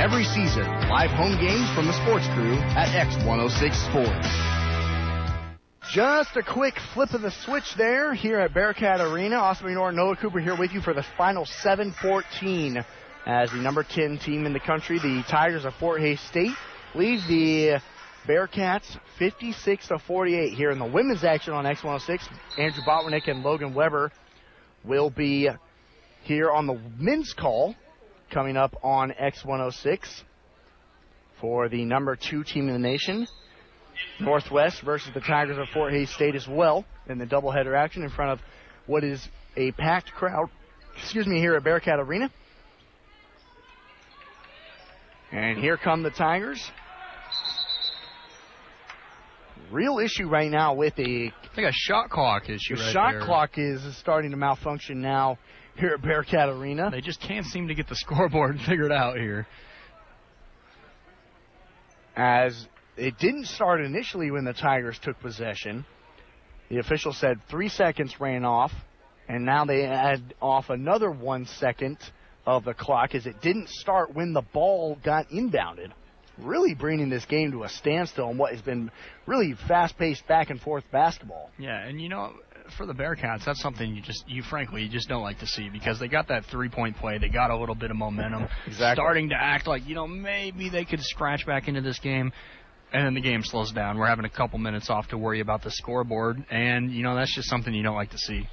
Every 0.01 0.23
season, 0.25 0.65
live 0.89 1.11
home 1.11 1.37
games 1.37 1.69
from 1.77 1.85
the 1.85 1.93
sports 2.01 2.25
crew 2.33 2.57
at 2.73 2.89
X106 2.97 3.77
Sports. 3.93 4.62
Just 5.93 6.35
a 6.37 6.41
quick 6.41 6.73
flip 6.95 7.13
of 7.13 7.21
the 7.21 7.29
switch 7.29 7.75
there 7.75 8.15
here 8.15 8.39
at 8.39 8.51
Bearcat 8.51 8.99
Arena. 8.99 9.35
Austin 9.35 9.77
and 9.77 9.95
Noah 9.95 10.15
Cooper 10.15 10.39
here 10.39 10.57
with 10.57 10.71
you 10.71 10.81
for 10.81 10.91
the 10.91 11.05
final 11.15 11.45
7-14 11.63 12.83
as 13.27 13.51
the 13.51 13.57
number 13.57 13.83
10 13.83 14.17
team 14.17 14.47
in 14.47 14.53
the 14.53 14.59
country, 14.59 14.97
the 14.97 15.23
Tigers 15.29 15.65
of 15.65 15.75
Fort 15.75 16.01
Hays 16.01 16.19
State, 16.21 16.55
lead 16.95 17.19
the 17.27 17.79
Bearcats 18.27 18.97
56 19.19 19.89
to 19.89 19.99
48 19.99 20.55
here 20.55 20.71
in 20.71 20.79
the 20.79 20.85
women's 20.85 21.23
action 21.23 21.53
on 21.53 21.65
X106. 21.65 22.21
Andrew 22.57 22.81
Botwinick 22.87 23.27
and 23.27 23.43
Logan 23.43 23.75
Weber 23.75 24.11
will 24.83 25.11
be 25.11 25.47
here 26.23 26.49
on 26.49 26.65
the 26.65 26.81
men's 26.97 27.33
call 27.33 27.75
coming 28.31 28.57
up 28.57 28.75
on 28.81 29.11
X106 29.11 30.23
for 31.39 31.69
the 31.69 31.85
number 31.85 32.15
two 32.15 32.43
team 32.43 32.67
in 32.67 32.73
the 32.73 32.79
nation. 32.79 33.27
Northwest 34.19 34.81
versus 34.81 35.11
the 35.13 35.21
Tigers 35.21 35.57
of 35.57 35.67
Fort 35.69 35.93
Hays 35.93 36.09
State 36.09 36.35
as 36.35 36.47
well 36.47 36.85
in 37.07 37.17
the 37.17 37.25
doubleheader 37.25 37.77
action 37.77 38.03
in 38.03 38.09
front 38.09 38.31
of 38.31 38.39
what 38.85 39.03
is 39.03 39.27
a 39.55 39.71
packed 39.73 40.11
crowd, 40.11 40.49
excuse 40.97 41.27
me, 41.27 41.39
here 41.39 41.55
at 41.55 41.63
Bearcat 41.63 41.99
Arena. 41.99 42.29
And 45.31 45.57
here 45.57 45.77
come 45.77 46.03
the 46.03 46.11
Tigers. 46.11 46.63
Real 49.71 49.97
issue 49.97 50.27
right 50.27 50.51
now 50.51 50.75
with 50.75 50.93
a 50.99 51.33
I 51.53 51.55
think 51.55 51.67
a 51.67 51.71
shot 51.71 52.09
clock 52.11 52.49
issue. 52.49 52.75
The 52.75 52.83
right 52.83 52.93
shot 52.93 53.11
there. 53.13 53.25
clock 53.25 53.51
is 53.57 53.81
starting 53.97 54.31
to 54.31 54.37
malfunction 54.37 55.01
now 55.01 55.39
here 55.75 55.89
at 55.95 56.01
Bearcat 56.03 56.49
Arena. 56.49 56.91
They 56.91 57.01
just 57.01 57.19
can't 57.21 57.45
seem 57.47 57.67
to 57.69 57.73
get 57.73 57.87
the 57.87 57.95
scoreboard 57.95 58.59
figured 58.67 58.91
out 58.91 59.17
here. 59.17 59.47
As 62.15 62.67
it 62.97 63.17
didn't 63.17 63.45
start 63.45 63.81
initially 63.81 64.31
when 64.31 64.45
the 64.45 64.53
Tigers 64.53 64.99
took 65.01 65.19
possession. 65.19 65.85
The 66.69 66.79
official 66.79 67.13
said 67.13 67.39
three 67.49 67.69
seconds 67.69 68.19
ran 68.19 68.45
off, 68.45 68.71
and 69.27 69.45
now 69.45 69.65
they 69.65 69.85
add 69.85 70.33
off 70.41 70.69
another 70.69 71.11
one 71.11 71.45
second 71.45 71.97
of 72.45 72.65
the 72.65 72.73
clock 72.73 73.15
as 73.15 73.25
it 73.25 73.41
didn't 73.41 73.69
start 73.69 74.13
when 74.13 74.33
the 74.33 74.41
ball 74.41 74.97
got 75.03 75.29
inbounded. 75.29 75.91
Really 76.39 76.73
bringing 76.73 77.09
this 77.09 77.25
game 77.25 77.51
to 77.51 77.63
a 77.63 77.69
standstill 77.69 78.29
in 78.31 78.37
what 78.37 78.53
has 78.53 78.61
been 78.61 78.89
really 79.27 79.53
fast 79.67 79.97
paced 79.97 80.27
back 80.27 80.49
and 80.49 80.59
forth 80.59 80.83
basketball. 80.91 81.51
Yeah, 81.59 81.77
and 81.77 82.01
you 82.01 82.09
know, 82.09 82.33
for 82.75 82.85
the 82.87 82.93
Bearcats, 82.93 83.45
that's 83.45 83.61
something 83.61 83.95
you 83.95 84.01
just, 84.01 84.27
you 84.27 84.41
frankly, 84.41 84.81
you 84.81 84.89
just 84.89 85.07
don't 85.07 85.21
like 85.21 85.39
to 85.39 85.47
see 85.47 85.69
because 85.69 85.99
they 85.99 86.07
got 86.07 86.29
that 86.29 86.45
three 86.45 86.69
point 86.69 86.97
play. 86.97 87.19
They 87.19 87.29
got 87.29 87.51
a 87.51 87.57
little 87.57 87.75
bit 87.75 87.91
of 87.91 87.97
momentum. 87.97 88.47
Exactly. 88.65 88.95
Starting 88.95 89.29
to 89.29 89.35
act 89.35 89.67
like, 89.67 89.87
you 89.87 89.93
know, 89.93 90.07
maybe 90.07 90.69
they 90.69 90.85
could 90.85 91.01
scratch 91.01 91.45
back 91.45 91.67
into 91.67 91.81
this 91.81 91.99
game. 91.99 92.31
And 92.93 93.07
then 93.07 93.15
the 93.15 93.21
game 93.21 93.43
slows 93.43 93.71
down. 93.71 93.97
We're 93.97 94.07
having 94.07 94.25
a 94.25 94.29
couple 94.29 94.59
minutes 94.59 94.91
off 94.91 95.07
to 95.07 95.17
worry 95.17 95.39
about 95.39 95.63
the 95.63 95.71
scoreboard. 95.71 96.45
And, 96.51 96.91
you 96.91 97.01
know, 97.01 97.15
that's 97.15 97.33
just 97.33 97.49
something 97.49 97.73
you 97.73 97.81
don't 97.81 97.95
like 97.95 98.11
to 98.11 98.19
see. 98.19 98.47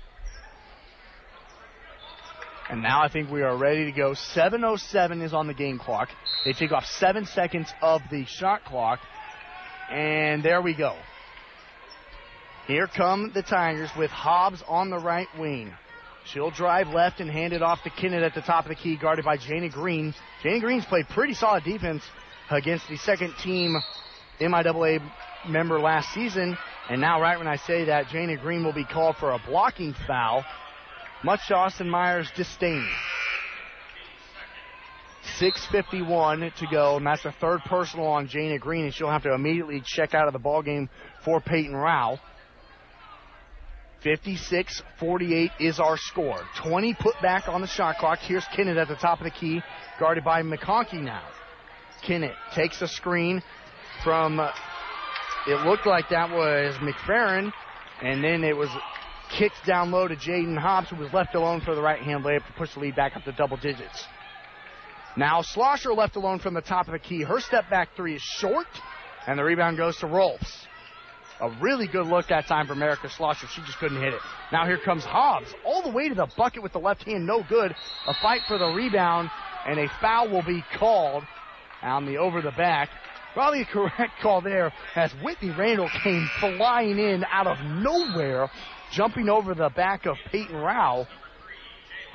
And 2.71 2.83
now 2.83 3.03
I 3.03 3.09
think 3.09 3.31
we 3.31 3.43
are 3.43 3.57
ready 3.57 3.85
to 3.85 3.93
go. 3.93 4.12
7.07 4.12 5.23
is 5.23 5.35
on 5.35 5.47
the 5.47 5.55
game 5.55 5.79
clock. 5.79 6.09
They 6.45 6.55
take 6.55 6.73
off 6.73 6.87
seven 6.87 7.27
seconds 7.27 7.69
of 7.83 8.01
the 8.11 8.25
shot 8.25 8.65
clock. 8.65 9.01
And 9.91 10.43
there 10.43 10.62
we 10.62 10.75
go. 10.75 10.97
Here 12.67 12.87
come 12.87 13.33
the 13.35 13.43
Tigers 13.43 13.91
with 13.99 14.11
Hobbs 14.11 14.62
on 14.67 14.89
the 14.89 14.99
right 14.99 15.29
wing. 15.39 15.73
She'll 16.33 16.53
drive 16.53 16.89
left 16.89 17.21
and 17.21 17.31
hand 17.31 17.53
it 17.53 17.61
off 17.61 17.83
to 17.83 17.91
Kennett 17.91 18.23
at 18.23 18.35
the 18.35 18.43
top 18.43 18.65
of 18.65 18.69
the 18.71 18.77
key, 18.77 18.97
guarded 18.97 19.25
by 19.25 19.37
Jana 19.37 19.69
Green. 19.69 20.15
Jana 20.43 20.61
Green's 20.61 20.85
played 20.87 21.09
pretty 21.09 21.35
solid 21.35 21.65
defense 21.65 22.03
against 22.51 22.89
the 22.89 22.97
second 22.99 23.35
team 23.43 23.77
MIAA 24.41 25.01
member 25.49 25.81
last 25.81 26.12
season. 26.12 26.57
And 26.89 27.01
now, 27.01 27.21
right 27.21 27.39
when 27.39 27.47
I 27.47 27.57
say 27.57 27.85
that, 27.85 28.09
Jana 28.09 28.37
Green 28.37 28.65
will 28.65 28.73
be 28.73 28.85
called 28.85 29.17
for 29.17 29.33
a 29.33 29.39
blocking 29.47 29.95
foul, 30.07 30.45
much 31.23 31.41
to 31.49 31.55
Austin 31.55 31.89
Meyer's 31.89 32.31
disdain. 32.37 32.89
6.51 35.39 36.55
to 36.57 36.67
go, 36.71 36.97
and 36.97 37.07
that's 37.07 37.23
the 37.23 37.33
third 37.41 37.61
personal 37.67 38.07
on 38.07 38.27
Jana 38.27 38.59
Green, 38.59 38.85
and 38.85 38.95
she'll 38.95 39.11
have 39.11 39.23
to 39.23 39.33
immediately 39.33 39.83
check 39.85 40.15
out 40.15 40.27
of 40.27 40.33
the 40.33 40.39
ball 40.39 40.62
game 40.62 40.89
for 41.25 41.41
Peyton 41.41 41.77
Rao. 41.77 42.19
56-48 44.05 45.51
is 45.61 45.79
our 45.79 45.97
score. 45.99 46.41
20 46.62 46.95
put 46.95 47.15
back 47.21 47.49
on 47.49 47.61
the 47.61 47.67
shot 47.67 47.99
clock. 47.99 48.19
Here's 48.19 48.45
Kennett 48.57 48.79
at 48.79 48.89
the 48.89 48.97
top 48.97 49.19
of 49.19 49.25
the 49.25 49.31
key, 49.31 49.62
guarded 49.99 50.25
by 50.25 50.43
McConkey 50.43 51.03
now. 51.03 51.27
Kennett 52.03 52.35
takes 52.55 52.81
a 52.81 52.89
screen 52.89 53.43
from, 54.03 54.41
uh, 54.41 54.51
it 55.47 55.67
looked 55.67 55.87
like 55.87 56.09
that 56.11 56.31
was 56.31 56.75
McFerrin, 56.77 57.53
and 58.03 58.23
then 58.23 58.45
it 58.45 58.57
was 58.57 58.69
kicked 59.31 59.65
down 59.67 59.91
low 59.91 60.09
to 60.09 60.17
Jaden 60.17 60.59
Hobbs, 60.59 60.91
who 60.91 60.97
was 60.97 61.13
left 61.13 61.35
alone 61.35 61.61
for 61.61 61.75
the 61.75 61.83
right 61.83 62.03
hand 62.03 62.25
layup 62.25 62.47
to 62.47 62.53
push 62.55 62.75
the 62.75 62.81
lead 62.81 62.97
back 62.97 63.17
up 63.17 63.25
to 63.25 63.33
double 63.33 63.57
digits. 63.57 64.07
Now 65.17 65.43
Schlosser 65.43 65.93
left 65.93 66.17
alone 66.17 66.39
from 66.39 66.55
the 66.55 66.61
top 66.61 66.87
of 66.87 66.93
the 66.93 66.99
key. 66.99 67.23
Her 67.23 67.41
step 67.41 67.69
back 67.69 67.97
three 67.97 68.17
is 68.17 68.23
short, 68.23 68.67
and 69.27 69.39
the 69.39 69.45
rebound 69.45 69.77
goes 69.77 69.97
to 69.99 70.07
Rolfs. 70.07 70.67
A 71.41 71.51
really 71.61 71.87
good 71.87 72.07
look 72.07 72.29
that 72.29 72.47
time 72.47 72.67
for 72.67 72.75
America 72.75 73.09
Schlosser. 73.09 73.47
She 73.47 73.63
just 73.63 73.79
couldn't 73.79 74.01
hit 74.01 74.13
it. 74.13 74.21
Now 74.53 74.67
here 74.67 74.79
comes 74.79 75.05
Hobbs, 75.05 75.53
all 75.65 75.83
the 75.83 75.91
way 75.91 76.09
to 76.09 76.15
the 76.15 76.29
bucket 76.37 76.63
with 76.63 76.73
the 76.73 76.79
left 76.79 77.03
hand, 77.05 77.27
no 77.27 77.43
good. 77.49 77.75
A 78.07 78.15
fight 78.21 78.43
for 78.47 78.59
the 78.59 78.67
rebound, 78.67 79.31
and 79.67 79.79
a 79.79 79.89
foul 80.01 80.29
will 80.29 80.43
be 80.43 80.63
called 80.79 81.25
on 81.83 82.05
the 82.05 82.19
over 82.19 82.43
the 82.43 82.53
back. 82.53 82.91
Probably 83.35 83.62
a 83.62 83.66
correct 83.66 84.12
call 84.23 84.40
there 84.40 84.73
as 84.97 85.12
Whitney 85.23 85.51
Randall 85.51 85.90
came 86.02 86.28
flying 86.40 86.98
in 86.98 87.24
out 87.24 87.47
of 87.47 87.59
nowhere, 87.65 88.51
jumping 88.93 89.28
over 89.28 89.55
the 89.55 89.70
back 89.70 90.07
of 90.07 90.16
Peyton 90.31 90.57
Rao. 90.57 91.07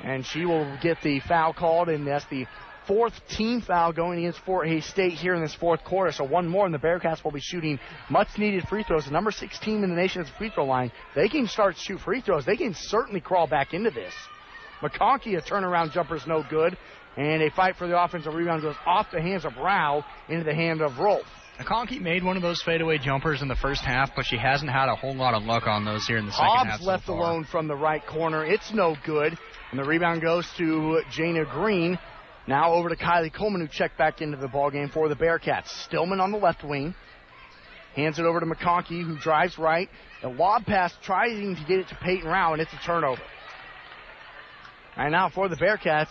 And 0.02 0.26
she 0.26 0.44
will 0.44 0.76
get 0.82 0.98
the 1.02 1.20
foul 1.20 1.54
called, 1.54 1.88
and 1.88 2.06
that's 2.06 2.26
the 2.26 2.46
fourth 2.86 3.14
team 3.28 3.62
foul 3.62 3.92
going 3.92 4.18
against 4.18 4.40
Fort 4.40 4.68
Hays 4.68 4.84
State 4.84 5.14
here 5.14 5.34
in 5.34 5.40
this 5.40 5.54
fourth 5.54 5.82
quarter. 5.84 6.12
So 6.12 6.24
one 6.24 6.46
more, 6.46 6.66
and 6.66 6.74
the 6.74 6.78
Bearcats 6.78 7.24
will 7.24 7.32
be 7.32 7.40
shooting 7.40 7.80
much 8.10 8.28
needed 8.38 8.68
free 8.68 8.84
throws. 8.84 9.06
The 9.06 9.10
number 9.10 9.30
six 9.30 9.58
team 9.58 9.82
in 9.82 9.90
the 9.90 9.96
nation 9.96 10.20
at 10.20 10.26
the 10.26 10.32
free 10.34 10.50
throw 10.50 10.66
line. 10.66 10.92
They 11.14 11.28
can 11.28 11.46
start 11.46 11.76
to 11.76 11.80
shoot 11.80 12.00
free 12.00 12.20
throws. 12.20 12.44
They 12.44 12.56
can 12.56 12.74
certainly 12.74 13.20
crawl 13.20 13.46
back 13.46 13.72
into 13.74 13.90
this. 13.90 14.12
McConkey, 14.82 15.38
a 15.38 15.40
turnaround 15.40 15.92
jumper 15.92 16.16
is 16.16 16.26
no 16.26 16.44
good. 16.48 16.76
And 17.16 17.42
a 17.42 17.50
fight 17.50 17.76
for 17.76 17.86
the 17.86 18.00
offensive 18.00 18.34
rebound 18.34 18.62
goes 18.62 18.76
off 18.84 19.06
the 19.10 19.22
hands 19.22 19.44
of 19.44 19.56
Rao 19.56 20.04
into 20.28 20.44
the 20.44 20.54
hand 20.54 20.82
of 20.82 20.98
Rolf. 20.98 21.26
McConkey 21.58 22.00
made 22.00 22.22
one 22.22 22.36
of 22.36 22.42
those 22.42 22.60
fadeaway 22.62 22.98
jumpers 22.98 23.40
in 23.40 23.48
the 23.48 23.56
first 23.56 23.82
half, 23.82 24.10
but 24.14 24.26
she 24.26 24.36
hasn't 24.36 24.70
had 24.70 24.90
a 24.90 24.94
whole 24.94 25.14
lot 25.14 25.32
of 25.32 25.42
luck 25.44 25.66
on 25.66 25.86
those 25.86 26.06
here 26.06 26.18
in 26.18 26.26
the 26.26 26.32
second 26.32 26.46
Hobbs 26.46 26.70
half. 26.70 26.80
so 26.80 26.86
left 26.86 27.04
far. 27.06 27.16
alone 27.16 27.44
from 27.44 27.66
the 27.66 27.74
right 27.74 28.04
corner. 28.06 28.44
It's 28.44 28.72
no 28.74 28.94
good. 29.06 29.38
And 29.70 29.78
the 29.80 29.84
rebound 29.84 30.20
goes 30.20 30.46
to 30.58 31.00
Jana 31.10 31.46
Green. 31.46 31.98
Now 32.46 32.74
over 32.74 32.90
to 32.90 32.96
Kylie 32.96 33.32
Coleman, 33.32 33.62
who 33.62 33.68
checked 33.68 33.96
back 33.96 34.20
into 34.20 34.36
the 34.36 34.48
ball 34.48 34.70
game 34.70 34.90
for 34.90 35.08
the 35.08 35.16
Bearcats. 35.16 35.68
Stillman 35.86 36.20
on 36.20 36.30
the 36.30 36.38
left 36.38 36.62
wing. 36.62 36.94
Hands 37.94 38.16
it 38.18 38.26
over 38.26 38.38
to 38.40 38.46
McConkey, 38.46 39.02
who 39.02 39.18
drives 39.18 39.58
right. 39.58 39.88
A 40.22 40.28
lob 40.28 40.66
pass 40.66 40.92
trying 41.02 41.56
to 41.56 41.64
get 41.66 41.78
it 41.78 41.88
to 41.88 41.94
Peyton 41.96 42.28
Rao, 42.28 42.52
and 42.52 42.60
it's 42.60 42.72
a 42.74 42.78
turnover. 42.84 43.22
And 44.96 45.12
now 45.12 45.30
for 45.30 45.48
the 45.48 45.56
Bearcats, 45.56 46.10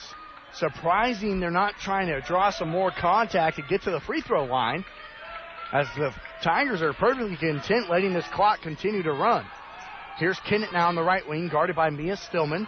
surprising 0.57 1.39
they're 1.39 1.51
not 1.51 1.75
trying 1.79 2.07
to 2.07 2.21
draw 2.21 2.49
some 2.49 2.69
more 2.69 2.91
contact 2.91 3.57
to 3.57 3.61
get 3.63 3.81
to 3.83 3.91
the 3.91 3.99
free 3.99 4.21
throw 4.21 4.45
line, 4.45 4.85
as 5.71 5.87
the 5.97 6.13
Tigers 6.43 6.81
are 6.81 6.93
perfectly 6.93 7.35
content 7.37 7.89
letting 7.89 8.13
this 8.13 8.25
clock 8.33 8.61
continue 8.61 9.03
to 9.03 9.13
run. 9.13 9.45
Here's 10.17 10.39
Kennett 10.41 10.71
now 10.71 10.87
on 10.87 10.95
the 10.95 11.03
right 11.03 11.27
wing, 11.27 11.49
guarded 11.49 11.75
by 11.75 11.89
Mia 11.89 12.15
Stillman. 12.15 12.67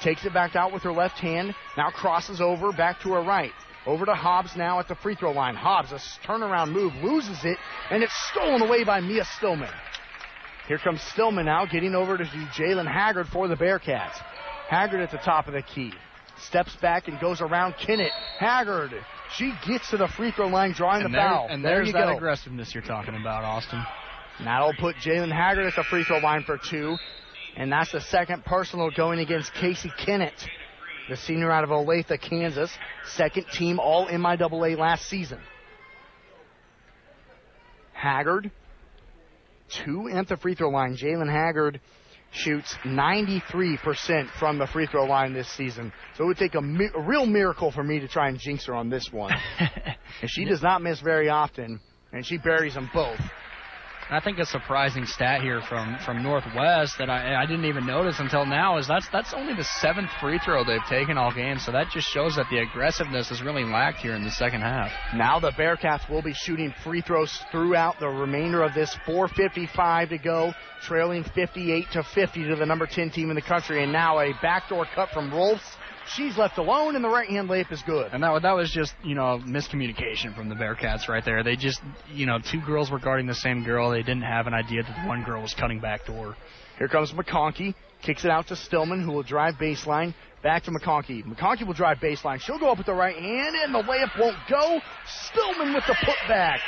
Takes 0.00 0.24
it 0.24 0.32
back 0.32 0.56
out 0.56 0.72
with 0.72 0.82
her 0.82 0.92
left 0.92 1.18
hand. 1.18 1.54
Now 1.76 1.90
crosses 1.90 2.40
over 2.40 2.72
back 2.72 3.00
to 3.02 3.12
her 3.12 3.22
right. 3.22 3.52
Over 3.86 4.06
to 4.06 4.14
Hobbs 4.14 4.56
now 4.56 4.78
at 4.78 4.88
the 4.88 4.94
free 4.94 5.14
throw 5.14 5.32
line. 5.32 5.54
Hobbs, 5.54 5.92
a 5.92 5.96
turnaround 6.26 6.70
move, 6.72 6.94
loses 7.02 7.44
it, 7.44 7.58
and 7.90 8.02
it's 8.02 8.14
stolen 8.30 8.62
away 8.62 8.84
by 8.84 9.00
Mia 9.00 9.24
Stillman. 9.36 9.70
Here 10.68 10.78
comes 10.78 11.02
Stillman 11.02 11.46
now, 11.46 11.66
getting 11.66 11.94
over 11.94 12.16
to 12.16 12.24
Jalen 12.24 12.90
Haggard 12.90 13.26
for 13.28 13.48
the 13.48 13.56
Bearcats. 13.56 14.16
Haggard 14.68 15.00
at 15.00 15.10
the 15.10 15.18
top 15.18 15.48
of 15.48 15.52
the 15.52 15.62
key. 15.62 15.92
Steps 16.46 16.74
back 16.76 17.08
and 17.08 17.20
goes 17.20 17.40
around 17.40 17.74
Kennett. 17.74 18.12
Haggard, 18.38 18.92
she 19.36 19.52
gets 19.66 19.90
to 19.90 19.96
the 19.96 20.08
free 20.08 20.30
throw 20.32 20.48
line, 20.48 20.72
drawing 20.72 21.04
and 21.04 21.12
the 21.12 21.18
there, 21.18 21.28
foul. 21.28 21.46
And 21.48 21.64
there 21.64 21.76
there's 21.76 21.88
you 21.88 21.92
that 21.92 22.06
go. 22.06 22.16
aggressiveness 22.16 22.74
you're 22.74 22.82
talking 22.82 23.14
about, 23.14 23.44
Austin. 23.44 23.82
And 24.38 24.46
that'll 24.46 24.74
put 24.78 24.96
Jalen 24.96 25.32
Haggard 25.32 25.66
at 25.66 25.74
the 25.76 25.84
free 25.84 26.04
throw 26.04 26.18
line 26.18 26.44
for 26.44 26.58
two. 26.58 26.96
And 27.56 27.70
that's 27.70 27.92
the 27.92 28.00
second 28.00 28.44
personal 28.44 28.90
going 28.90 29.18
against 29.18 29.52
Casey 29.54 29.92
Kennett, 30.04 30.34
the 31.08 31.16
senior 31.16 31.50
out 31.50 31.64
of 31.64 31.70
Olathe, 31.70 32.18
Kansas. 32.20 32.70
Second 33.04 33.46
team 33.52 33.78
all 33.78 34.06
MIAA 34.06 34.78
last 34.78 35.08
season. 35.08 35.40
Haggard, 37.92 38.50
two 39.84 40.08
at 40.08 40.26
the 40.28 40.36
free 40.36 40.54
throw 40.54 40.70
line. 40.70 40.96
Jalen 40.96 41.30
Haggard 41.30 41.80
shoots 42.32 42.74
93% 42.84 44.30
from 44.38 44.58
the 44.58 44.66
free 44.66 44.86
throw 44.86 45.04
line 45.04 45.32
this 45.32 45.48
season. 45.48 45.92
So 46.16 46.24
it 46.24 46.26
would 46.28 46.38
take 46.38 46.54
a, 46.54 46.62
mi- 46.62 46.90
a 46.94 47.00
real 47.00 47.26
miracle 47.26 47.70
for 47.70 47.82
me 47.82 48.00
to 48.00 48.08
try 48.08 48.28
and 48.28 48.38
jinx 48.38 48.66
her 48.66 48.74
on 48.74 48.88
this 48.88 49.10
one. 49.12 49.32
and 49.58 50.30
she 50.30 50.44
does 50.44 50.62
not 50.62 50.82
miss 50.82 51.00
very 51.00 51.28
often, 51.28 51.80
and 52.12 52.24
she 52.24 52.38
buries 52.38 52.74
them 52.74 52.90
both. 52.94 53.20
I 54.12 54.18
think 54.18 54.40
a 54.40 54.44
surprising 54.44 55.06
stat 55.06 55.40
here 55.40 55.62
from 55.62 55.96
from 56.04 56.20
Northwest 56.20 56.98
that 56.98 57.08
I 57.08 57.40
I 57.40 57.46
didn't 57.46 57.66
even 57.66 57.86
notice 57.86 58.18
until 58.18 58.44
now 58.44 58.76
is 58.76 58.88
that's 58.88 59.08
that's 59.10 59.32
only 59.32 59.54
the 59.54 59.62
seventh 59.62 60.10
free 60.20 60.40
throw 60.44 60.64
they've 60.64 60.84
taken 60.88 61.16
all 61.16 61.32
game. 61.32 61.60
So 61.60 61.70
that 61.70 61.90
just 61.92 62.08
shows 62.08 62.34
that 62.34 62.46
the 62.50 62.58
aggressiveness 62.58 63.28
has 63.28 63.40
really 63.40 63.64
lacked 63.64 63.98
here 63.98 64.16
in 64.16 64.24
the 64.24 64.30
second 64.32 64.62
half. 64.62 64.90
Now 65.14 65.38
the 65.38 65.52
Bearcats 65.52 66.10
will 66.10 66.22
be 66.22 66.34
shooting 66.34 66.74
free 66.82 67.02
throws 67.02 67.40
throughout 67.52 68.00
the 68.00 68.08
remainder 68.08 68.64
of 68.64 68.74
this 68.74 68.92
4:55 69.06 70.08
to 70.08 70.18
go, 70.18 70.52
trailing 70.82 71.22
58 71.22 71.92
to 71.92 72.02
50 72.02 72.48
to 72.48 72.56
the 72.56 72.66
number 72.66 72.86
10 72.86 73.10
team 73.10 73.30
in 73.30 73.36
the 73.36 73.42
country. 73.42 73.84
And 73.84 73.92
now 73.92 74.18
a 74.18 74.32
backdoor 74.42 74.86
cut 74.86 75.10
from 75.10 75.32
Rolfs. 75.32 75.76
She's 76.14 76.36
left 76.36 76.58
alone, 76.58 76.96
and 76.96 77.04
the 77.04 77.08
right 77.08 77.28
hand 77.28 77.48
layup 77.48 77.70
is 77.70 77.82
good. 77.82 78.12
And 78.12 78.22
that 78.22 78.42
that 78.42 78.52
was 78.52 78.70
just 78.70 78.94
you 79.04 79.14
know 79.14 79.40
miscommunication 79.44 80.34
from 80.34 80.48
the 80.48 80.54
Bearcats 80.54 81.08
right 81.08 81.24
there. 81.24 81.42
They 81.42 81.56
just 81.56 81.80
you 82.12 82.26
know 82.26 82.38
two 82.38 82.60
girls 82.60 82.90
were 82.90 82.98
guarding 82.98 83.26
the 83.26 83.34
same 83.34 83.64
girl. 83.64 83.90
They 83.90 84.02
didn't 84.02 84.22
have 84.22 84.46
an 84.46 84.54
idea 84.54 84.82
that 84.82 85.06
one 85.06 85.22
girl 85.22 85.42
was 85.42 85.54
cutting 85.54 85.80
back 85.80 86.06
door. 86.06 86.36
Here 86.78 86.88
comes 86.88 87.12
McConkey. 87.12 87.74
Kicks 88.02 88.24
it 88.24 88.30
out 88.30 88.46
to 88.48 88.56
Stillman, 88.56 89.02
who 89.04 89.12
will 89.12 89.22
drive 89.22 89.56
baseline. 89.56 90.14
Back 90.42 90.64
to 90.64 90.70
McConkey. 90.70 91.22
McConkey 91.22 91.66
will 91.66 91.74
drive 91.74 91.98
baseline. 91.98 92.40
She'll 92.40 92.58
go 92.58 92.70
up 92.70 92.78
with 92.78 92.86
the 92.86 92.94
right 92.94 93.16
hand, 93.16 93.54
and 93.62 93.74
the 93.74 93.82
layup 93.82 94.18
won't 94.18 94.38
go. 94.48 94.80
Stillman 95.06 95.74
with 95.74 95.84
the 95.86 95.94
putback. 95.94 96.58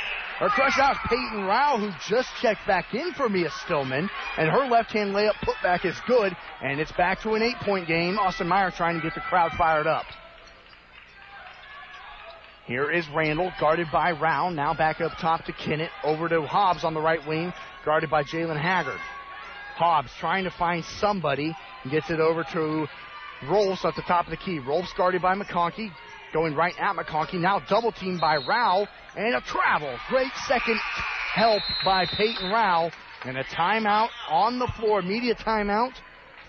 Her 0.43 0.49
crush 0.49 0.77
out 0.77 0.97
Peyton 1.07 1.45
Rao, 1.45 1.77
who 1.77 1.89
just 2.09 2.27
checked 2.41 2.67
back 2.67 2.93
in 2.93 3.13
for 3.13 3.29
Mia 3.29 3.49
Stillman, 3.63 4.09
and 4.37 4.49
her 4.49 4.67
left-hand 4.67 5.15
layup 5.15 5.35
putback 5.35 5.85
is 5.85 5.95
good, 6.05 6.35
and 6.61 6.81
it's 6.81 6.91
back 6.91 7.21
to 7.21 7.35
an 7.35 7.41
eight-point 7.41 7.87
game. 7.87 8.19
Austin 8.19 8.49
Meyer 8.49 8.69
trying 8.69 8.97
to 8.97 9.01
get 9.01 9.15
the 9.15 9.21
crowd 9.21 9.53
fired 9.53 9.87
up. 9.87 10.03
Here 12.65 12.91
is 12.91 13.07
Randall, 13.15 13.53
guarded 13.57 13.87
by 13.89 14.11
Rao. 14.11 14.49
Now 14.49 14.73
back 14.73 14.99
up 14.99 15.13
top 15.17 15.45
to 15.45 15.53
Kennett. 15.53 15.91
Over 16.03 16.27
to 16.27 16.41
Hobbs 16.41 16.83
on 16.83 16.93
the 16.93 16.99
right 16.99 17.25
wing, 17.25 17.53
guarded 17.85 18.09
by 18.09 18.23
Jalen 18.23 18.61
Haggard. 18.61 18.99
Hobbs 19.77 20.11
trying 20.19 20.43
to 20.43 20.51
find 20.51 20.83
somebody. 20.83 21.55
Gets 21.89 22.09
it 22.09 22.19
over 22.19 22.43
to 22.51 22.85
Rolfs 23.49 23.85
at 23.85 23.95
the 23.95 24.01
top 24.01 24.25
of 24.25 24.31
the 24.31 24.37
key. 24.37 24.59
Rolfs 24.59 24.91
guarded 24.97 25.21
by 25.21 25.35
McConkey. 25.35 25.89
Going 26.33 26.55
right 26.55 26.73
at 26.79 26.95
McConkey. 26.95 27.39
Now 27.39 27.59
double 27.59 27.91
teamed 27.91 28.19
by 28.19 28.37
Rao. 28.37 28.87
And 29.15 29.35
a 29.35 29.41
travel. 29.41 29.95
Great 30.09 30.31
second 30.47 30.79
help 31.33 31.61
by 31.85 32.05
Peyton 32.05 32.49
Rao. 32.51 32.91
And 33.25 33.37
a 33.37 33.43
timeout 33.43 34.09
on 34.29 34.59
the 34.59 34.71
floor. 34.79 35.01
Media 35.01 35.35
timeout. 35.35 35.93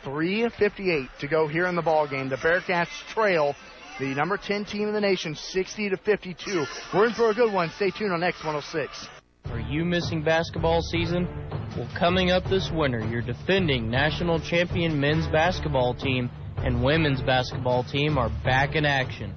3.58 0.04 1.08
to 1.20 1.28
go 1.28 1.46
here 1.46 1.66
in 1.66 1.76
the 1.76 1.82
ball 1.82 2.08
game. 2.08 2.28
The 2.28 2.36
Bearcats 2.36 2.88
trail 3.08 3.54
the 3.98 4.06
number 4.06 4.36
10 4.36 4.64
team 4.64 4.88
in 4.88 4.94
the 4.94 5.00
nation 5.00 5.34
60 5.34 5.90
to 5.90 5.96
52. 5.96 6.64
We're 6.92 7.06
in 7.06 7.14
for 7.14 7.30
a 7.30 7.34
good 7.34 7.52
one. 7.52 7.70
Stay 7.70 7.90
tuned 7.90 8.12
on 8.12 8.20
X106. 8.20 9.08
Are 9.50 9.60
you 9.60 9.84
missing 9.84 10.22
basketball 10.22 10.82
season? 10.82 11.28
Well, 11.76 11.88
coming 11.96 12.30
up 12.30 12.44
this 12.44 12.70
winter, 12.72 13.00
your 13.06 13.22
defending 13.22 13.90
national 13.90 14.40
champion 14.40 14.98
men's 15.00 15.26
basketball 15.28 15.94
team 15.94 16.30
and 16.56 16.82
women's 16.82 17.20
basketball 17.22 17.84
team 17.84 18.18
are 18.18 18.30
back 18.42 18.74
in 18.74 18.84
action. 18.84 19.34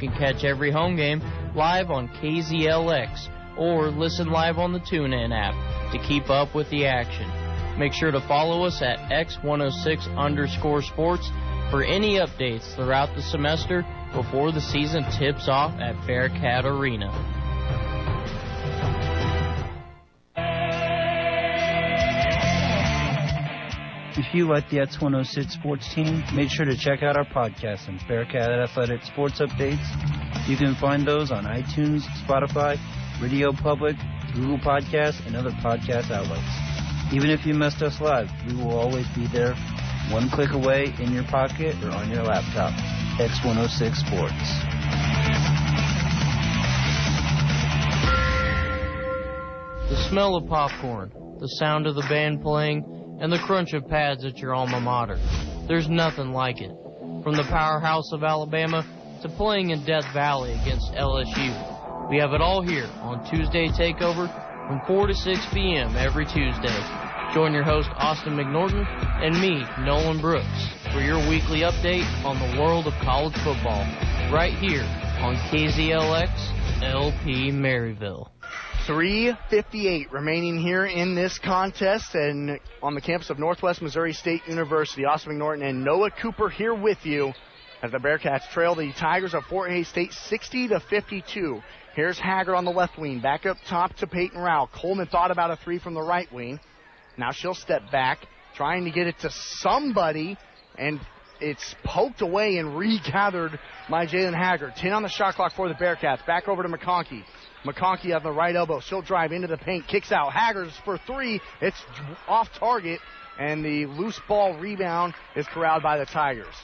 You 0.00 0.10
can 0.10 0.18
catch 0.18 0.44
every 0.44 0.70
home 0.70 0.94
game 0.96 1.22
live 1.54 1.90
on 1.90 2.08
KZLX 2.08 3.28
or 3.56 3.88
listen 3.88 4.28
live 4.28 4.58
on 4.58 4.74
the 4.74 4.80
TuneIn 4.80 5.32
app 5.32 5.54
to 5.92 5.98
keep 6.06 6.28
up 6.28 6.54
with 6.54 6.68
the 6.68 6.84
action. 6.84 7.26
Make 7.78 7.94
sure 7.94 8.10
to 8.10 8.20
follow 8.20 8.64
us 8.64 8.82
at 8.82 8.98
X106 9.10 10.16
underscore 10.18 10.82
sports 10.82 11.30
for 11.70 11.82
any 11.82 12.18
updates 12.18 12.74
throughout 12.74 13.14
the 13.16 13.22
semester 13.22 13.86
before 14.12 14.52
the 14.52 14.60
season 14.60 15.04
tips 15.18 15.48
off 15.48 15.72
at 15.80 15.94
Bearcat 16.06 16.66
Arena. 16.66 17.10
If 24.18 24.32
you 24.32 24.48
like 24.48 24.70
the 24.70 24.78
X106 24.78 25.50
sports 25.50 25.94
team, 25.94 26.24
make 26.34 26.48
sure 26.48 26.64
to 26.64 26.74
check 26.74 27.02
out 27.02 27.18
our 27.18 27.26
podcast 27.26 27.86
and 27.86 28.00
Bearcat 28.08 28.48
Athletic 28.48 29.02
Sports 29.02 29.40
Updates. 29.40 29.84
You 30.48 30.56
can 30.56 30.74
find 30.76 31.06
those 31.06 31.30
on 31.30 31.44
iTunes, 31.44 32.00
Spotify, 32.24 32.78
Radio 33.20 33.52
Public, 33.52 33.94
Google 34.32 34.56
Podcasts, 34.56 35.20
and 35.26 35.36
other 35.36 35.50
podcast 35.50 36.10
outlets. 36.10 36.48
Even 37.12 37.28
if 37.28 37.44
you 37.44 37.52
missed 37.52 37.82
us 37.82 38.00
live, 38.00 38.30
we 38.46 38.54
will 38.54 38.72
always 38.72 39.06
be 39.14 39.26
there, 39.26 39.54
one 40.10 40.30
click 40.30 40.52
away 40.52 40.94
in 40.98 41.12
your 41.12 41.24
pocket 41.24 41.76
or 41.84 41.90
on 41.90 42.10
your 42.10 42.22
laptop. 42.22 42.72
X106 43.20 43.96
Sports. 43.96 44.48
The 49.90 50.08
smell 50.08 50.36
of 50.36 50.48
popcorn, 50.48 51.12
the 51.38 51.48
sound 51.58 51.86
of 51.86 51.94
the 51.94 52.06
band 52.08 52.40
playing, 52.40 52.95
and 53.20 53.32
the 53.32 53.38
crunch 53.38 53.72
of 53.72 53.88
pads 53.88 54.24
at 54.24 54.38
your 54.38 54.54
alma 54.54 54.80
mater. 54.80 55.18
There's 55.68 55.88
nothing 55.88 56.32
like 56.32 56.60
it. 56.60 56.70
From 57.22 57.34
the 57.34 57.46
powerhouse 57.48 58.12
of 58.12 58.22
Alabama 58.22 58.84
to 59.22 59.28
playing 59.28 59.70
in 59.70 59.84
Death 59.84 60.04
Valley 60.12 60.52
against 60.52 60.92
LSU. 60.92 62.10
We 62.10 62.18
have 62.18 62.32
it 62.32 62.40
all 62.40 62.62
here 62.62 62.88
on 63.00 63.28
Tuesday 63.28 63.68
Takeover 63.68 64.28
from 64.68 64.80
4 64.86 65.08
to 65.08 65.14
6 65.14 65.40
p.m. 65.52 65.96
every 65.96 66.24
Tuesday. 66.26 66.78
Join 67.34 67.52
your 67.52 67.64
host 67.64 67.88
Austin 67.96 68.34
McNorton 68.34 68.86
and 69.22 69.40
me, 69.40 69.64
Nolan 69.84 70.20
Brooks, 70.20 70.68
for 70.92 71.00
your 71.00 71.18
weekly 71.28 71.60
update 71.60 72.06
on 72.24 72.38
the 72.38 72.60
world 72.60 72.86
of 72.86 72.92
college 73.02 73.34
football, 73.42 73.82
right 74.32 74.54
here 74.54 74.84
on 75.20 75.34
KZLX 75.50 76.82
LP 76.82 77.50
Maryville. 77.50 78.35
358 78.86 80.12
remaining 80.12 80.60
here 80.60 80.86
in 80.86 81.16
this 81.16 81.40
contest 81.40 82.14
and 82.14 82.60
on 82.80 82.94
the 82.94 83.00
campus 83.00 83.30
of 83.30 83.38
Northwest 83.38 83.82
Missouri 83.82 84.12
State 84.12 84.42
University. 84.46 85.04
Austin 85.04 85.32
McNorton 85.32 85.68
and 85.68 85.84
Noah 85.84 86.12
Cooper 86.12 86.48
here 86.48 86.72
with 86.72 87.04
you 87.04 87.32
as 87.82 87.90
the 87.90 87.98
Bearcats 87.98 88.48
trail 88.50 88.76
the 88.76 88.92
Tigers 88.92 89.34
of 89.34 89.42
Fort 89.44 89.72
Hays 89.72 89.88
State 89.88 90.12
60 90.12 90.68
to 90.68 90.78
52. 90.78 91.60
Here's 91.96 92.16
Haggard 92.16 92.54
on 92.54 92.64
the 92.64 92.70
left 92.70 92.96
wing, 92.96 93.20
back 93.20 93.44
up 93.44 93.56
top 93.68 93.92
to 93.96 94.06
Peyton 94.06 94.40
Rao. 94.40 94.68
Coleman 94.72 95.08
thought 95.08 95.32
about 95.32 95.50
a 95.50 95.56
three 95.56 95.80
from 95.80 95.94
the 95.94 96.02
right 96.02 96.32
wing. 96.32 96.60
Now 97.18 97.32
she'll 97.32 97.54
step 97.54 97.90
back, 97.90 98.18
trying 98.54 98.84
to 98.84 98.92
get 98.92 99.08
it 99.08 99.18
to 99.22 99.30
somebody, 99.30 100.36
and 100.78 101.00
it's 101.40 101.74
poked 101.82 102.20
away 102.20 102.58
and 102.58 102.78
regathered 102.78 103.58
by 103.90 104.06
Jalen 104.06 104.36
Haggard. 104.36 104.74
10 104.76 104.92
on 104.92 105.02
the 105.02 105.08
shot 105.08 105.34
clock 105.34 105.54
for 105.56 105.68
the 105.68 105.74
Bearcats. 105.74 106.24
Back 106.24 106.46
over 106.46 106.62
to 106.62 106.68
McConkey. 106.68 107.24
McConkey 107.66 108.14
on 108.14 108.22
the 108.22 108.32
right 108.32 108.54
elbow. 108.54 108.80
She'll 108.80 109.02
drive 109.02 109.32
into 109.32 109.48
the 109.48 109.56
paint, 109.56 109.86
kicks 109.88 110.12
out. 110.12 110.32
Haggard's 110.32 110.76
for 110.84 110.98
three. 110.98 111.40
It's 111.60 111.80
off 112.28 112.48
target, 112.58 113.00
and 113.38 113.64
the 113.64 113.86
loose 113.86 114.20
ball 114.28 114.58
rebound 114.58 115.14
is 115.34 115.46
corralled 115.48 115.82
by 115.82 115.98
the 115.98 116.06
Tigers. 116.06 116.54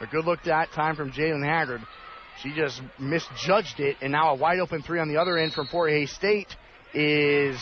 A 0.00 0.06
good 0.06 0.24
look 0.24 0.42
that 0.44 0.72
time 0.72 0.96
from 0.96 1.12
Jalen 1.12 1.44
Haggard. 1.44 1.80
She 2.42 2.52
just 2.52 2.82
misjudged 2.98 3.78
it, 3.78 3.96
and 4.02 4.12
now 4.12 4.30
a 4.30 4.34
wide 4.34 4.58
open 4.58 4.82
three 4.82 4.98
on 4.98 5.08
the 5.08 5.18
other 5.18 5.38
end 5.38 5.52
from 5.52 5.68
Fort 5.68 5.90
Hays 5.90 6.12
State. 6.12 6.54
is 6.92 7.56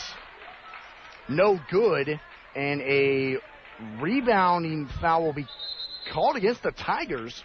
no 1.28 1.59
good, 1.70 2.20
and 2.54 2.80
a 2.82 3.36
rebounding 4.00 4.88
foul 5.00 5.24
will 5.24 5.32
be 5.32 5.46
called 6.12 6.36
against 6.36 6.62
the 6.62 6.72
Tigers. 6.72 7.42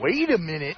Wait 0.00 0.30
a 0.30 0.38
minute. 0.38 0.76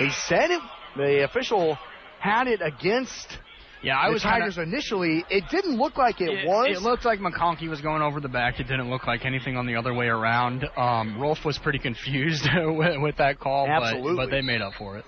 They 0.00 0.10
said 0.10 0.50
it, 0.50 0.62
the 0.96 1.24
official 1.24 1.76
had 2.18 2.48
it 2.48 2.60
against 2.62 3.38
yeah, 3.82 3.98
I 3.98 4.08
the 4.08 4.14
was 4.14 4.22
Tigers 4.22 4.56
kinda, 4.56 4.70
initially. 4.70 5.24
It 5.30 5.44
didn't 5.50 5.76
look 5.76 5.96
like 5.96 6.20
it, 6.20 6.28
it 6.28 6.46
was. 6.46 6.76
It 6.76 6.82
looked 6.82 7.04
like 7.04 7.18
McConkey 7.18 7.68
was 7.68 7.80
going 7.80 8.02
over 8.02 8.20
the 8.20 8.28
back. 8.28 8.60
It 8.60 8.64
didn't 8.64 8.90
look 8.90 9.06
like 9.06 9.24
anything 9.24 9.56
on 9.56 9.66
the 9.66 9.76
other 9.76 9.94
way 9.94 10.06
around. 10.06 10.66
Um, 10.76 11.20
Rolf 11.20 11.44
was 11.44 11.58
pretty 11.58 11.78
confused 11.78 12.46
with, 12.54 13.00
with, 13.00 13.16
that 13.16 13.38
call, 13.38 13.66
Absolutely. 13.68 14.16
But, 14.16 14.26
but 14.26 14.30
they 14.30 14.42
made 14.42 14.60
up 14.60 14.74
for 14.78 14.98
it. 14.98 15.04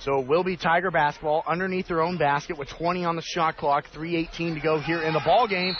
So 0.00 0.20
it 0.20 0.28
will 0.28 0.44
be 0.44 0.56
Tiger 0.56 0.92
basketball 0.92 1.42
underneath 1.46 1.88
their 1.88 2.02
own 2.02 2.18
basket 2.18 2.56
with 2.56 2.68
20 2.68 3.04
on 3.04 3.16
the 3.16 3.22
shot 3.22 3.56
clock, 3.56 3.86
3:18 3.92 4.54
to 4.54 4.60
go 4.60 4.78
here 4.78 5.02
in 5.02 5.12
the 5.12 5.22
ball 5.24 5.48
game, 5.48 5.74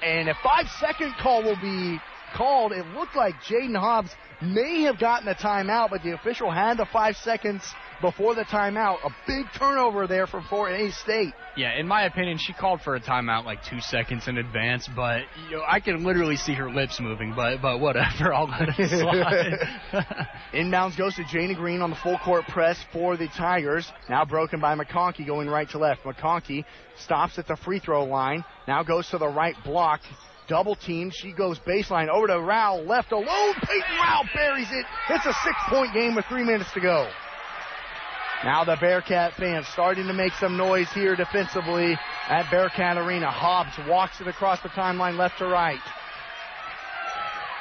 and 0.00 0.28
a 0.28 0.34
five-second 0.44 1.14
call 1.20 1.42
will 1.42 1.60
be 1.60 1.98
called. 2.34 2.72
It 2.72 2.86
looked 2.88 3.16
like 3.16 3.34
Jaden 3.48 3.78
Hobbs 3.78 4.10
may 4.40 4.82
have 4.82 4.98
gotten 4.98 5.28
a 5.28 5.34
timeout, 5.34 5.90
but 5.90 6.02
the 6.02 6.12
official 6.14 6.50
had 6.50 6.76
the 6.76 6.86
five 6.86 7.16
seconds 7.16 7.62
before 8.00 8.34
the 8.34 8.44
timeout. 8.44 8.98
A 9.04 9.10
big 9.26 9.46
turnover 9.56 10.06
there 10.06 10.26
for 10.26 10.42
Fort 10.42 10.72
Hays 10.72 10.96
State. 10.96 11.32
Yeah, 11.56 11.78
in 11.78 11.86
my 11.86 12.04
opinion, 12.04 12.38
she 12.38 12.52
called 12.52 12.80
for 12.82 12.96
a 12.96 13.00
timeout 13.00 13.44
like 13.44 13.62
two 13.62 13.80
seconds 13.80 14.26
in 14.26 14.38
advance, 14.38 14.88
but 14.94 15.22
you 15.48 15.56
know, 15.56 15.62
I 15.66 15.80
can 15.80 16.04
literally 16.04 16.36
see 16.36 16.54
her 16.54 16.70
lips 16.70 17.00
moving. 17.00 17.34
But 17.34 17.62
but 17.62 17.78
whatever, 17.78 18.32
I'll 18.34 18.48
let 18.48 18.68
it 18.78 18.88
slide. 18.88 20.26
Inbounds 20.52 20.98
goes 20.98 21.14
to 21.16 21.24
Jana 21.24 21.54
Green 21.54 21.80
on 21.80 21.90
the 21.90 21.96
full 21.96 22.18
court 22.18 22.44
press 22.48 22.78
for 22.92 23.16
the 23.16 23.28
Tigers. 23.28 23.90
Now 24.08 24.24
broken 24.24 24.60
by 24.60 24.74
McConkey 24.76 25.26
going 25.26 25.48
right 25.48 25.68
to 25.70 25.78
left. 25.78 26.02
McConkey 26.02 26.64
stops 26.98 27.38
at 27.38 27.46
the 27.46 27.56
free 27.56 27.78
throw 27.78 28.04
line. 28.04 28.44
Now 28.66 28.82
goes 28.82 29.08
to 29.10 29.18
the 29.18 29.28
right 29.28 29.56
block. 29.64 30.00
Double 30.52 30.76
team. 30.76 31.10
She 31.10 31.32
goes 31.32 31.58
baseline 31.60 32.08
over 32.10 32.26
to 32.26 32.38
Rao. 32.38 32.76
Left 32.80 33.10
alone. 33.10 33.54
Peyton 33.62 33.96
Rao 33.98 34.22
buries 34.34 34.70
it. 34.70 34.84
It's 35.08 35.24
a 35.24 35.32
six 35.32 35.56
point 35.70 35.94
game 35.94 36.14
with 36.14 36.26
three 36.26 36.44
minutes 36.44 36.70
to 36.74 36.80
go. 36.80 37.10
Now 38.44 38.62
the 38.62 38.76
Bearcat 38.78 39.32
fans 39.32 39.66
starting 39.68 40.06
to 40.08 40.12
make 40.12 40.34
some 40.34 40.58
noise 40.58 40.92
here 40.92 41.16
defensively 41.16 41.96
at 42.28 42.50
Bearcat 42.50 42.98
Arena. 42.98 43.30
Hobbs 43.30 43.72
walks 43.88 44.20
it 44.20 44.28
across 44.28 44.60
the 44.60 44.68
timeline 44.68 45.16
left 45.16 45.38
to 45.38 45.46
right. 45.46 45.80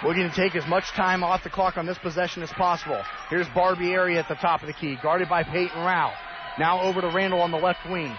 Looking 0.04 0.30
to 0.30 0.36
take 0.36 0.58
as 0.58 0.68
much 0.68 0.84
time 0.90 1.24
off 1.24 1.46
the 1.46 1.50
clock 1.50 1.78
on 1.78 1.86
this 1.86 1.98
possession 1.98 2.44
as 2.44 2.52
possible. 2.52 3.02
Here's 3.30 3.48
Barbieri 3.48 4.18
at 4.18 4.28
the 4.28 4.36
top 4.36 4.64
of 4.64 4.68
the 4.68 4.74
key, 4.74 4.98
guarded 5.02 5.30
by 5.30 5.44
Peyton 5.44 5.80
Rao. 5.80 6.12
Now 6.60 6.82
over 6.82 7.00
to 7.00 7.08
Randall 7.08 7.40
on 7.40 7.52
the 7.52 7.58
left 7.58 7.90
wing. 7.90 8.14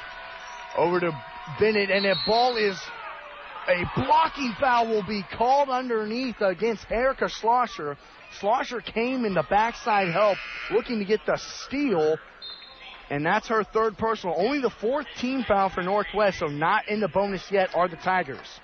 Over 0.78 0.98
to 1.00 1.12
Bennett, 1.60 1.90
and 1.90 2.06
the 2.06 2.16
ball 2.26 2.56
is 2.56 2.80
a 3.68 3.84
blocking 3.94 4.55
foul 4.59 4.89
will 4.89 5.06
be 5.06 5.24
called 5.36 5.68
underneath 5.68 6.40
against 6.40 6.86
Erica 6.90 7.28
Schlosser. 7.28 7.97
Schlosser 8.39 8.80
came 8.80 9.24
in 9.24 9.34
the 9.34 9.44
backside 9.48 10.12
help, 10.12 10.39
looking 10.70 10.98
to 10.98 11.05
get 11.05 11.20
the 11.26 11.36
steal, 11.36 12.16
and 13.10 13.24
that's 13.24 13.48
her 13.48 13.62
third 13.62 13.98
personal. 13.98 14.34
Only 14.39 14.60
the 14.60 14.70
fourth 14.70 15.06
team 15.18 15.44
foul 15.47 15.68
for 15.68 15.82
Northwest, 15.82 16.39
so 16.39 16.47
not 16.47 16.89
in 16.89 17.01
the 17.01 17.09
bonus 17.09 17.44
yet 17.51 17.74
are 17.74 17.89
the 17.89 17.97
Tigers. 17.97 18.60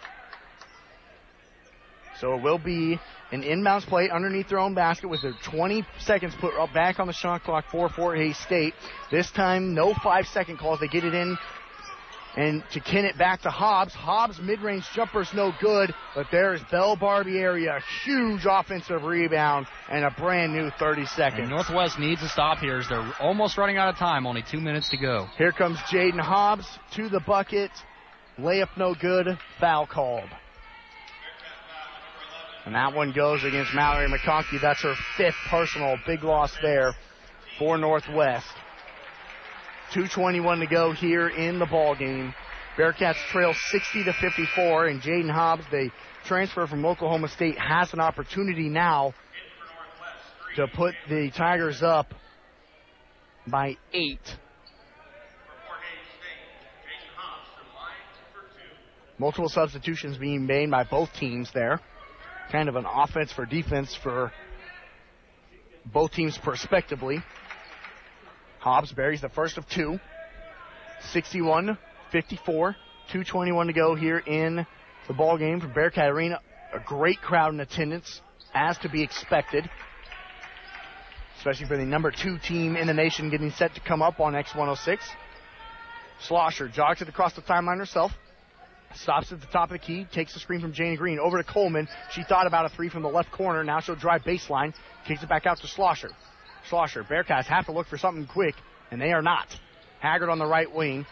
So 2.20 2.34
it 2.34 2.42
will 2.42 2.58
be 2.58 2.98
an 3.30 3.42
inbounds 3.42 3.86
play 3.86 4.10
underneath 4.10 4.48
their 4.48 4.58
own 4.58 4.74
basket 4.74 5.08
with 5.08 5.22
their 5.22 5.34
20 5.44 5.86
seconds 6.00 6.34
put 6.40 6.52
back 6.74 6.98
on 6.98 7.06
the 7.06 7.12
shot 7.12 7.44
clock 7.44 7.66
for 7.70 7.88
Fort 7.88 8.18
Hays 8.18 8.36
State. 8.38 8.74
This 9.12 9.30
time, 9.30 9.74
no 9.74 9.94
five 10.02 10.26
second 10.26 10.58
calls. 10.58 10.80
They 10.80 10.88
get 10.88 11.04
it 11.04 11.14
in 11.14 11.38
and 12.36 12.62
to 12.72 12.80
Kennett 12.80 13.18
back 13.18 13.42
to 13.42 13.50
Hobbs. 13.50 13.94
Hobbs 13.94 14.38
mid-range 14.40 14.84
jumper's 14.94 15.32
no 15.34 15.52
good, 15.60 15.94
but 16.14 16.26
there 16.30 16.54
is 16.54 16.60
Belle 16.70 16.96
Barbieri, 16.96 17.66
a 17.66 17.80
huge 18.04 18.46
offensive 18.48 19.02
rebound 19.02 19.66
and 19.90 20.04
a 20.04 20.10
brand 20.10 20.52
new 20.52 20.70
30 20.78 21.06
seconds. 21.06 21.40
And 21.40 21.50
Northwest 21.50 21.98
needs 21.98 22.20
to 22.20 22.28
stop 22.28 22.58
here 22.58 22.78
as 22.78 22.88
they're 22.88 23.12
almost 23.20 23.56
running 23.58 23.78
out 23.78 23.88
of 23.88 23.96
time. 23.96 24.26
Only 24.26 24.44
two 24.48 24.60
minutes 24.60 24.90
to 24.90 24.96
go. 24.96 25.26
Here 25.36 25.52
comes 25.52 25.78
Jaden 25.90 26.20
Hobbs 26.20 26.66
to 26.94 27.08
the 27.08 27.20
bucket. 27.20 27.70
Layup 28.38 28.76
no 28.76 28.94
good. 28.94 29.26
Foul 29.58 29.86
called. 29.86 30.28
And 32.64 32.74
that 32.74 32.94
one 32.94 33.12
goes 33.12 33.44
against 33.44 33.74
Mallory 33.74 34.08
McConkey. 34.08 34.60
That's 34.60 34.82
her 34.82 34.94
fifth 35.16 35.38
personal. 35.48 35.96
Big 36.06 36.22
loss 36.22 36.54
there 36.62 36.92
for 37.58 37.78
Northwest. 37.78 38.46
221 39.92 40.60
to 40.60 40.66
go 40.66 40.92
here 40.92 41.28
in 41.28 41.58
the 41.58 41.66
ball 41.66 41.94
game. 41.94 42.34
Bearcats 42.76 43.16
trail 43.32 43.54
60 43.70 44.04
to 44.04 44.12
54, 44.12 44.86
and 44.86 45.02
Jaden 45.02 45.30
Hobbs, 45.30 45.64
the 45.70 45.90
transfer 46.24 46.66
from 46.66 46.86
Oklahoma 46.86 47.28
State, 47.28 47.58
has 47.58 47.92
an 47.92 48.00
opportunity 48.00 48.68
now 48.68 49.14
to 50.56 50.66
put 50.68 50.94
the 51.08 51.30
Tigers 51.36 51.82
up 51.82 52.14
by 53.46 53.76
eight. 53.92 54.20
Multiple 59.18 59.48
substitutions 59.48 60.16
being 60.16 60.46
made 60.46 60.70
by 60.70 60.84
both 60.84 61.12
teams 61.14 61.50
there. 61.52 61.80
Kind 62.52 62.68
of 62.68 62.76
an 62.76 62.86
offense 62.86 63.32
for 63.32 63.44
defense 63.44 63.94
for 64.02 64.32
both 65.92 66.12
teams 66.12 66.38
prospectively. 66.38 67.18
Hobbs 68.60 68.92
buries 68.92 69.20
the 69.20 69.28
first 69.28 69.58
of 69.58 69.68
two. 69.68 69.98
61 71.12 71.78
54. 72.12 72.72
221 72.72 73.66
to 73.68 73.72
go 73.72 73.94
here 73.94 74.18
in 74.18 74.66
the 75.06 75.14
ball 75.14 75.38
game 75.38 75.60
from 75.60 75.72
Bearcat 75.72 76.10
Arena. 76.10 76.40
A 76.74 76.80
great 76.80 77.20
crowd 77.22 77.54
in 77.54 77.60
attendance, 77.60 78.20
as 78.52 78.76
to 78.78 78.88
be 78.88 79.02
expected. 79.02 79.68
Especially 81.38 81.66
for 81.66 81.76
the 81.76 81.84
number 81.84 82.10
two 82.10 82.36
team 82.38 82.76
in 82.76 82.86
the 82.86 82.92
nation 82.92 83.30
getting 83.30 83.50
set 83.52 83.74
to 83.74 83.80
come 83.80 84.02
up 84.02 84.20
on 84.20 84.34
X106. 84.34 84.98
Schlosser 86.20 86.68
jogs 86.68 87.00
it 87.00 87.08
across 87.08 87.34
the 87.34 87.42
timeline 87.42 87.78
herself. 87.78 88.12
Stops 88.94 89.32
at 89.32 89.40
the 89.40 89.46
top 89.46 89.70
of 89.70 89.74
the 89.74 89.78
key, 89.78 90.06
takes 90.12 90.34
the 90.34 90.40
screen 90.40 90.60
from 90.60 90.72
Jana 90.72 90.96
Green 90.96 91.18
over 91.18 91.40
to 91.40 91.44
Coleman. 91.44 91.88
She 92.10 92.24
thought 92.24 92.46
about 92.46 92.66
a 92.66 92.68
three 92.70 92.88
from 92.88 93.02
the 93.02 93.08
left 93.08 93.30
corner. 93.30 93.62
Now 93.62 93.80
she'll 93.80 93.94
drive 93.94 94.22
baseline, 94.22 94.74
kicks 95.06 95.22
it 95.22 95.28
back 95.28 95.46
out 95.46 95.58
to 95.60 95.66
Schlosser. 95.66 96.10
Schlosser, 96.68 97.04
Bearcats 97.04 97.46
have 97.46 97.66
to 97.66 97.72
look 97.72 97.86
for 97.86 97.98
something 97.98 98.26
quick, 98.26 98.54
and 98.90 99.00
they 99.00 99.12
are 99.12 99.22
not. 99.22 99.48
Haggard 100.00 100.30
on 100.30 100.38
the 100.38 100.46
right 100.46 100.72
wing. 100.72 101.06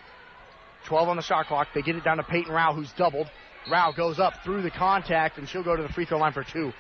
12 0.87 1.09
on 1.09 1.17
the 1.17 1.23
shot 1.23 1.47
clock. 1.47 1.69
They 1.75 1.83
get 1.83 1.97
it 1.97 2.05
down 2.05 2.19
to 2.19 2.23
Peyton 2.23 2.53
Rao, 2.53 2.73
who's 2.73 2.93
doubled. 2.93 3.29
Rao 3.71 3.93
goes 3.93 4.21
up 4.21 4.35
through 4.45 4.63
the 4.63 4.71
contact, 4.71 5.39
and 5.39 5.49
she'll 5.49 5.65
go 5.65 5.75
to 5.75 5.83
the 5.83 5.89
free 5.89 6.05
throw 6.05 6.19
line 6.19 6.33
for 6.33 6.45
two. 6.45 6.73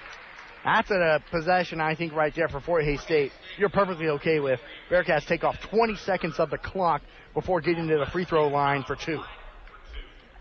That's 0.65 0.90
a 0.90 1.23
possession, 1.31 1.81
I 1.81 1.94
think, 1.94 2.12
right 2.12 2.35
there 2.35 2.48
for 2.48 2.61
Fort 2.61 2.85
Hays 2.85 3.01
State. 3.01 3.32
You're 3.57 3.69
perfectly 3.69 4.09
okay 4.09 4.40
with. 4.40 4.61
Bearcats 4.90 5.27
take 5.27 5.44
off 5.44 5.57
20 5.70 5.97
seconds 5.97 6.39
of 6.39 6.51
the 6.51 6.59
clock 6.59 7.03
before 7.35 7.61
getting 7.61 7.86
to 7.89 7.98
the 7.98 8.07
free 8.07 8.24
throw 8.24 8.48
line 8.48 8.82
for 8.85 8.97
two. 8.97 9.20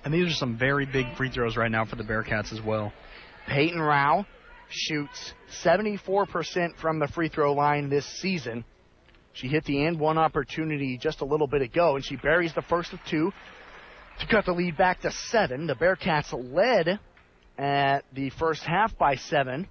And 0.04 0.14
these 0.14 0.28
are 0.28 0.36
some 0.36 0.58
very 0.58 0.86
big 0.86 1.16
free 1.16 1.30
throws 1.30 1.58
right 1.58 1.72
now 1.72 1.86
for 1.86 1.96
the 1.96 2.04
Bearcats 2.04 2.54
as 2.54 2.62
well. 2.62 2.92
Peyton 3.48 3.80
Rao 3.80 4.26
shoots 4.70 5.34
74% 5.64 6.76
from 6.78 7.00
the 7.00 7.08
free 7.08 7.30
throw 7.30 7.54
line 7.54 7.90
this 7.90 8.06
season. 8.20 8.66
She 9.34 9.48
hit 9.48 9.66
the 9.66 9.86
end 9.86 10.00
one 10.00 10.18
opportunity 10.18 10.98
just 10.98 11.22
a 11.22 11.26
little 11.26 11.48
bit 11.48 11.62
ago, 11.62 11.96
and 11.96 12.06
she 12.06 12.16
buries 12.16 12.54
the 12.54 12.62
first 12.62 12.94
of 12.94 13.00
two 13.10 13.32
to 14.20 14.28
cut 14.28 14.46
the 14.46 14.54
lead 14.54 14.78
back 14.78 15.02
to 15.02 15.12
seven. 15.12 15.68
The 15.68 15.76
Bearcats 15.76 16.32
led 16.32 17.00
at 17.58 18.06
the 18.14 18.30
first 18.32 18.64
half 18.64 18.98
by 18.98 19.16
seven. 19.16 19.68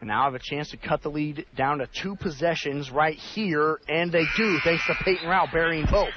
And 0.00 0.08
now 0.08 0.24
have 0.24 0.34
a 0.34 0.38
chance 0.42 0.70
to 0.70 0.76
cut 0.76 1.02
the 1.02 1.10
lead 1.10 1.46
down 1.56 1.78
to 1.78 1.88
two 2.02 2.16
possessions 2.16 2.90
right 2.90 3.16
here, 3.16 3.78
and 3.88 4.12
they 4.12 4.24
do, 4.36 4.58
thanks 4.62 4.86
to 4.86 4.94
Peyton 5.04 5.28
Rao 5.28 5.46
burying 5.50 5.86
both. 5.90 6.12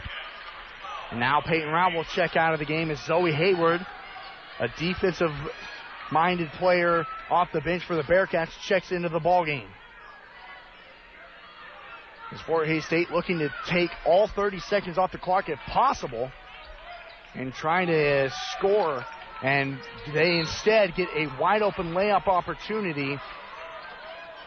And 1.11 1.19
now 1.19 1.41
Peyton 1.45 1.69
Rao 1.69 1.95
will 1.95 2.05
check 2.15 2.35
out 2.35 2.53
of 2.53 2.59
the 2.59 2.65
game 2.65 2.91
as 2.91 2.99
Zoe 3.05 3.31
Hayward, 3.31 3.85
a 4.59 4.67
defensive 4.79 5.31
minded 6.11 6.49
player 6.53 7.05
off 7.29 7.49
the 7.53 7.61
bench 7.61 7.83
for 7.85 7.95
the 7.95 8.03
Bearcats, 8.03 8.51
checks 8.61 8.91
into 8.91 9.09
the 9.09 9.19
ball 9.19 9.45
game. 9.45 9.67
As 12.31 12.41
Fort 12.41 12.67
Hays 12.67 12.85
State 12.85 13.09
looking 13.09 13.39
to 13.39 13.53
take 13.67 13.89
all 14.05 14.27
30 14.27 14.59
seconds 14.59 14.97
off 14.97 15.11
the 15.11 15.17
clock 15.17 15.49
if 15.49 15.59
possible 15.67 16.31
and 17.33 17.53
trying 17.53 17.87
to 17.87 18.29
score. 18.57 19.03
And 19.41 19.79
they 20.13 20.39
instead 20.39 20.95
get 20.95 21.07
a 21.15 21.27
wide 21.39 21.61
open 21.61 21.93
layup 21.93 22.27
opportunity. 22.27 23.17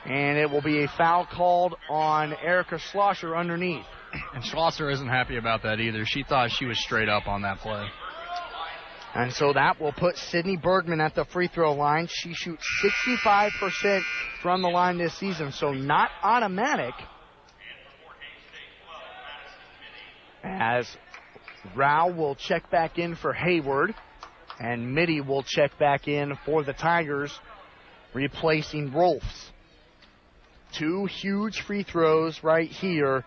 And 0.05 0.39
it 0.39 0.51
will 0.51 0.63
be 0.63 0.85
a 0.85 0.89
foul 0.97 1.27
called 1.27 1.77
on 1.89 2.35
Erica 2.35 2.79
Schlosser 2.79 3.37
underneath. 3.37 3.87
And 4.35 4.45
Schlosser 4.45 4.91
isn't 4.91 5.09
happy 5.09 5.37
about 5.37 5.63
that 5.63 5.81
either. 5.81 6.05
She 6.05 6.23
thought 6.23 6.51
she 6.51 6.67
was 6.67 6.79
straight 6.83 7.09
up 7.09 7.27
on 7.27 7.43
that 7.43 7.59
play. 7.59 7.87
And 9.15 9.33
so 9.33 9.53
that 9.53 9.79
will 9.79 9.93
put 9.93 10.17
Sydney 10.17 10.57
Bergman 10.57 11.01
at 11.01 11.15
the 11.15 11.27
free 11.27 11.49
throw 11.49 11.75
line. 11.75 12.09
She 12.11 12.33
shoots 12.33 12.65
65% 13.07 14.01
from 14.41 14.63
the 14.63 14.69
line 14.69 14.97
this 14.97 15.15
season, 15.19 15.53
so 15.53 15.73
not 15.73 16.11
automatic. 16.23 16.95
As 20.43 20.89
Rao 21.77 22.11
will 22.11 22.35
check 22.35 22.71
back 22.71 22.99
in 22.99 23.15
for 23.15 23.35
Hayward, 23.35 23.95
and 24.59 24.95
Mittie 24.95 25.21
will 25.21 25.43
check 25.43 25.79
back 25.79 26.09
in 26.09 26.37
for 26.47 26.65
the 26.65 26.73
Tigers, 26.73 27.39
replacing 28.15 28.93
Rolfs. 28.93 29.51
Two 30.73 31.05
huge 31.05 31.61
free 31.61 31.83
throws 31.83 32.43
right 32.43 32.71
here 32.71 33.25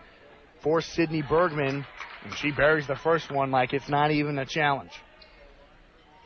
for 0.62 0.80
Sydney 0.80 1.22
Bergman, 1.22 1.86
and 2.24 2.34
she 2.38 2.50
buries 2.50 2.88
the 2.88 2.96
first 2.96 3.30
one 3.30 3.52
like 3.52 3.72
it's 3.72 3.88
not 3.88 4.10
even 4.10 4.38
a 4.38 4.44
challenge. 4.44 4.90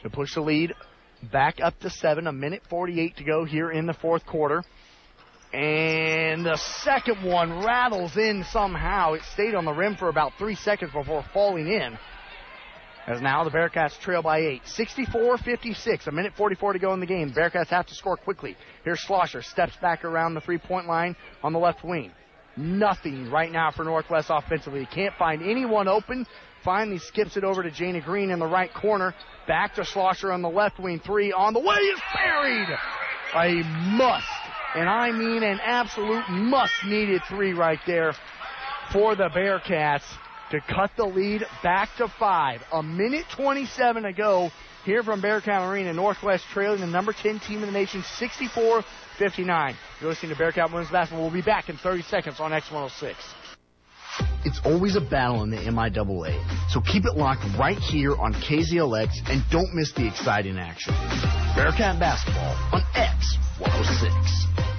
To 0.02 0.10
push 0.10 0.34
the 0.34 0.40
lead 0.40 0.74
back 1.32 1.60
up 1.62 1.78
to 1.80 1.90
seven, 1.90 2.26
a 2.26 2.32
minute 2.32 2.62
48 2.70 3.16
to 3.16 3.24
go 3.24 3.44
here 3.44 3.70
in 3.70 3.86
the 3.86 3.92
fourth 3.92 4.24
quarter. 4.24 4.62
And 5.52 6.46
the 6.46 6.56
second 6.56 7.24
one 7.24 7.64
rattles 7.64 8.16
in 8.16 8.44
somehow. 8.50 9.14
It 9.14 9.22
stayed 9.32 9.54
on 9.54 9.64
the 9.64 9.72
rim 9.72 9.96
for 9.96 10.08
about 10.08 10.32
three 10.38 10.54
seconds 10.54 10.92
before 10.92 11.24
falling 11.34 11.66
in. 11.66 11.98
As 13.06 13.20
now 13.20 13.42
the 13.42 13.50
Bearcats 13.50 13.98
trail 13.98 14.22
by 14.22 14.38
eight. 14.38 14.62
64 14.66 15.38
56, 15.38 16.06
a 16.06 16.12
minute 16.12 16.32
44 16.36 16.74
to 16.74 16.78
go 16.78 16.94
in 16.94 17.00
the 17.00 17.06
game. 17.06 17.32
Bearcats 17.32 17.68
have 17.68 17.86
to 17.86 17.94
score 17.94 18.16
quickly. 18.16 18.56
Here's 18.84 19.00
Schlosser, 19.00 19.42
steps 19.42 19.76
back 19.82 20.04
around 20.04 20.34
the 20.34 20.40
three 20.40 20.58
point 20.58 20.86
line 20.86 21.16
on 21.42 21.52
the 21.52 21.58
left 21.58 21.82
wing. 21.82 22.12
Nothing 22.56 23.30
right 23.30 23.50
now 23.50 23.70
for 23.70 23.84
Northwest 23.84 24.28
offensively. 24.30 24.86
Can't 24.92 25.14
find 25.16 25.42
anyone 25.42 25.88
open. 25.88 26.26
Finally 26.64 26.98
skips 26.98 27.36
it 27.36 27.44
over 27.44 27.62
to 27.62 27.70
Jana 27.70 28.00
Green 28.00 28.30
in 28.30 28.38
the 28.38 28.46
right 28.46 28.72
corner. 28.72 29.14
Back 29.46 29.74
to 29.76 29.84
Schlosser 29.84 30.32
on 30.32 30.42
the 30.42 30.48
left 30.48 30.78
wing. 30.78 31.00
Three 31.00 31.32
on 31.32 31.52
the 31.54 31.60
way 31.60 31.76
is 31.76 32.00
buried. 32.14 32.68
A 33.34 33.62
must, 33.96 34.26
and 34.74 34.88
I 34.88 35.12
mean 35.12 35.42
an 35.42 35.60
absolute 35.62 36.28
must 36.28 36.72
needed 36.84 37.22
three 37.28 37.52
right 37.52 37.78
there 37.86 38.12
for 38.92 39.14
the 39.14 39.28
Bearcats 39.28 40.02
to 40.50 40.60
cut 40.60 40.90
the 40.96 41.04
lead 41.04 41.46
back 41.62 41.88
to 41.98 42.08
five. 42.08 42.60
A 42.72 42.82
minute 42.82 43.24
27 43.36 44.02
to 44.02 44.12
go 44.12 44.50
here 44.84 45.02
from 45.02 45.20
Bearcat 45.20 45.70
Arena. 45.70 45.92
Northwest 45.92 46.44
trailing 46.52 46.80
the 46.80 46.86
number 46.86 47.12
10 47.12 47.40
team 47.40 47.60
in 47.60 47.66
the 47.66 47.72
nation 47.72 48.02
64 48.02 48.82
59. 49.18 49.76
You're 50.00 50.10
listening 50.10 50.32
to 50.32 50.38
Bearcat 50.38 50.72
Women's 50.72 50.90
Basketball. 50.90 51.22
We'll 51.24 51.32
be 51.32 51.42
back 51.42 51.68
in 51.68 51.76
30 51.76 52.02
seconds 52.02 52.40
on 52.40 52.50
X106. 52.50 53.14
It's 54.44 54.60
always 54.64 54.96
a 54.96 55.00
battle 55.00 55.42
in 55.42 55.50
the 55.50 55.58
MIAA, 55.58 56.70
so 56.70 56.80
keep 56.80 57.04
it 57.04 57.14
locked 57.14 57.44
right 57.58 57.78
here 57.78 58.16
on 58.16 58.32
KZLX 58.32 59.28
and 59.28 59.44
don't 59.50 59.74
miss 59.74 59.92
the 59.92 60.06
exciting 60.06 60.58
action. 60.58 60.94
Bearcat 61.54 61.98
Basketball 61.98 62.56
on 62.72 62.80
X106. 62.94 64.69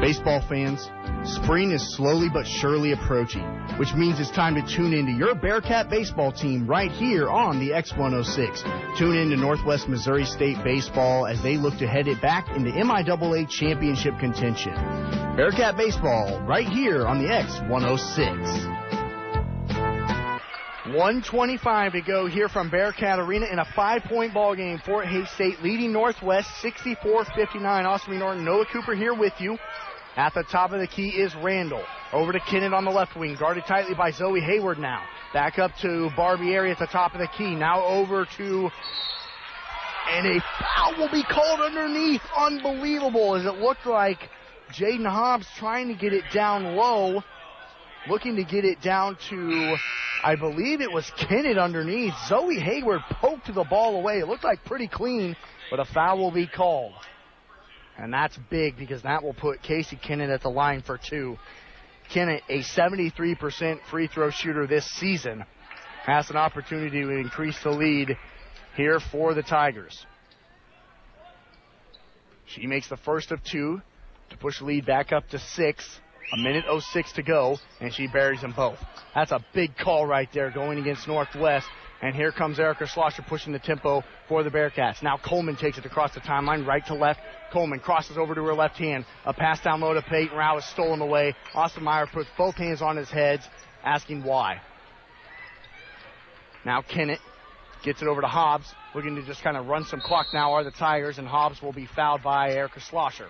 Baseball 0.00 0.42
fans, 0.46 0.90
spring 1.24 1.72
is 1.72 1.96
slowly 1.96 2.28
but 2.28 2.46
surely 2.46 2.92
approaching, 2.92 3.42
which 3.78 3.94
means 3.94 4.20
it's 4.20 4.30
time 4.30 4.54
to 4.54 4.62
tune 4.62 4.92
into 4.92 5.10
your 5.12 5.34
Bearcat 5.34 5.88
baseball 5.88 6.30
team 6.30 6.66
right 6.66 6.92
here 6.92 7.28
on 7.30 7.58
the 7.58 7.70
X106. 7.70 8.98
Tune 8.98 9.16
in 9.16 9.30
to 9.30 9.36
Northwest 9.36 9.88
Missouri 9.88 10.26
State 10.26 10.62
Baseball 10.62 11.26
as 11.26 11.42
they 11.42 11.56
look 11.56 11.78
to 11.78 11.86
head 11.86 12.08
it 12.08 12.20
back 12.20 12.46
into 12.54 12.70
MIAA 12.70 13.48
championship 13.48 14.18
contention. 14.18 14.74
Bearcat 15.34 15.76
baseball 15.76 16.40
right 16.42 16.68
here 16.68 17.06
on 17.06 17.18
the 17.18 17.28
X106. 17.28 18.86
125 20.96 21.92
to 21.92 22.00
go 22.00 22.26
here 22.26 22.48
from 22.48 22.70
Bearcat 22.70 23.18
Arena 23.18 23.46
in 23.46 23.58
a 23.58 23.64
five-point 23.74 24.32
ball 24.32 24.54
game. 24.54 24.78
Fort 24.78 25.06
Hays 25.06 25.28
State 25.30 25.60
leading 25.62 25.92
Northwest 25.92 26.48
64-59. 26.62 27.84
Austin 27.84 28.18
Norton, 28.18 28.44
Noah 28.44 28.66
Cooper 28.72 28.94
here 28.94 29.12
with 29.12 29.32
you. 29.38 29.58
At 30.16 30.32
the 30.32 30.44
top 30.44 30.72
of 30.72 30.80
the 30.80 30.86
key 30.86 31.10
is 31.10 31.34
Randall. 31.36 31.84
Over 32.12 32.32
to 32.32 32.40
Kennett 32.40 32.72
on 32.72 32.84
the 32.84 32.90
left 32.90 33.16
wing, 33.16 33.36
guarded 33.38 33.64
tightly 33.66 33.94
by 33.94 34.10
Zoe 34.10 34.40
Hayward 34.40 34.78
now. 34.78 35.02
Back 35.34 35.58
up 35.58 35.72
to 35.82 36.08
Barbieri 36.16 36.70
at 36.70 36.78
the 36.78 36.86
top 36.86 37.12
of 37.12 37.20
the 37.20 37.28
key. 37.28 37.54
Now 37.54 37.84
over 37.84 38.26
to 38.38 38.70
and 40.08 40.26
a 40.26 40.40
foul 40.40 40.98
will 40.98 41.10
be 41.10 41.22
called 41.22 41.60
underneath. 41.60 42.22
Unbelievable 42.36 43.34
as 43.34 43.44
it 43.44 43.56
looked 43.56 43.86
like 43.86 44.30
Jaden 44.72 45.06
Hobbs 45.06 45.46
trying 45.56 45.88
to 45.88 45.94
get 45.94 46.12
it 46.12 46.24
down 46.32 46.76
low, 46.76 47.22
looking 48.08 48.36
to 48.36 48.44
get 48.44 48.64
it 48.64 48.80
down 48.80 49.16
to, 49.28 49.76
I 50.22 50.36
believe 50.36 50.80
it 50.80 50.92
was 50.92 51.10
Kennett 51.18 51.58
underneath. 51.58 52.14
Zoe 52.28 52.58
Hayward 52.58 53.00
poked 53.10 53.52
the 53.52 53.64
ball 53.64 53.96
away. 53.96 54.20
It 54.20 54.28
looked 54.28 54.44
like 54.44 54.64
pretty 54.64 54.88
clean, 54.88 55.36
but 55.70 55.80
a 55.80 55.84
foul 55.84 56.18
will 56.18 56.32
be 56.32 56.46
called. 56.46 56.94
And 57.98 58.12
that's 58.12 58.38
big 58.50 58.76
because 58.76 59.02
that 59.02 59.22
will 59.22 59.34
put 59.34 59.62
Casey 59.62 59.96
Kennett 59.96 60.30
at 60.30 60.42
the 60.42 60.50
line 60.50 60.82
for 60.82 60.98
two. 60.98 61.38
Kennett, 62.12 62.42
a 62.48 62.60
73% 62.60 63.78
free 63.90 64.06
throw 64.06 64.30
shooter 64.30 64.66
this 64.66 64.84
season, 64.84 65.44
has 66.04 66.30
an 66.30 66.36
opportunity 66.36 67.02
to 67.02 67.10
increase 67.10 67.60
the 67.62 67.70
lead 67.70 68.16
here 68.76 69.00
for 69.00 69.34
the 69.34 69.42
Tigers. 69.42 70.06
She 72.46 72.66
makes 72.66 72.88
the 72.88 72.96
first 72.98 73.32
of 73.32 73.42
two 73.42 73.80
to 74.30 74.36
push 74.36 74.58
the 74.60 74.66
lead 74.66 74.86
back 74.86 75.12
up 75.12 75.28
to 75.30 75.38
six. 75.38 76.00
A 76.32 76.36
minute 76.36 76.64
06 76.92 77.12
to 77.12 77.22
go, 77.22 77.56
and 77.80 77.94
she 77.94 78.08
buries 78.08 78.40
them 78.40 78.52
both. 78.56 78.78
That's 79.14 79.30
a 79.30 79.44
big 79.54 79.76
call 79.76 80.06
right 80.06 80.28
there 80.34 80.50
going 80.50 80.78
against 80.80 81.06
Northwest. 81.06 81.66
And 82.02 82.14
here 82.14 82.30
comes 82.30 82.58
Erica 82.58 82.86
Schlosser 82.86 83.22
pushing 83.22 83.52
the 83.52 83.58
tempo 83.58 84.04
for 84.28 84.42
the 84.42 84.50
Bearcats. 84.50 85.02
Now 85.02 85.16
Coleman 85.16 85.56
takes 85.56 85.78
it 85.78 85.86
across 85.86 86.12
the 86.14 86.20
timeline, 86.20 86.66
right 86.66 86.84
to 86.86 86.94
left. 86.94 87.20
Coleman 87.52 87.80
crosses 87.80 88.18
over 88.18 88.34
to 88.34 88.42
her 88.44 88.54
left 88.54 88.76
hand. 88.76 89.06
A 89.24 89.32
pass 89.32 89.62
down 89.62 89.80
low 89.80 89.94
to 89.94 90.02
Peyton 90.02 90.36
Rao 90.36 90.58
is 90.58 90.64
stolen 90.66 91.00
away. 91.00 91.34
Austin 91.54 91.84
Meyer 91.84 92.06
puts 92.06 92.28
both 92.36 92.54
hands 92.56 92.82
on 92.82 92.96
his 92.96 93.08
head, 93.08 93.40
asking 93.82 94.24
why. 94.24 94.60
Now 96.66 96.82
Kennett 96.82 97.20
gets 97.82 98.02
it 98.02 98.08
over 98.08 98.20
to 98.20 98.26
Hobbs, 98.26 98.66
looking 98.94 99.14
to 99.16 99.22
just 99.22 99.42
kind 99.42 99.56
of 99.56 99.66
run 99.66 99.84
some 99.84 100.00
clock 100.00 100.26
now 100.34 100.52
are 100.52 100.64
the 100.64 100.72
Tigers, 100.72 101.18
and 101.18 101.26
Hobbs 101.26 101.62
will 101.62 101.72
be 101.72 101.86
fouled 101.86 102.22
by 102.22 102.50
Erica 102.50 102.80
Schlosser. 102.80 103.28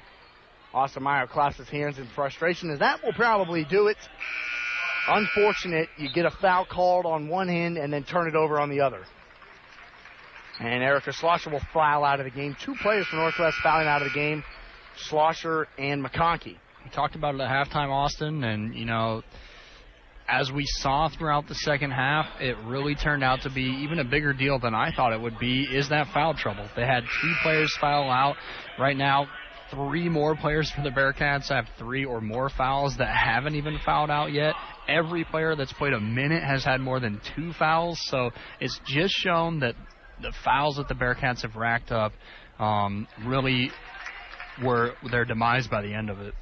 Austin 0.72 1.02
Meyer 1.02 1.26
claps 1.26 1.56
his 1.56 1.68
hands 1.68 1.98
in 1.98 2.06
frustration, 2.14 2.70
as 2.70 2.80
that 2.80 3.02
will 3.04 3.12
probably 3.12 3.64
do 3.64 3.86
it. 3.86 3.96
Unfortunate, 5.08 5.88
you 5.96 6.08
get 6.12 6.26
a 6.26 6.30
foul 6.30 6.66
called 6.66 7.06
on 7.06 7.28
one 7.28 7.48
end 7.48 7.78
and 7.78 7.92
then 7.92 8.04
turn 8.04 8.28
it 8.28 8.34
over 8.34 8.58
on 8.58 8.70
the 8.70 8.80
other. 8.80 9.04
And 10.58 10.82
Erica 10.82 11.12
Schlosser 11.12 11.50
will 11.50 11.60
foul 11.72 12.04
out 12.04 12.18
of 12.18 12.24
the 12.24 12.30
game. 12.30 12.56
Two 12.64 12.74
players 12.82 13.06
from 13.06 13.18
Northwest 13.18 13.56
fouling 13.62 13.86
out 13.86 14.02
of 14.02 14.08
the 14.08 14.14
game, 14.14 14.42
Schlosser 14.96 15.68
and 15.78 16.04
McConkey. 16.04 16.56
We 16.84 16.90
talked 16.92 17.14
about 17.14 17.34
it 17.34 17.40
at 17.40 17.50
halftime, 17.50 17.90
Austin, 17.90 18.42
and, 18.42 18.74
you 18.74 18.86
know, 18.86 19.22
as 20.28 20.50
we 20.50 20.64
saw 20.66 21.08
throughout 21.08 21.46
the 21.46 21.54
second 21.54 21.90
half, 21.92 22.26
it 22.40 22.56
really 22.64 22.94
turned 22.94 23.22
out 23.22 23.42
to 23.42 23.50
be 23.50 23.62
even 23.62 23.98
a 23.98 24.04
bigger 24.04 24.32
deal 24.32 24.58
than 24.58 24.74
I 24.74 24.90
thought 24.94 25.12
it 25.12 25.20
would 25.20 25.38
be, 25.38 25.62
is 25.62 25.88
that 25.90 26.08
foul 26.12 26.34
trouble. 26.34 26.66
They 26.74 26.86
had 26.86 27.04
two 27.20 27.32
players 27.42 27.76
foul 27.80 28.10
out. 28.10 28.36
Right 28.78 28.96
now, 28.96 29.28
three 29.70 30.08
more 30.08 30.36
players 30.36 30.70
for 30.70 30.82
the 30.82 30.90
Bearcats 30.90 31.48
have 31.48 31.66
three 31.78 32.04
or 32.04 32.20
more 32.20 32.48
fouls 32.48 32.96
that 32.98 33.08
haven't 33.08 33.54
even 33.54 33.78
fouled 33.84 34.10
out 34.10 34.32
yet. 34.32 34.54
Every 34.88 35.24
player 35.24 35.56
that's 35.56 35.72
played 35.72 35.92
a 35.92 36.00
minute 36.00 36.42
has 36.42 36.64
had 36.64 36.80
more 36.80 37.00
than 37.00 37.20
two 37.34 37.52
fouls, 37.52 37.98
so 38.08 38.30
it's 38.60 38.78
just 38.86 39.14
shown 39.14 39.60
that 39.60 39.74
the 40.22 40.32
fouls 40.44 40.76
that 40.76 40.88
the 40.88 40.94
Bearcats 40.94 41.42
have 41.42 41.56
racked 41.56 41.92
up 41.92 42.12
um, 42.58 43.06
really 43.24 43.70
were 44.62 44.94
their 45.10 45.24
demise 45.24 45.66
by 45.66 45.82
the 45.82 45.92
end 45.92 46.10
of 46.10 46.20
it. 46.20 46.34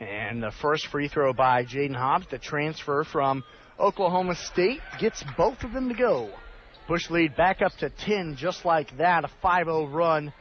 And 0.00 0.42
the 0.42 0.52
first 0.60 0.86
free 0.88 1.08
throw 1.08 1.32
by 1.32 1.64
Jaden 1.64 1.94
Hobbs, 1.94 2.26
the 2.30 2.38
transfer 2.38 3.04
from 3.04 3.44
Oklahoma 3.78 4.34
State, 4.34 4.80
gets 4.98 5.22
both 5.36 5.62
of 5.62 5.72
them 5.72 5.88
to 5.88 5.94
go. 5.94 6.30
Push 6.88 7.10
lead 7.10 7.36
back 7.36 7.62
up 7.62 7.72
to 7.78 7.90
10, 7.90 8.36
just 8.36 8.64
like 8.64 8.96
that. 8.98 9.24
A 9.24 9.30
5 9.40 9.66
0 9.66 9.86
run 9.86 10.32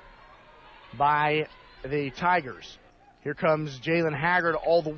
by 0.98 1.48
the 1.84 2.12
Tigers. 2.12 2.78
Here 3.24 3.34
comes 3.34 3.80
Jalen 3.80 4.18
Haggard 4.18 4.56
all 4.56 4.82
the 4.82 4.98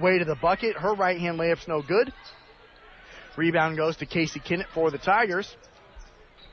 way 0.00 0.18
to 0.18 0.24
the 0.24 0.36
bucket. 0.36 0.76
Her 0.76 0.94
right 0.94 1.18
hand 1.18 1.38
layup's 1.38 1.68
no 1.68 1.82
good. 1.82 2.12
Rebound 3.36 3.76
goes 3.76 3.96
to 3.98 4.06
Casey 4.06 4.40
Kennett 4.40 4.66
for 4.74 4.90
the 4.90 4.98
Tigers. 4.98 5.56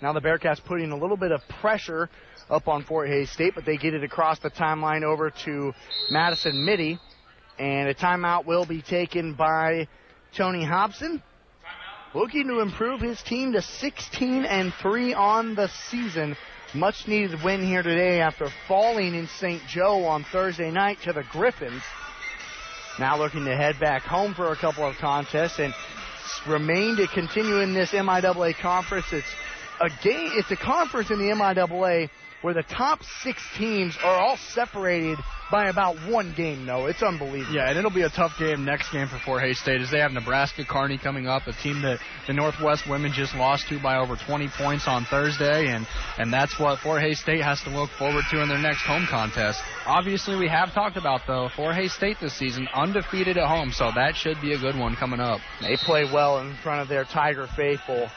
Now 0.02 0.14
the 0.14 0.22
Bearcats 0.22 0.64
putting 0.64 0.92
a 0.92 0.98
little 0.98 1.18
bit 1.18 1.32
of 1.32 1.42
pressure 1.60 2.10
up 2.50 2.68
on 2.68 2.84
Fort 2.84 3.10
Hays 3.10 3.32
State, 3.32 3.54
but 3.56 3.66
they 3.66 3.78
get 3.78 3.94
it 3.94 4.04
across 4.04 4.40
the 4.40 4.52
timeline 4.52 5.04
over 5.04 5.32
to 5.46 5.74
Madison 6.12 6.66
Mittie. 6.66 7.00
And 7.58 7.90
a 7.90 7.96
timeout 7.96 8.46
will 8.46 8.66
be 8.66 8.84
taken 8.84 9.34
by 9.34 9.88
Tony 10.36 10.64
Hobson. 10.64 11.24
Looking 12.14 12.48
to 12.48 12.60
improve 12.60 13.02
his 13.02 13.22
team 13.24 13.54
to 13.54 13.62
16 13.62 14.46
and 14.46 14.72
3 14.82 15.14
on 15.14 15.56
the 15.56 15.68
season. 15.90 16.38
Much 16.74 17.08
needed 17.08 17.42
win 17.44 17.66
here 17.66 17.82
today 17.82 18.20
after 18.20 18.50
falling 18.68 19.16
in 19.16 19.28
St. 19.40 19.62
Joe 19.68 20.04
on 20.04 20.26
Thursday 20.26 20.70
night 20.70 20.98
to 21.04 21.14
the 21.14 21.24
Griffins. 21.32 21.82
Now 23.00 23.18
looking 23.18 23.46
to 23.46 23.56
head 23.56 23.80
back 23.80 24.02
home 24.02 24.34
for 24.34 24.52
a 24.52 24.56
couple 24.58 24.86
of 24.86 24.98
contests 24.98 25.60
and 25.60 25.74
remain 26.46 26.98
to 26.98 27.08
continue 27.08 27.60
in 27.60 27.74
this 27.74 27.92
MIAA 27.92 28.54
conference. 28.56 29.06
It's 29.14 29.28
a 29.80 29.88
game. 30.04 30.32
It's 30.34 30.52
a 30.52 30.58
conference 30.58 31.10
in 31.10 31.20
the 31.20 31.34
MIAA 31.34 32.10
where 32.48 32.54
the 32.54 32.64
top 32.64 33.04
six 33.24 33.44
teams 33.58 33.98
are 34.06 34.16
all 34.16 34.38
separated 34.38 35.20
by 35.52 35.68
about 35.68 35.98
one 36.10 36.34
game. 36.38 36.66
No, 36.66 36.86
it's 36.86 37.04
unbelievable. 37.04 37.54
Yeah, 37.54 37.68
and 37.68 37.78
it'll 37.78 37.92
be 37.92 38.04
a 38.04 38.10
tough 38.10 38.40
game 38.40 38.64
next 38.64 38.90
game 38.90 39.10
for 39.10 39.20
Fort 39.20 39.42
Hays 39.42 39.60
State 39.60 39.82
as 39.82 39.92
they 39.92 40.00
have 40.00 40.14
Nebraska 40.14 40.64
Kearney 40.64 40.98
coming 40.98 41.28
up, 41.28 41.46
a 41.48 41.52
team 41.52 41.82
that 41.82 42.00
the 42.26 42.32
Northwest 42.32 42.88
women 42.90 43.12
just 43.14 43.36
lost 43.36 43.68
to 43.68 43.82
by 43.82 43.98
over 43.98 44.16
20 44.16 44.48
points 44.58 44.88
on 44.88 45.04
Thursday, 45.04 45.68
and 45.68 45.86
and 46.18 46.32
that's 46.32 46.58
what 46.58 46.80
Fort 46.80 47.02
Hays 47.02 47.20
State 47.20 47.42
has 47.42 47.62
to 47.64 47.70
look 47.70 47.90
forward 48.00 48.24
to 48.32 48.42
in 48.42 48.48
their 48.48 48.62
next 48.62 48.86
home 48.86 49.06
contest. 49.10 49.60
Obviously, 49.86 50.38
we 50.38 50.48
have 50.48 50.74
talked 50.74 50.96
about 50.96 51.28
though 51.28 51.50
Fort 51.54 51.76
Hays 51.76 51.94
State 51.94 52.16
this 52.22 52.34
season 52.34 52.66
undefeated 52.74 53.38
at 53.38 53.50
home, 53.50 53.72
so 53.72 53.92
that 53.94 54.16
should 54.16 54.40
be 54.40 54.54
a 54.54 54.58
good 54.58 54.80
one 54.80 54.96
coming 54.96 55.20
up. 55.20 55.42
They 55.60 55.76
play 55.76 56.06
well 56.06 56.40
in 56.40 56.56
front 56.64 56.80
of 56.80 56.88
their 56.88 57.04
Tiger 57.04 57.46
faithful. 57.58 58.08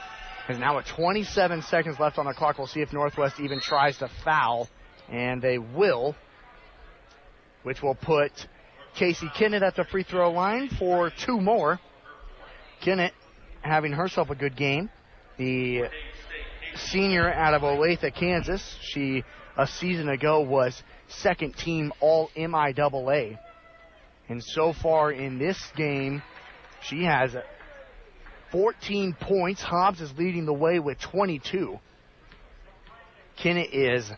Now 0.59 0.77
with 0.77 0.87
27 0.87 1.63
seconds 1.63 1.99
left 1.99 2.19
on 2.19 2.27
the 2.27 2.33
clock. 2.33 2.59
We'll 2.59 2.67
see 2.67 2.81
if 2.81 2.93
Northwest 2.93 3.41
even 3.41 3.61
tries 3.61 3.99
to 3.99 4.11
foul, 4.25 4.69
and 5.09 5.41
they 5.41 5.59
will, 5.59 6.15
which 7.63 7.83
will 7.83 7.95
put 7.95 8.33
Casey 8.97 9.31
Kennett 9.37 9.63
at 9.63 9.77
the 9.77 9.85
free 9.85 10.03
throw 10.03 10.31
line 10.33 10.69
for 10.69 11.11
two 11.11 11.41
more. 11.41 11.79
Kennett 12.83 13.13
having 13.63 13.93
herself 13.93 14.31
a 14.31 14.35
good 14.35 14.57
game. 14.57 14.91
The 15.39 15.89
senior 16.75 17.33
out 17.33 17.55
of 17.55 17.63
Olathe, 17.63 18.15
Kansas. 18.15 18.77
She, 18.83 19.23
a 19.57 19.67
season 19.67 20.09
ago, 20.09 20.41
was 20.41 20.83
second 21.09 21.57
team 21.57 21.93
All 22.01 22.31
MIAA. 22.37 23.39
And 24.29 24.43
so 24.43 24.73
far 24.73 25.13
in 25.13 25.39
this 25.39 25.59
game, 25.77 26.23
she 26.83 27.05
has 27.05 27.35
14 28.53 29.17
points. 29.21 29.63
Hobbs 29.63 30.01
is 30.01 30.13
leading 30.19 30.47
the 30.47 30.53
way 30.53 30.79
with 30.79 30.99
22. 30.99 31.79
Kennett 33.37 33.73
is 33.73 34.11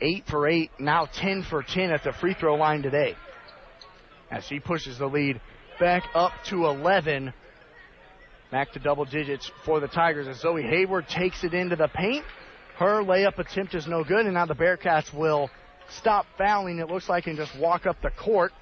8 0.00 0.24
for 0.28 0.46
8, 0.46 0.70
now 0.78 1.06
10 1.06 1.42
for 1.44 1.62
10 1.62 1.90
at 1.90 2.04
the 2.04 2.12
free 2.12 2.34
throw 2.34 2.54
line 2.54 2.82
today. 2.82 3.16
As 4.30 4.44
she 4.44 4.60
pushes 4.60 4.98
the 4.98 5.06
lead 5.06 5.40
back 5.80 6.04
up 6.14 6.32
to 6.46 6.66
11. 6.66 7.32
Back 8.50 8.72
to 8.72 8.78
double 8.78 9.04
digits 9.04 9.50
for 9.64 9.80
the 9.80 9.88
Tigers 9.88 10.28
as 10.28 10.40
Zoe 10.40 10.62
Hayward 10.62 11.08
takes 11.08 11.44
it 11.44 11.54
into 11.54 11.76
the 11.76 11.88
paint. 11.88 12.24
Her 12.76 13.02
layup 13.02 13.38
attempt 13.38 13.74
is 13.74 13.86
no 13.86 14.04
good, 14.04 14.24
and 14.24 14.34
now 14.34 14.46
the 14.46 14.54
Bearcats 14.54 15.12
will 15.12 15.50
stop 15.90 16.26
fouling, 16.36 16.78
it 16.78 16.88
looks 16.88 17.08
like, 17.08 17.26
and 17.26 17.36
just 17.36 17.58
walk 17.58 17.86
up 17.86 18.00
the 18.02 18.10
court. 18.10 18.52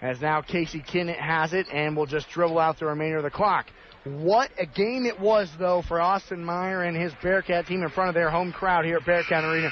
As 0.00 0.20
now 0.20 0.42
Casey 0.42 0.80
Kennett 0.80 1.18
has 1.18 1.52
it 1.52 1.66
and 1.72 1.96
will 1.96 2.06
just 2.06 2.28
dribble 2.30 2.58
out 2.58 2.78
the 2.78 2.86
remainder 2.86 3.18
of 3.18 3.24
the 3.24 3.30
clock. 3.30 3.66
What 4.04 4.50
a 4.58 4.64
game 4.64 5.06
it 5.06 5.18
was, 5.18 5.50
though, 5.58 5.82
for 5.82 6.00
Austin 6.00 6.44
Meyer 6.44 6.82
and 6.82 6.96
his 6.96 7.12
Bearcat 7.22 7.66
team 7.66 7.82
in 7.82 7.88
front 7.90 8.08
of 8.08 8.14
their 8.14 8.30
home 8.30 8.52
crowd 8.52 8.84
here 8.84 8.96
at 8.96 9.04
Bearcat 9.04 9.44
Arena. 9.44 9.70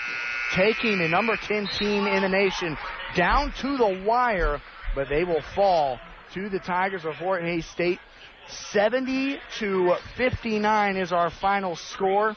Taking 0.54 0.98
the 0.98 1.08
number 1.08 1.36
10 1.36 1.68
team 1.78 2.06
in 2.06 2.22
the 2.22 2.28
nation 2.28 2.76
down 3.14 3.52
to 3.60 3.76
the 3.76 4.04
wire, 4.04 4.60
but 4.94 5.08
they 5.08 5.24
will 5.24 5.42
fall 5.54 5.98
to 6.34 6.48
the 6.48 6.58
Tigers 6.58 7.04
of 7.04 7.14
Fort 7.16 7.42
Hays 7.42 7.66
State. 7.66 8.00
70 8.48 9.38
to 9.58 9.94
59 10.16 10.96
is 10.96 11.12
our 11.12 11.30
final 11.30 11.76
score. 11.76 12.36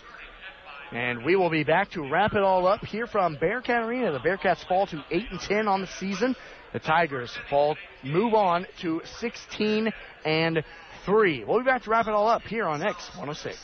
And 0.91 1.23
we 1.23 1.35
will 1.35 1.51
be 1.51 1.63
back 1.63 1.91
to 1.91 2.09
wrap 2.09 2.33
it 2.33 2.41
all 2.41 2.65
up 2.65 2.83
here 2.83 3.05
from 3.05 3.35
Bearcat 3.35 3.83
Arena. 3.83 4.11
The 4.11 4.19
Bearcats 4.19 4.67
fall 4.67 4.87
to 4.87 5.03
8 5.11 5.25
and 5.31 5.39
10 5.39 5.67
on 5.67 5.81
the 5.81 5.87
season. 5.87 6.35
The 6.71 6.79
Tigers 6.79 7.35
fall, 7.49 7.75
move 8.03 8.35
on 8.35 8.67
to 8.81 9.01
16 9.19 9.91
and 10.23 10.63
3. 11.05 11.43
We'll 11.45 11.59
be 11.59 11.65
back 11.65 11.83
to 11.83 11.89
wrap 11.89 12.07
it 12.07 12.13
all 12.13 12.27
up 12.27 12.43
here 12.43 12.65
on 12.65 12.81
X106. 12.81 13.55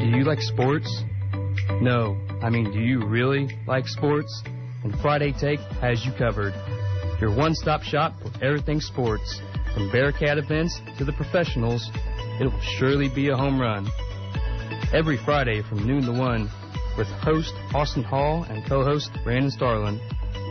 Do 0.00 0.06
you 0.18 0.24
like 0.24 0.40
sports? 0.40 1.04
No. 1.82 2.18
I 2.42 2.48
mean, 2.48 2.72
do 2.72 2.80
you 2.80 3.04
really 3.04 3.48
like 3.66 3.86
sports? 3.86 4.42
And 4.84 4.98
Friday 5.00 5.32
Take 5.38 5.60
has 5.80 6.04
you 6.06 6.12
covered. 6.12 6.54
Your 7.20 7.36
one 7.36 7.54
stop 7.54 7.82
shop 7.82 8.14
for 8.22 8.32
everything 8.42 8.80
sports. 8.80 9.40
From 9.74 9.90
Bearcat 9.92 10.38
events 10.38 10.80
to 10.96 11.04
the 11.04 11.12
professionals, 11.12 11.90
it 12.40 12.44
will 12.44 12.60
surely 12.78 13.10
be 13.14 13.28
a 13.28 13.36
home 13.36 13.60
run. 13.60 13.86
Every 14.94 15.18
Friday 15.18 15.62
from 15.62 15.86
noon 15.86 16.04
to 16.04 16.12
1 16.12 16.50
with 16.96 17.06
host 17.08 17.54
Austin 17.74 18.02
Hall 18.02 18.44
and 18.44 18.64
co-host 18.66 19.10
Brandon 19.24 19.50
Starlin, 19.50 20.00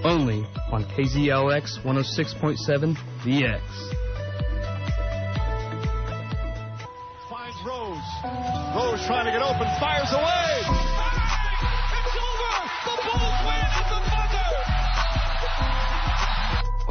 only 0.03 0.45
on 0.71 0.83
KZLX 0.85 1.81
106.7 1.83 2.95
VX. 3.23 3.61
Finds 7.29 7.57
Rose. 7.65 7.97
Rose 8.75 9.05
trying 9.05 9.25
to 9.25 9.31
get 9.31 9.41
open, 9.41 9.67
fires 9.79 10.11
away. 10.11 11.00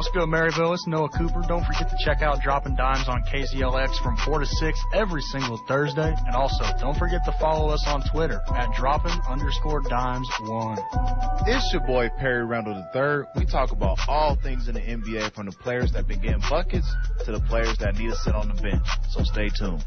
What's 0.01 0.09
good, 0.15 0.29
Maryville? 0.29 0.73
It's 0.73 0.87
Noah 0.87 1.09
Cooper. 1.09 1.43
Don't 1.47 1.63
forget 1.63 1.87
to 1.87 1.95
check 2.03 2.23
out 2.23 2.41
Dropping 2.41 2.75
Dimes 2.75 3.07
on 3.07 3.21
KZLX 3.21 4.01
from 4.01 4.17
4 4.25 4.39
to 4.39 4.47
6 4.47 4.79
every 4.95 5.21
single 5.21 5.63
Thursday. 5.67 6.15
And 6.25 6.35
also, 6.35 6.65
don't 6.79 6.97
forget 6.97 7.23
to 7.25 7.31
follow 7.39 7.69
us 7.69 7.83
on 7.85 8.01
Twitter 8.11 8.41
at 8.55 8.73
dropping 8.73 9.11
underscore 9.29 9.81
dimes 9.81 10.27
one. 10.41 10.79
It's 11.45 11.71
your 11.71 11.85
boy 11.85 12.09
Perry 12.17 12.43
Randall 12.43 12.83
III. 12.95 13.25
We 13.35 13.45
talk 13.45 13.71
about 13.71 13.99
all 14.07 14.35
things 14.41 14.67
in 14.67 14.73
the 14.73 14.81
NBA 14.81 15.35
from 15.35 15.45
the 15.45 15.51
players 15.51 15.91
that 15.91 16.07
been 16.07 16.19
getting 16.19 16.41
buckets 16.49 16.91
to 17.25 17.31
the 17.31 17.41
players 17.41 17.77
that 17.77 17.95
need 17.95 18.09
to 18.09 18.15
sit 18.15 18.33
on 18.33 18.47
the 18.47 18.59
bench. 18.59 18.87
So 19.11 19.23
stay 19.23 19.49
tuned. 19.49 19.85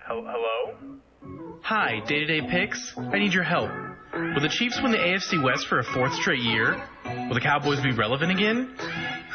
Hello? 0.00 1.53
Hi, 1.64 2.00
day 2.06 2.18
to 2.18 2.26
day 2.26 2.42
picks. 2.46 2.92
I 2.94 3.18
need 3.18 3.32
your 3.32 3.42
help. 3.42 3.70
Will 4.12 4.42
the 4.42 4.50
Chiefs 4.50 4.78
win 4.82 4.92
the 4.92 4.98
AFC 4.98 5.42
West 5.42 5.66
for 5.66 5.78
a 5.78 5.82
fourth 5.82 6.12
straight 6.12 6.42
year? 6.42 6.76
Will 7.06 7.32
the 7.32 7.40
Cowboys 7.40 7.80
be 7.80 7.90
relevant 7.90 8.30
again? 8.30 8.76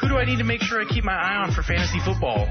Who 0.00 0.06
do 0.06 0.14
I 0.14 0.24
need 0.24 0.38
to 0.38 0.44
make 0.44 0.62
sure 0.62 0.80
I 0.80 0.84
keep 0.84 1.02
my 1.02 1.12
eye 1.12 1.42
on 1.42 1.50
for 1.50 1.64
fantasy 1.64 1.98
football? 1.98 2.46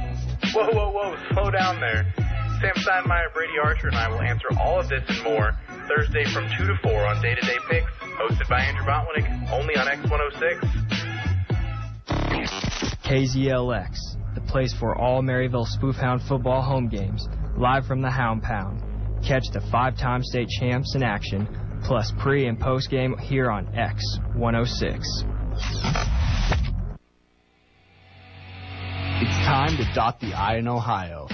Whoa, 0.53 0.69
whoa, 0.73 0.91
whoa, 0.91 1.15
slow 1.31 1.49
down 1.49 1.79
there. 1.79 2.13
Sam 2.59 2.75
Steinmeier, 2.75 3.33
Brady 3.33 3.53
Archer, 3.63 3.87
and 3.87 3.95
I 3.95 4.09
will 4.09 4.19
answer 4.19 4.47
all 4.59 4.81
of 4.81 4.89
this 4.89 5.01
and 5.07 5.23
more 5.23 5.57
Thursday 5.87 6.25
from 6.25 6.49
2 6.57 6.65
to 6.67 6.75
4 6.83 7.05
on 7.05 7.21
Day 7.21 7.35
to 7.35 7.41
Day 7.41 7.57
Picks, 7.69 7.89
hosted 8.19 8.49
by 8.49 8.59
Andrew 8.59 8.83
Botwinick, 8.83 9.49
only 9.53 9.77
on 9.77 9.87
X106. 9.87 10.59
KZLX, 13.05 14.35
the 14.35 14.41
place 14.41 14.73
for 14.73 14.93
all 14.97 15.21
Maryville 15.21 15.65
Spoofhound 15.65 16.27
football 16.27 16.61
home 16.61 16.89
games, 16.89 17.29
live 17.55 17.85
from 17.85 18.01
the 18.01 18.11
Hound 18.11 18.43
Pound. 18.43 18.83
Catch 19.25 19.49
the 19.51 19.61
five-time 19.71 20.23
state 20.23 20.47
champs 20.49 20.95
in 20.95 21.03
action, 21.03 21.47
plus 21.83 22.11
pre 22.19 22.47
and 22.47 22.59
post 22.59 22.89
game 22.89 23.17
here 23.17 23.51
on 23.51 23.67
X106. 23.67 24.99
It's 29.21 29.45
time 29.45 29.75
to 29.77 29.91
dot 29.93 30.19
the 30.21 30.33
I 30.33 30.57
in 30.57 30.67
Ohio. 30.67 31.27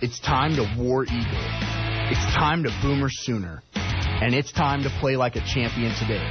It's 0.00 0.18
time 0.20 0.56
to 0.56 0.62
War 0.78 1.04
Eagle. 1.04 1.46
It's 2.10 2.34
time 2.34 2.62
to 2.62 2.70
Boomer 2.82 3.08
Sooner. 3.10 3.62
And 3.74 4.34
it's 4.34 4.52
time 4.52 4.82
to 4.84 4.90
play 5.00 5.16
like 5.16 5.36
a 5.36 5.40
champion 5.40 5.94
today. 5.96 6.24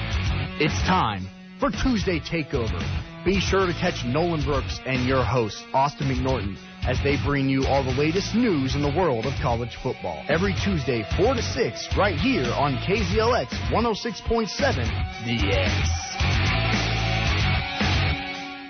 It's 0.59 0.79
time 0.87 1.27
for 1.59 1.69
Tuesday 1.69 2.19
Takeover. 2.19 2.81
Be 3.23 3.39
sure 3.39 3.67
to 3.67 3.73
catch 3.73 4.03
Nolan 4.05 4.43
Brooks 4.43 4.79
and 4.85 5.05
your 5.07 5.23
host, 5.23 5.63
Austin 5.73 6.07
McNorton, 6.07 6.57
as 6.87 6.97
they 7.03 7.17
bring 7.23 7.49
you 7.49 7.65
all 7.65 7.83
the 7.83 7.91
latest 7.91 8.35
news 8.35 8.75
in 8.75 8.81
the 8.81 8.93
world 8.95 9.25
of 9.25 9.33
college 9.41 9.75
football. 9.81 10.23
Every 10.29 10.53
Tuesday, 10.63 11.03
4 11.17 11.35
to 11.35 11.41
6, 11.41 11.97
right 11.97 12.15
here 12.15 12.51
on 12.53 12.75
KZLX 12.77 13.47
106.7 13.71 15.25
The 15.25 15.57
X. 15.57 16.84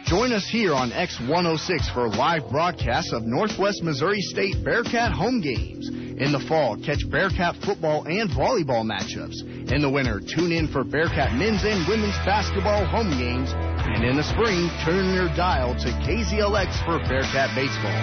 Join 0.06 0.34
us 0.34 0.48
here 0.48 0.76
on 0.76 0.92
X106 0.92 1.92
for 1.92 2.08
live 2.10 2.48
broadcasts 2.52 3.12
of 3.12 3.24
Northwest 3.24 3.82
Missouri 3.82 4.22
State 4.22 4.64
Bearcat 4.64 5.12
home 5.12 5.42
games. 5.42 5.90
In 5.90 6.32
the 6.32 6.46
fall, 6.48 6.78
catch 6.78 7.02
Bearcat 7.10 7.56
football 7.66 8.06
and 8.06 8.30
volleyball 8.30 8.86
matchups. 8.86 9.42
In 9.74 9.82
the 9.82 9.90
winter, 9.90 10.22
tune 10.22 10.52
in 10.52 10.68
for 10.68 10.84
Bearcat 10.84 11.34
men's 11.34 11.66
and 11.66 11.88
women's 11.88 12.14
basketball 12.22 12.86
home 12.86 13.18
games. 13.18 13.50
And 13.58 14.06
in 14.06 14.16
the 14.16 14.24
spring, 14.24 14.70
turn 14.86 15.16
your 15.16 15.34
dial 15.34 15.74
to 15.74 15.90
KZLX 16.06 16.86
for 16.86 17.02
Bearcat 17.10 17.56
baseball. 17.58 17.98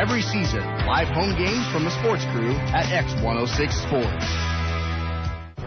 Every 0.00 0.22
season, 0.22 0.64
live 0.88 1.08
home 1.08 1.36
games 1.36 1.68
from 1.68 1.84
the 1.84 1.92
sports 2.00 2.24
crew 2.32 2.56
at 2.72 2.88
X106 2.88 3.60
Sports. 3.84 4.24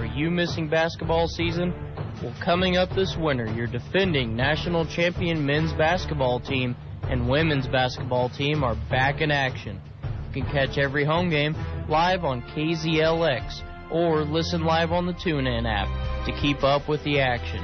Are 0.01 0.09
you 0.17 0.31
missing 0.31 0.67
basketball 0.67 1.27
season? 1.27 1.94
Well, 2.23 2.33
coming 2.43 2.77
up 2.77 2.89
this 2.95 3.15
winter, 3.19 3.45
your 3.45 3.67
defending 3.67 4.37
national 4.37 4.85
champion 4.85 5.45
men's 5.45 5.73
basketball 5.73 6.39
team 6.39 6.75
and 7.03 7.29
women's 7.29 7.67
basketball 7.67 8.29
team 8.29 8.63
are 8.63 8.75
back 8.89 9.19
in 9.19 9.31
action. 9.31 9.81
You 10.33 10.41
can 10.41 10.51
catch 10.51 10.77
every 10.77 11.03
home 11.03 11.29
game 11.29 11.55
live 11.89 12.23
on 12.23 12.41
KZLX 12.41 13.91
or 13.91 14.23
listen 14.23 14.63
live 14.63 14.93
on 14.93 15.05
the 15.05 15.13
TuneIn 15.13 15.67
app 15.67 16.25
to 16.25 16.31
keep 16.41 16.63
up 16.63 16.87
with 16.87 17.03
the 17.03 17.19
action. 17.19 17.61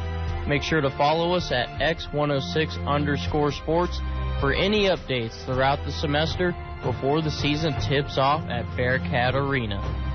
Make 0.49 0.63
sure 0.63 0.81
to 0.81 0.89
follow 0.97 1.33
us 1.33 1.51
at 1.53 1.67
X106 1.79 2.85
underscore 2.85 3.53
sports 3.53 3.97
for 4.41 4.53
any 4.53 4.89
updates 4.89 5.45
throughout 5.45 5.85
the 5.85 5.93
semester 5.93 6.53
before 6.83 7.21
the 7.21 7.31
season 7.31 7.73
tips 7.79 8.17
off 8.17 8.41
at 8.49 8.65
Bearcat 8.75 9.33
Arena. 9.33 10.10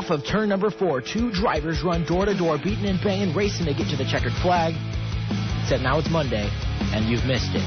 Off 0.00 0.08
of 0.08 0.24
turn 0.24 0.48
number 0.48 0.70
four, 0.70 1.02
two 1.02 1.30
drivers 1.30 1.84
run 1.84 2.06
door 2.06 2.24
to 2.24 2.32
door, 2.32 2.56
beating 2.56 2.86
and 2.86 2.98
banging, 3.04 3.36
racing 3.36 3.66
to 3.66 3.74
get 3.74 3.86
to 3.92 3.98
the 4.00 4.08
checkered 4.08 4.32
flag. 4.40 4.72
Except 5.60 5.82
now 5.82 5.98
it's 5.98 6.08
Monday, 6.08 6.48
and 6.96 7.04
you've 7.04 7.26
missed 7.26 7.52
it. 7.52 7.60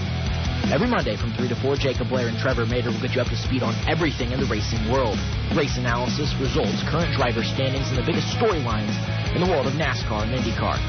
Every 0.74 0.88
Monday 0.88 1.16
from 1.16 1.32
3 1.38 1.48
to 1.50 1.56
4, 1.62 1.76
Jacob 1.76 2.10
Blair 2.10 2.30
and 2.30 2.38
Trevor 2.40 2.66
Mater 2.66 2.90
will 2.90 3.00
get 3.06 3.14
you 3.14 3.22
up 3.22 3.30
to 3.30 3.38
speed 3.38 3.62
on 3.62 3.76
everything 3.86 4.32
in 4.32 4.40
the 4.40 4.48
racing 4.50 4.82
world. 4.90 5.20
Race 5.54 5.78
analysis, 5.78 6.34
results, 6.42 6.82
current 6.90 7.14
driver 7.14 7.44
standings, 7.46 7.86
and 7.94 8.02
the 8.02 8.08
biggest 8.10 8.26
storylines 8.34 8.98
in 9.38 9.42
the 9.46 9.48
world 9.48 9.70
of 9.70 9.78
NASCAR 9.78 10.26
and 10.26 10.34
IndyCar. 10.34 10.82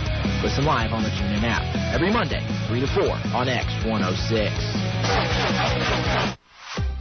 Listen 0.43 0.65
live 0.65 0.97
on 0.97 1.03
the 1.03 1.11
TuneIn 1.11 1.45
app. 1.45 1.61
Every 1.93 2.11
Monday, 2.11 2.41
3 2.73 2.81
to 2.81 2.89
4 2.89 3.05
on 3.37 3.53
X106. 3.53 6.41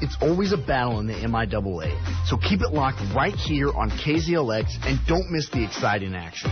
It's 0.03 0.17
always 0.19 0.51
a 0.51 0.57
battle 0.57 0.99
in 0.99 1.07
the 1.07 1.13
MIAA, 1.13 2.27
so 2.27 2.35
keep 2.35 2.59
it 2.59 2.73
locked 2.73 2.99
right 3.15 3.33
here 3.33 3.69
on 3.69 3.89
KZLX 3.89 4.85
and 4.85 4.99
don't 5.07 5.31
miss 5.31 5.47
the 5.47 5.63
exciting 5.63 6.13
action. 6.13 6.51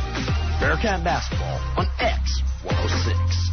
Bearcat 0.62 1.04
Basketball 1.04 1.60
on 1.76 1.86
X106. 2.00 3.50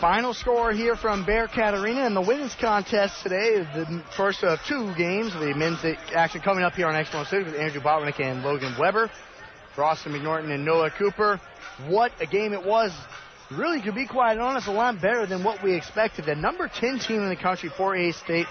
Final 0.00 0.32
score 0.32 0.70
here 0.70 0.94
from 0.94 1.26
Bearcat 1.26 1.74
Arena 1.74 2.06
in 2.06 2.14
the 2.14 2.20
women's 2.20 2.54
contest 2.54 3.24
today. 3.24 3.66
The 3.74 4.04
first 4.16 4.44
of 4.44 4.60
two 4.68 4.94
games, 4.94 5.32
the 5.32 5.52
men's 5.56 5.84
action 6.14 6.40
coming 6.40 6.62
up 6.62 6.74
here 6.74 6.86
on 6.86 6.94
X106 6.94 7.46
with 7.46 7.56
Andrew 7.56 7.80
Botwinick 7.80 8.20
and 8.20 8.44
Logan 8.44 8.76
Weber. 8.78 9.10
For 9.74 9.82
Austin 9.82 10.12
McNorton 10.12 10.54
and 10.54 10.64
Noah 10.64 10.92
Cooper. 10.96 11.40
What 11.88 12.12
a 12.20 12.26
game 12.26 12.52
it 12.52 12.64
was. 12.64 12.92
Really, 13.50 13.82
to 13.82 13.92
be 13.92 14.06
quite 14.06 14.38
honest, 14.38 14.68
a 14.68 14.72
lot 14.72 15.00
better 15.02 15.26
than 15.26 15.42
what 15.42 15.62
we 15.62 15.74
expected. 15.74 16.24
The 16.24 16.34
number 16.34 16.70
10 16.72 17.00
team 17.00 17.20
in 17.22 17.28
the 17.28 17.36
country 17.36 17.68
Fort 17.76 17.98
Hays 17.98 18.16
State 18.16 18.46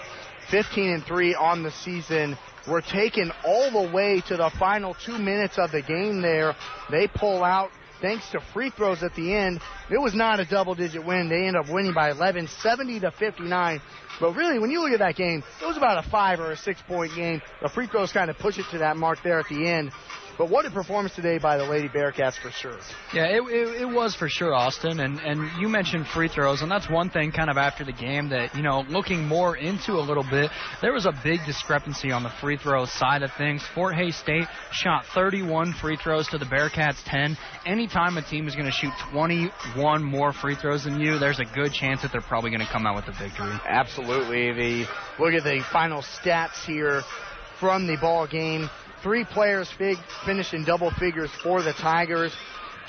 15 0.51 0.89
and 0.89 1.03
3 1.03 1.33
on 1.35 1.63
the 1.63 1.71
season. 1.71 2.37
We're 2.67 2.81
taken 2.81 3.31
all 3.45 3.71
the 3.71 3.91
way 3.91 4.21
to 4.27 4.35
the 4.35 4.51
final 4.59 4.93
two 4.93 5.17
minutes 5.17 5.57
of 5.57 5.71
the 5.71 5.81
game 5.81 6.21
there. 6.21 6.55
They 6.91 7.07
pull 7.07 7.43
out 7.43 7.71
thanks 8.01 8.29
to 8.31 8.41
free 8.53 8.69
throws 8.69 9.01
at 9.01 9.15
the 9.15 9.33
end. 9.33 9.61
It 9.89 9.99
was 9.99 10.13
not 10.13 10.39
a 10.39 10.45
double 10.45 10.75
digit 10.75 11.05
win. 11.05 11.29
They 11.29 11.47
end 11.47 11.55
up 11.55 11.69
winning 11.69 11.93
by 11.93 12.11
11, 12.11 12.47
70 12.47 12.99
to 12.99 13.11
59. 13.11 13.81
But 14.19 14.35
really, 14.35 14.59
when 14.59 14.69
you 14.69 14.81
look 14.81 14.91
at 14.91 14.99
that 14.99 15.15
game, 15.15 15.43
it 15.61 15.65
was 15.65 15.77
about 15.77 16.05
a 16.05 16.09
five 16.09 16.39
or 16.39 16.51
a 16.51 16.57
six 16.57 16.81
point 16.81 17.15
game. 17.15 17.41
The 17.61 17.69
free 17.69 17.87
throws 17.87 18.11
kind 18.11 18.29
of 18.29 18.37
push 18.37 18.59
it 18.59 18.65
to 18.71 18.79
that 18.79 18.97
mark 18.97 19.19
there 19.23 19.39
at 19.39 19.47
the 19.47 19.67
end. 19.67 19.91
But 20.41 20.49
what 20.49 20.65
a 20.65 20.71
performance 20.71 21.13
today 21.13 21.37
by 21.37 21.57
the 21.57 21.65
Lady 21.65 21.87
Bearcats 21.87 22.33
for 22.33 22.49
sure. 22.49 22.79
Yeah, 23.13 23.25
it, 23.25 23.43
it, 23.43 23.81
it, 23.83 23.85
was 23.85 24.15
for 24.15 24.27
sure, 24.27 24.55
Austin. 24.55 24.99
And, 24.99 25.19
and 25.19 25.51
you 25.61 25.69
mentioned 25.69 26.07
free 26.07 26.29
throws, 26.29 26.63
and 26.63 26.71
that's 26.71 26.89
one 26.89 27.11
thing 27.11 27.31
kind 27.31 27.47
of 27.47 27.57
after 27.57 27.85
the 27.85 27.91
game 27.91 28.29
that, 28.29 28.55
you 28.55 28.63
know, 28.63 28.83
looking 28.89 29.27
more 29.27 29.55
into 29.55 29.91
a 29.91 30.01
little 30.01 30.23
bit, 30.27 30.49
there 30.81 30.93
was 30.93 31.05
a 31.05 31.13
big 31.23 31.41
discrepancy 31.45 32.11
on 32.11 32.23
the 32.23 32.31
free 32.41 32.57
throw 32.57 32.85
side 32.85 33.21
of 33.21 33.29
things. 33.37 33.63
Fort 33.75 33.93
Hays 33.93 34.15
State 34.15 34.47
shot 34.71 35.05
31 35.13 35.73
free 35.73 35.95
throws 35.95 36.27
to 36.29 36.39
the 36.39 36.45
Bearcats 36.45 37.03
10. 37.05 37.37
Anytime 37.67 38.17
a 38.17 38.23
team 38.23 38.47
is 38.47 38.55
going 38.55 38.65
to 38.65 38.71
shoot 38.71 38.93
21 39.11 40.03
more 40.03 40.33
free 40.33 40.55
throws 40.55 40.85
than 40.85 40.99
you, 40.99 41.19
there's 41.19 41.39
a 41.39 41.45
good 41.53 41.71
chance 41.71 42.01
that 42.01 42.11
they're 42.11 42.19
probably 42.19 42.49
going 42.49 42.65
to 42.65 42.71
come 42.73 42.87
out 42.87 42.95
with 42.95 43.05
a 43.15 43.23
victory. 43.23 43.53
Absolutely. 43.69 44.51
The 44.53 44.87
look 45.19 45.35
at 45.35 45.43
the 45.43 45.63
final 45.71 46.01
stats 46.01 46.65
here 46.65 47.03
from 47.59 47.85
the 47.85 47.95
ball 47.97 48.25
game. 48.25 48.71
Three 49.03 49.23
players 49.25 49.71
fig- 49.71 49.97
finished 50.25 50.53
in 50.53 50.63
double 50.63 50.91
figures 50.91 51.31
for 51.43 51.61
the 51.63 51.73
Tigers. 51.73 52.33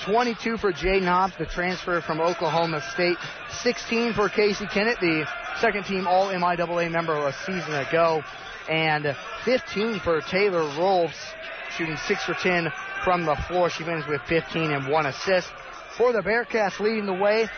22 0.05 0.57
for 0.59 0.73
Jay 0.73 1.01
Knobs, 1.01 1.35
the 1.39 1.47
transfer 1.47 2.01
from 2.01 2.21
Oklahoma 2.21 2.83
State. 2.93 3.17
16 3.63 4.13
for 4.15 4.29
Casey 4.29 4.67
Kennett, 4.67 4.99
the 5.01 5.27
second 5.61 5.85
team 5.85 6.07
All 6.07 6.29
MIAA 6.29 6.91
member 6.91 7.15
a 7.27 7.33
season 7.47 7.75
ago. 7.75 8.23
And 8.69 9.17
15 9.45 10.01
for 10.01 10.21
Taylor 10.21 10.65
Rolfs, 10.79 11.17
shooting 11.77 11.97
6 11.97 12.25
for 12.25 12.35
10 12.35 12.71
from 13.05 13.25
the 13.25 13.37
floor. 13.49 13.71
She 13.71 13.85
finished 13.85 14.09
with 14.09 14.21
15 14.29 14.71
and 14.71 14.89
1 14.89 15.07
assist. 15.07 15.49
For 15.97 16.13
the 16.13 16.21
Bearcats 16.21 16.79
leading 16.81 17.07
the 17.07 17.13
way, 17.15 17.49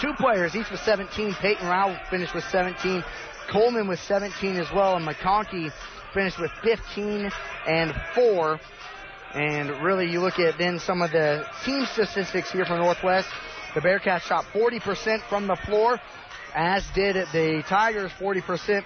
two 0.00 0.12
players, 0.14 0.54
each 0.54 0.70
with 0.70 0.80
17. 0.80 1.34
Peyton 1.34 1.66
Rao 1.66 1.98
finished 2.10 2.34
with 2.34 2.44
17. 2.44 3.04
Coleman 3.50 3.88
with 3.88 4.00
17 4.00 4.56
as 4.56 4.70
well, 4.72 4.96
and 4.96 5.06
McConkey 5.06 5.72
finished 6.12 6.38
with 6.38 6.50
15 6.62 7.30
and 7.66 7.94
4. 8.14 8.60
And 9.34 9.70
really, 9.82 10.10
you 10.10 10.20
look 10.20 10.38
at 10.38 10.58
then 10.58 10.78
some 10.78 11.00
of 11.02 11.10
the 11.10 11.46
team 11.64 11.86
statistics 11.86 12.50
here 12.50 12.64
from 12.64 12.80
Northwest. 12.80 13.28
The 13.74 13.80
Bearcats 13.80 14.22
shot 14.22 14.44
40% 14.52 15.26
from 15.28 15.46
the 15.46 15.56
floor, 15.64 15.98
as 16.54 16.84
did 16.94 17.16
the 17.32 17.62
Tigers 17.66 18.10
40%. 18.20 18.84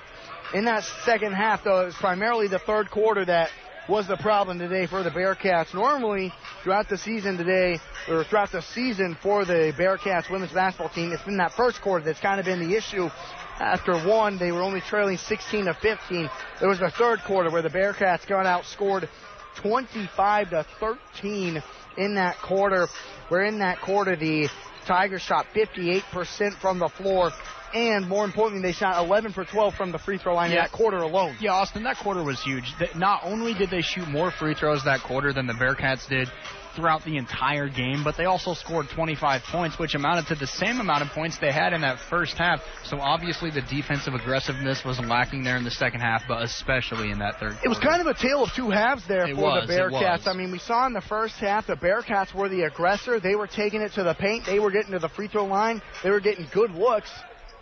In 0.55 0.65
that 0.66 0.85
second 1.05 1.32
half, 1.32 1.65
though, 1.65 1.82
it 1.82 1.86
was 1.86 1.97
primarily 1.97 2.47
the 2.47 2.61
third 2.61 2.90
quarter 2.90 3.24
that 3.24 3.51
was 3.89 4.07
the 4.07 4.16
problem 4.16 4.59
today 4.59 4.86
for 4.86 5.03
the 5.03 5.11
Bearcats. 5.11 5.74
Normally, 5.74 6.32
throughout 6.62 6.89
the 6.89 6.98
season 6.98 7.36
today, 7.36 7.78
or 8.09 8.24
throughout 8.24 8.53
the 8.53 8.62
season 8.62 9.16
for 9.23 9.44
the 9.44 9.73
Bearcats 9.77 10.31
women's 10.31 10.53
basketball 10.53 10.89
team, 10.89 11.12
it's 11.12 11.23
been 11.23 11.36
that 11.39 11.53
first 11.53 11.81
quarter 11.81 12.05
that's 12.05 12.20
kind 12.20 12.40
of 12.40 12.47
been 12.47 12.61
the 12.61 12.77
issue 12.77 13.09
after 13.58 13.98
one, 14.06 14.38
they 14.38 14.52
were 14.52 14.62
only 14.62 14.80
trailing 14.80 15.16
16 15.16 15.66
to 15.66 15.74
15. 15.74 16.30
It 16.62 16.66
was 16.66 16.78
the 16.78 16.90
third 16.90 17.20
quarter 17.24 17.50
where 17.50 17.62
the 17.62 17.70
Bearcats 17.70 18.26
got 18.26 18.46
outscored 18.46 19.08
25 19.56 20.50
to 20.50 20.66
13 20.78 21.62
in 21.96 22.14
that 22.14 22.36
quarter. 22.38 22.88
Where 23.28 23.44
in 23.44 23.58
that 23.60 23.80
quarter 23.80 24.16
the 24.16 24.48
Tigers 24.86 25.22
shot 25.22 25.46
58% 25.54 26.60
from 26.60 26.78
the 26.78 26.88
floor, 26.88 27.32
and 27.74 28.08
more 28.08 28.24
importantly, 28.24 28.62
they 28.62 28.72
shot 28.72 29.02
11 29.04 29.32
for 29.32 29.44
12 29.44 29.74
from 29.74 29.90
the 29.90 29.98
free 29.98 30.18
throw 30.18 30.34
line 30.34 30.50
yeah. 30.50 30.58
in 30.58 30.62
that 30.62 30.72
quarter 30.72 30.98
alone. 30.98 31.36
Yeah, 31.40 31.52
Austin, 31.52 31.82
that 31.82 31.96
quarter 31.96 32.22
was 32.22 32.40
huge. 32.42 32.72
Not 32.94 33.20
only 33.24 33.52
did 33.54 33.70
they 33.70 33.82
shoot 33.82 34.06
more 34.08 34.30
free 34.30 34.54
throws 34.54 34.84
that 34.84 35.00
quarter 35.00 35.32
than 35.32 35.46
the 35.46 35.54
Bearcats 35.54 36.08
did, 36.08 36.30
throughout 36.77 37.05
the 37.05 37.16
entire 37.16 37.69
game, 37.69 38.05
but 38.05 38.16
they 38.16 38.27
also 38.27 38.55
scored 38.55 38.86
25 38.94 39.43
points, 39.44 39.78
which 39.78 39.94
amounted 39.94 40.27
to 40.27 40.35
the 40.35 40.47
same 40.47 40.78
amount 40.78 41.03
of 41.03 41.09
points 41.09 41.39
they 41.39 41.51
had 41.51 41.73
in 41.73 41.81
that 41.81 41.98
first 41.98 42.36
half. 42.36 42.61
So 42.85 43.01
obviously 43.01 43.51
the 43.51 43.62
defensive 43.62 44.15
aggressiveness 44.15 44.85
was 44.85 45.01
lacking 45.01 45.43
there 45.43 45.57
in 45.57 45.65
the 45.65 45.70
second 45.70 46.01
half, 46.01 46.23
but 46.28 46.43
especially 46.43 47.11
in 47.11 47.19
that 47.19 47.40
third. 47.40 47.53
Quarter. 47.53 47.65
It 47.65 47.69
was 47.69 47.78
kind 47.78 48.01
of 48.01 48.07
a 48.07 48.15
tale 48.15 48.44
of 48.44 48.51
two 48.55 48.70
halves 48.70 49.07
there 49.09 49.27
it 49.27 49.35
for 49.35 49.43
was, 49.43 49.69
the 49.69 49.74
Bearcats. 49.74 50.27
I 50.27 50.35
mean, 50.35 50.53
we 50.53 50.59
saw 50.59 50.86
in 50.86 50.93
the 50.93 51.01
first 51.01 51.36
half 51.36 51.66
the 51.66 51.77
Bearcats 51.77 52.35
were 52.35 52.48
the 52.48 52.62
aggressor. 52.62 53.19
They 53.19 53.35
were 53.35 53.47
taking 53.47 53.81
it 53.81 53.93
to 53.94 54.05
the 54.05 54.15
paint. 54.15 54.44
They 54.47 54.59
were 54.59 54.70
getting 54.70 54.93
to 54.93 54.98
the 54.98 55.09
free 55.09 55.28
throw 55.28 55.47
line. 55.47 55.82
They 56.03 56.11
were 56.11 56.20
getting 56.20 56.47
good 56.53 56.73
looks, 56.73 57.11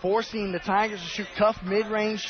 forcing 0.03 0.53
the 0.53 0.59
Tigers 0.59 1.01
to 1.01 1.07
shoot 1.07 1.29
tough 1.39 1.57
mid-range 1.65 2.27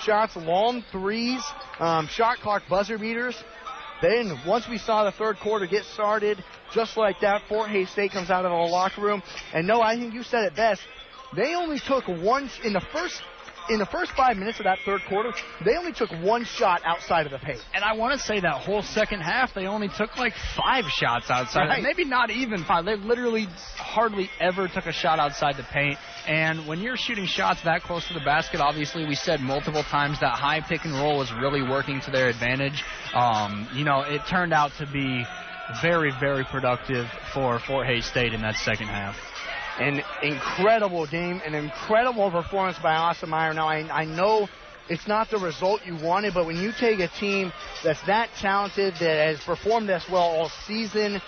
shots, 0.00 0.36
long 0.36 0.82
threes, 0.92 1.42
um, 1.80 2.06
shot 2.06 2.38
clock 2.38 2.62
buzzer 2.68 2.98
beaters. 2.98 3.36
Then 4.00 4.38
once 4.46 4.68
we 4.68 4.78
saw 4.78 5.04
the 5.04 5.12
third 5.12 5.38
quarter 5.40 5.66
get 5.66 5.84
started, 5.84 6.42
just 6.72 6.96
like 6.96 7.20
that, 7.20 7.42
Fort 7.48 7.70
Hays 7.70 7.90
State 7.90 8.12
comes 8.12 8.30
out 8.30 8.44
of 8.44 8.50
the 8.50 8.56
locker 8.56 9.00
room. 9.00 9.22
And 9.52 9.66
Noah, 9.66 9.82
I 9.82 9.96
think 9.96 10.14
you 10.14 10.22
said 10.22 10.44
it 10.44 10.54
best. 10.54 10.82
They 11.34 11.54
only 11.54 11.78
took 11.78 12.06
one 12.06 12.50
in 12.64 12.72
the 12.72 12.80
first 12.92 13.20
in 13.70 13.78
the 13.78 13.86
first 13.86 14.12
five 14.12 14.36
minutes 14.36 14.58
of 14.58 14.64
that 14.64 14.78
third 14.84 15.00
quarter, 15.08 15.32
they 15.64 15.76
only 15.76 15.92
took 15.92 16.10
one 16.22 16.44
shot 16.44 16.82
outside 16.84 17.26
of 17.26 17.32
the 17.32 17.38
paint. 17.38 17.60
And 17.74 17.84
I 17.84 17.94
want 17.94 18.18
to 18.18 18.18
say 18.18 18.40
that 18.40 18.62
whole 18.62 18.82
second 18.82 19.20
half, 19.20 19.54
they 19.54 19.66
only 19.66 19.88
took 19.88 20.16
like 20.16 20.32
five 20.56 20.84
shots 20.86 21.30
outside. 21.30 21.68
Right. 21.68 21.82
Maybe 21.82 22.04
not 22.04 22.30
even 22.30 22.64
five. 22.64 22.84
They 22.84 22.96
literally 22.96 23.46
hardly 23.76 24.30
ever 24.40 24.68
took 24.68 24.86
a 24.86 24.92
shot 24.92 25.18
outside 25.18 25.56
the 25.56 25.64
paint. 25.64 25.98
And 26.26 26.66
when 26.66 26.80
you're 26.80 26.96
shooting 26.96 27.26
shots 27.26 27.62
that 27.64 27.82
close 27.82 28.06
to 28.08 28.14
the 28.14 28.20
basket, 28.20 28.60
obviously 28.60 29.06
we 29.06 29.14
said 29.14 29.40
multiple 29.40 29.82
times 29.82 30.20
that 30.20 30.38
high 30.38 30.60
pick 30.60 30.84
and 30.84 30.94
roll 30.94 31.18
was 31.18 31.32
really 31.32 31.62
working 31.62 32.00
to 32.02 32.10
their 32.10 32.28
advantage. 32.28 32.82
Um, 33.14 33.68
you 33.74 33.84
know, 33.84 34.00
it 34.02 34.22
turned 34.28 34.52
out 34.52 34.72
to 34.78 34.86
be 34.90 35.24
very, 35.82 36.12
very 36.18 36.44
productive 36.44 37.06
for 37.34 37.58
Fort 37.58 37.86
Hays 37.86 38.06
State 38.06 38.32
in 38.32 38.40
that 38.40 38.56
second 38.56 38.88
half 38.88 39.16
an 39.78 40.02
incredible 40.22 41.06
game, 41.06 41.40
an 41.44 41.54
incredible 41.54 42.30
performance 42.30 42.78
by 42.78 42.94
Austin 42.94 43.30
Meyer. 43.30 43.54
Now, 43.54 43.68
I, 43.68 43.88
I 43.90 44.04
know 44.04 44.48
it's 44.88 45.06
not 45.06 45.30
the 45.30 45.38
result 45.38 45.82
you 45.84 45.96
wanted, 45.96 46.34
but 46.34 46.46
when 46.46 46.56
you 46.56 46.72
take 46.72 46.98
a 47.00 47.08
team 47.08 47.52
that's 47.84 48.00
that 48.06 48.30
talented, 48.40 48.94
that 48.94 49.28
has 49.28 49.40
performed 49.40 49.90
as 49.90 50.08
well 50.08 50.22
all 50.22 50.48
season, 50.66 51.20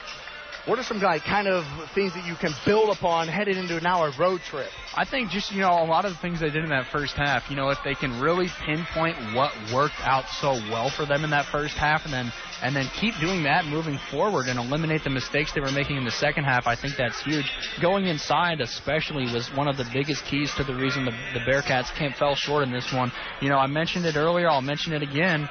what 0.67 0.79
are 0.79 0.83
some 0.83 1.01
like 1.01 1.25
kind 1.25 1.49
of 1.49 1.65
things 1.95 2.13
that 2.15 2.27
you 2.27 2.35
can 2.35 2.53
build 2.67 2.95
upon 2.97 3.29
headed 3.29 3.57
into 3.57 3.81
now 3.81 4.05
a 4.05 4.13
road 4.19 4.41
trip? 4.43 4.69
I 4.95 5.05
think 5.05 5.31
just 5.31 5.53
you 5.53 5.61
know 5.61 5.83
a 5.83 5.87
lot 5.87 6.05
of 6.05 6.13
the 6.13 6.19
things 6.19 6.41
they 6.41 6.51
did 6.51 6.65
in 6.65 6.71
that 6.71 6.87
first 6.93 7.17
half. 7.17 7.49
You 7.51 7.57
know, 7.57 7.71
if 7.71 7.79
they 7.85 7.95
can 7.95 8.21
really 8.21 8.49
pinpoint 8.65 9.17
what 9.35 9.53
worked 9.73 10.01
out 10.01 10.29
so 10.29 10.53
well 10.71 10.91
for 10.91 11.07
them 11.07 11.25
in 11.25 11.31
that 11.31 11.47
first 11.47 11.77
half, 11.77 12.05
and 12.05 12.13
then 12.13 12.33
and 12.63 12.77
then 12.77 12.89
keep 13.01 13.15
doing 13.21 13.43
that 13.45 13.65
moving 13.65 13.99
forward 14.11 14.49
and 14.49 14.59
eliminate 14.59 15.03
the 15.03 15.11
mistakes 15.11 15.53
they 15.55 15.61
were 15.61 15.73
making 15.73 15.97
in 15.97 16.05
the 16.05 16.11
second 16.11 16.45
half, 16.45 16.67
I 16.67 16.77
think 16.77 16.97
that's 16.97 17.23
huge. 17.25 17.51
Going 17.81 18.07
inside, 18.07 18.61
especially, 18.61 19.33
was 19.33 19.51
one 19.55 19.67
of 19.67 19.77
the 19.77 19.89
biggest 19.93 20.25
keys 20.27 20.55
to 20.57 20.65
the 20.65 20.75
reason 20.75 21.05
the, 21.07 21.13
the 21.33 21.41
Bearcats 21.41 21.95
can't 21.97 22.15
fell 22.15 22.35
short 22.35 22.63
in 22.63 22.71
this 22.71 22.93
one. 22.93 23.13
You 23.41 23.49
know, 23.49 23.57
I 23.57 23.67
mentioned 23.67 24.05
it 24.05 24.17
earlier. 24.17 24.49
I'll 24.49 24.61
mention 24.61 24.93
it 24.93 25.03
again 25.03 25.49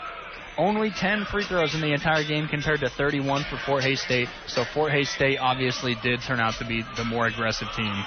only 0.60 0.92
10 0.92 1.26
free 1.26 1.46
throws 1.46 1.74
in 1.74 1.82
the 1.82 1.94
entire 1.94 2.24
game 2.24 2.48
compared 2.48 2.82
to 2.82 2.90
31 2.90 3.46
for 3.50 3.58
Fort 3.66 3.84
Hays 3.84 4.02
State. 4.02 4.28
So 4.48 4.66
Fort 4.74 4.92
Hays 4.92 5.10
State 5.10 5.38
obviously 5.38 5.96
did 6.04 6.20
turn 6.22 6.40
out 6.40 6.56
to 6.60 6.66
be 6.66 6.84
the 6.98 7.06
more 7.06 7.28
aggressive 7.28 7.70
team. 7.76 8.04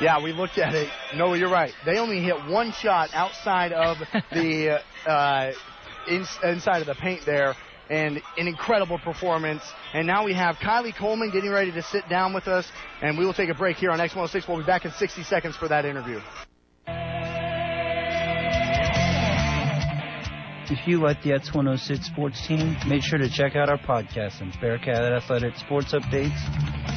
Yeah, 0.00 0.22
we 0.22 0.32
looked 0.32 0.58
at 0.58 0.74
it. 0.74 0.88
No, 1.16 1.34
you're 1.34 1.50
right. 1.50 1.72
They 1.84 1.98
only 1.98 2.20
hit 2.20 2.36
one 2.46 2.70
shot 2.70 3.10
outside 3.12 3.72
of 3.72 3.98
the 4.32 4.80
uh, 5.04 5.52
in, 6.06 6.24
inside 6.44 6.80
of 6.80 6.86
the 6.86 6.94
paint 6.94 7.26
there, 7.26 7.56
and 7.90 8.22
an 8.36 8.46
incredible 8.46 9.00
performance. 9.00 9.62
And 9.92 10.06
now 10.06 10.24
we 10.24 10.34
have 10.34 10.56
Kylie 10.56 10.96
Coleman 10.96 11.30
getting 11.32 11.50
ready 11.50 11.72
to 11.72 11.82
sit 11.82 12.08
down 12.08 12.32
with 12.32 12.46
us, 12.46 12.70
and 13.02 13.18
we 13.18 13.26
will 13.26 13.34
take 13.34 13.48
a 13.48 13.54
break 13.54 13.76
here 13.76 13.90
on 13.90 13.98
X106. 13.98 14.48
We'll 14.48 14.58
be 14.58 14.64
back 14.64 14.84
in 14.84 14.92
60 14.92 15.24
seconds 15.24 15.56
for 15.56 15.66
that 15.66 15.84
interview. 15.84 16.20
If 20.70 20.86
you 20.86 21.00
like 21.00 21.22
the 21.22 21.30
X106 21.30 22.04
sports 22.04 22.46
team, 22.46 22.76
make 22.86 23.02
sure 23.02 23.18
to 23.18 23.30
check 23.30 23.56
out 23.56 23.70
our 23.70 23.78
podcast 23.78 24.42
and 24.42 24.52
Bearcat 24.60 25.14
Athletic 25.14 25.56
Sports 25.56 25.94
Updates. 25.94 26.36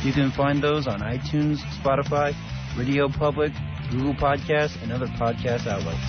You 0.03 0.11
can 0.11 0.29
find 0.31 0.61
those 0.61 0.87
on 0.87 0.99
iTunes, 0.99 1.59
Spotify, 1.79 2.35
Radio 2.77 3.07
Public, 3.07 3.53
Google 3.89 4.13
Podcasts, 4.13 4.75
and 4.83 4.91
other 4.91 5.07
podcast 5.07 5.67
outlets. 5.67 6.03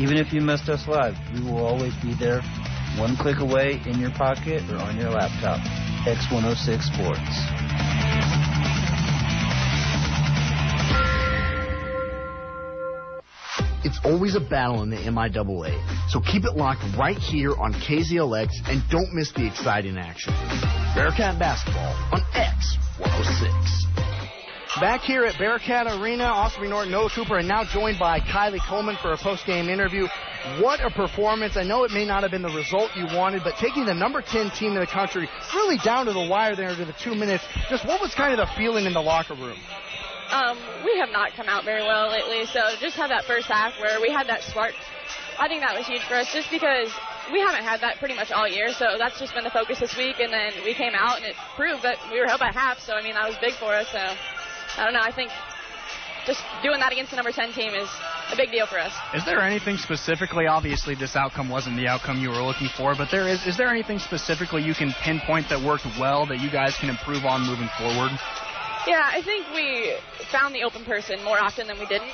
Even 0.00 0.16
if 0.16 0.32
you 0.32 0.40
missed 0.40 0.68
us 0.68 0.86
live, 0.86 1.16
we 1.34 1.40
will 1.42 1.66
always 1.66 1.94
be 1.96 2.14
there, 2.14 2.40
one 2.96 3.16
click 3.16 3.40
away 3.40 3.82
in 3.84 3.98
your 3.98 4.12
pocket 4.12 4.62
or 4.70 4.76
on 4.76 4.96
your 4.96 5.10
laptop. 5.10 5.58
X106 6.06 6.82
Sports. 6.82 8.31
Always 14.04 14.34
a 14.34 14.40
battle 14.40 14.82
in 14.82 14.90
the 14.90 14.96
MIAA, 14.96 15.78
so 16.08 16.20
keep 16.20 16.44
it 16.44 16.56
locked 16.56 16.82
right 16.96 17.18
here 17.18 17.54
on 17.56 17.72
KZLX 17.74 18.68
and 18.68 18.82
don't 18.90 19.12
miss 19.12 19.32
the 19.32 19.46
exciting 19.46 19.98
action. 19.98 20.32
Bearcat 20.94 21.38
basketball 21.38 21.94
on 22.12 22.20
X106. 22.32 23.82
Back 24.80 25.02
here 25.02 25.24
at 25.24 25.38
Bearcat 25.38 25.86
Arena, 25.86 26.24
Austin 26.24 26.64
McNorton, 26.64 26.90
Noah 26.90 27.10
Cooper, 27.14 27.38
and 27.38 27.46
now 27.46 27.62
joined 27.62 27.98
by 27.98 28.20
Kylie 28.20 28.58
Coleman 28.66 28.96
for 29.02 29.12
a 29.12 29.18
post-game 29.18 29.68
interview. 29.68 30.06
What 30.60 30.80
a 30.80 30.90
performance. 30.90 31.56
I 31.56 31.62
know 31.62 31.84
it 31.84 31.92
may 31.92 32.06
not 32.06 32.22
have 32.22 32.32
been 32.32 32.42
the 32.42 32.48
result 32.48 32.90
you 32.96 33.04
wanted, 33.14 33.42
but 33.44 33.54
taking 33.60 33.84
the 33.84 33.94
number 33.94 34.22
10 34.22 34.50
team 34.50 34.72
in 34.72 34.80
the 34.80 34.86
country 34.86 35.28
really 35.54 35.76
down 35.84 36.06
to 36.06 36.12
the 36.12 36.26
wire 36.26 36.56
there 36.56 36.74
to 36.74 36.84
the 36.84 36.94
two 36.94 37.14
minutes, 37.14 37.44
just 37.68 37.86
what 37.86 38.00
was 38.00 38.14
kind 38.14 38.32
of 38.32 38.38
the 38.38 38.52
feeling 38.56 38.86
in 38.86 38.94
the 38.94 39.00
locker 39.00 39.34
room? 39.34 39.58
Um, 40.32 40.56
we 40.82 40.96
have 40.96 41.10
not 41.12 41.36
come 41.36 41.46
out 41.46 41.64
very 41.64 41.82
well 41.82 42.08
lately, 42.08 42.46
so 42.46 42.60
just 42.80 42.96
have 42.96 43.10
that 43.10 43.24
first 43.24 43.48
half 43.48 43.78
where 43.78 44.00
we 44.00 44.10
had 44.10 44.26
that 44.28 44.40
spark. 44.42 44.72
I 45.38 45.46
think 45.46 45.60
that 45.60 45.76
was 45.76 45.86
huge 45.86 46.00
for 46.08 46.14
us 46.14 46.32
just 46.32 46.50
because 46.50 46.88
we 47.30 47.40
haven't 47.40 47.64
had 47.64 47.80
that 47.82 47.98
pretty 47.98 48.14
much 48.14 48.32
all 48.32 48.48
year, 48.48 48.72
so 48.72 48.96
that's 48.96 49.18
just 49.20 49.34
been 49.34 49.44
the 49.44 49.50
focus 49.50 49.80
this 49.80 49.94
week, 49.94 50.20
and 50.20 50.32
then 50.32 50.52
we 50.64 50.72
came 50.72 50.94
out 50.94 51.18
and 51.18 51.26
it 51.26 51.36
proved 51.54 51.82
that 51.82 51.98
we 52.10 52.18
were 52.18 52.26
held 52.26 52.40
by 52.40 52.50
half, 52.50 52.80
so 52.80 52.94
I 52.94 53.02
mean, 53.02 53.12
that 53.12 53.28
was 53.28 53.36
big 53.42 53.52
for 53.54 53.74
us, 53.74 53.88
so 53.92 53.98
I 54.00 54.84
don't 54.84 54.94
know, 54.94 55.04
I 55.04 55.12
think 55.12 55.30
just 56.26 56.40
doing 56.62 56.80
that 56.80 56.92
against 56.92 57.10
the 57.10 57.16
number 57.16 57.32
10 57.32 57.52
team 57.52 57.74
is 57.74 57.88
a 58.32 58.36
big 58.36 58.50
deal 58.50 58.66
for 58.66 58.78
us. 58.78 58.92
Is 59.12 59.24
there 59.26 59.42
anything 59.42 59.76
specifically? 59.76 60.46
Obviously, 60.46 60.94
this 60.94 61.14
outcome 61.14 61.48
wasn't 61.50 61.76
the 61.76 61.88
outcome 61.88 62.18
you 62.18 62.30
were 62.30 62.42
looking 62.42 62.68
for, 62.68 62.94
but 62.94 63.10
there 63.10 63.28
is. 63.28 63.44
Is 63.44 63.56
there 63.58 63.68
anything 63.68 63.98
specifically 63.98 64.62
you 64.62 64.74
can 64.74 64.92
pinpoint 65.02 65.48
that 65.50 65.60
worked 65.60 65.84
well 65.98 66.24
that 66.26 66.40
you 66.40 66.50
guys 66.50 66.76
can 66.78 66.88
improve 66.88 67.24
on 67.24 67.44
moving 67.44 67.68
forward? 67.76 68.12
Yeah, 68.86 69.08
I 69.12 69.22
think 69.22 69.46
we 69.54 69.94
found 70.32 70.54
the 70.54 70.64
open 70.64 70.84
person 70.84 71.22
more 71.22 71.38
often 71.38 71.66
than 71.66 71.78
we 71.78 71.86
didn't. 71.86 72.10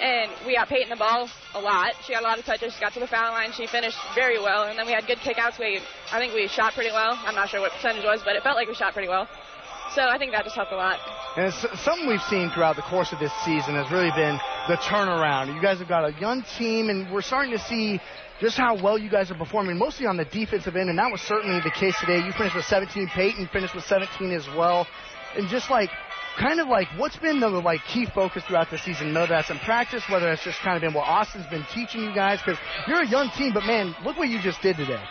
And 0.00 0.30
we 0.46 0.54
got 0.54 0.68
Peyton 0.68 0.88
the 0.88 0.96
ball 0.96 1.28
a 1.54 1.60
lot. 1.60 1.92
She 2.04 2.12
got 2.12 2.22
a 2.22 2.26
lot 2.26 2.38
of 2.38 2.44
touches. 2.44 2.72
She 2.74 2.80
got 2.80 2.92
to 2.94 3.00
the 3.00 3.06
foul 3.06 3.32
line. 3.32 3.52
She 3.52 3.66
finished 3.66 3.98
very 4.14 4.38
well. 4.38 4.64
And 4.64 4.78
then 4.78 4.86
we 4.86 4.92
had 4.92 5.06
good 5.06 5.18
kickouts. 5.18 5.58
We, 5.58 5.80
I 6.10 6.18
think 6.18 6.32
we 6.32 6.48
shot 6.48 6.72
pretty 6.72 6.90
well. 6.90 7.18
I'm 7.24 7.34
not 7.34 7.48
sure 7.48 7.60
what 7.60 7.72
percentage 7.72 8.04
was, 8.04 8.22
but 8.24 8.36
it 8.36 8.42
felt 8.42 8.56
like 8.56 8.68
we 8.68 8.74
shot 8.74 8.92
pretty 8.92 9.08
well. 9.08 9.28
So 9.94 10.02
I 10.02 10.18
think 10.18 10.32
that 10.32 10.44
just 10.44 10.56
helped 10.56 10.72
a 10.72 10.76
lot. 10.76 10.98
And 11.36 11.52
something 11.52 12.06
we've 12.06 12.22
seen 12.22 12.50
throughout 12.50 12.76
the 12.76 12.82
course 12.82 13.12
of 13.12 13.18
this 13.18 13.32
season 13.44 13.74
has 13.74 13.90
really 13.90 14.12
been 14.12 14.38
the 14.68 14.76
turnaround. 14.76 15.54
You 15.54 15.60
guys 15.60 15.78
have 15.78 15.88
got 15.88 16.04
a 16.04 16.12
young 16.20 16.44
team, 16.58 16.90
and 16.90 17.12
we're 17.12 17.22
starting 17.22 17.52
to 17.52 17.58
see 17.58 18.00
just 18.40 18.56
how 18.56 18.80
well 18.80 18.96
you 18.96 19.10
guys 19.10 19.30
are 19.30 19.34
performing, 19.36 19.76
mostly 19.76 20.06
on 20.06 20.16
the 20.16 20.24
defensive 20.24 20.76
end, 20.76 20.88
and 20.90 20.98
that 20.98 21.10
was 21.10 21.20
certainly 21.20 21.60
the 21.60 21.70
case 21.72 21.94
today. 21.98 22.24
You 22.24 22.32
finished 22.32 22.54
with 22.54 22.64
17. 22.64 23.08
Peyton 23.08 23.48
finished 23.52 23.74
with 23.74 23.84
17 23.84 24.30
as 24.32 24.46
well. 24.56 24.86
And 25.36 25.48
just 25.48 25.70
like 25.70 25.90
kind 26.40 26.58
of 26.60 26.68
like 26.68 26.88
what's 26.96 27.16
been 27.16 27.38
the 27.40 27.48
like 27.48 27.84
key 27.84 28.06
focus 28.06 28.42
throughout 28.48 28.70
the 28.70 28.78
season? 28.78 29.12
Whether 29.14 29.28
that's 29.28 29.50
in 29.50 29.58
practice, 29.58 30.02
whether 30.08 30.26
that's 30.26 30.42
just 30.42 30.58
kind 30.60 30.76
of 30.76 30.80
been 30.80 30.94
what 30.94 31.06
Austin's 31.06 31.46
been 31.46 31.66
teaching 31.74 32.02
you 32.02 32.14
guys, 32.14 32.40
because 32.44 32.58
you're 32.88 33.02
a 33.02 33.08
young 33.08 33.30
team, 33.36 33.52
but 33.52 33.64
man, 33.64 33.94
look 34.04 34.16
what 34.16 34.28
you 34.28 34.40
just 34.40 34.62
did 34.62 34.76
today. 34.76 35.02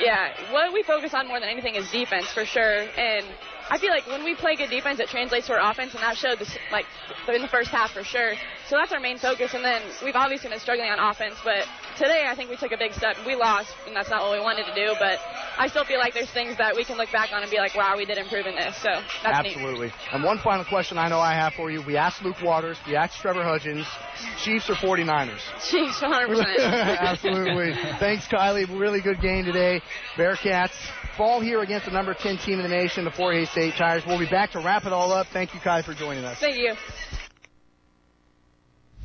Yeah, 0.00 0.52
what 0.52 0.72
we 0.72 0.82
focus 0.82 1.12
on 1.12 1.28
more 1.28 1.38
than 1.38 1.48
anything 1.48 1.74
is 1.74 1.90
defense 1.90 2.32
for 2.32 2.46
sure, 2.46 2.88
and 2.96 3.26
I 3.70 3.78
feel 3.78 3.90
like 3.90 4.06
when 4.08 4.24
we 4.24 4.34
play 4.34 4.56
good 4.56 4.68
defense, 4.68 4.98
it 4.98 5.08
translates 5.08 5.46
to 5.46 5.54
our 5.54 5.70
offense, 5.70 5.94
and 5.94 6.02
that 6.02 6.16
showed 6.16 6.40
this, 6.40 6.58
like 6.72 6.86
in 7.32 7.40
the 7.40 7.48
first 7.48 7.70
half 7.70 7.92
for 7.92 8.02
sure. 8.02 8.34
So 8.66 8.74
that's 8.74 8.90
our 8.90 8.98
main 8.98 9.16
focus. 9.16 9.54
And 9.54 9.64
then 9.64 9.80
we've 10.02 10.16
obviously 10.16 10.50
been 10.50 10.58
struggling 10.58 10.90
on 10.90 10.98
offense, 10.98 11.36
but 11.44 11.66
today 12.00 12.24
I 12.26 12.34
think 12.34 12.48
we 12.48 12.56
took 12.56 12.72
a 12.72 12.78
big 12.78 12.92
step. 12.94 13.16
We 13.26 13.36
lost, 13.36 13.68
and 13.86 13.94
that's 13.94 14.08
not 14.08 14.22
what 14.22 14.32
we 14.32 14.40
wanted 14.40 14.64
to 14.64 14.74
do. 14.74 14.94
But 14.98 15.20
I 15.58 15.68
still 15.68 15.84
feel 15.84 15.98
like 15.98 16.14
there's 16.14 16.30
things 16.30 16.56
that 16.56 16.74
we 16.74 16.84
can 16.84 16.96
look 16.96 17.12
back 17.12 17.30
on 17.32 17.42
and 17.42 17.50
be 17.50 17.58
like, 17.58 17.76
wow, 17.76 17.94
we 17.96 18.06
did 18.06 18.16
improve 18.16 18.46
in 18.46 18.56
this. 18.56 18.74
So 18.76 18.88
that's 19.22 19.46
absolutely. 19.46 19.88
Neat. 19.88 20.12
And 20.12 20.24
one 20.24 20.38
final 20.38 20.64
question 20.64 20.96
I 20.96 21.08
know 21.08 21.20
I 21.20 21.34
have 21.34 21.52
for 21.52 21.70
you: 21.70 21.82
We 21.86 21.96
asked 21.96 22.22
Luke 22.22 22.40
Waters, 22.42 22.78
we 22.86 22.96
asked 22.96 23.20
Trevor 23.20 23.42
Hudgins, 23.44 23.86
Chiefs 24.42 24.70
or 24.70 24.74
49ers? 24.74 25.40
Chiefs, 25.68 26.00
100%. 26.00 26.58
absolutely. 26.98 27.74
Thanks, 27.98 28.26
Kylie. 28.26 28.66
Really 28.68 29.02
good 29.02 29.20
game 29.20 29.44
today. 29.44 29.82
Bearcats 30.16 30.74
fall 31.16 31.40
here 31.40 31.60
against 31.60 31.86
the 31.86 31.92
number 31.92 32.14
10 32.14 32.38
team 32.38 32.60
in 32.60 32.62
the 32.62 32.68
nation, 32.68 33.04
the 33.04 33.10
Fort 33.10 33.34
Hays 33.34 33.50
State 33.50 33.74
Tigers. 33.74 34.04
We'll 34.06 34.18
be 34.18 34.30
back 34.30 34.52
to 34.52 34.60
wrap 34.60 34.86
it 34.86 34.92
all 34.92 35.12
up. 35.12 35.26
Thank 35.32 35.52
you, 35.54 35.60
Kai, 35.60 35.82
for 35.82 35.92
joining 35.92 36.24
us. 36.24 36.38
Thank 36.38 36.56
you. 36.56 36.74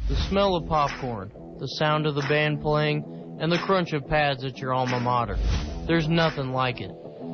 The 0.08 0.16
smell 0.30 0.56
of 0.56 0.68
popcorn, 0.68 1.32
the 1.60 1.66
sound 1.80 2.06
of 2.06 2.14
the 2.14 2.26
band 2.30 2.62
playing, 2.62 3.38
and 3.42 3.52
the 3.52 3.58
crunch 3.58 3.92
of 3.92 4.08
pads 4.08 4.44
at 4.46 4.60
your 4.60 4.72
alma 4.72 5.00
mater. 5.00 5.36
There's 5.88 6.08
nothing 6.08 6.52
like 6.52 6.80
it. 6.80 6.92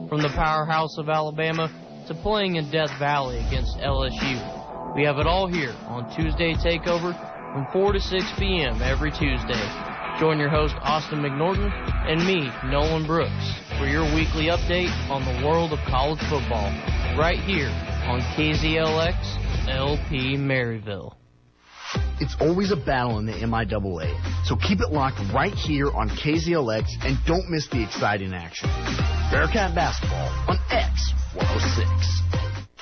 From 0.08 0.22
the 0.22 0.32
powerhouse 0.34 0.98
of 0.98 1.10
Alabama 1.10 1.68
to 2.08 2.14
playing 2.14 2.56
in 2.56 2.72
Death 2.72 2.92
Valley 2.98 3.40
against 3.40 3.76
LSU. 3.80 4.96
We 4.96 5.04
have 5.04 5.18
it 5.18 5.28
all 5.28 5.48
here 5.48 5.76
on 5.88 6.16
Tuesday 6.16 6.54
Takeover 6.54 7.12
from 7.52 7.68
4 7.74 7.92
to 7.92 8.00
6 8.00 8.24
p.m. 8.40 8.82
every 8.82 9.12
Tuesday. 9.12 9.68
Join 10.18 10.40
your 10.40 10.50
host, 10.50 10.76
Austin 10.80 11.20
McNorton, 11.20 11.68
and 12.08 12.26
me, 12.26 12.50
Nolan 12.72 13.06
Brooks, 13.06 13.60
for 13.78 13.86
your 13.86 14.06
weekly 14.16 14.46
update 14.46 14.92
on 15.10 15.26
the 15.26 15.46
world 15.46 15.74
of 15.74 15.80
college 15.90 16.22
football, 16.30 16.72
right 17.20 17.40
here 17.40 17.68
on 18.08 18.22
KZLX 18.38 19.68
LP 19.68 20.38
Maryville. 20.38 21.21
It's 22.20 22.36
always 22.40 22.72
a 22.72 22.76
battle 22.76 23.20
in 23.20 23.26
the 23.26 23.34
MIAA, 23.34 24.46
so 24.46 24.56
keep 24.56 24.80
it 24.80 24.92
locked 24.92 25.20
right 25.34 25.54
here 25.54 25.90
on 25.92 26.10
KZLX 26.10 26.86
and 27.04 27.18
don't 27.26 27.50
miss 27.50 27.68
the 27.68 27.82
exciting 27.84 28.34
action. 28.34 28.70
Bearcat 29.32 29.74
basketball 29.74 30.30
on 30.48 30.58
X106. 30.70 32.22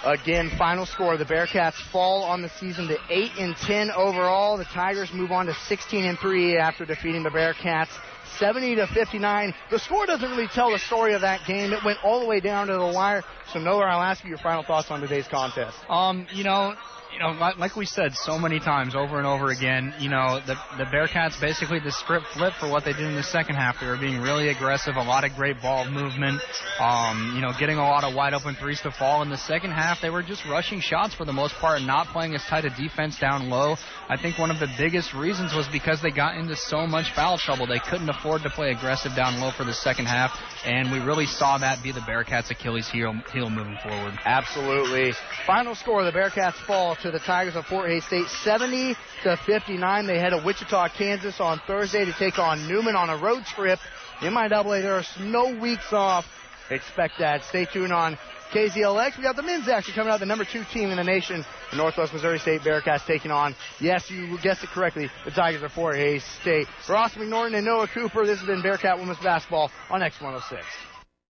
Again, 0.05 0.49
final 0.57 0.85
score: 0.85 1.17
the 1.17 1.25
Bearcats 1.25 1.75
fall 1.91 2.23
on 2.23 2.41
the 2.41 2.49
season 2.49 2.87
to 2.87 2.97
eight 3.09 3.31
and 3.37 3.55
ten 3.55 3.91
overall. 3.91 4.57
The 4.57 4.65
Tigers 4.65 5.11
move 5.13 5.31
on 5.31 5.45
to 5.47 5.53
16 5.53 6.05
and 6.05 6.17
three 6.19 6.57
after 6.57 6.85
defeating 6.85 7.23
the 7.23 7.29
Bearcats 7.29 7.89
70 8.37 8.75
to 8.75 8.87
59. 8.87 9.53
The 9.71 9.79
score 9.79 10.05
doesn't 10.05 10.29
really 10.29 10.47
tell 10.47 10.71
the 10.71 10.79
story 10.79 11.13
of 11.13 11.21
that 11.21 11.45
game. 11.45 11.73
It 11.73 11.83
went 11.83 11.99
all 12.03 12.19
the 12.19 12.25
way 12.25 12.39
down 12.39 12.67
to 12.67 12.73
the 12.73 12.85
wire. 12.85 13.23
So, 13.51 13.59
Noah, 13.59 13.85
I'll 13.85 14.01
ask 14.01 14.23
you 14.23 14.29
your 14.29 14.37
final 14.37 14.63
thoughts 14.63 14.89
on 14.91 15.01
today's 15.01 15.27
contest. 15.27 15.77
Um, 15.89 16.27
you 16.33 16.43
know, 16.43 16.75
you 17.19 17.25
know, 17.25 17.51
like 17.57 17.75
we 17.75 17.85
said 17.85 18.13
so 18.13 18.39
many 18.39 18.59
times 18.59 18.95
over 18.95 19.17
and 19.17 19.27
over 19.27 19.49
again, 19.49 19.93
you 19.99 20.09
know, 20.09 20.39
the 20.45 20.55
the 20.77 20.85
Bearcats 20.85 21.39
basically 21.41 21.79
the 21.79 21.91
script 21.91 22.27
flipped 22.33 22.55
for 22.57 22.69
what 22.69 22.85
they 22.85 22.93
did 22.93 23.03
in 23.03 23.15
the 23.15 23.23
second 23.23 23.55
half. 23.55 23.79
They 23.81 23.87
were 23.87 23.97
being 23.97 24.21
really 24.21 24.47
aggressive, 24.49 24.95
a 24.95 25.03
lot 25.03 25.25
of 25.25 25.35
great 25.35 25.61
ball 25.61 25.89
movement, 25.89 26.41
um, 26.79 27.33
you 27.35 27.41
know, 27.41 27.51
getting 27.59 27.77
a 27.77 27.81
lot 27.81 28.05
of 28.05 28.15
wide 28.15 28.33
open 28.33 28.55
threes 28.55 28.79
to 28.81 28.91
fall. 28.91 29.21
In 29.21 29.29
the 29.29 29.37
second 29.37 29.71
half, 29.71 30.01
they 30.01 30.09
were 30.09 30.23
just 30.23 30.45
rushing 30.45 30.79
shots 30.79 31.13
for 31.13 31.25
the 31.25 31.33
most 31.33 31.55
part 31.55 31.79
and 31.79 31.87
not 31.87 32.07
playing 32.07 32.35
as 32.35 32.43
tight 32.45 32.63
a 32.63 32.69
defense 32.69 33.19
down 33.19 33.49
low. 33.49 33.75
I 34.07 34.15
think 34.15 34.37
one 34.39 34.49
of 34.49 34.59
the 34.59 34.69
biggest 34.77 35.13
reasons 35.13 35.53
was 35.53 35.67
because 35.67 36.01
they 36.01 36.11
got 36.11 36.37
into 36.37 36.55
so 36.55 36.87
much 36.87 37.13
foul 37.13 37.37
trouble. 37.37 37.67
They 37.67 37.79
couldn't 37.79 38.09
afford 38.09 38.43
to 38.43 38.49
play 38.49 38.71
aggressive 38.71 39.13
down 39.15 39.41
low 39.41 39.51
for 39.51 39.65
the 39.65 39.73
second 39.73 40.05
half, 40.05 40.31
and 40.65 40.89
we 40.89 40.99
really 40.99 41.25
saw 41.25 41.57
that 41.57 41.83
be 41.83 41.91
the 41.91 41.99
Bearcats' 42.01 42.49
Achilles 42.49 42.87
heel, 42.87 43.13
heel 43.33 43.49
moving 43.49 43.77
forward. 43.83 44.13
Absolutely. 44.23 45.11
Final 45.45 45.75
score: 45.75 46.05
the 46.05 46.11
Bearcats 46.11 46.55
fall 46.65 46.95
to 46.97 47.08
the 47.11 47.19
Tigers 47.19 47.55
of 47.55 47.65
Fort 47.65 47.89
Hays 47.89 48.05
State, 48.05 48.27
70 48.43 48.95
to 49.23 49.37
59. 49.45 50.07
They 50.07 50.19
head 50.19 50.31
to 50.31 50.41
Wichita, 50.45 50.89
Kansas 50.89 51.39
on 51.39 51.61
Thursday 51.67 52.05
to 52.05 52.13
take 52.13 52.39
on 52.39 52.67
Newman 52.67 52.95
on 52.95 53.09
a 53.09 53.17
road 53.17 53.45
trip. 53.45 53.79
MIAA, 54.19 54.81
there 54.81 54.95
are 54.95 55.03
no 55.19 55.59
weeks 55.59 55.91
off. 55.91 56.25
Expect 56.69 57.19
that. 57.19 57.43
Stay 57.45 57.65
tuned 57.65 57.93
on 57.93 58.17
KZLX. 58.51 59.17
We 59.17 59.23
got 59.23 59.35
the 59.35 59.43
men's 59.43 59.67
action 59.67 59.93
coming 59.93 60.11
out, 60.11 60.19
the 60.19 60.25
number 60.25 60.45
two 60.45 60.63
team 60.73 60.89
in 60.89 60.97
the 60.97 61.03
nation, 61.03 61.45
the 61.71 61.77
Northwest 61.77 62.13
Missouri 62.13 62.39
State 62.39 62.61
Bearcats 62.61 63.05
taking 63.05 63.31
on, 63.31 63.55
yes, 63.79 64.09
you 64.09 64.37
guessed 64.41 64.63
it 64.63 64.69
correctly, 64.69 65.09
the 65.25 65.31
Tigers 65.31 65.61
of 65.61 65.71
Fort 65.71 65.95
Hays 65.95 66.23
State. 66.41 66.67
Austin 66.87 67.23
McNorton 67.23 67.55
and 67.55 67.65
Noah 67.65 67.87
Cooper, 67.87 68.25
this 68.25 68.39
has 68.39 68.47
been 68.47 68.61
Bearcat 68.61 68.97
Women's 68.97 69.19
Basketball 69.19 69.71
on 69.89 70.01
X106. 70.01 70.63